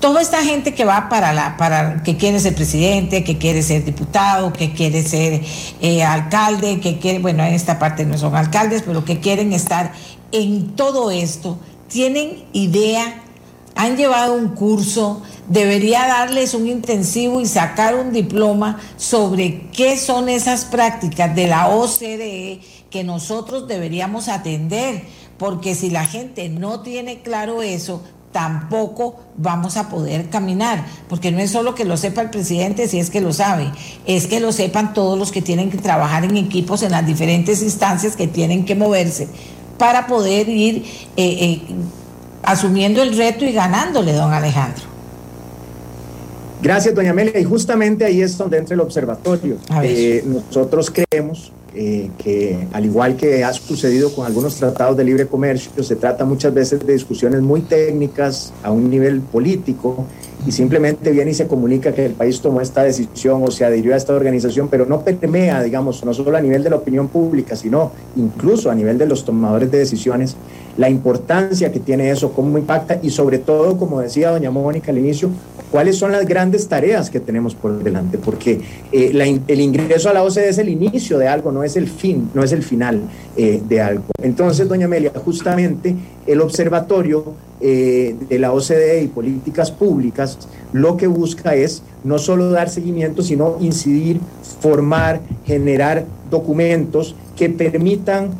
Toda 0.00 0.20
esta 0.20 0.44
gente 0.44 0.74
que 0.74 0.84
va 0.84 1.08
para 1.08 1.32
la, 1.32 1.56
para 1.56 2.02
que 2.02 2.18
quiere 2.18 2.38
ser 2.38 2.54
presidente, 2.54 3.24
que 3.24 3.38
quiere 3.38 3.62
ser 3.62 3.86
diputado, 3.86 4.52
que 4.52 4.74
quiere 4.74 5.02
ser 5.02 5.40
alcalde, 6.06 6.78
que 6.78 6.98
quiere, 6.98 7.20
bueno, 7.20 7.42
en 7.42 7.54
esta 7.54 7.78
parte 7.78 8.04
no 8.04 8.18
son 8.18 8.36
alcaldes, 8.36 8.82
pero 8.82 9.02
que 9.06 9.20
quieren 9.20 9.54
estar 9.54 9.92
en 10.34 10.74
todo 10.74 11.12
esto, 11.12 11.58
tienen 11.86 12.44
idea, 12.52 13.22
han 13.76 13.96
llevado 13.96 14.34
un 14.34 14.48
curso, 14.48 15.22
debería 15.48 16.08
darles 16.08 16.54
un 16.54 16.66
intensivo 16.66 17.40
y 17.40 17.46
sacar 17.46 17.94
un 17.94 18.12
diploma 18.12 18.80
sobre 18.96 19.68
qué 19.70 19.96
son 19.96 20.28
esas 20.28 20.64
prácticas 20.64 21.34
de 21.36 21.46
la 21.46 21.68
OCDE 21.68 22.60
que 22.90 23.04
nosotros 23.04 23.68
deberíamos 23.68 24.28
atender, 24.28 25.04
porque 25.38 25.76
si 25.76 25.90
la 25.90 26.04
gente 26.04 26.48
no 26.48 26.80
tiene 26.80 27.22
claro 27.22 27.62
eso, 27.62 28.02
tampoco 28.32 29.20
vamos 29.36 29.76
a 29.76 29.88
poder 29.88 30.30
caminar, 30.30 30.84
porque 31.08 31.30
no 31.30 31.38
es 31.38 31.52
solo 31.52 31.76
que 31.76 31.84
lo 31.84 31.96
sepa 31.96 32.22
el 32.22 32.30
presidente 32.30 32.88
si 32.88 32.98
es 32.98 33.10
que 33.10 33.20
lo 33.20 33.32
sabe, 33.32 33.70
es 34.04 34.26
que 34.26 34.40
lo 34.40 34.50
sepan 34.50 34.94
todos 34.94 35.16
los 35.16 35.30
que 35.30 35.42
tienen 35.42 35.70
que 35.70 35.78
trabajar 35.78 36.24
en 36.24 36.36
equipos 36.36 36.82
en 36.82 36.90
las 36.90 37.06
diferentes 37.06 37.62
instancias 37.62 38.16
que 38.16 38.26
tienen 38.26 38.64
que 38.64 38.74
moverse 38.74 39.28
para 39.78 40.06
poder 40.06 40.48
ir 40.48 40.84
eh, 41.16 41.24
eh, 41.24 41.62
asumiendo 42.42 43.02
el 43.02 43.16
reto 43.16 43.44
y 43.44 43.52
ganándole, 43.52 44.12
don 44.12 44.32
Alejandro. 44.32 44.84
Gracias, 46.62 46.94
doña 46.94 47.10
Amelia. 47.10 47.38
Y 47.38 47.44
justamente 47.44 48.04
ahí 48.04 48.22
es 48.22 48.38
donde 48.38 48.58
entra 48.58 48.74
el 48.74 48.80
observatorio. 48.80 49.56
Eh, 49.82 50.24
nosotros 50.26 50.90
creemos 50.90 51.52
que, 51.74 52.68
al 52.72 52.84
igual 52.84 53.16
que 53.16 53.42
ha 53.42 53.52
sucedido 53.52 54.14
con 54.14 54.24
algunos 54.24 54.54
tratados 54.54 54.96
de 54.96 55.04
libre 55.04 55.26
comercio, 55.26 55.82
se 55.82 55.96
trata 55.96 56.24
muchas 56.24 56.54
veces 56.54 56.86
de 56.86 56.92
discusiones 56.92 57.42
muy 57.42 57.62
técnicas 57.62 58.52
a 58.62 58.70
un 58.70 58.88
nivel 58.88 59.20
político 59.20 60.06
y 60.46 60.52
simplemente 60.52 61.10
viene 61.10 61.30
y 61.30 61.34
se 61.34 61.46
comunica 61.46 61.92
que 61.92 62.06
el 62.06 62.12
país 62.12 62.40
tomó 62.40 62.60
esta 62.60 62.82
decisión 62.82 63.42
o 63.42 63.50
se 63.50 63.64
adhirió 63.64 63.94
a 63.94 63.96
esta 63.96 64.14
organización, 64.14 64.68
pero 64.68 64.86
no 64.86 65.00
permea, 65.00 65.62
digamos, 65.62 66.04
no 66.04 66.12
solo 66.12 66.36
a 66.36 66.40
nivel 66.40 66.62
de 66.62 66.70
la 66.70 66.76
opinión 66.76 67.08
pública, 67.08 67.56
sino 67.56 67.92
incluso 68.16 68.70
a 68.70 68.74
nivel 68.74 68.98
de 68.98 69.06
los 69.06 69.24
tomadores 69.24 69.70
de 69.70 69.78
decisiones, 69.78 70.36
la 70.76 70.90
importancia 70.90 71.70
que 71.72 71.80
tiene 71.80 72.10
eso, 72.10 72.32
cómo 72.32 72.58
impacta 72.58 72.98
y 73.02 73.10
sobre 73.10 73.38
todo, 73.38 73.76
como 73.76 74.00
decía 74.00 74.30
doña 74.30 74.50
Mónica 74.50 74.90
al 74.90 74.98
inicio, 74.98 75.30
cuáles 75.70 75.96
son 75.96 76.12
las 76.12 76.26
grandes 76.26 76.68
tareas 76.68 77.10
que 77.10 77.20
tenemos 77.20 77.54
por 77.54 77.82
delante, 77.82 78.18
porque 78.18 78.60
eh, 78.92 79.40
el 79.48 79.60
ingreso 79.60 80.10
a 80.10 80.12
la 80.12 80.22
OCDE 80.22 80.48
es 80.48 80.58
el 80.58 80.68
inicio 80.68 81.18
de 81.18 81.28
algo, 81.28 81.52
no 81.52 81.64
es 81.64 81.76
el 81.76 81.88
fin, 81.88 82.30
no 82.34 82.42
es 82.42 82.52
el 82.52 82.62
final 82.62 83.02
eh, 83.36 83.62
de 83.66 83.80
algo. 83.80 84.13
Entonces, 84.24 84.68
doña 84.68 84.86
Amelia, 84.86 85.12
justamente 85.24 85.94
el 86.26 86.40
observatorio 86.40 87.34
eh, 87.60 88.16
de 88.28 88.38
la 88.38 88.52
OCDE 88.52 89.02
y 89.02 89.08
políticas 89.08 89.70
públicas 89.70 90.38
lo 90.72 90.96
que 90.96 91.06
busca 91.06 91.54
es 91.54 91.82
no 92.02 92.18
solo 92.18 92.50
dar 92.50 92.68
seguimiento, 92.70 93.22
sino 93.22 93.58
incidir, 93.60 94.18
formar, 94.60 95.20
generar 95.44 96.06
documentos 96.30 97.14
que 97.36 97.48
permitan 97.50 98.30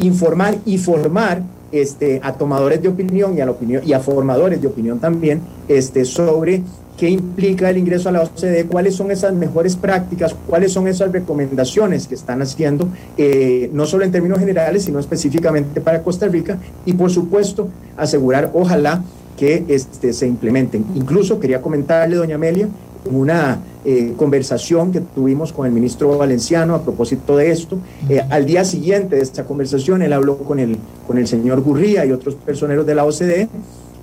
informar 0.00 0.56
y 0.64 0.78
formar 0.78 1.42
este, 1.72 2.20
a 2.22 2.34
tomadores 2.34 2.82
de 2.82 2.88
opinión 2.88 3.36
y 3.36 3.40
a, 3.40 3.46
la 3.46 3.52
opinión, 3.52 3.82
y 3.84 3.94
a 3.94 4.00
formadores 4.00 4.60
de 4.60 4.68
opinión 4.68 5.00
también 5.00 5.40
este, 5.68 6.04
sobre 6.04 6.62
qué 7.02 7.10
implica 7.10 7.68
el 7.68 7.78
ingreso 7.78 8.10
a 8.10 8.12
la 8.12 8.22
OCDE, 8.22 8.66
cuáles 8.66 8.94
son 8.94 9.10
esas 9.10 9.34
mejores 9.34 9.74
prácticas, 9.74 10.36
cuáles 10.46 10.70
son 10.70 10.86
esas 10.86 11.10
recomendaciones 11.10 12.06
que 12.06 12.14
están 12.14 12.40
haciendo, 12.42 12.86
eh, 13.18 13.68
no 13.72 13.86
solo 13.86 14.04
en 14.04 14.12
términos 14.12 14.38
generales, 14.38 14.84
sino 14.84 15.00
específicamente 15.00 15.80
para 15.80 16.04
Costa 16.04 16.28
Rica, 16.28 16.58
y 16.86 16.92
por 16.92 17.10
supuesto 17.10 17.68
asegurar, 17.96 18.52
ojalá, 18.54 19.02
que 19.36 19.64
este, 19.66 20.12
se 20.12 20.28
implementen. 20.28 20.84
Incluso 20.94 21.40
quería 21.40 21.60
comentarle, 21.60 22.14
doña 22.14 22.36
Amelia, 22.36 22.68
una 23.10 23.58
eh, 23.84 24.12
conversación 24.16 24.92
que 24.92 25.00
tuvimos 25.00 25.52
con 25.52 25.66
el 25.66 25.72
ministro 25.72 26.16
Valenciano 26.16 26.76
a 26.76 26.82
propósito 26.84 27.36
de 27.36 27.50
esto. 27.50 27.78
Eh, 28.08 28.22
al 28.30 28.46
día 28.46 28.64
siguiente 28.64 29.16
de 29.16 29.22
esta 29.22 29.42
conversación, 29.42 30.02
él 30.02 30.12
habló 30.12 30.38
con 30.38 30.60
el, 30.60 30.76
con 31.08 31.18
el 31.18 31.26
señor 31.26 31.62
Gurría 31.62 32.06
y 32.06 32.12
otros 32.12 32.36
personeros 32.36 32.86
de 32.86 32.94
la 32.94 33.04
OCDE 33.04 33.48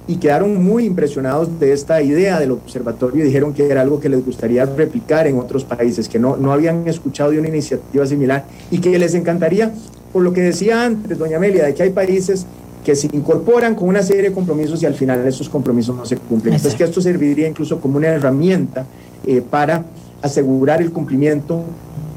y 0.09 0.15
quedaron 0.15 0.63
muy 0.63 0.85
impresionados 0.85 1.59
de 1.59 1.71
esta 1.71 2.01
idea 2.01 2.39
del 2.39 2.49
observatorio 2.49 3.23
y 3.23 3.27
dijeron 3.27 3.53
que 3.53 3.69
era 3.69 3.81
algo 3.81 3.99
que 3.99 4.09
les 4.09 4.25
gustaría 4.25 4.65
replicar 4.65 5.27
en 5.27 5.37
otros 5.37 5.63
países, 5.63 6.09
que 6.09 6.17
no, 6.17 6.35
no 6.35 6.51
habían 6.51 6.87
escuchado 6.87 7.29
de 7.29 7.37
una 7.37 7.47
iniciativa 7.47 8.07
similar 8.07 8.43
y 8.71 8.79
que 8.79 8.97
les 8.97 9.13
encantaría, 9.13 9.71
por 10.11 10.23
lo 10.23 10.33
que 10.33 10.41
decía 10.41 10.83
antes, 10.83 11.19
doña 11.19 11.37
Amelia, 11.37 11.63
de 11.63 11.75
que 11.75 11.83
hay 11.83 11.91
países 11.91 12.47
que 12.83 12.95
se 12.95 13.07
incorporan 13.13 13.75
con 13.75 13.87
una 13.87 14.01
serie 14.01 14.23
de 14.23 14.31
compromisos 14.31 14.81
y 14.81 14.87
al 14.87 14.95
final 14.95 15.27
esos 15.27 15.47
compromisos 15.47 15.95
no 15.95 16.07
se 16.07 16.17
cumplen. 16.17 16.55
Entonces 16.55 16.75
que 16.75 16.85
esto 16.85 17.01
serviría 17.01 17.47
incluso 17.47 17.79
como 17.79 17.97
una 17.97 18.07
herramienta 18.07 18.87
eh, 19.27 19.43
para 19.47 19.85
asegurar 20.23 20.81
el 20.81 20.91
cumplimiento 20.91 21.61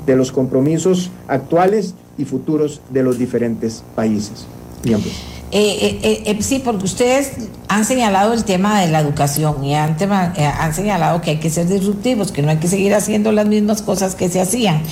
de 0.07 0.17
los 0.17 0.33
compromisos 0.33 1.11
actuales 1.29 1.95
y 2.17 2.25
futuros 2.25 2.81
de 2.89 3.03
los 3.03 3.19
diferentes 3.19 3.85
países 3.95 4.47
miembros. 4.83 5.32
Eh, 5.55 6.01
eh, 6.03 6.23
eh, 6.25 6.39
sí, 6.41 6.63
porque 6.65 6.87
ustedes 6.87 7.33
han 7.69 7.85
señalado 7.85 8.33
el 8.33 8.45
tema 8.45 8.81
de 8.81 8.89
la 8.89 9.01
educación 9.01 9.63
y 9.63 9.75
han, 9.75 9.97
han, 10.01 10.75
señalado 10.75 11.21
que 11.21 11.33
hay 11.33 11.41
que 11.41 11.51
ser 11.51 11.67
disruptivos, 11.69 12.33
que 12.33 12.41
no 12.41 12.51
hay 12.51 12.57
que 12.57 12.69
seguir 12.69 12.95
haciendo 12.95 13.33
las 13.33 13.47
mismas 13.47 13.83
cosas 13.83 14.15
que 14.15 14.31
se 14.31 14.41
hacían. 14.41 14.83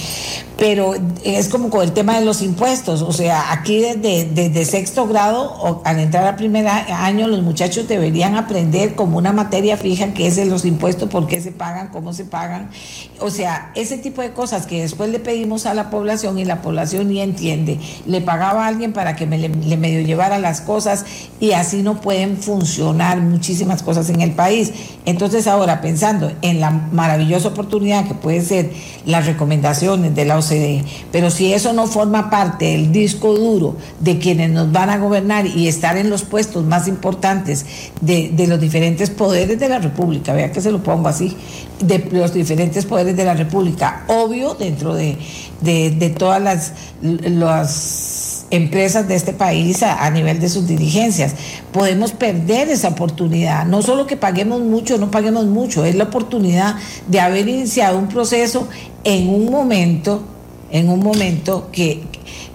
Pero 0.59 0.93
es 1.25 1.49
como 1.49 1.71
con 1.71 1.83
el 1.83 1.93
tema 1.93 2.19
de 2.19 2.27
los 2.27 2.43
impuestos, 2.43 3.01
o 3.01 3.13
sea, 3.13 3.53
aquí 3.53 3.81
desde, 3.81 4.27
desde 4.27 4.67
sexto 4.67 5.07
grado, 5.07 5.51
o 5.51 5.81
al 5.87 5.99
entrar 5.99 6.27
al 6.27 6.37
primer 6.37 6.69
año, 6.69 7.27
los 7.27 7.41
muchachos 7.41 7.89
deberían 7.89 8.37
aprender 8.37 8.95
como 8.95 9.17
una 9.17 9.33
materia 9.33 9.79
fija 9.79 10.13
que 10.13 10.27
es 10.27 10.37
de 10.37 10.45
los 10.45 10.67
impuestos, 10.67 11.09
por 11.09 11.27
qué 11.27 11.41
se 11.41 11.53
pagan, 11.53 11.89
cómo 11.89 12.13
se 12.13 12.27
pagan. 12.27 12.69
O 13.21 13.31
sea, 13.31 13.73
ese 13.75 13.97
tipo 13.97 14.21
de 14.21 14.33
cosas 14.33 14.67
que 14.67 14.83
después 14.83 15.09
le 15.09 15.21
pedimos 15.21 15.65
a 15.65 15.73
la 15.73 15.89
población 15.89 16.39
y 16.39 16.45
la 16.45 16.61
población 16.61 17.09
ni 17.09 17.21
entiende. 17.21 17.81
Le 18.05 18.21
pagaba 18.21 18.67
a 18.67 18.69
alguien 18.69 18.93
para 18.93 19.17
que 19.17 19.27
me 19.27 19.39
le, 19.39 19.49
le 19.49 19.79
medio 19.79 20.03
llevara 20.03 20.39
la 20.39 20.50
cosas 20.59 21.05
y 21.39 21.53
así 21.53 21.83
no 21.83 22.01
pueden 22.01 22.39
funcionar 22.39 23.21
muchísimas 23.21 23.83
cosas 23.83 24.09
en 24.11 24.21
el 24.21 24.33
país. 24.33 24.73
Entonces 25.05 25.47
ahora 25.47 25.81
pensando 25.81 26.33
en 26.43 26.61
la 26.61 26.71
maravillosa 26.71 27.49
oportunidad 27.49 28.09
que 28.09 28.15
puede 28.15 28.41
ser 28.43 28.73
las 29.07 29.27
recomendaciones 29.27 30.15
de 30.15 30.25
la 30.25 30.39
OCDE, 30.39 30.85
pero 31.13 31.31
si 31.31 31.53
eso 31.53 31.73
no 31.73 31.87
forma 31.87 32.31
parte 32.31 32.67
del 32.67 32.93
disco 32.93 33.35
duro 33.35 33.77
de 34.01 34.19
quienes 34.19 34.51
nos 34.51 34.73
van 34.73 34.91
a 34.91 34.99
gobernar 34.99 35.47
y 35.47 35.69
estar 35.69 35.97
en 35.97 36.11
los 36.11 36.23
puestos 36.23 36.65
más 36.65 36.89
importantes 36.89 37.67
de, 38.01 38.33
los 38.47 38.61
diferentes 38.61 39.11
poderes 39.11 39.59
de 39.59 39.69
la 39.69 39.79
República, 39.79 40.33
vea 40.33 40.51
que 40.51 40.61
se 40.61 40.73
lo 40.73 40.83
pongo 40.83 41.09
así, 41.09 41.37
de 41.81 42.09
los 42.13 42.33
diferentes 42.33 42.85
poderes 42.87 43.17
de 43.17 43.25
la 43.25 43.35
República, 43.35 44.05
obvio 44.09 44.55
dentro 44.55 44.95
de, 44.95 45.17
de 45.61 46.15
todas 46.17 46.43
las, 46.43 46.73
las 47.03 48.40
empresas 48.51 49.07
de 49.07 49.15
este 49.15 49.33
país 49.33 49.83
a, 49.83 50.11
nivel 50.11 50.41
de 50.41 50.49
sus 50.49 50.67
dirigencias. 50.67 51.35
Podemos 51.73 52.13
perder 52.13 52.69
esa 52.69 52.89
oportunidad. 52.89 53.65
No 53.67 53.83
solo 53.83 54.07
que 54.07 54.17
paguemos 54.17 54.61
mucho, 54.61 54.99
no 54.99 55.11
paguemos 55.11 55.47
mucho, 55.47 55.85
es 55.85 55.95
la 55.95 56.05
oportunidad 56.05 56.77
de 57.07 57.21
haber 57.21 57.49
iniciado 57.49 57.99
un 57.99 58.09
proceso 58.09 58.69
en 59.05 59.29
un 59.29 59.51
momento, 59.51 60.23
en 60.71 60.89
un 60.89 61.01
momento 61.01 61.69
que, 61.71 62.03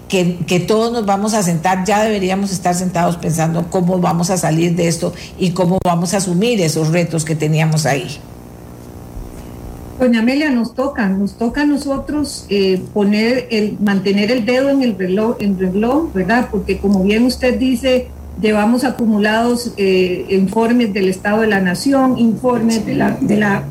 que, 0.08 0.38
que, 0.46 0.60
todos 0.60 0.92
nos 0.92 1.06
vamos 1.06 1.34
a 1.34 1.42
sentar, 1.42 1.84
ya 1.84 2.02
deberíamos 2.02 2.52
estar 2.52 2.74
sentados 2.74 3.16
pensando 3.16 3.70
cómo 3.70 3.98
vamos 3.98 4.30
a 4.30 4.36
salir 4.36 4.76
de 4.76 4.88
esto 4.88 5.12
y 5.38 5.50
cómo 5.50 5.78
vamos 5.84 6.14
a 6.14 6.18
asumir 6.18 6.60
esos 6.60 6.88
retos 6.88 7.24
que 7.24 7.34
teníamos 7.34 7.86
ahí. 7.86 8.20
Doña 9.98 10.20
Amelia, 10.20 10.50
nos 10.50 10.74
toca, 10.74 11.08
nos 11.08 11.38
toca 11.38 11.62
a 11.62 11.64
nosotros 11.64 12.46
eh, 12.50 12.82
poner 12.92 13.48
el, 13.50 13.78
mantener 13.80 14.30
el 14.30 14.44
dedo 14.44 14.68
en 14.68 14.82
el 14.82 14.98
reloj, 14.98 15.36
en 15.40 15.58
reloj, 15.58 16.12
¿verdad? 16.12 16.48
Porque 16.50 16.78
como 16.78 17.02
bien 17.02 17.24
usted 17.24 17.58
dice, 17.58 18.08
llevamos 18.40 18.84
acumulados 18.84 19.72
eh, 19.78 20.26
informes 20.30 20.92
del 20.92 21.08
Estado 21.08 21.40
de 21.40 21.46
la 21.46 21.60
Nación, 21.60 22.18
informes 22.18 22.84
de 22.84 22.94
la, 22.94 23.12
de 23.20 23.36
la 23.36 23.64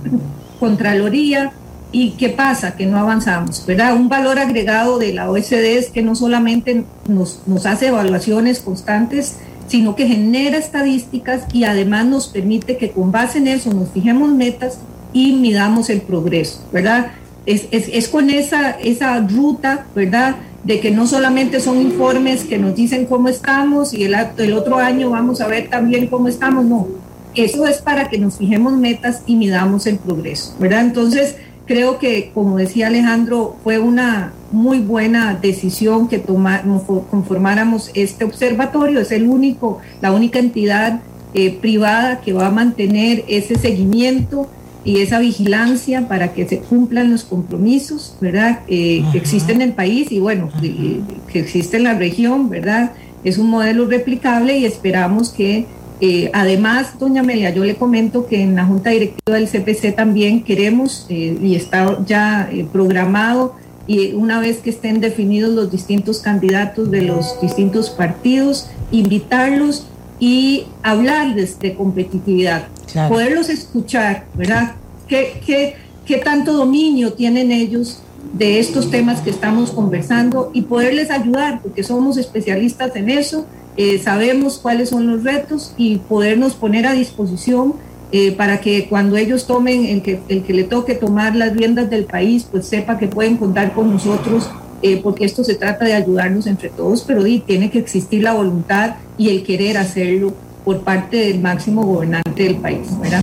Contraloría, 0.59 1.51
¿Y 1.91 2.11
qué 2.17 2.27
pasa? 2.27 2.75
Que 2.75 2.85
no 2.85 2.97
avanzamos, 2.97 3.65
¿verdad? 3.65 3.95
Un 3.95 4.09
valor 4.09 4.37
agregado 4.37 4.99
de 4.99 5.13
la 5.13 5.31
OSD 5.31 5.77
es 5.77 5.89
que 5.89 6.01
no 6.01 6.13
solamente 6.13 6.83
nos, 7.07 7.39
nos 7.45 7.65
hace 7.65 7.87
evaluaciones 7.87 8.59
constantes, 8.59 9.37
sino 9.67 9.95
que 9.95 10.05
genera 10.05 10.57
estadísticas 10.57 11.43
y 11.53 11.63
además 11.63 12.05
nos 12.05 12.27
permite 12.27 12.75
que 12.75 12.91
con 12.91 13.13
base 13.13 13.37
en 13.37 13.47
eso 13.47 13.73
nos 13.73 13.91
fijemos 13.91 14.29
metas 14.33 14.79
y 15.15 15.31
midamos 15.31 15.89
el 15.89 16.01
progreso, 16.01 16.59
¿verdad? 16.73 17.13
Es, 17.45 17.69
es, 17.71 17.87
es, 17.87 18.09
con 18.09 18.29
esa, 18.29 18.71
esa 18.71 19.17
ruta, 19.21 19.85
¿verdad? 19.95 20.35
De 20.65 20.81
que 20.81 20.91
no 20.91 21.07
solamente 21.07 21.61
son 21.61 21.81
informes 21.81 22.43
que 22.43 22.57
nos 22.57 22.75
dicen 22.75 23.05
cómo 23.05 23.29
estamos 23.29 23.93
y 23.93 24.03
el, 24.03 24.13
el 24.37 24.53
otro 24.53 24.77
año 24.77 25.11
vamos 25.11 25.39
a 25.39 25.47
ver 25.47 25.69
también 25.69 26.07
cómo 26.07 26.27
estamos, 26.27 26.65
no. 26.65 26.87
Eso 27.33 27.65
es 27.65 27.77
para 27.77 28.09
que 28.09 28.17
nos 28.17 28.37
fijemos 28.37 28.73
metas 28.73 29.21
y 29.25 29.37
midamos 29.37 29.87
el 29.87 29.97
progreso, 29.99 30.53
¿verdad? 30.59 30.81
Entonces, 30.81 31.35
creo 31.65 31.97
que, 31.97 32.31
como 32.33 32.57
decía 32.57 32.87
Alejandro, 32.87 33.55
fue 33.63 33.79
una 33.79 34.33
muy 34.51 34.79
buena 34.79 35.39
decisión 35.41 36.09
que 36.09 36.19
tomamos, 36.19 36.83
conformáramos 37.09 37.89
este 37.93 38.25
observatorio. 38.25 38.99
Es 38.99 39.13
el 39.13 39.29
único, 39.29 39.79
la 40.01 40.11
única 40.11 40.39
entidad 40.39 40.99
eh, 41.33 41.57
privada 41.61 42.19
que 42.19 42.33
va 42.33 42.47
a 42.47 42.51
mantener 42.51 43.23
ese 43.29 43.55
seguimiento 43.55 44.49
y 44.85 44.99
esa 44.99 45.19
vigilancia 45.19 46.07
para 46.07 46.33
que 46.33 46.47
se 46.47 46.59
cumplan 46.59 47.11
los 47.11 47.23
compromisos, 47.23 48.15
¿verdad? 48.21 48.61
Eh, 48.67 49.03
que 49.11 49.17
existen 49.17 49.57
en 49.57 49.69
el 49.69 49.73
país 49.73 50.11
y 50.11 50.19
bueno, 50.19 50.49
que 50.61 51.39
existe 51.39 51.77
en 51.77 51.83
la 51.83 51.95
región, 51.95 52.49
¿verdad? 52.49 52.91
Es 53.23 53.37
un 53.37 53.49
modelo 53.49 53.87
replicable 53.87 54.57
y 54.59 54.65
esperamos 54.65 55.29
que 55.29 55.65
eh, 56.01 56.29
además, 56.33 56.99
doña 56.99 57.21
Amelia, 57.21 57.51
yo 57.51 57.63
le 57.63 57.75
comento 57.75 58.27
que 58.27 58.41
en 58.41 58.55
la 58.55 58.65
Junta 58.65 58.89
Directiva 58.89 59.37
del 59.37 59.47
CPC 59.47 59.95
también 59.95 60.43
queremos 60.43 61.05
eh, 61.09 61.37
y 61.41 61.55
está 61.55 62.03
ya 62.05 62.49
eh, 62.51 62.67
programado 62.69 63.55
y 63.87 64.13
una 64.13 64.41
vez 64.41 64.57
que 64.57 64.71
estén 64.71 64.99
definidos 64.99 65.53
los 65.53 65.71
distintos 65.71 66.19
candidatos 66.19 66.91
de 66.91 67.03
los 67.03 67.39
distintos 67.41 67.89
partidos, 67.89 68.67
invitarlos 68.91 69.87
y 70.19 70.65
hablarles 70.83 71.59
de 71.59 71.75
competitividad, 71.75 72.67
poderlos 73.07 73.49
escuchar, 73.49 74.25
¿verdad? 74.33 74.73
¿Qué, 75.07 75.41
qué, 75.45 75.75
¿Qué 76.05 76.17
tanto 76.17 76.53
dominio 76.53 77.13
tienen 77.13 77.51
ellos 77.51 78.01
de 78.33 78.59
estos 78.59 78.89
temas 78.89 79.21
que 79.21 79.29
estamos 79.29 79.71
conversando 79.71 80.49
y 80.53 80.63
poderles 80.63 81.11
ayudar, 81.11 81.61
porque 81.61 81.83
somos 81.83 82.17
especialistas 82.17 82.95
en 82.95 83.09
eso 83.09 83.45
eh, 83.77 83.99
sabemos 83.99 84.57
cuáles 84.57 84.89
son 84.89 85.07
los 85.07 85.23
retos 85.23 85.73
y 85.77 85.97
podernos 85.97 86.53
poner 86.53 86.87
a 86.87 86.93
disposición 86.93 87.73
eh, 88.11 88.31
para 88.31 88.61
que 88.61 88.87
cuando 88.87 89.17
ellos 89.17 89.47
tomen, 89.47 89.85
el 89.85 90.01
que, 90.01 90.21
el 90.29 90.43
que 90.43 90.53
le 90.53 90.63
toque 90.63 90.95
tomar 90.95 91.35
las 91.35 91.53
riendas 91.53 91.89
del 91.89 92.05
país, 92.05 92.47
pues 92.49 92.67
sepa 92.67 92.97
que 92.97 93.07
pueden 93.07 93.35
contar 93.35 93.73
con 93.73 93.91
nosotros, 93.91 94.49
eh, 94.81 95.01
porque 95.03 95.25
esto 95.25 95.43
se 95.43 95.55
trata 95.55 95.83
de 95.83 95.93
ayudarnos 95.93 96.47
entre 96.47 96.69
todos, 96.69 97.03
pero 97.05 97.23
tiene 97.45 97.69
que 97.69 97.79
existir 97.79 98.23
la 98.23 98.33
voluntad 98.33 98.95
y 99.17 99.29
el 99.29 99.43
querer 99.43 99.77
hacerlo 99.77 100.33
por 100.65 100.81
parte 100.81 101.17
del 101.17 101.39
máximo 101.39 101.83
gobernante 101.83 102.43
del 102.43 102.57
país. 102.57 102.87
¿verdad? 102.99 103.21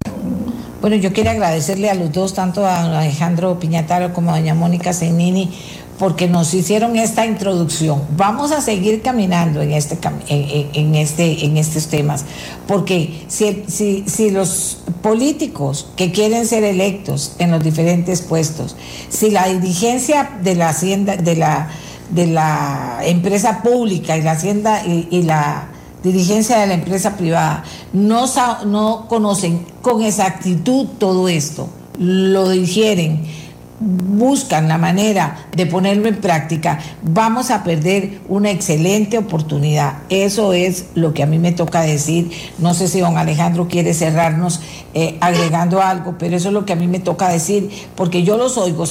Bueno, 0.80 0.96
yo 0.96 1.12
quiero 1.12 1.30
agradecerle 1.30 1.90
a 1.90 1.94
los 1.94 2.12
dos, 2.12 2.34
tanto 2.34 2.64
a 2.64 3.00
Alejandro 3.00 3.58
Piñataro 3.58 4.12
como 4.12 4.32
a 4.32 4.38
doña 4.38 4.54
Mónica 4.54 4.92
Zenini, 4.92 5.50
porque 5.98 6.26
nos 6.26 6.52
hicieron 6.54 6.96
esta 6.96 7.26
introducción. 7.26 8.02
Vamos 8.16 8.50
a 8.50 8.60
seguir 8.60 9.02
caminando 9.02 9.62
en, 9.62 9.70
este, 9.70 9.96
en, 10.28 10.94
este, 10.96 11.44
en 11.44 11.56
estos 11.56 11.86
temas, 11.86 12.24
porque 12.66 13.24
si, 13.28 13.62
si, 13.68 14.04
si, 14.08 14.30
los 14.32 14.78
políticos 15.02 15.86
que 15.96 16.10
quieren 16.10 16.46
ser 16.46 16.64
electos 16.64 17.36
en 17.38 17.52
los 17.52 17.62
diferentes 17.62 18.20
puestos, 18.22 18.74
si 19.08 19.30
la 19.30 19.46
dirigencia 19.46 20.30
de 20.42 20.56
la 20.56 20.70
hacienda, 20.70 21.16
de 21.16 21.36
la, 21.36 21.68
de 22.10 22.26
la 22.26 22.98
empresa 23.04 23.62
pública 23.62 24.16
y 24.16 24.22
la 24.22 24.32
hacienda 24.32 24.84
y, 24.84 25.22
la 25.22 25.68
dirigencia 26.02 26.58
de 26.58 26.66
la 26.66 26.74
empresa 26.74 27.16
privada 27.16 27.64
no, 27.92 28.26
no 28.66 29.06
conocen 29.08 29.66
con 29.82 30.02
exactitud 30.02 30.86
todo 30.98 31.28
esto, 31.28 31.68
lo 31.98 32.48
digieren 32.48 33.42
buscan 33.82 34.68
la 34.68 34.78
manera 34.78 35.46
de 35.56 35.66
ponerlo 35.66 36.08
en 36.08 36.20
práctica, 36.20 36.78
vamos 37.02 37.50
a 37.50 37.64
perder 37.64 38.20
una 38.28 38.50
excelente 38.50 39.18
oportunidad. 39.18 39.94
Eso 40.08 40.52
es 40.52 40.86
lo 40.94 41.12
que 41.12 41.22
a 41.22 41.26
mí 41.26 41.38
me 41.38 41.52
toca 41.52 41.82
decir. 41.82 42.30
No 42.58 42.74
sé 42.74 42.88
si 42.88 43.00
don 43.00 43.18
Alejandro 43.18 43.68
quiere 43.68 43.92
cerrarnos 43.94 44.60
eh, 44.94 45.16
agregando 45.20 45.80
algo, 45.80 46.16
pero 46.18 46.36
eso 46.36 46.48
es 46.48 46.54
lo 46.54 46.64
que 46.64 46.72
a 46.72 46.76
mí 46.76 46.86
me 46.86 47.00
toca 47.00 47.28
decir, 47.28 47.70
porque 47.94 48.22
yo 48.22 48.36
los 48.36 48.58
oigo 48.58 48.84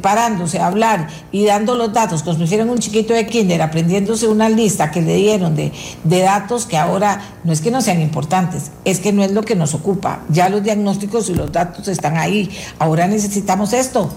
parándose 0.00 0.58
a 0.58 0.66
hablar 0.66 1.08
y 1.32 1.44
dando 1.44 1.74
los 1.74 1.92
datos, 1.92 2.22
como 2.22 2.36
si 2.36 2.44
hicieran 2.44 2.70
un 2.70 2.78
chiquito 2.78 3.14
de 3.14 3.26
kinder, 3.26 3.62
aprendiéndose 3.62 4.28
una 4.28 4.48
lista 4.48 4.90
que 4.90 5.02
le 5.02 5.16
dieron 5.16 5.56
de, 5.56 5.72
de 6.04 6.20
datos 6.20 6.66
que 6.66 6.76
ahora 6.76 7.20
no 7.44 7.52
es 7.52 7.60
que 7.60 7.70
no 7.70 7.80
sean 7.80 8.00
importantes, 8.00 8.70
es 8.84 9.00
que 9.00 9.12
no 9.12 9.22
es 9.24 9.32
lo 9.32 9.42
que 9.42 9.56
nos 9.56 9.74
ocupa. 9.74 10.20
Ya 10.28 10.48
los 10.48 10.62
diagnósticos 10.62 11.28
y 11.30 11.34
los 11.34 11.50
datos 11.50 11.88
están 11.88 12.16
ahí. 12.16 12.50
Ahora 12.78 13.06
necesitamos 13.06 13.72
esto 13.72 14.10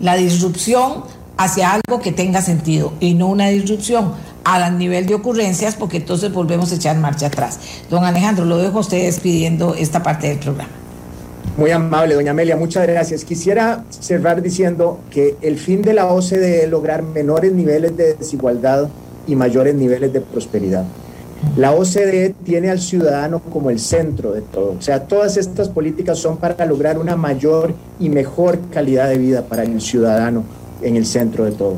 la 0.00 0.16
disrupción 0.16 1.04
hacia 1.36 1.72
algo 1.72 2.00
que 2.00 2.12
tenga 2.12 2.42
sentido 2.42 2.92
y 3.00 3.14
no 3.14 3.26
una 3.28 3.48
disrupción 3.48 4.12
a 4.44 4.70
nivel 4.70 5.06
de 5.06 5.14
ocurrencias 5.14 5.74
porque 5.74 5.98
entonces 5.98 6.32
volvemos 6.32 6.70
a 6.72 6.76
echar 6.76 6.96
marcha 6.98 7.26
atrás. 7.26 7.58
Don 7.90 8.04
Alejandro, 8.04 8.44
lo 8.44 8.58
dejo 8.58 8.78
a 8.78 8.80
usted 8.80 9.04
despidiendo 9.04 9.74
esta 9.74 10.02
parte 10.02 10.28
del 10.28 10.38
programa. 10.38 10.70
Muy 11.56 11.70
amable, 11.70 12.14
doña 12.14 12.32
Amelia, 12.32 12.56
muchas 12.56 12.86
gracias. 12.86 13.24
Quisiera 13.24 13.84
cerrar 13.88 14.42
diciendo 14.42 14.98
que 15.10 15.36
el 15.40 15.56
fin 15.56 15.82
de 15.82 15.94
la 15.94 16.06
OCDE 16.06 16.64
es 16.64 16.70
lograr 16.70 17.02
menores 17.02 17.52
niveles 17.52 17.96
de 17.96 18.14
desigualdad 18.14 18.88
y 19.26 19.36
mayores 19.36 19.74
niveles 19.74 20.12
de 20.12 20.20
prosperidad. 20.20 20.84
La 21.56 21.70
OCDE 21.72 22.34
tiene 22.44 22.70
al 22.70 22.80
ciudadano 22.80 23.38
como 23.38 23.70
el 23.70 23.78
centro 23.78 24.32
de 24.32 24.40
todo. 24.40 24.74
O 24.76 24.82
sea, 24.82 25.04
todas 25.04 25.36
estas 25.36 25.68
políticas 25.68 26.18
son 26.18 26.38
para 26.38 26.66
lograr 26.66 26.98
una 26.98 27.14
mayor 27.14 27.72
y 28.00 28.08
mejor 28.08 28.58
calidad 28.72 29.08
de 29.08 29.18
vida 29.18 29.42
para 29.42 29.62
el 29.62 29.80
ciudadano 29.80 30.42
en 30.82 30.96
el 30.96 31.06
centro 31.06 31.44
de 31.44 31.52
todo. 31.52 31.76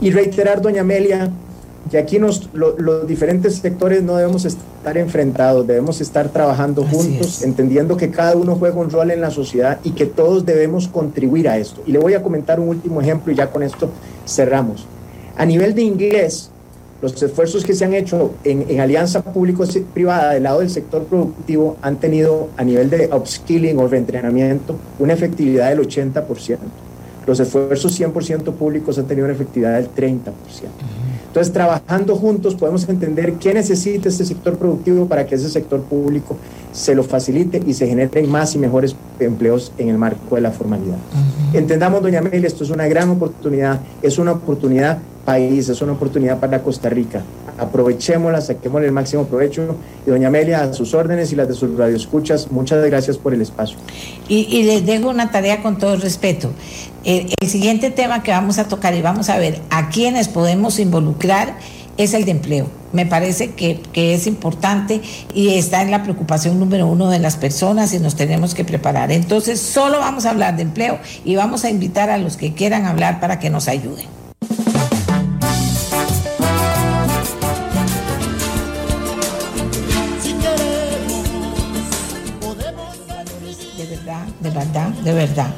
Y 0.00 0.10
reiterar, 0.10 0.62
doña 0.62 0.80
Amelia, 0.80 1.30
que 1.90 1.98
aquí 1.98 2.18
nos, 2.18 2.48
los 2.54 3.06
diferentes 3.06 3.56
sectores 3.56 4.02
no 4.02 4.16
debemos 4.16 4.44
estar 4.44 4.96
enfrentados, 4.96 5.66
debemos 5.66 6.00
estar 6.00 6.28
trabajando 6.30 6.82
juntos, 6.84 7.42
entendiendo 7.42 7.96
que 7.96 8.10
cada 8.10 8.36
uno 8.36 8.56
juega 8.56 8.76
un 8.76 8.90
rol 8.90 9.10
en 9.10 9.20
la 9.20 9.30
sociedad 9.30 9.78
y 9.84 9.90
que 9.90 10.06
todos 10.06 10.46
debemos 10.46 10.88
contribuir 10.88 11.48
a 11.48 11.58
esto. 11.58 11.82
Y 11.86 11.92
le 11.92 11.98
voy 11.98 12.14
a 12.14 12.22
comentar 12.22 12.58
un 12.58 12.68
último 12.68 13.00
ejemplo 13.00 13.32
y 13.32 13.36
ya 13.36 13.50
con 13.50 13.62
esto 13.62 13.90
cerramos. 14.26 14.86
A 15.36 15.44
nivel 15.44 15.74
de 15.74 15.82
inglés, 15.82 16.50
los 17.02 17.22
esfuerzos 17.22 17.64
que 17.64 17.74
se 17.74 17.84
han 17.84 17.92
hecho 17.92 18.32
en, 18.44 18.80
alianza 18.80 19.22
público-privada 19.22 20.32
del 20.32 20.44
lado 20.44 20.60
del 20.60 20.70
sector 20.70 21.04
productivo 21.04 21.76
han 21.82 21.96
tenido 21.96 22.48
a 22.56 22.64
nivel 22.64 22.88
de 22.88 23.10
upskilling 23.12 23.78
o 23.78 23.88
reentrenamiento 23.88 24.76
una 24.98 25.12
efectividad 25.12 25.68
del 25.68 25.80
80%. 25.80 26.58
Los 27.26 27.40
esfuerzos 27.40 28.00
100% 28.00 28.54
públicos 28.54 28.98
han 28.98 29.06
tenido 29.06 29.26
una 29.26 29.34
efectividad 29.34 29.74
del 29.74 29.94
30%. 29.94 30.30
Entonces, 31.34 31.52
trabajando 31.52 32.14
juntos 32.14 32.54
podemos 32.54 32.88
entender 32.88 33.32
qué 33.40 33.52
necesita 33.52 34.08
este 34.08 34.24
sector 34.24 34.56
productivo 34.56 35.08
para 35.08 35.26
que 35.26 35.34
ese 35.34 35.50
sector 35.50 35.82
público 35.82 36.36
se 36.70 36.94
lo 36.94 37.02
facilite 37.02 37.60
y 37.66 37.74
se 37.74 37.88
generen 37.88 38.30
más 38.30 38.54
y 38.54 38.58
mejores 38.58 38.94
empleos 39.18 39.72
en 39.76 39.88
el 39.88 39.98
marco 39.98 40.36
de 40.36 40.42
la 40.42 40.52
formalidad. 40.52 40.94
Entendamos, 41.52 42.02
doña 42.02 42.20
Amelia, 42.20 42.46
esto 42.46 42.62
es 42.62 42.70
una 42.70 42.86
gran 42.86 43.10
oportunidad, 43.10 43.80
es 44.00 44.16
una 44.18 44.30
oportunidad 44.30 44.98
país, 45.24 45.68
es 45.68 45.82
una 45.82 45.94
oportunidad 45.94 46.38
para 46.38 46.62
Costa 46.62 46.88
Rica. 46.88 47.24
Aprovechémosla, 47.58 48.40
saquémosle 48.40 48.86
el 48.86 48.92
máximo 48.92 49.24
provecho. 49.24 49.76
Y 50.06 50.10
doña 50.10 50.28
Amelia, 50.28 50.62
a 50.62 50.72
sus 50.72 50.94
órdenes 50.94 51.32
y 51.32 51.36
las 51.36 51.48
de 51.48 51.54
sus 51.54 51.76
radioescuchas, 51.76 52.50
muchas 52.50 52.84
gracias 52.84 53.16
por 53.16 53.32
el 53.34 53.42
espacio. 53.42 53.76
Y, 54.28 54.62
les 54.64 54.84
dejo 54.84 55.08
una 55.08 55.30
tarea 55.30 55.62
con 55.62 55.78
todo 55.78 55.96
respeto. 55.96 56.50
El, 57.04 57.28
siguiente 57.46 57.90
tema 57.90 58.22
que 58.22 58.30
vamos 58.30 58.58
a 58.58 58.66
tocar 58.66 58.94
y 58.94 59.02
vamos 59.02 59.28
a 59.28 59.38
ver 59.38 59.60
a 59.70 59.90
quiénes 59.90 60.28
podemos 60.28 60.78
involucrar 60.78 61.56
es 61.96 62.14
el 62.14 62.24
de 62.24 62.32
empleo. 62.32 62.66
Me 62.92 63.06
parece 63.06 63.52
que, 63.52 63.80
es 63.94 64.26
importante 64.26 65.00
y 65.32 65.50
está 65.54 65.82
en 65.82 65.90
la 65.90 66.02
preocupación 66.02 66.58
número 66.58 66.86
uno 66.86 67.10
de 67.10 67.18
las 67.18 67.36
personas 67.36 67.92
y 67.92 68.00
nos 68.00 68.16
tenemos 68.16 68.54
que 68.54 68.64
preparar. 68.64 69.12
Entonces, 69.12 69.60
solo 69.60 69.98
vamos 69.98 70.26
a 70.26 70.30
hablar 70.30 70.56
de 70.56 70.62
empleo 70.62 70.98
y 71.24 71.36
vamos 71.36 71.64
a 71.64 71.70
invitar 71.70 72.10
a 72.10 72.18
los 72.18 72.36
que 72.36 72.54
quieran 72.54 72.86
hablar 72.86 73.20
para 73.20 73.38
que 73.38 73.50
nos 73.50 73.68
ayuden. 73.68 74.23
Verdad, 84.54 84.88
de 84.88 85.12
verdad. 85.12 85.54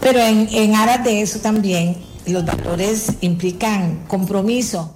Pero 0.00 0.20
en, 0.20 0.74
aras 0.74 1.04
de 1.04 1.22
eso 1.22 1.38
también, 1.40 1.96
los 2.26 2.44
valores 2.44 3.14
implican 3.20 4.04
compromiso 4.06 4.94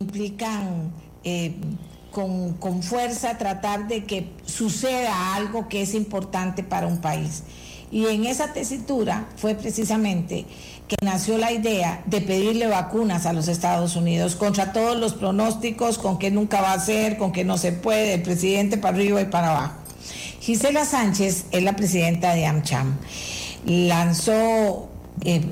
implican 0.00 0.92
eh, 1.24 1.54
con, 2.10 2.82
fuerza 2.82 3.38
tratar 3.38 3.86
de 3.86 4.04
que 4.04 4.28
suceda 4.44 5.34
algo 5.34 5.68
que 5.68 5.82
es 5.82 5.94
importante 5.94 6.62
para 6.62 6.86
un 6.86 6.98
país. 6.98 7.44
Y 7.90 8.06
en 8.06 8.26
esa 8.26 8.52
tesitura 8.52 9.28
fue 9.36 9.54
precisamente 9.54 10.44
que 10.88 10.96
nació 11.02 11.38
la 11.38 11.52
idea 11.52 12.02
de 12.06 12.20
pedirle 12.20 12.66
vacunas 12.66 13.24
a 13.24 13.32
los 13.32 13.48
Estados 13.48 13.96
Unidos 13.96 14.36
contra 14.36 14.72
todos 14.72 14.96
los 14.96 15.14
pronósticos, 15.14 15.96
con 15.96 16.18
que 16.18 16.30
nunca 16.30 16.60
va 16.60 16.72
a 16.72 16.80
ser, 16.80 17.16
con 17.18 17.32
que 17.32 17.44
no 17.44 17.56
se 17.56 17.72
puede, 17.72 18.14
el 18.14 18.22
presidente 18.22 18.78
para 18.78 18.96
arriba 18.96 19.20
y 19.20 19.26
para 19.26 19.50
abajo. 19.50 19.74
Gisela 20.48 20.86
Sánchez 20.86 21.44
es 21.50 21.62
la 21.62 21.76
presidenta 21.76 22.32
de 22.32 22.46
AmCham. 22.46 22.96
Lanzó 23.66 24.88
eh, 25.22 25.44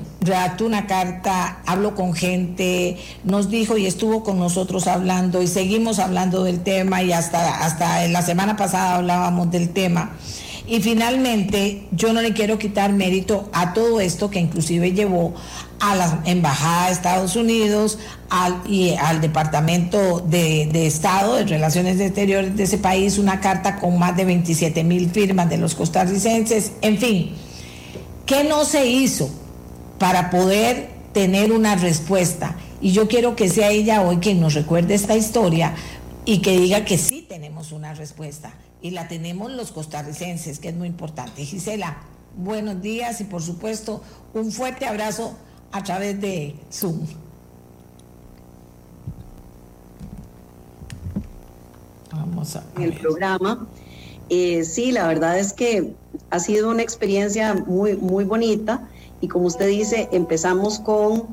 una 0.59 0.87
carta, 0.87 1.59
hablo 1.67 1.93
con 1.93 2.15
gente, 2.15 2.97
nos 3.23 3.51
dijo 3.51 3.77
y 3.77 3.85
estuvo 3.85 4.23
con 4.23 4.39
nosotros 4.39 4.87
hablando 4.87 5.43
y 5.43 5.47
seguimos 5.47 5.99
hablando 5.99 6.43
del 6.43 6.63
tema 6.63 7.03
y 7.03 7.11
hasta, 7.11 7.63
hasta 7.63 8.07
la 8.07 8.23
semana 8.23 8.57
pasada 8.57 8.95
hablábamos 8.95 9.51
del 9.51 9.69
tema. 9.69 10.13
Y 10.67 10.81
finalmente, 10.81 11.87
yo 11.91 12.11
no 12.11 12.21
le 12.21 12.33
quiero 12.33 12.59
quitar 12.59 12.91
mérito 12.91 13.49
a 13.53 13.73
todo 13.73 14.01
esto 14.01 14.29
que 14.29 14.39
inclusive 14.39 14.91
llevó 14.91 15.33
a 15.79 15.95
la 15.95 16.21
Embajada 16.25 16.87
de 16.87 16.93
Estados 16.93 17.35
Unidos 17.35 17.99
al, 18.29 18.61
y 18.67 18.95
al 18.95 19.21
Departamento 19.21 20.19
de, 20.19 20.67
de, 20.71 20.87
Estado 20.87 21.35
de 21.35 21.45
Relaciones 21.45 21.99
Exteriores 22.01 22.57
de 22.57 22.63
ese 22.63 22.79
país 22.79 23.17
una 23.17 23.39
carta 23.39 23.77
con 23.77 23.97
más 23.97 24.17
de 24.17 24.25
27 24.25 24.83
mil 24.83 25.09
firmas 25.09 25.49
de 25.49 25.57
los 25.57 25.73
costarricenses. 25.73 26.73
En 26.81 26.97
fin, 26.97 27.31
¿qué 28.25 28.43
no 28.43 28.65
se 28.65 28.87
hizo? 28.87 29.29
para 29.97 30.29
poder 30.29 30.89
tener 31.13 31.51
una 31.51 31.75
respuesta. 31.75 32.55
Y 32.81 32.91
yo 32.91 33.07
quiero 33.07 33.35
que 33.35 33.49
sea 33.49 33.71
ella 33.71 34.01
hoy 34.01 34.17
quien 34.17 34.39
nos 34.39 34.53
recuerde 34.53 34.93
esta 34.93 35.15
historia 35.15 35.73
y 36.25 36.39
que 36.39 36.57
diga 36.59 36.85
que 36.85 36.97
sí 36.97 37.25
tenemos 37.27 37.71
una 37.71 37.93
respuesta. 37.93 38.53
Y 38.81 38.91
la 38.91 39.07
tenemos 39.07 39.51
los 39.51 39.71
costarricenses, 39.71 40.59
que 40.59 40.69
es 40.69 40.75
muy 40.75 40.87
importante. 40.87 41.43
Gisela, 41.43 41.97
buenos 42.37 42.81
días 42.81 43.19
y 43.21 43.23
por 43.23 43.41
supuesto 43.41 44.01
un 44.33 44.51
fuerte 44.51 44.85
abrazo 44.85 45.35
a 45.71 45.83
través 45.83 46.19
de 46.21 46.55
Zoom. 46.71 46.99
Vamos 52.11 52.55
a 52.55 52.63
el 52.79 52.93
programa. 52.93 53.67
Eh, 54.29 54.63
sí, 54.63 54.91
la 54.91 55.07
verdad 55.07 55.39
es 55.39 55.53
que 55.53 55.93
ha 56.29 56.39
sido 56.39 56.69
una 56.69 56.83
experiencia 56.83 57.53
muy, 57.53 57.95
muy 57.95 58.23
bonita 58.25 58.87
y 59.21 59.27
como 59.27 59.45
usted 59.45 59.67
dice, 59.67 60.09
empezamos 60.11 60.79
con, 60.79 61.25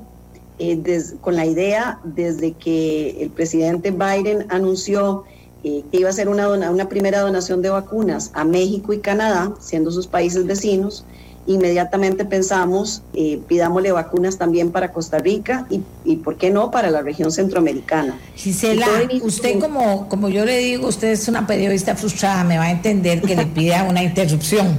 eh, 0.58 1.02
con 1.20 1.36
la 1.36 1.44
idea 1.44 2.00
desde 2.04 2.52
que 2.52 3.22
el 3.22 3.30
presidente 3.30 3.90
Biden 3.90 4.46
anunció 4.50 5.24
eh, 5.64 5.82
que 5.90 5.98
iba 6.00 6.08
a 6.08 6.10
hacer 6.10 6.28
una, 6.28 6.48
una 6.48 6.88
primera 6.90 7.20
donación 7.20 7.62
de 7.62 7.70
vacunas 7.70 8.30
a 8.34 8.44
México 8.44 8.92
y 8.92 8.98
Canadá, 8.98 9.54
siendo 9.60 9.90
sus 9.90 10.06
países 10.06 10.44
vecinos. 10.46 11.06
Inmediatamente 11.46 12.26
pensamos, 12.26 13.02
eh, 13.14 13.40
pidámosle 13.48 13.90
vacunas 13.92 14.36
también 14.36 14.72
para 14.72 14.92
Costa 14.92 15.18
Rica 15.18 15.66
y, 15.70 15.80
y, 16.04 16.16
¿por 16.16 16.36
qué 16.36 16.50
no, 16.50 16.70
para 16.70 16.90
la 16.90 17.00
región 17.00 17.32
centroamericana? 17.32 18.18
Gisela, 18.34 18.86
usted 19.22 19.58
como, 19.58 20.06
como 20.10 20.28
yo 20.28 20.44
le 20.44 20.58
digo, 20.58 20.86
usted 20.86 21.08
es 21.08 21.28
una 21.28 21.46
periodista 21.46 21.96
frustrada, 21.96 22.44
me 22.44 22.58
va 22.58 22.64
a 22.64 22.70
entender 22.70 23.22
que 23.22 23.34
le 23.34 23.46
pida 23.46 23.84
una 23.84 24.02
interrupción 24.02 24.78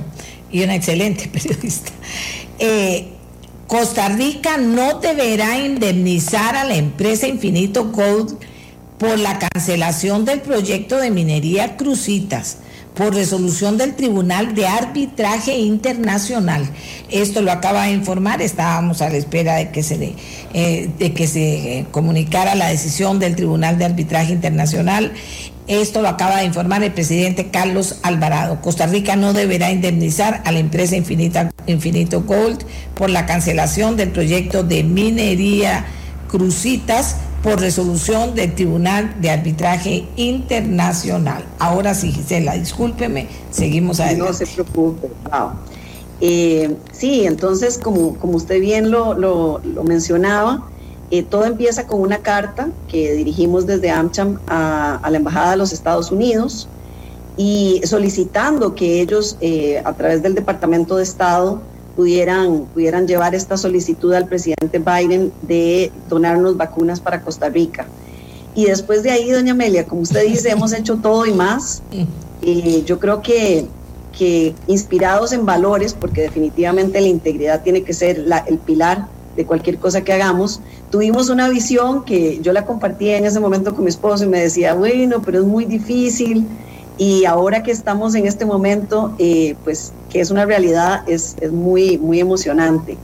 y 0.52 0.64
una 0.64 0.76
excelente 0.76 1.28
periodista. 1.34 1.92
Eh, 2.60 3.10
Costa 3.66 4.10
Rica 4.10 4.58
no 4.58 5.00
deberá 5.00 5.58
indemnizar 5.58 6.56
a 6.56 6.64
la 6.64 6.76
empresa 6.76 7.28
Infinito 7.28 7.92
Gold 7.92 8.38
por 8.98 9.20
la 9.20 9.40
cancelación 9.40 10.26
del 10.26 10.42
proyecto 10.42 10.98
de 10.98 11.12
minería 11.12 11.78
Crucitas 11.78 12.58
por 12.96 13.14
resolución 13.14 13.78
del 13.78 13.94
Tribunal 13.96 14.56
de 14.56 14.68
Arbitraje 14.68 15.58
Internacional. 15.58 16.66
Esto 17.12 17.42
lo 17.42 17.52
acaba 17.52 17.84
de 17.84 17.92
informar, 17.92 18.42
estábamos 18.42 19.02
a 19.02 19.10
la 19.10 19.18
espera 19.18 19.56
de 19.56 19.70
que 19.70 19.84
se, 19.84 20.16
eh, 20.54 20.90
de 20.98 21.14
que 21.14 21.28
se 21.28 21.86
comunicara 21.92 22.56
la 22.56 22.70
decisión 22.70 23.20
del 23.20 23.36
Tribunal 23.36 23.78
de 23.78 23.86
Arbitraje 23.86 24.32
Internacional 24.32 25.12
esto 25.68 26.04
lo 26.04 26.10
acaba 26.10 26.38
de 26.38 26.46
informar 26.46 26.84
el 26.84 26.94
presidente 26.94 27.48
Carlos 27.48 27.98
Alvarado. 28.04 28.62
Costa 28.62 28.86
Rica 28.86 29.16
no 29.16 29.34
deberá 29.34 29.72
indemnizar 29.72 30.44
a 30.46 30.52
la 30.52 30.60
empresa 30.60 30.96
Infinito 30.96 32.22
Gold 32.22 32.64
por 32.94 33.10
la 33.10 33.26
cancelación 33.26 33.98
del 33.98 34.12
proyecto 34.12 34.62
de 34.62 34.84
minería 34.84 35.86
Crucitas 36.30 37.18
por 37.46 37.62
resolución 37.62 38.34
del 38.34 38.56
Tribunal 38.56 39.22
de 39.22 39.30
Arbitraje 39.30 40.08
Internacional. 40.16 41.46
Ahora 41.60 41.94
sí, 41.94 42.12
Gisela, 42.12 42.56
discúlpeme, 42.56 43.28
seguimos 43.52 44.00
adelante. 44.00 44.32
No 44.32 44.34
se 44.34 44.48
preocupe, 44.48 45.10
eh, 46.22 46.76
sí, 46.92 47.26
entonces, 47.26 47.78
como, 47.78 48.16
como 48.16 48.38
usted 48.38 48.60
bien 48.60 48.90
lo, 48.90 49.14
lo 49.14 49.84
mencionaba, 49.84 50.68
eh, 51.12 51.22
todo 51.22 51.46
empieza 51.46 51.86
con 51.86 52.02
una 52.02 52.18
carta 52.18 52.70
que 52.88 53.14
dirigimos 53.14 53.68
desde 53.68 53.92
AmCham 53.92 54.40
a, 54.48 55.08
la 55.08 55.18
Embajada 55.18 55.52
de 55.52 55.58
los 55.58 55.72
Estados 55.72 56.12
Unidos 56.12 56.68
y 57.38 57.80
solicitando 57.86 58.74
que 58.74 59.02
ellos, 59.02 59.38
eh, 59.40 59.84
a 59.86 59.94
través 59.94 60.24
del 60.24 60.34
Departamento 60.34 60.98
de 60.98 61.04
Estado, 61.04 61.62
pudieran, 61.96 62.66
pudieran 62.74 63.08
llevar 63.08 63.36
esta 63.36 63.58
solicitud 63.58 64.14
al 64.14 64.28
presidente 64.28 64.80
Biden 64.80 65.32
de 65.42 65.92
donarnos 66.10 66.58
vacunas 66.58 67.00
para 67.00 67.22
Costa 67.22 67.50
Rica. 67.50 67.86
Y 68.54 68.66
después 68.66 69.04
de 69.04 69.12
ahí, 69.12 69.32
doña 69.32 69.52
Amelia, 69.52 69.86
como 69.86 70.02
usted 70.02 70.26
dice, 70.26 70.52
hemos 70.52 70.74
hecho 70.74 70.98
todo 70.98 71.26
y 71.26 71.34
más. 71.34 71.82
Eh, 72.42 72.84
yo 72.86 73.00
creo 73.00 73.24
que, 73.24 73.66
que 74.16 74.54
inspirados 74.68 75.32
en 75.32 75.48
valores, 75.48 75.94
porque 75.94 76.22
definitivamente 76.22 77.02
la 77.02 77.08
integridad 77.08 77.64
tiene 77.64 77.82
que 77.82 77.94
ser 77.94 78.24
el 78.46 78.58
pilar 78.60 79.08
de 79.36 79.46
cualquier 79.46 79.78
cosa 79.78 80.04
que 80.04 80.14
hagamos, 80.14 80.60
tuvimos 80.92 81.30
una 81.30 81.50
visión 81.50 82.04
que 82.04 82.40
yo 82.42 82.54
la 82.54 82.66
compartía 82.66 83.18
en 83.18 83.26
ese 83.26 83.40
momento 83.40 83.74
con 83.74 83.84
mi 83.84 83.90
esposo 83.90 84.26
y 84.26 84.28
me 84.28 84.40
decía, 84.40 84.74
bueno, 84.76 85.22
pero 85.24 85.40
es 85.40 85.46
muy 85.46 85.66
difícil 85.66 86.46
y 86.98 87.26
ahora 87.26 87.64
que 87.64 87.72
estamos 87.72 88.16
en 88.16 88.26
este 88.26 88.46
momento, 88.46 89.14
eh, 89.20 89.56
pues 89.64 89.92
que 90.10 90.22
es 90.22 90.32
una 90.32 90.46
realidad, 90.46 91.04
es, 91.08 91.36
es, 91.42 91.52
muy, 91.52 91.98
muy 91.98 92.20
emocionante. 92.20 92.98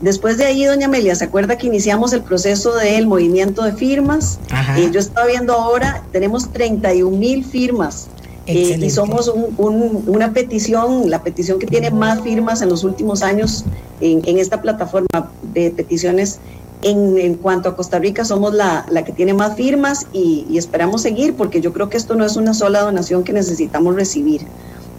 Después 0.00 0.36
de 0.36 0.46
ahí, 0.46 0.64
doña 0.64 0.86
Amelia, 0.86 1.14
¿se 1.14 1.24
acuerda 1.24 1.56
que 1.56 1.68
iniciamos 1.68 2.12
el 2.12 2.22
proceso 2.22 2.74
del 2.74 3.06
movimiento 3.06 3.62
de 3.62 3.72
firmas? 3.72 4.40
Eh, 4.76 4.90
yo 4.92 4.98
estaba 4.98 5.26
viendo 5.26 5.52
ahora, 5.52 6.02
tenemos 6.10 6.52
31 6.52 7.16
mil 7.16 7.44
firmas 7.44 8.08
eh, 8.46 8.78
y 8.80 8.90
somos 8.90 9.32
una 9.56 10.32
petición, 10.32 11.08
la 11.08 11.22
petición 11.22 11.60
que 11.60 11.68
tiene 11.68 11.92
más 11.92 12.20
firmas 12.22 12.62
en 12.62 12.68
los 12.68 12.82
últimos 12.82 13.22
años 13.22 13.64
en, 14.00 14.38
esta 14.38 14.60
plataforma 14.60 15.30
de 15.54 15.70
peticiones. 15.70 16.40
En, 16.84 17.34
cuanto 17.36 17.68
a 17.68 17.76
Costa 17.76 17.98
Rica, 18.00 18.24
somos 18.24 18.54
la, 18.54 18.84
que 19.04 19.12
tiene 19.12 19.34
más 19.34 19.56
firmas 19.56 20.06
y, 20.12 20.46
esperamos 20.56 21.02
seguir 21.02 21.34
porque 21.34 21.60
yo 21.60 21.72
creo 21.72 21.88
que 21.88 21.96
esto 21.96 22.16
no 22.16 22.24
es 22.24 22.36
una 22.36 22.54
sola 22.54 22.80
donación 22.80 23.22
que 23.22 23.32
necesitamos 23.32 23.94
recibir. 23.94 24.42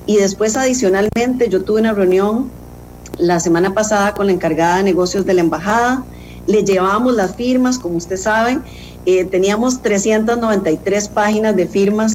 Y 0.06 0.18
después, 0.18 0.56
adicionalmente, 0.56 1.50
yo 1.50 1.64
tuve 1.64 1.82
una 1.82 1.94
reunión 1.94 2.50
la 3.18 3.40
semana 3.40 3.74
pasada 3.74 4.14
con 4.14 4.28
la 4.28 4.34
encargada 4.34 4.78
de 4.78 4.84
negocios 4.84 5.26
de 5.26 5.34
la 5.34 5.42
embajada. 5.42 6.04
Le 6.48 6.64
llevamos 6.64 7.16
las 7.16 7.36
firmas, 7.36 7.80
como 7.80 7.98
usted 7.98 8.18
sabe, 8.18 8.60
eh, 9.06 9.26
teníamos 9.26 9.82
393 9.82 11.10
páginas 11.10 11.56
de 11.56 11.68
firmas 11.68 12.14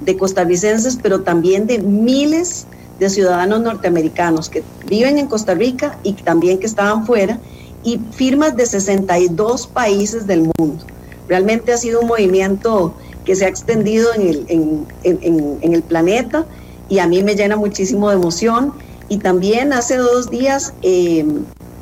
de 0.00 0.16
costarricenses, 0.16 0.98
pero 1.02 1.20
también 1.20 1.66
de 1.66 1.78
miles 1.78 2.66
de 2.98 3.10
ciudadanos 3.10 3.60
norteamericanos 3.60 4.48
que 4.48 4.62
viven 4.86 5.18
en 5.18 5.26
Costa 5.26 5.54
Rica 5.54 5.98
y 6.02 6.12
también 6.14 6.58
que 6.58 6.66
estaban 6.66 7.06
fuera, 7.06 7.38
y 7.82 7.98
firmas 8.12 8.56
de 8.56 8.66
62 8.66 9.66
países 9.66 10.26
del 10.26 10.50
mundo. 10.58 10.84
Realmente 11.28 11.72
ha 11.72 11.76
sido 11.76 12.00
un 12.00 12.08
movimiento 12.08 12.94
que 13.24 13.36
se 13.36 13.44
ha 13.44 13.48
extendido 13.48 14.12
en 14.14 14.22
el, 14.22 14.86
en, 15.02 15.74
el 15.74 15.82
planeta 15.82 16.46
y 16.88 16.98
a 16.98 17.06
mí 17.06 17.22
me 17.22 17.34
llena 17.34 17.56
muchísimo 17.56 18.10
de 18.10 18.16
emoción. 18.16 18.72
Y 19.08 19.18
también 19.18 19.72
hace 19.72 19.96
dos 19.96 20.30
días 20.30 20.72
eh, 20.82 21.24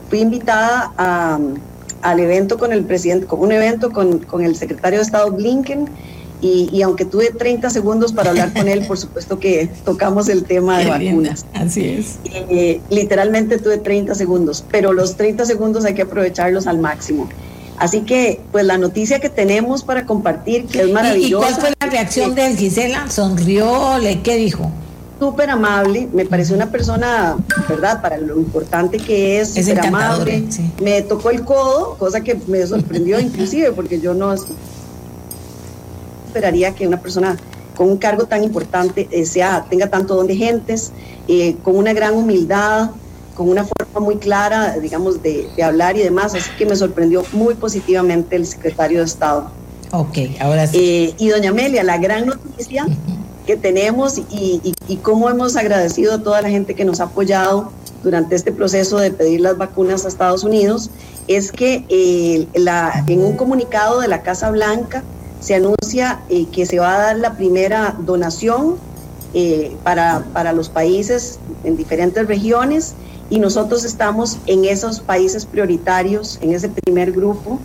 fui 0.09 0.21
invitada 0.21 0.93
a, 0.97 1.39
al 2.03 2.21
evento 2.21 2.59
con 2.59 2.73
el 2.73 2.85
presidente, 2.85 3.27
con 3.27 3.41
un 3.41 3.53
evento 3.53 3.91
con, 3.91 4.19
con 4.21 4.43
el 4.43 4.57
secretario 4.57 4.99
de 4.99 5.05
Estado 5.05 5.31
Blinken 5.33 5.89
y, 6.41 6.83
aunque 6.83 7.05
tuve 7.05 7.31
30 7.31 7.71
segundos 7.71 8.13
para 8.13 8.31
hablar 8.31 8.53
con 8.53 8.69
él, 8.69 8.87
por 8.87 8.99
supuesto 8.99 9.39
que 9.39 9.71
tocamos 9.85 10.29
el 10.29 10.45
tema 10.45 10.79
de 10.79 10.87
vacunas. 10.87 11.45
Así 11.55 11.85
es. 11.85 12.19
Eh, 12.25 12.81
literalmente 12.91 13.59
tuve 13.59 13.79
30 13.79 14.15
segundos, 14.15 14.65
pero 14.71 14.93
los 14.93 15.17
30 15.17 15.45
segundos 15.47 15.85
hay 15.85 15.95
que 15.95 16.03
aprovecharlos 16.03 16.67
al 16.67 16.79
máximo. 16.79 17.29
Así 17.79 18.01
que, 18.01 18.41
pues 18.51 18.65
la 18.65 18.77
noticia 18.79 19.21
que 19.21 19.29
tenemos 19.29 19.83
para 19.85 20.05
compartir, 20.05 20.67
que 20.67 20.83
es 20.83 20.93
maravillosa. 20.93 21.49
¿Y, 21.49 21.51
cuál 21.51 21.61
fue 21.61 21.73
la 21.81 21.87
reacción 21.87 22.35
de 22.35 22.57
Gisela? 22.57 23.09
¿Sonrió? 23.09 23.95
¿Qué 24.23 24.37
dijo? 24.37 24.71
Súper 25.21 25.51
amable, 25.51 26.09
me 26.13 26.25
pareció 26.25 26.55
una 26.55 26.71
persona, 26.71 27.37
¿verdad? 27.69 28.01
Para 28.01 28.19
lo 28.19 28.39
importante 28.39 28.99
que 28.99 29.41
es, 29.41 29.55
súper 29.55 29.81
amable. 29.81 30.45
Me 30.81 31.03
tocó 31.03 31.31
el 31.31 31.43
codo, 31.43 31.97
cosa 31.99 32.21
que 32.21 32.39
me 32.47 32.65
sorprendió 32.65 33.19
inclusive, 33.19 33.73
porque 33.73 34.01
yo 34.01 34.15
no 34.15 34.33
esperaría 36.39 36.73
que 36.73 36.87
una 36.87 37.01
persona 37.01 37.37
con 37.77 37.89
un 37.89 37.97
cargo 37.97 38.27
tan 38.27 38.45
importante 38.45 39.09
eh, 39.11 39.27
sea, 39.27 39.67
tenga 39.69 39.89
tanto 39.89 40.15
don 40.15 40.27
de 40.29 40.37
gentes, 40.37 40.93
eh, 41.27 41.57
con 41.65 41.77
una 41.77 41.93
gran 41.93 42.15
humildad, 42.15 42.91
con 43.35 43.49
una 43.49 43.65
forma 43.65 44.01
muy 44.01 44.17
clara, 44.17 44.77
digamos, 44.79 45.23
de, 45.23 45.49
hablar 45.63 45.97
y 45.97 46.01
demás. 46.01 46.35
Así 46.35 46.51
que 46.57 46.65
me 46.65 46.77
sorprendió 46.77 47.25
muy 47.33 47.55
positivamente 47.55 48.37
el 48.37 48.47
secretario 48.47 49.01
de 49.01 49.05
Estado. 49.05 49.51
Ok, 49.93 50.19
ahora 50.41 50.67
sí. 50.67 50.77
Eh, 50.79 51.15
y 51.19 51.29
doña 51.29 51.51
Amelia, 51.51 51.83
la 51.83 51.99
gran 51.99 52.27
noticia 52.27 52.87
que 53.47 53.57
tenemos 53.57 54.19
y, 54.19 54.75
y, 54.89 54.97
cómo 54.97 55.31
hemos 55.31 55.57
agradecido 55.57 56.15
a 56.15 56.23
toda 56.23 56.43
la 56.43 56.51
gente 56.51 56.75
que 56.75 56.85
nos 56.85 57.01
ha 57.01 57.05
apoyado 57.05 57.73
durante 58.03 58.37
este 58.37 58.53
proceso 58.53 58.99
de 58.99 59.11
pedir 59.11 59.41
las 59.41 59.57
vacunas 59.57 60.05
a 60.05 60.09
Estados 60.09 60.45
Unidos 60.45 60.91
es 61.29 61.51
que 61.51 62.47
la, 62.55 63.05
en 63.07 63.25
un 63.25 63.37
comunicado 63.37 64.01
de 64.01 64.09
la 64.09 64.21
Casa 64.21 64.51
Blanca, 64.51 65.03
se 65.41 65.55
anuncia 65.55 66.21
eh, 66.29 66.47
que 66.47 66.67
se 66.67 66.79
va 66.79 66.95
a 66.95 66.99
dar 66.99 67.17
la 67.17 67.37
primera 67.37 67.95
donación 67.99 68.77
eh, 69.35 69.77
para, 69.85 70.25
para, 70.33 70.53
los 70.53 70.69
países 70.69 71.39
en 71.65 71.77
diferentes 71.77 72.27
regiones 72.27 72.95
y 73.31 73.39
nosotros 73.39 73.85
estamos 73.85 74.39
en 74.47 74.65
esos 74.65 75.01
países 75.01 75.45
prioritarios, 75.45 76.39
en 76.41 76.55
ese 76.55 76.69
primer 76.71 77.13
grupo, 77.13 77.59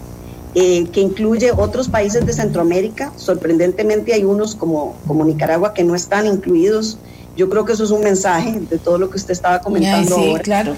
eh, 0.56 0.86
que 0.92 1.00
incluye 1.00 1.52
otros 1.52 1.88
países 1.88 2.26
de 2.26 2.34
Centroamérica. 2.34 3.12
Sorprendentemente 3.16 4.14
hay 4.14 4.24
unos 4.26 4.56
como, 4.56 4.96
como 5.08 5.24
Nicaragua 5.24 5.74
que 5.74 5.84
no 5.84 5.96
están 5.96 6.28
incluidos. 6.28 6.98
Yo 7.38 7.50
creo 7.50 7.66
que 7.66 7.74
eso 7.74 7.86
es 7.86 7.92
un 7.92 8.02
mensaje 8.02 8.60
de 8.60 8.78
todo 8.78 8.98
lo 8.98 9.10
que 9.10 9.18
usted 9.18 9.32
estaba 9.32 9.60
comentando 9.60 10.16
sí, 10.16 10.36
claro. 10.44 10.76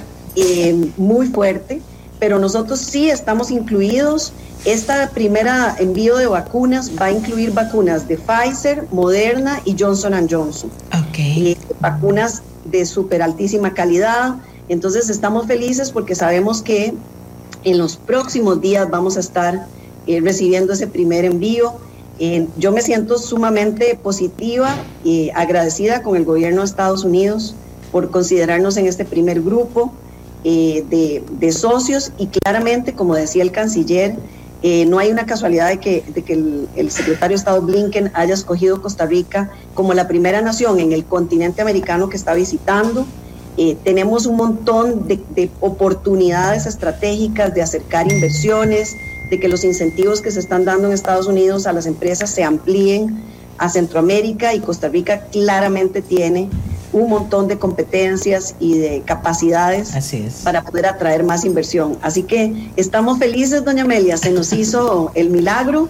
muy 0.97 1.27
fuerte, 1.27 1.81
pero 2.25 2.39
nosotros 2.39 2.79
sí 2.79 3.11
estamos 3.11 3.51
incluidos 3.51 4.33
esta 4.65 5.11
primera 5.11 5.75
envío 5.77 6.17
de 6.17 6.25
vacunas 6.25 6.89
va 6.99 7.05
a 7.05 7.11
incluir 7.11 7.51
vacunas 7.51 8.07
de 8.07 8.17
Pfizer, 8.17 8.87
Moderna 8.91 9.61
y 9.63 9.75
Johnson 9.77 10.27
Johnson. 10.27 10.71
Okay. 11.09 11.51
Eh, 11.51 11.57
vacunas 11.79 12.41
de 12.63 12.83
súper 12.87 13.21
altísima 13.21 13.75
calidad. 13.75 14.37
Entonces 14.69 15.11
estamos 15.11 15.45
felices 15.45 15.91
porque 15.91 16.15
sabemos 16.15 16.63
que 16.63 16.95
en 17.63 17.77
los 17.77 17.95
próximos 17.95 18.59
días 18.59 18.89
vamos 18.89 19.17
a 19.17 19.19
estar 19.19 19.67
eh, 20.07 20.19
recibiendo 20.19 20.73
ese 20.73 20.87
primer 20.87 21.25
envío. 21.25 21.75
Eh, 22.17 22.47
yo 22.57 22.71
me 22.71 22.81
siento 22.81 23.19
sumamente 23.19 23.99
positiva 24.01 24.73
y 25.03 25.29
agradecida 25.35 26.01
con 26.01 26.15
el 26.15 26.25
gobierno 26.25 26.61
de 26.61 26.65
Estados 26.65 27.03
Unidos 27.03 27.53
por 27.91 28.09
considerarnos 28.09 28.77
en 28.77 28.87
este 28.87 29.05
primer 29.05 29.43
grupo 29.43 29.93
de, 30.45 31.23
de 31.39 31.51
socios 31.51 32.11
y 32.19 32.27
claramente, 32.27 32.93
como 32.93 33.15
decía 33.15 33.41
el 33.41 33.51
canciller, 33.51 34.15
eh, 34.67 34.87
no 34.87 34.97
hay 34.97 35.11
una 35.11 35.27
casualidad 35.27 35.69
de 35.69 35.77
que, 35.77 36.03
de 36.07 36.23
que 36.23 36.33
el, 36.33 36.89
secretario 36.89 37.35
de 37.35 37.39
Estado 37.39 37.61
Blinken 37.61 38.09
haya 38.15 38.33
escogido 38.33 38.81
Costa 38.81 39.05
Rica 39.05 39.51
como 39.75 39.93
la 39.93 40.07
primera 40.07 40.41
nación 40.41 40.79
en 40.79 40.91
el 40.91 41.05
continente 41.05 41.61
americano 41.61 42.09
que 42.09 42.17
está 42.17 42.33
visitando. 42.33 43.05
Eh, 43.57 43.77
tenemos 43.83 44.25
un 44.25 44.37
montón 44.37 45.07
de, 45.07 45.51
oportunidades 45.59 46.65
estratégicas 46.65 47.53
de 47.53 47.61
acercar 47.61 48.11
inversiones, 48.11 48.95
de 49.29 49.39
que 49.39 49.47
los 49.49 49.63
incentivos 49.63 50.19
que 50.19 50.31
se 50.31 50.39
están 50.39 50.65
dando 50.65 50.87
en 50.87 50.93
Estados 50.93 51.27
Unidos 51.27 51.67
a 51.67 51.71
las 51.71 51.85
empresas 51.85 52.31
se 52.31 52.43
amplíen 52.43 53.21
a 53.59 53.69
Centroamérica 53.69 54.55
y 54.55 54.61
Costa 54.61 54.87
Rica 54.87 55.27
claramente 55.31 56.01
tiene 56.01 56.49
un 56.95 57.09
montón 57.09 57.49
de 57.49 57.59
competencias 57.59 58.55
y 58.57 58.77
de 58.77 59.03
capacidades 59.05 59.91
para 60.45 60.63
poder 60.63 60.85
atraer 60.85 61.25
más 61.25 61.43
inversión. 61.43 61.97
Así 62.01 62.23
que 62.23 62.71
estamos 62.77 63.19
felices, 63.19 63.65
doña 63.65 63.83
Amelia, 63.83 64.15
se 64.15 64.31
nos 64.31 64.53
hizo 64.53 65.11
el 65.13 65.29
milagro 65.29 65.89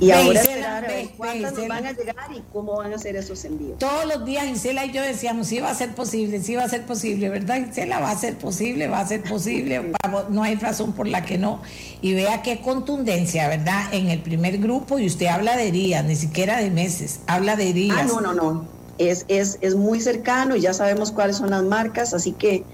y 0.00 0.10
ahora 0.10 0.40
esperar 0.40 0.84
a 0.84 0.88
ver 0.88 1.08
cuántas 1.18 1.52
nos 1.52 1.68
van 1.68 1.84
a 1.84 1.92
llegar 1.92 2.32
y 2.34 2.42
cómo 2.50 2.78
van 2.78 2.94
a 2.94 2.98
ser 2.98 3.16
esos 3.16 3.44
envíos. 3.44 3.78
Todos 3.78 4.06
los 4.06 4.24
días 4.24 4.46
Gisela 4.46 4.86
y 4.86 4.92
yo 4.92 5.02
decíamos, 5.02 5.48
sí 5.48 5.60
va 5.60 5.70
a 5.70 5.74
ser 5.74 5.94
posible, 5.94 6.40
sí 6.40 6.54
va 6.54 6.64
a 6.64 6.68
ser 6.68 6.86
posible, 6.86 7.28
¿verdad 7.28 7.66
Gisela? 7.66 8.00
Va 8.00 8.10
a 8.10 8.16
ser 8.16 8.38
posible, 8.38 8.88
va 8.88 9.00
a 9.00 9.06
ser 9.06 9.22
posible, 9.24 9.92
no 10.30 10.42
hay 10.42 10.54
razón 10.54 10.94
por 10.94 11.08
la 11.08 11.26
que 11.26 11.36
no. 11.36 11.60
Y 12.00 12.14
vea 12.14 12.40
qué 12.40 12.60
contundencia, 12.60 13.48
¿verdad? 13.48 13.92
En 13.92 14.08
el 14.08 14.20
primer 14.22 14.56
grupo, 14.56 14.98
y 14.98 15.04
usted 15.04 15.26
habla 15.26 15.58
de 15.58 15.72
días, 15.72 16.02
ni 16.06 16.16
siquiera 16.16 16.56
de 16.56 16.70
meses, 16.70 17.20
habla 17.26 17.54
de 17.54 17.74
días. 17.74 17.98
Ah, 18.00 18.04
no, 18.04 18.20
no, 18.22 18.32
no 18.32 18.77
es, 18.98 19.24
es, 19.28 19.58
es 19.60 19.74
muy 19.74 20.00
cercano 20.00 20.56
y 20.56 20.60
ya 20.60 20.74
sabemos 20.74 21.12
cuáles 21.12 21.36
son 21.36 21.50
las 21.50 21.62
marcas, 21.62 22.14
así 22.14 22.32
que 22.32 22.64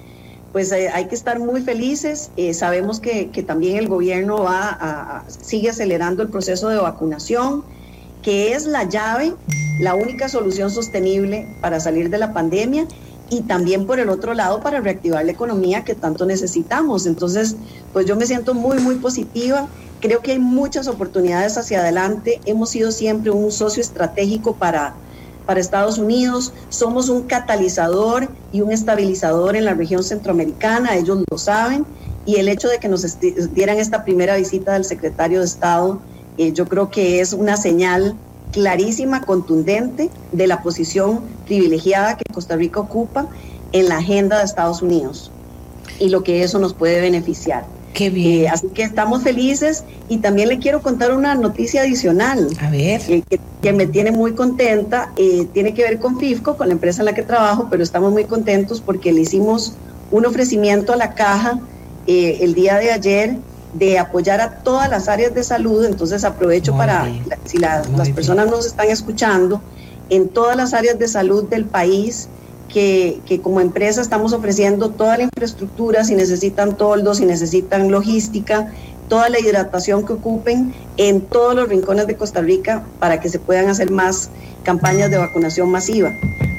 pues 0.52 0.70
eh, 0.70 0.88
hay 0.88 1.06
que 1.06 1.16
estar 1.16 1.40
muy 1.40 1.62
felices. 1.62 2.30
Eh, 2.36 2.54
sabemos 2.54 3.00
que, 3.00 3.30
que, 3.30 3.42
también 3.42 3.76
el 3.76 3.88
gobierno 3.88 4.44
va 4.44 4.68
a, 4.80 5.24
sigue 5.28 5.70
acelerando 5.70 6.22
el 6.22 6.28
proceso 6.28 6.68
de 6.68 6.76
vacunación, 6.76 7.64
que 8.22 8.52
es 8.52 8.64
la 8.66 8.84
llave, 8.84 9.34
la 9.80 9.96
única 9.96 10.28
solución 10.28 10.70
sostenible 10.70 11.56
para 11.60 11.80
salir 11.80 12.08
de 12.08 12.18
la 12.18 12.32
pandemia 12.32 12.86
y 13.30 13.42
también 13.42 13.84
por 13.84 13.98
el 13.98 14.08
otro 14.08 14.32
lado 14.32 14.60
para 14.60 14.80
reactivar 14.80 15.24
la 15.24 15.32
economía 15.32 15.82
que 15.82 15.96
tanto 15.96 16.24
necesitamos. 16.24 17.06
Entonces, 17.06 17.56
pues 17.92 18.06
yo 18.06 18.14
me 18.14 18.24
siento 18.26 18.54
muy, 18.54 18.78
muy 18.78 18.94
positiva. 18.94 19.66
Creo 20.00 20.20
que 20.20 20.32
hay 20.32 20.38
muchas 20.38 20.86
oportunidades 20.86 21.58
hacia 21.58 21.80
adelante. 21.80 22.40
Hemos 22.44 22.70
sido 22.70 22.92
siempre 22.92 23.32
un 23.32 23.50
socio 23.50 23.82
estratégico 23.82 24.54
para 24.54 24.94
para 25.46 25.60
Estados 25.60 25.98
Unidos, 25.98 26.52
somos 26.68 27.08
un 27.08 27.22
catalizador 27.22 28.28
y 28.52 28.60
un 28.60 28.72
estabilizador 28.72 29.56
en 29.56 29.64
la 29.64 29.74
región 29.74 30.02
centroamericana, 30.02 30.96
ellos 30.96 31.18
lo 31.30 31.38
saben, 31.38 31.84
y 32.26 32.36
el 32.36 32.48
hecho 32.48 32.68
de 32.68 32.78
que 32.78 32.88
nos 32.88 33.18
dieran 33.52 33.78
esta 33.78 34.04
primera 34.04 34.36
visita 34.36 34.72
del 34.72 34.84
secretario 34.84 35.40
de 35.40 35.46
Estado, 35.46 36.00
eh, 36.38 36.52
yo 36.52 36.66
creo 36.66 36.90
que 36.90 37.20
es 37.20 37.32
una 37.32 37.56
señal 37.56 38.16
clarísima, 38.52 39.22
contundente 39.22 40.10
de 40.32 40.46
la 40.46 40.62
posición 40.62 41.20
privilegiada 41.44 42.16
que 42.16 42.24
Costa 42.32 42.56
Rica 42.56 42.80
ocupa 42.80 43.26
en 43.72 43.88
la 43.88 43.98
agenda 43.98 44.38
de 44.38 44.44
Estados 44.44 44.80
Unidos 44.80 45.30
y 45.98 46.08
lo 46.08 46.22
que 46.22 46.42
eso 46.42 46.58
nos 46.58 46.72
puede 46.72 47.00
beneficiar. 47.00 47.66
Qué 47.94 48.10
bien. 48.10 48.42
Eh, 48.42 48.48
así 48.48 48.66
que 48.68 48.82
estamos 48.82 49.22
felices 49.22 49.84
y 50.08 50.18
también 50.18 50.48
le 50.48 50.58
quiero 50.58 50.82
contar 50.82 51.14
una 51.14 51.34
noticia 51.36 51.82
adicional. 51.82 52.48
A 52.60 52.68
ver. 52.68 53.00
Eh, 53.08 53.22
que, 53.62 53.72
me 53.72 53.86
tiene 53.86 54.10
muy 54.10 54.34
contenta. 54.34 55.12
Eh, 55.16 55.46
tiene 55.54 55.72
que 55.72 55.82
ver 55.82 56.00
con 56.00 56.18
FIFCO, 56.18 56.56
con 56.56 56.68
la 56.68 56.74
empresa 56.74 57.00
en 57.00 57.06
la 57.06 57.14
que 57.14 57.22
trabajo, 57.22 57.68
pero 57.70 57.82
estamos 57.82 58.12
muy 58.12 58.24
contentos 58.24 58.80
porque 58.80 59.12
le 59.12 59.22
hicimos 59.22 59.74
un 60.10 60.26
ofrecimiento 60.26 60.92
a 60.92 60.96
la 60.96 61.14
caja 61.14 61.60
el 62.06 62.52
día 62.52 62.76
de 62.76 62.92
ayer 62.92 63.36
de 63.72 63.98
apoyar 63.98 64.42
a 64.42 64.58
todas 64.58 64.90
las 64.90 65.08
áreas 65.08 65.32
de 65.34 65.42
salud. 65.42 65.84
Entonces 65.84 66.24
aprovecho 66.24 66.76
para, 66.76 67.08
si 67.44 67.58
las 67.58 67.86
personas 68.14 68.48
nos 68.48 68.66
están 68.66 68.90
escuchando, 68.90 69.62
en 70.10 70.28
todas 70.28 70.56
las 70.56 70.74
áreas 70.74 70.98
de 70.98 71.08
salud 71.08 71.48
del 71.48 71.64
país 71.64 72.28
que, 72.68 73.40
como 73.42 73.60
empresa 73.60 74.00
estamos 74.00 74.32
ofreciendo 74.32 74.90
toda 74.90 75.16
la 75.16 75.24
infraestructura, 75.24 76.04
si 76.04 76.14
necesitan 76.14 76.76
toldos, 76.76 77.18
si 77.18 77.26
necesitan 77.26 77.90
logística, 77.90 78.72
toda 79.08 79.28
la 79.28 79.38
hidratación 79.38 80.06
que 80.06 80.14
ocupen 80.14 80.74
en 80.96 81.20
todos 81.20 81.54
los 81.54 81.68
rincones 81.68 82.06
de 82.06 82.16
Costa 82.16 82.40
Rica 82.40 82.84
para 82.98 83.20
que 83.20 83.28
se 83.28 83.38
puedan 83.38 83.68
hacer 83.68 83.90
más 83.90 84.30
campañas 84.62 85.10
de 85.10 85.18
vacunación 85.18 85.70
masiva. 85.70 86.10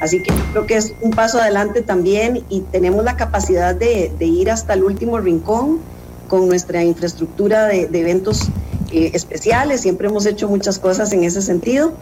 Así 0.01 0.21
que 0.21 0.31
creo 0.51 0.65
que 0.65 0.77
es 0.77 0.93
un 1.01 1.11
paso 1.11 1.39
adelante 1.39 1.81
también 1.81 2.43
y 2.49 2.61
tenemos 2.61 3.03
la 3.03 3.15
capacidad 3.15 3.73
de, 3.73 4.11
ir 4.19 4.51
hasta 4.51 4.73
el 4.73 4.83
último 4.83 5.19
rincón 5.19 5.79
con 6.27 6.47
nuestra 6.47 6.83
infraestructura 6.83 7.65
de, 7.65 7.89
eventos 7.91 8.49
eh, 8.91 9.11
especiales. 9.13 9.81
Siempre 9.81 10.07
hemos 10.07 10.25
hecho 10.25 10.47
muchas 10.47 10.79
cosas 10.79 11.11
en 11.13 11.23
ese 11.23 11.41
sentido 11.41 11.93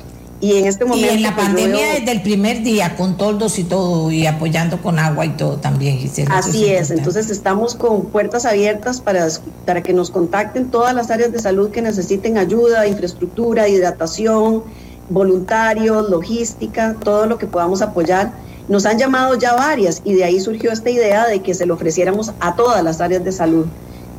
y 0.43 0.57
en 0.57 0.65
este 0.65 0.83
momento. 0.83 1.07
Y 1.07 1.15
en 1.15 1.23
la 1.23 1.33
pues, 1.33 1.47
pandemia 1.47 1.93
desde 1.93 2.11
el 2.11 2.21
primer 2.21 2.63
día, 2.63 2.97
con 2.97 3.15
toldos 3.15 3.57
y 3.59 3.63
todo, 3.63 4.11
y 4.11 4.27
apoyando 4.27 4.81
con 4.81 4.99
agua 4.99 5.25
y 5.25 5.29
todo 5.37 5.55
también, 5.55 5.97
Gisela. 5.97 6.37
Así 6.37 6.65
es, 6.65 6.91
entonces 6.91 7.29
estamos 7.29 7.75
con 7.75 8.07
puertas 8.07 8.45
abiertas 8.45 8.99
para, 8.99 9.25
para 9.65 9.81
que 9.81 9.93
nos 9.93 10.11
contacten 10.11 10.69
todas 10.69 10.93
las 10.93 11.09
áreas 11.11 11.31
de 11.31 11.39
salud 11.39 11.71
que 11.71 11.81
necesiten 11.81 12.37
ayuda, 12.37 12.85
infraestructura, 12.85 13.69
hidratación, 13.69 14.63
voluntarios, 15.09 16.09
logística, 16.09 16.97
todo 17.01 17.25
lo 17.25 17.37
que 17.37 17.47
podamos 17.47 17.81
apoyar. 17.81 18.33
Nos 18.67 18.85
han 18.85 18.99
llamado 18.99 19.35
ya 19.35 19.53
varias 19.53 20.01
y 20.03 20.13
de 20.13 20.25
ahí 20.25 20.41
surgió 20.41 20.73
esta 20.73 20.89
idea 20.89 21.25
de 21.25 21.41
que 21.41 21.53
se 21.53 21.65
lo 21.65 21.75
ofreciéramos 21.75 22.33
a 22.41 22.53
todas 22.57 22.83
las 22.83 22.99
áreas 22.99 23.23
de 23.23 23.31
salud. 23.31 23.65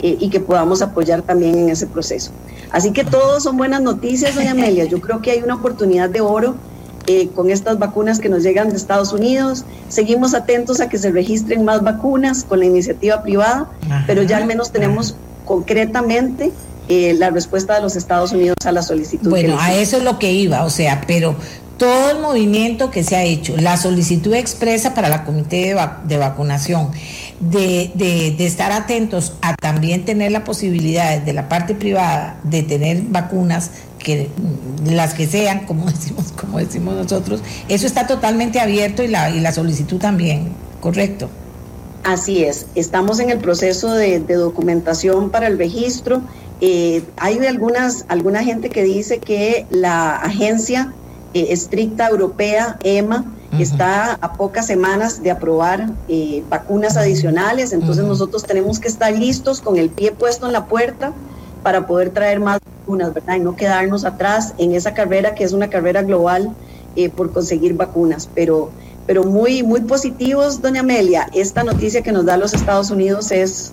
Eh, 0.01 0.17
y 0.21 0.31
que 0.31 0.41
podamos 0.41 0.83
apoyar 0.83 1.23
también 1.23 1.57
en 1.57 1.69
ese 1.69 1.87
proceso. 1.87 2.31
Así 2.71 2.93
que 2.93 3.05
todos 3.05 3.43
son 3.43 3.57
buenas 3.57 3.81
noticias, 3.81 4.35
doña 4.35 4.53
Amelia. 4.53 4.85
Yo 4.85 5.01
creo 5.01 5.23
que 5.23 5.31
hay 5.31 5.43
una 5.43 5.55
oportunidad 5.55 6.11
de 6.11 6.21
oro 6.21 6.57
eh, 7.07 7.29
con 7.35 7.51
estas 7.51 7.79
vacunas 7.79 8.19
que 8.19 8.29
nos 8.29 8.43
llegan 8.43 8.71
de 8.71 8.77
Estados 8.77 9.13
Unidos. 9.13 9.65
Seguimos 9.89 10.35
atentos 10.35 10.81
a 10.81 10.89
que 10.89 10.99
se 10.99 11.11
registren 11.11 11.65
más 11.65 11.83
vacunas 11.83 12.45
con 12.45 12.61
la 12.61 12.65
iniciativa 12.65 13.23
privada, 13.23 13.69
pero 14.07 14.23
ya 14.23 14.39
al 14.39 14.47
menos 14.47 14.73
tenemos 14.73 15.15
concretamente 15.45 16.51
eh, 16.89 17.15
la 17.19 17.31
respuesta 17.31 17.75
de 17.75 17.83
los 17.83 17.95
Estados 17.97 18.33
Unidos 18.33 18.57
a 18.65 18.73
la 18.73 18.83
solicitud. 18.83 19.31
Bueno, 19.31 19.57
a 19.61 19.75
eso 19.75 19.99
es 19.99 20.03
lo 20.03 20.19
que 20.19 20.33
iba, 20.33 20.65
o 20.65 20.71
sea, 20.71 21.03
pero 21.07 21.37
todo 21.79 22.11
el 22.11 22.21
movimiento 22.21 22.91
que 22.91 23.03
se 23.03 23.17
ha 23.17 23.23
hecho, 23.25 23.57
la 23.57 23.77
solicitud 23.77 24.33
expresa 24.35 24.95
para 24.95 25.09
la 25.09 25.25
comité 25.25 25.75
de, 26.05 26.17
vacunación, 26.17 26.91
de, 27.41 27.91
de, 27.95 28.47
estar 28.47 28.73
atentos 28.73 29.35
a 29.43 29.55
también 29.57 30.05
tener 30.05 30.33
la 30.33 30.45
posibilidad 30.45 31.21
de 31.21 31.33
la 31.33 31.49
parte 31.49 31.75
privada 31.75 32.39
de 32.45 32.63
tener 32.63 33.03
vacunas 33.03 33.71
que 33.99 34.29
las 34.85 35.15
que 35.15 35.27
sean, 35.27 35.67
como 35.67 35.87
decimos, 35.91 36.33
como 36.33 36.59
decimos 36.59 36.95
nosotros, 36.95 37.43
eso 37.69 37.87
está 37.87 38.07
totalmente 38.07 38.61
abierto 38.61 39.03
y 39.03 39.09
la, 39.09 39.31
y 39.31 39.41
la 39.41 39.53
solicitud 39.53 39.99
también, 39.99 40.53
¿correcto? 40.81 41.29
Así 42.05 42.45
es, 42.45 42.67
estamos 42.75 43.19
en 43.19 43.31
el 43.31 43.39
proceso 43.39 43.93
de, 43.95 44.21
documentación 44.21 45.31
para 45.31 45.47
el 45.47 45.57
registro. 45.57 46.21
Eh, 46.61 47.03
hay 47.17 47.39
algunas, 47.47 48.05
alguna 48.09 48.45
gente 48.45 48.69
que 48.69 48.83
dice 48.83 49.19
que 49.19 49.67
la 49.71 50.17
agencia 50.17 50.93
eh, 51.33 51.47
estricta 51.49 52.09
europea, 52.09 52.79
EMA, 52.85 53.25
está 53.63 54.19
a 54.21 54.33
pocas 54.35 54.67
semanas 54.67 55.23
de 55.23 55.31
aprobar 55.31 55.89
eh, 56.09 56.43
vacunas 56.49 56.97
adicionales, 56.97 57.73
entonces 57.73 58.05
nosotros 58.05 58.45
tenemos 58.45 58.79
que 58.79 58.89
estar 58.89 59.13
listos 59.13 59.61
con 59.61 59.77
el 59.77 59.91
pie 59.91 60.13
puesto 60.13 60.47
en 60.47 60.53
la 60.53 60.67
puerta 60.67 61.13
para 61.63 61.87
poder 61.87 62.11
traer 62.11 62.41
más 62.41 62.61
vacunas, 62.61 63.15
¿verdad? 63.15 63.37
Y 63.37 63.41
no 63.41 63.57
quedarnos 63.57 64.05
atrás 64.05 64.55
en 64.59 64.75
esa 64.75 64.95
carrera 64.95 65.35
que 65.35 65.45
es 65.45 65.53
una 65.53 65.69
carrera 65.69 66.03
global 66.03 66.55
por 67.17 67.33
conseguir 67.33 67.75
vacunas, 67.75 68.29
pero 68.35 68.71
pero 69.07 69.25
muy, 69.25 69.63
muy 69.63 69.81
positivos, 69.83 70.63
doña 70.63 70.81
Amelia. 70.81 71.29
Esta 71.35 71.63
noticia 71.63 72.03
que 72.03 72.13
nos 72.13 72.25
da 72.25 72.37
los 72.37 72.55
Estados 72.55 72.91
Unidos 72.91 73.31
es 73.33 73.73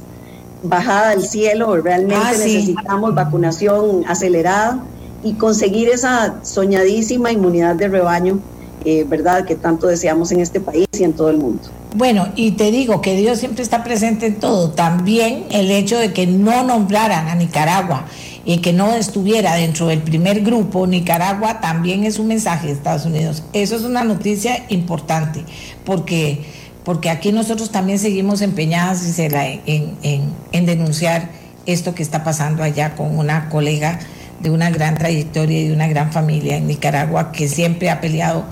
bajada 0.63 1.11
del 1.11 1.23
cielo, 1.23 1.75
realmente 1.77 2.23
ah, 2.23 2.31
necesitamos 2.31 3.15
vacunación 3.15 4.03
acelerada 4.07 4.79
y 5.23 5.33
conseguir 5.33 5.89
esa 5.89 6.35
soñadísima 6.43 7.31
inmunidad 7.31 7.75
de 7.75 7.87
rebaño, 7.87 8.39
eh, 8.85 9.05
¿verdad?, 9.07 9.45
que 9.45 9.55
tanto 9.55 9.87
deseamos 9.87 10.31
en 10.31 10.39
este 10.39 10.59
país 10.59 10.87
y 10.97 11.03
en 11.03 11.13
todo 11.13 11.29
el 11.29 11.37
mundo. 11.37 11.61
Bueno, 11.95 12.29
y 12.35 12.51
te 12.51 12.71
digo 12.71 13.01
que 13.01 13.15
Dios 13.15 13.39
siempre 13.39 13.63
está 13.63 13.83
presente 13.83 14.25
en 14.25 14.35
todo. 14.35 14.71
También 14.71 15.45
el 15.51 15.71
hecho 15.71 15.97
de 15.97 16.13
que 16.13 16.25
no 16.25 16.63
nombraran 16.63 17.27
a 17.27 17.35
Nicaragua 17.35 18.05
y 18.45 18.57
que 18.57 18.73
no 18.73 18.93
estuviera 18.93 19.55
dentro 19.55 19.87
del 19.87 20.01
primer 20.01 20.41
grupo, 20.41 20.87
Nicaragua 20.87 21.59
también 21.59 22.05
es 22.05 22.17
un 22.17 22.27
mensaje 22.27 22.67
de 22.67 22.73
Estados 22.73 23.05
Unidos. 23.05 23.43
Eso 23.53 23.75
es 23.75 23.83
una 23.83 24.03
noticia 24.03 24.65
importante, 24.69 25.43
porque, 25.85 26.45
porque 26.83 27.09
aquí 27.09 27.31
nosotros 27.31 27.71
también 27.71 27.99
seguimos 27.99 28.41
empeñadas 28.41 29.19
en, 29.19 29.61
en, 30.01 30.33
en 30.51 30.65
denunciar 30.65 31.29
esto 31.65 31.93
que 31.93 32.03
está 32.03 32.23
pasando 32.23 32.63
allá 32.63 32.95
con 32.95 33.17
una 33.17 33.49
colega 33.49 33.99
de 34.41 34.49
una 34.49 34.69
gran 34.71 34.97
trayectoria 34.97 35.59
y 35.59 35.67
de 35.67 35.73
una 35.73 35.87
gran 35.87 36.11
familia 36.11 36.57
en 36.57 36.67
Nicaragua 36.67 37.31
que 37.31 37.47
siempre 37.47 37.89
ha 37.89 38.01
peleado 38.01 38.45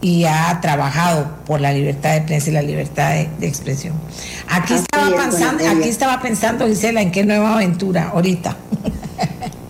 y 0.00 0.24
ha 0.24 0.58
trabajado 0.60 1.26
por 1.46 1.60
la 1.60 1.72
libertad 1.72 2.14
de 2.14 2.20
prensa 2.22 2.50
y 2.50 2.52
la 2.52 2.62
libertad 2.62 3.14
de, 3.38 3.46
expresión. 3.46 3.94
Aquí 4.48 4.74
estaba, 4.74 5.10
pensando, 5.10 5.68
aquí 5.68 5.88
estaba 5.88 6.20
pensando, 6.20 6.66
Gisela, 6.66 7.02
en 7.02 7.10
qué 7.10 7.24
nueva 7.24 7.54
aventura 7.54 8.10
ahorita. 8.10 8.56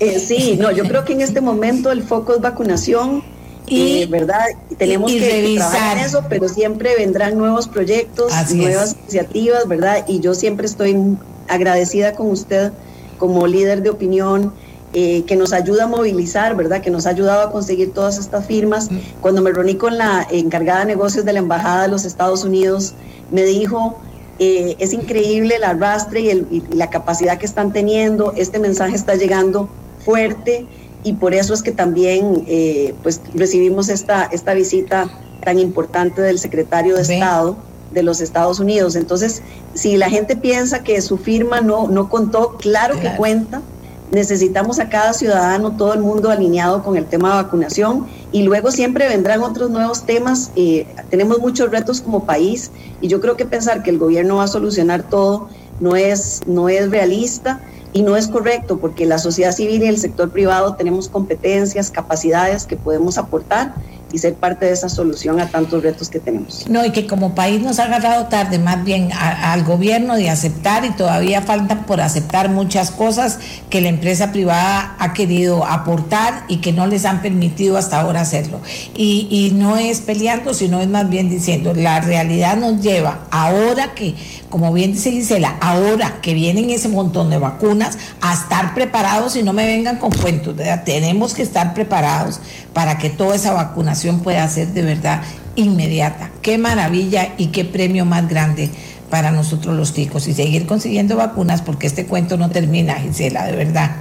Eh, 0.00 0.20
sí, 0.20 0.56
no, 0.60 0.70
yo 0.70 0.84
creo 0.84 1.04
que 1.04 1.12
en 1.12 1.22
este 1.22 1.40
momento 1.40 1.90
el 1.90 2.04
foco 2.04 2.32
es 2.36 2.40
vacunación. 2.40 3.24
Y, 3.66 4.02
eh, 4.02 4.06
¿verdad? 4.06 4.44
Tenemos 4.78 5.10
que 5.10 5.56
trabajar 5.56 5.98
en 5.98 6.04
eso, 6.04 6.22
pero 6.28 6.48
siempre 6.48 6.94
vendrán 6.96 7.36
nuevos 7.36 7.66
proyectos, 7.66 8.32
nuevas 8.54 8.94
iniciativas, 9.02 9.66
¿verdad? 9.66 10.04
Y 10.06 10.20
yo 10.20 10.34
siempre 10.34 10.66
estoy 10.66 11.18
agradecida 11.48 12.12
con 12.12 12.30
usted 12.30 12.70
como 13.18 13.48
líder 13.48 13.82
de 13.82 13.90
opinión, 13.90 14.54
eh, 14.92 15.24
que 15.24 15.36
nos 15.36 15.52
ayuda 15.52 15.84
a 15.84 15.86
movilizar, 15.86 16.56
¿verdad? 16.56 16.80
Que 16.80 16.90
nos 16.90 17.06
ha 17.06 17.10
ayudado 17.10 17.48
a 17.48 17.52
conseguir 17.52 17.92
todas 17.92 18.18
estas 18.18 18.46
firmas. 18.46 18.90
Mm. 18.90 18.98
Cuando 19.20 19.42
me 19.42 19.52
reuní 19.52 19.74
con 19.74 19.98
la 19.98 20.26
encargada 20.30 20.80
de 20.80 20.86
negocios 20.86 21.24
de 21.24 21.32
la 21.32 21.40
Embajada 21.40 21.82
de 21.82 21.88
los 21.88 22.04
Estados 22.04 22.44
Unidos, 22.44 22.94
me 23.30 23.44
dijo, 23.44 23.98
es 24.38 24.92
increíble 24.92 25.56
el 25.56 25.64
arrastre 25.64 26.20
y, 26.20 26.28
y, 26.30 26.62
la 26.74 26.90
capacidad 26.90 27.38
que 27.38 27.46
están 27.46 27.72
teniendo, 27.72 28.32
este 28.36 28.60
mensaje 28.60 28.94
está 28.94 29.16
llegando 29.16 29.68
fuerte 30.04 30.66
y 31.04 31.14
por 31.14 31.34
eso 31.34 31.54
es 31.54 31.62
que 31.62 31.72
también 31.72 32.44
eh, 32.46 32.94
pues 33.02 33.20
recibimos 33.34 33.88
esta, 33.88 34.24
esta 34.24 34.54
visita 34.54 35.08
tan 35.44 35.58
importante 35.58 36.20
del 36.20 36.38
secretario 36.38 36.96
de 36.96 37.02
Estado 37.02 37.56
de 37.92 38.02
los 38.02 38.20
Estados 38.20 38.60
Unidos. 38.60 38.96
Entonces, 38.96 39.42
si 39.74 39.96
la 39.96 40.10
gente 40.10 40.36
piensa 40.36 40.82
que 40.82 41.00
su 41.00 41.16
firma 41.16 41.60
no, 41.60 41.88
no 41.88 42.08
contó, 42.08 42.56
claro, 42.58 43.00
que 43.00 43.14
cuenta. 43.16 43.62
Necesitamos 44.10 44.78
a 44.78 44.88
cada 44.88 45.12
ciudadano, 45.12 45.76
todo 45.76 45.92
el 45.92 46.00
mundo 46.00 46.30
alineado 46.30 46.82
con 46.82 46.96
el 46.96 47.04
tema 47.04 47.28
de 47.28 47.42
vacunación 47.42 48.06
y 48.32 48.42
luego 48.42 48.70
siempre 48.70 49.06
vendrán 49.08 49.42
otros 49.42 49.70
nuevos 49.70 50.06
temas. 50.06 50.50
Eh, 50.56 50.86
tenemos 51.10 51.40
muchos 51.40 51.70
retos 51.70 52.00
como 52.00 52.24
país 52.24 52.70
y 53.00 53.08
yo 53.08 53.20
creo 53.20 53.36
que 53.36 53.44
pensar 53.44 53.82
que 53.82 53.90
el 53.90 53.98
gobierno 53.98 54.36
va 54.36 54.44
a 54.44 54.48
solucionar 54.48 55.02
todo 55.02 55.48
no 55.80 55.96
es, 55.96 56.40
no 56.46 56.68
es 56.68 56.90
realista 56.90 57.60
y 57.92 58.02
no 58.02 58.16
es 58.16 58.28
correcto 58.28 58.78
porque 58.78 59.06
la 59.06 59.18
sociedad 59.18 59.52
civil 59.52 59.82
y 59.82 59.86
el 59.86 59.98
sector 59.98 60.30
privado 60.30 60.74
tenemos 60.74 61.08
competencias, 61.08 61.90
capacidades 61.90 62.66
que 62.66 62.76
podemos 62.76 63.18
aportar 63.18 63.74
y 64.12 64.18
ser 64.18 64.34
parte 64.34 64.66
de 64.66 64.72
esa 64.72 64.88
solución 64.88 65.40
a 65.40 65.48
tantos 65.48 65.82
retos 65.82 66.08
que 66.08 66.18
tenemos. 66.18 66.66
No, 66.68 66.84
y 66.84 66.92
que 66.92 67.06
como 67.06 67.34
país 67.34 67.60
nos 67.60 67.78
ha 67.78 67.84
agarrado 67.84 68.26
tarde 68.26 68.58
más 68.58 68.84
bien 68.84 69.10
al 69.12 69.64
gobierno 69.64 70.16
de 70.16 70.30
aceptar 70.30 70.84
y 70.84 70.90
todavía 70.90 71.42
falta 71.42 71.86
por 71.86 72.00
aceptar 72.00 72.48
muchas 72.48 72.90
cosas 72.90 73.38
que 73.70 73.80
la 73.80 73.88
empresa 73.88 74.32
privada 74.32 74.96
ha 74.98 75.12
querido 75.12 75.64
aportar 75.64 76.44
y 76.48 76.58
que 76.58 76.72
no 76.72 76.86
les 76.86 77.04
han 77.04 77.22
permitido 77.22 77.76
hasta 77.76 78.00
ahora 78.00 78.22
hacerlo. 78.22 78.60
Y, 78.94 79.28
y 79.30 79.52
no 79.54 79.76
es 79.76 80.00
peleando, 80.00 80.54
sino 80.54 80.80
es 80.80 80.88
más 80.88 81.08
bien 81.08 81.28
diciendo, 81.28 81.74
la 81.74 82.00
realidad 82.00 82.56
nos 82.56 82.80
lleva 82.80 83.26
ahora 83.30 83.94
que, 83.94 84.14
como 84.48 84.72
bien 84.72 84.92
dice 84.92 85.10
Gisela, 85.10 85.56
ahora 85.60 86.20
que 86.22 86.34
vienen 86.34 86.70
ese 86.70 86.88
montón 86.88 87.30
de 87.30 87.38
vacunas, 87.38 87.98
a 88.20 88.34
estar 88.34 88.74
preparados 88.74 89.36
y 89.36 89.42
no 89.42 89.52
me 89.52 89.66
vengan 89.66 89.96
con 89.96 90.10
cuentos, 90.10 90.54
tenemos 90.84 91.34
que 91.34 91.42
estar 91.42 91.74
preparados 91.74 92.40
para 92.72 92.98
que 92.98 93.10
toda 93.10 93.36
esa 93.36 93.52
vacunación 93.98 94.20
pueda 94.20 94.48
ser 94.48 94.68
de 94.68 94.82
verdad 94.82 95.22
inmediata. 95.56 96.30
Qué 96.42 96.58
maravilla 96.58 97.34
y 97.36 97.48
qué 97.48 97.64
premio 97.64 98.04
más 98.04 98.28
grande 98.28 98.70
para 99.10 99.30
nosotros 99.30 99.76
los 99.76 99.92
ticos 99.92 100.28
y 100.28 100.34
seguir 100.34 100.66
consiguiendo 100.66 101.16
vacunas 101.16 101.62
porque 101.62 101.86
este 101.86 102.06
cuento 102.06 102.36
no 102.36 102.50
termina, 102.50 102.94
Gisela, 102.94 103.46
de 103.46 103.56
verdad. 103.56 103.96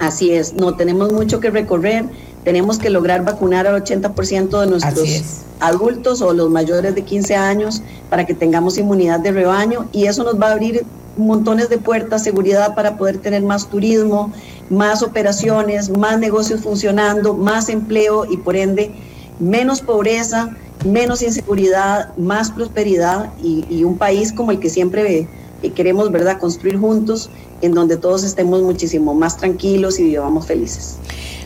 Así 0.00 0.32
es, 0.32 0.54
no 0.54 0.74
tenemos 0.74 1.12
mucho 1.12 1.40
que 1.40 1.50
recorrer, 1.50 2.04
tenemos 2.42 2.78
que 2.78 2.90
lograr 2.90 3.24
vacunar 3.24 3.66
al 3.66 3.82
80% 3.82 4.60
de 4.60 4.66
nuestros 4.66 5.44
adultos 5.60 6.20
o 6.20 6.34
los 6.34 6.50
mayores 6.50 6.94
de 6.94 7.02
15 7.02 7.36
años 7.36 7.80
para 8.10 8.26
que 8.26 8.34
tengamos 8.34 8.76
inmunidad 8.76 9.20
de 9.20 9.32
rebaño 9.32 9.86
y 9.92 10.06
eso 10.06 10.24
nos 10.24 10.38
va 10.38 10.48
a 10.48 10.52
abrir 10.52 10.84
montones 11.16 11.68
de 11.68 11.78
puertas, 11.78 12.24
seguridad 12.24 12.74
para 12.74 12.96
poder 12.96 13.18
tener 13.18 13.42
más 13.42 13.68
turismo, 13.68 14.32
más 14.70 15.02
operaciones, 15.02 15.90
más 15.90 16.18
negocios 16.18 16.62
funcionando, 16.62 17.34
más 17.34 17.68
empleo 17.68 18.24
y 18.24 18.36
por 18.36 18.56
ende 18.56 18.94
menos 19.38 19.80
pobreza, 19.80 20.50
menos 20.84 21.22
inseguridad, 21.22 22.16
más 22.16 22.50
prosperidad 22.50 23.32
y, 23.42 23.84
un 23.84 23.98
país 23.98 24.32
como 24.32 24.50
el 24.50 24.60
que 24.60 24.70
siempre 24.70 25.28
queremos 25.74 26.12
verdad 26.12 26.38
construir 26.38 26.78
juntos, 26.78 27.30
en 27.62 27.72
donde 27.72 27.96
todos 27.96 28.22
estemos 28.22 28.62
muchísimo 28.62 29.14
más 29.14 29.36
tranquilos 29.36 29.98
y 29.98 30.04
vivamos 30.04 30.46
felices. 30.46 30.96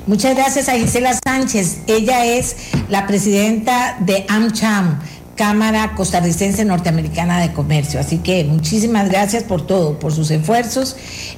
Muchas 0.06 0.34
gracias 0.34 0.68
a 0.68 0.72
Gisela 0.72 1.18
Sánchez. 1.24 1.80
Ella 1.86 2.24
es 2.24 2.56
la 2.88 3.06
presidenta 3.06 3.98
de 4.00 4.24
AmCham 4.28 4.98
Cámara 5.38 5.94
Costarricense 5.94 6.64
Norteamericana 6.64 7.40
de 7.40 7.52
Comercio. 7.52 8.00
Así 8.00 8.18
que 8.18 8.42
muchísimas 8.42 9.08
gracias 9.08 9.44
por 9.44 9.64
todo, 9.64 9.98
por 10.00 10.12
sus 10.12 10.32
esfuerzos, 10.32 10.96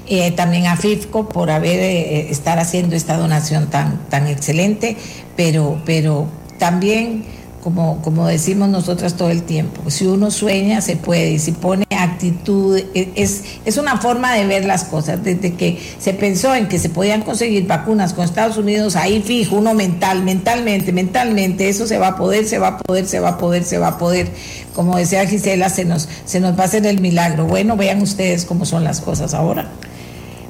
eh, 0.09 0.31
también 0.31 0.67
a 0.67 0.77
FIFCO 0.77 1.29
por 1.29 1.51
haber 1.51 1.79
eh, 1.79 2.31
estar 2.31 2.59
haciendo 2.59 2.97
esta 2.97 3.19
donación 3.19 3.69
tan, 3.69 4.09
tan 4.09 4.27
excelente, 4.27 4.97
pero, 5.37 5.83
pero 5.85 6.27
también 6.59 7.27
como, 7.63 8.01
como 8.03 8.27
decimos 8.27 8.69
nosotras 8.69 9.15
todo 9.15 9.31
el 9.31 9.43
tiempo. 9.43 9.91
Si 9.91 10.07
uno 10.07 10.31
sueña, 10.31 10.81
se 10.81 10.97
puede. 10.97 11.33
Y 11.33 11.39
si 11.39 11.53
pone 11.53 11.85
actitud, 11.91 12.79
e, 12.95 13.13
es, 13.17 13.43
es 13.65 13.77
una 13.77 13.99
forma 13.99 14.35
de 14.35 14.47
ver 14.47 14.65
las 14.65 14.85
cosas. 14.85 15.23
Desde 15.23 15.55
que 15.55 15.79
se 15.99 16.15
pensó 16.15 16.55
en 16.55 16.69
que 16.69 16.79
se 16.79 16.89
podían 16.89 17.23
conseguir 17.23 17.67
vacunas 17.67 18.15
con 18.15 18.25
Estados 18.25 18.57
Unidos, 18.57 18.97
ahí 18.97 19.23
fijo, 19.23 19.57
uno 19.57 19.75
mental, 19.75 20.23
mentalmente, 20.23 20.93
mentalmente, 20.93 21.69
eso 21.69 21.87
se 21.87 21.99
va 21.99 22.09
a 22.09 22.17
poder, 22.17 22.47
se 22.47 22.59
va 22.59 22.69
a 22.69 22.79
poder, 22.79 23.07
se 23.07 23.21
va 23.21 23.31
a 23.31 23.39
poder, 23.39 23.65
se 23.65 23.79
va 23.79 23.89
a 23.89 23.99
poder. 23.99 24.29
Como 24.75 24.97
decía 24.97 25.27
Gisela, 25.27 25.69
se 25.69 25.85
nos, 25.85 26.09
se 26.25 26.41
nos 26.41 26.59
va 26.59 26.63
a 26.63 26.67
hacer 26.67 26.87
el 26.87 27.01
milagro. 27.01 27.47
Bueno, 27.47 27.77
vean 27.77 28.01
ustedes 28.01 28.45
cómo 28.45 28.65
son 28.65 28.85
las 28.85 29.01
cosas 29.01 29.35
ahora. 29.35 29.69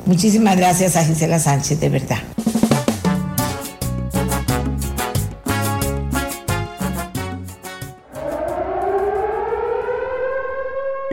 Muchísimas 0.06 0.56
gracias 0.56 0.96
a 0.96 1.04
Gisela 1.04 1.38
Sánchez, 1.38 1.80
de 1.80 1.88
verdad. 1.88 2.18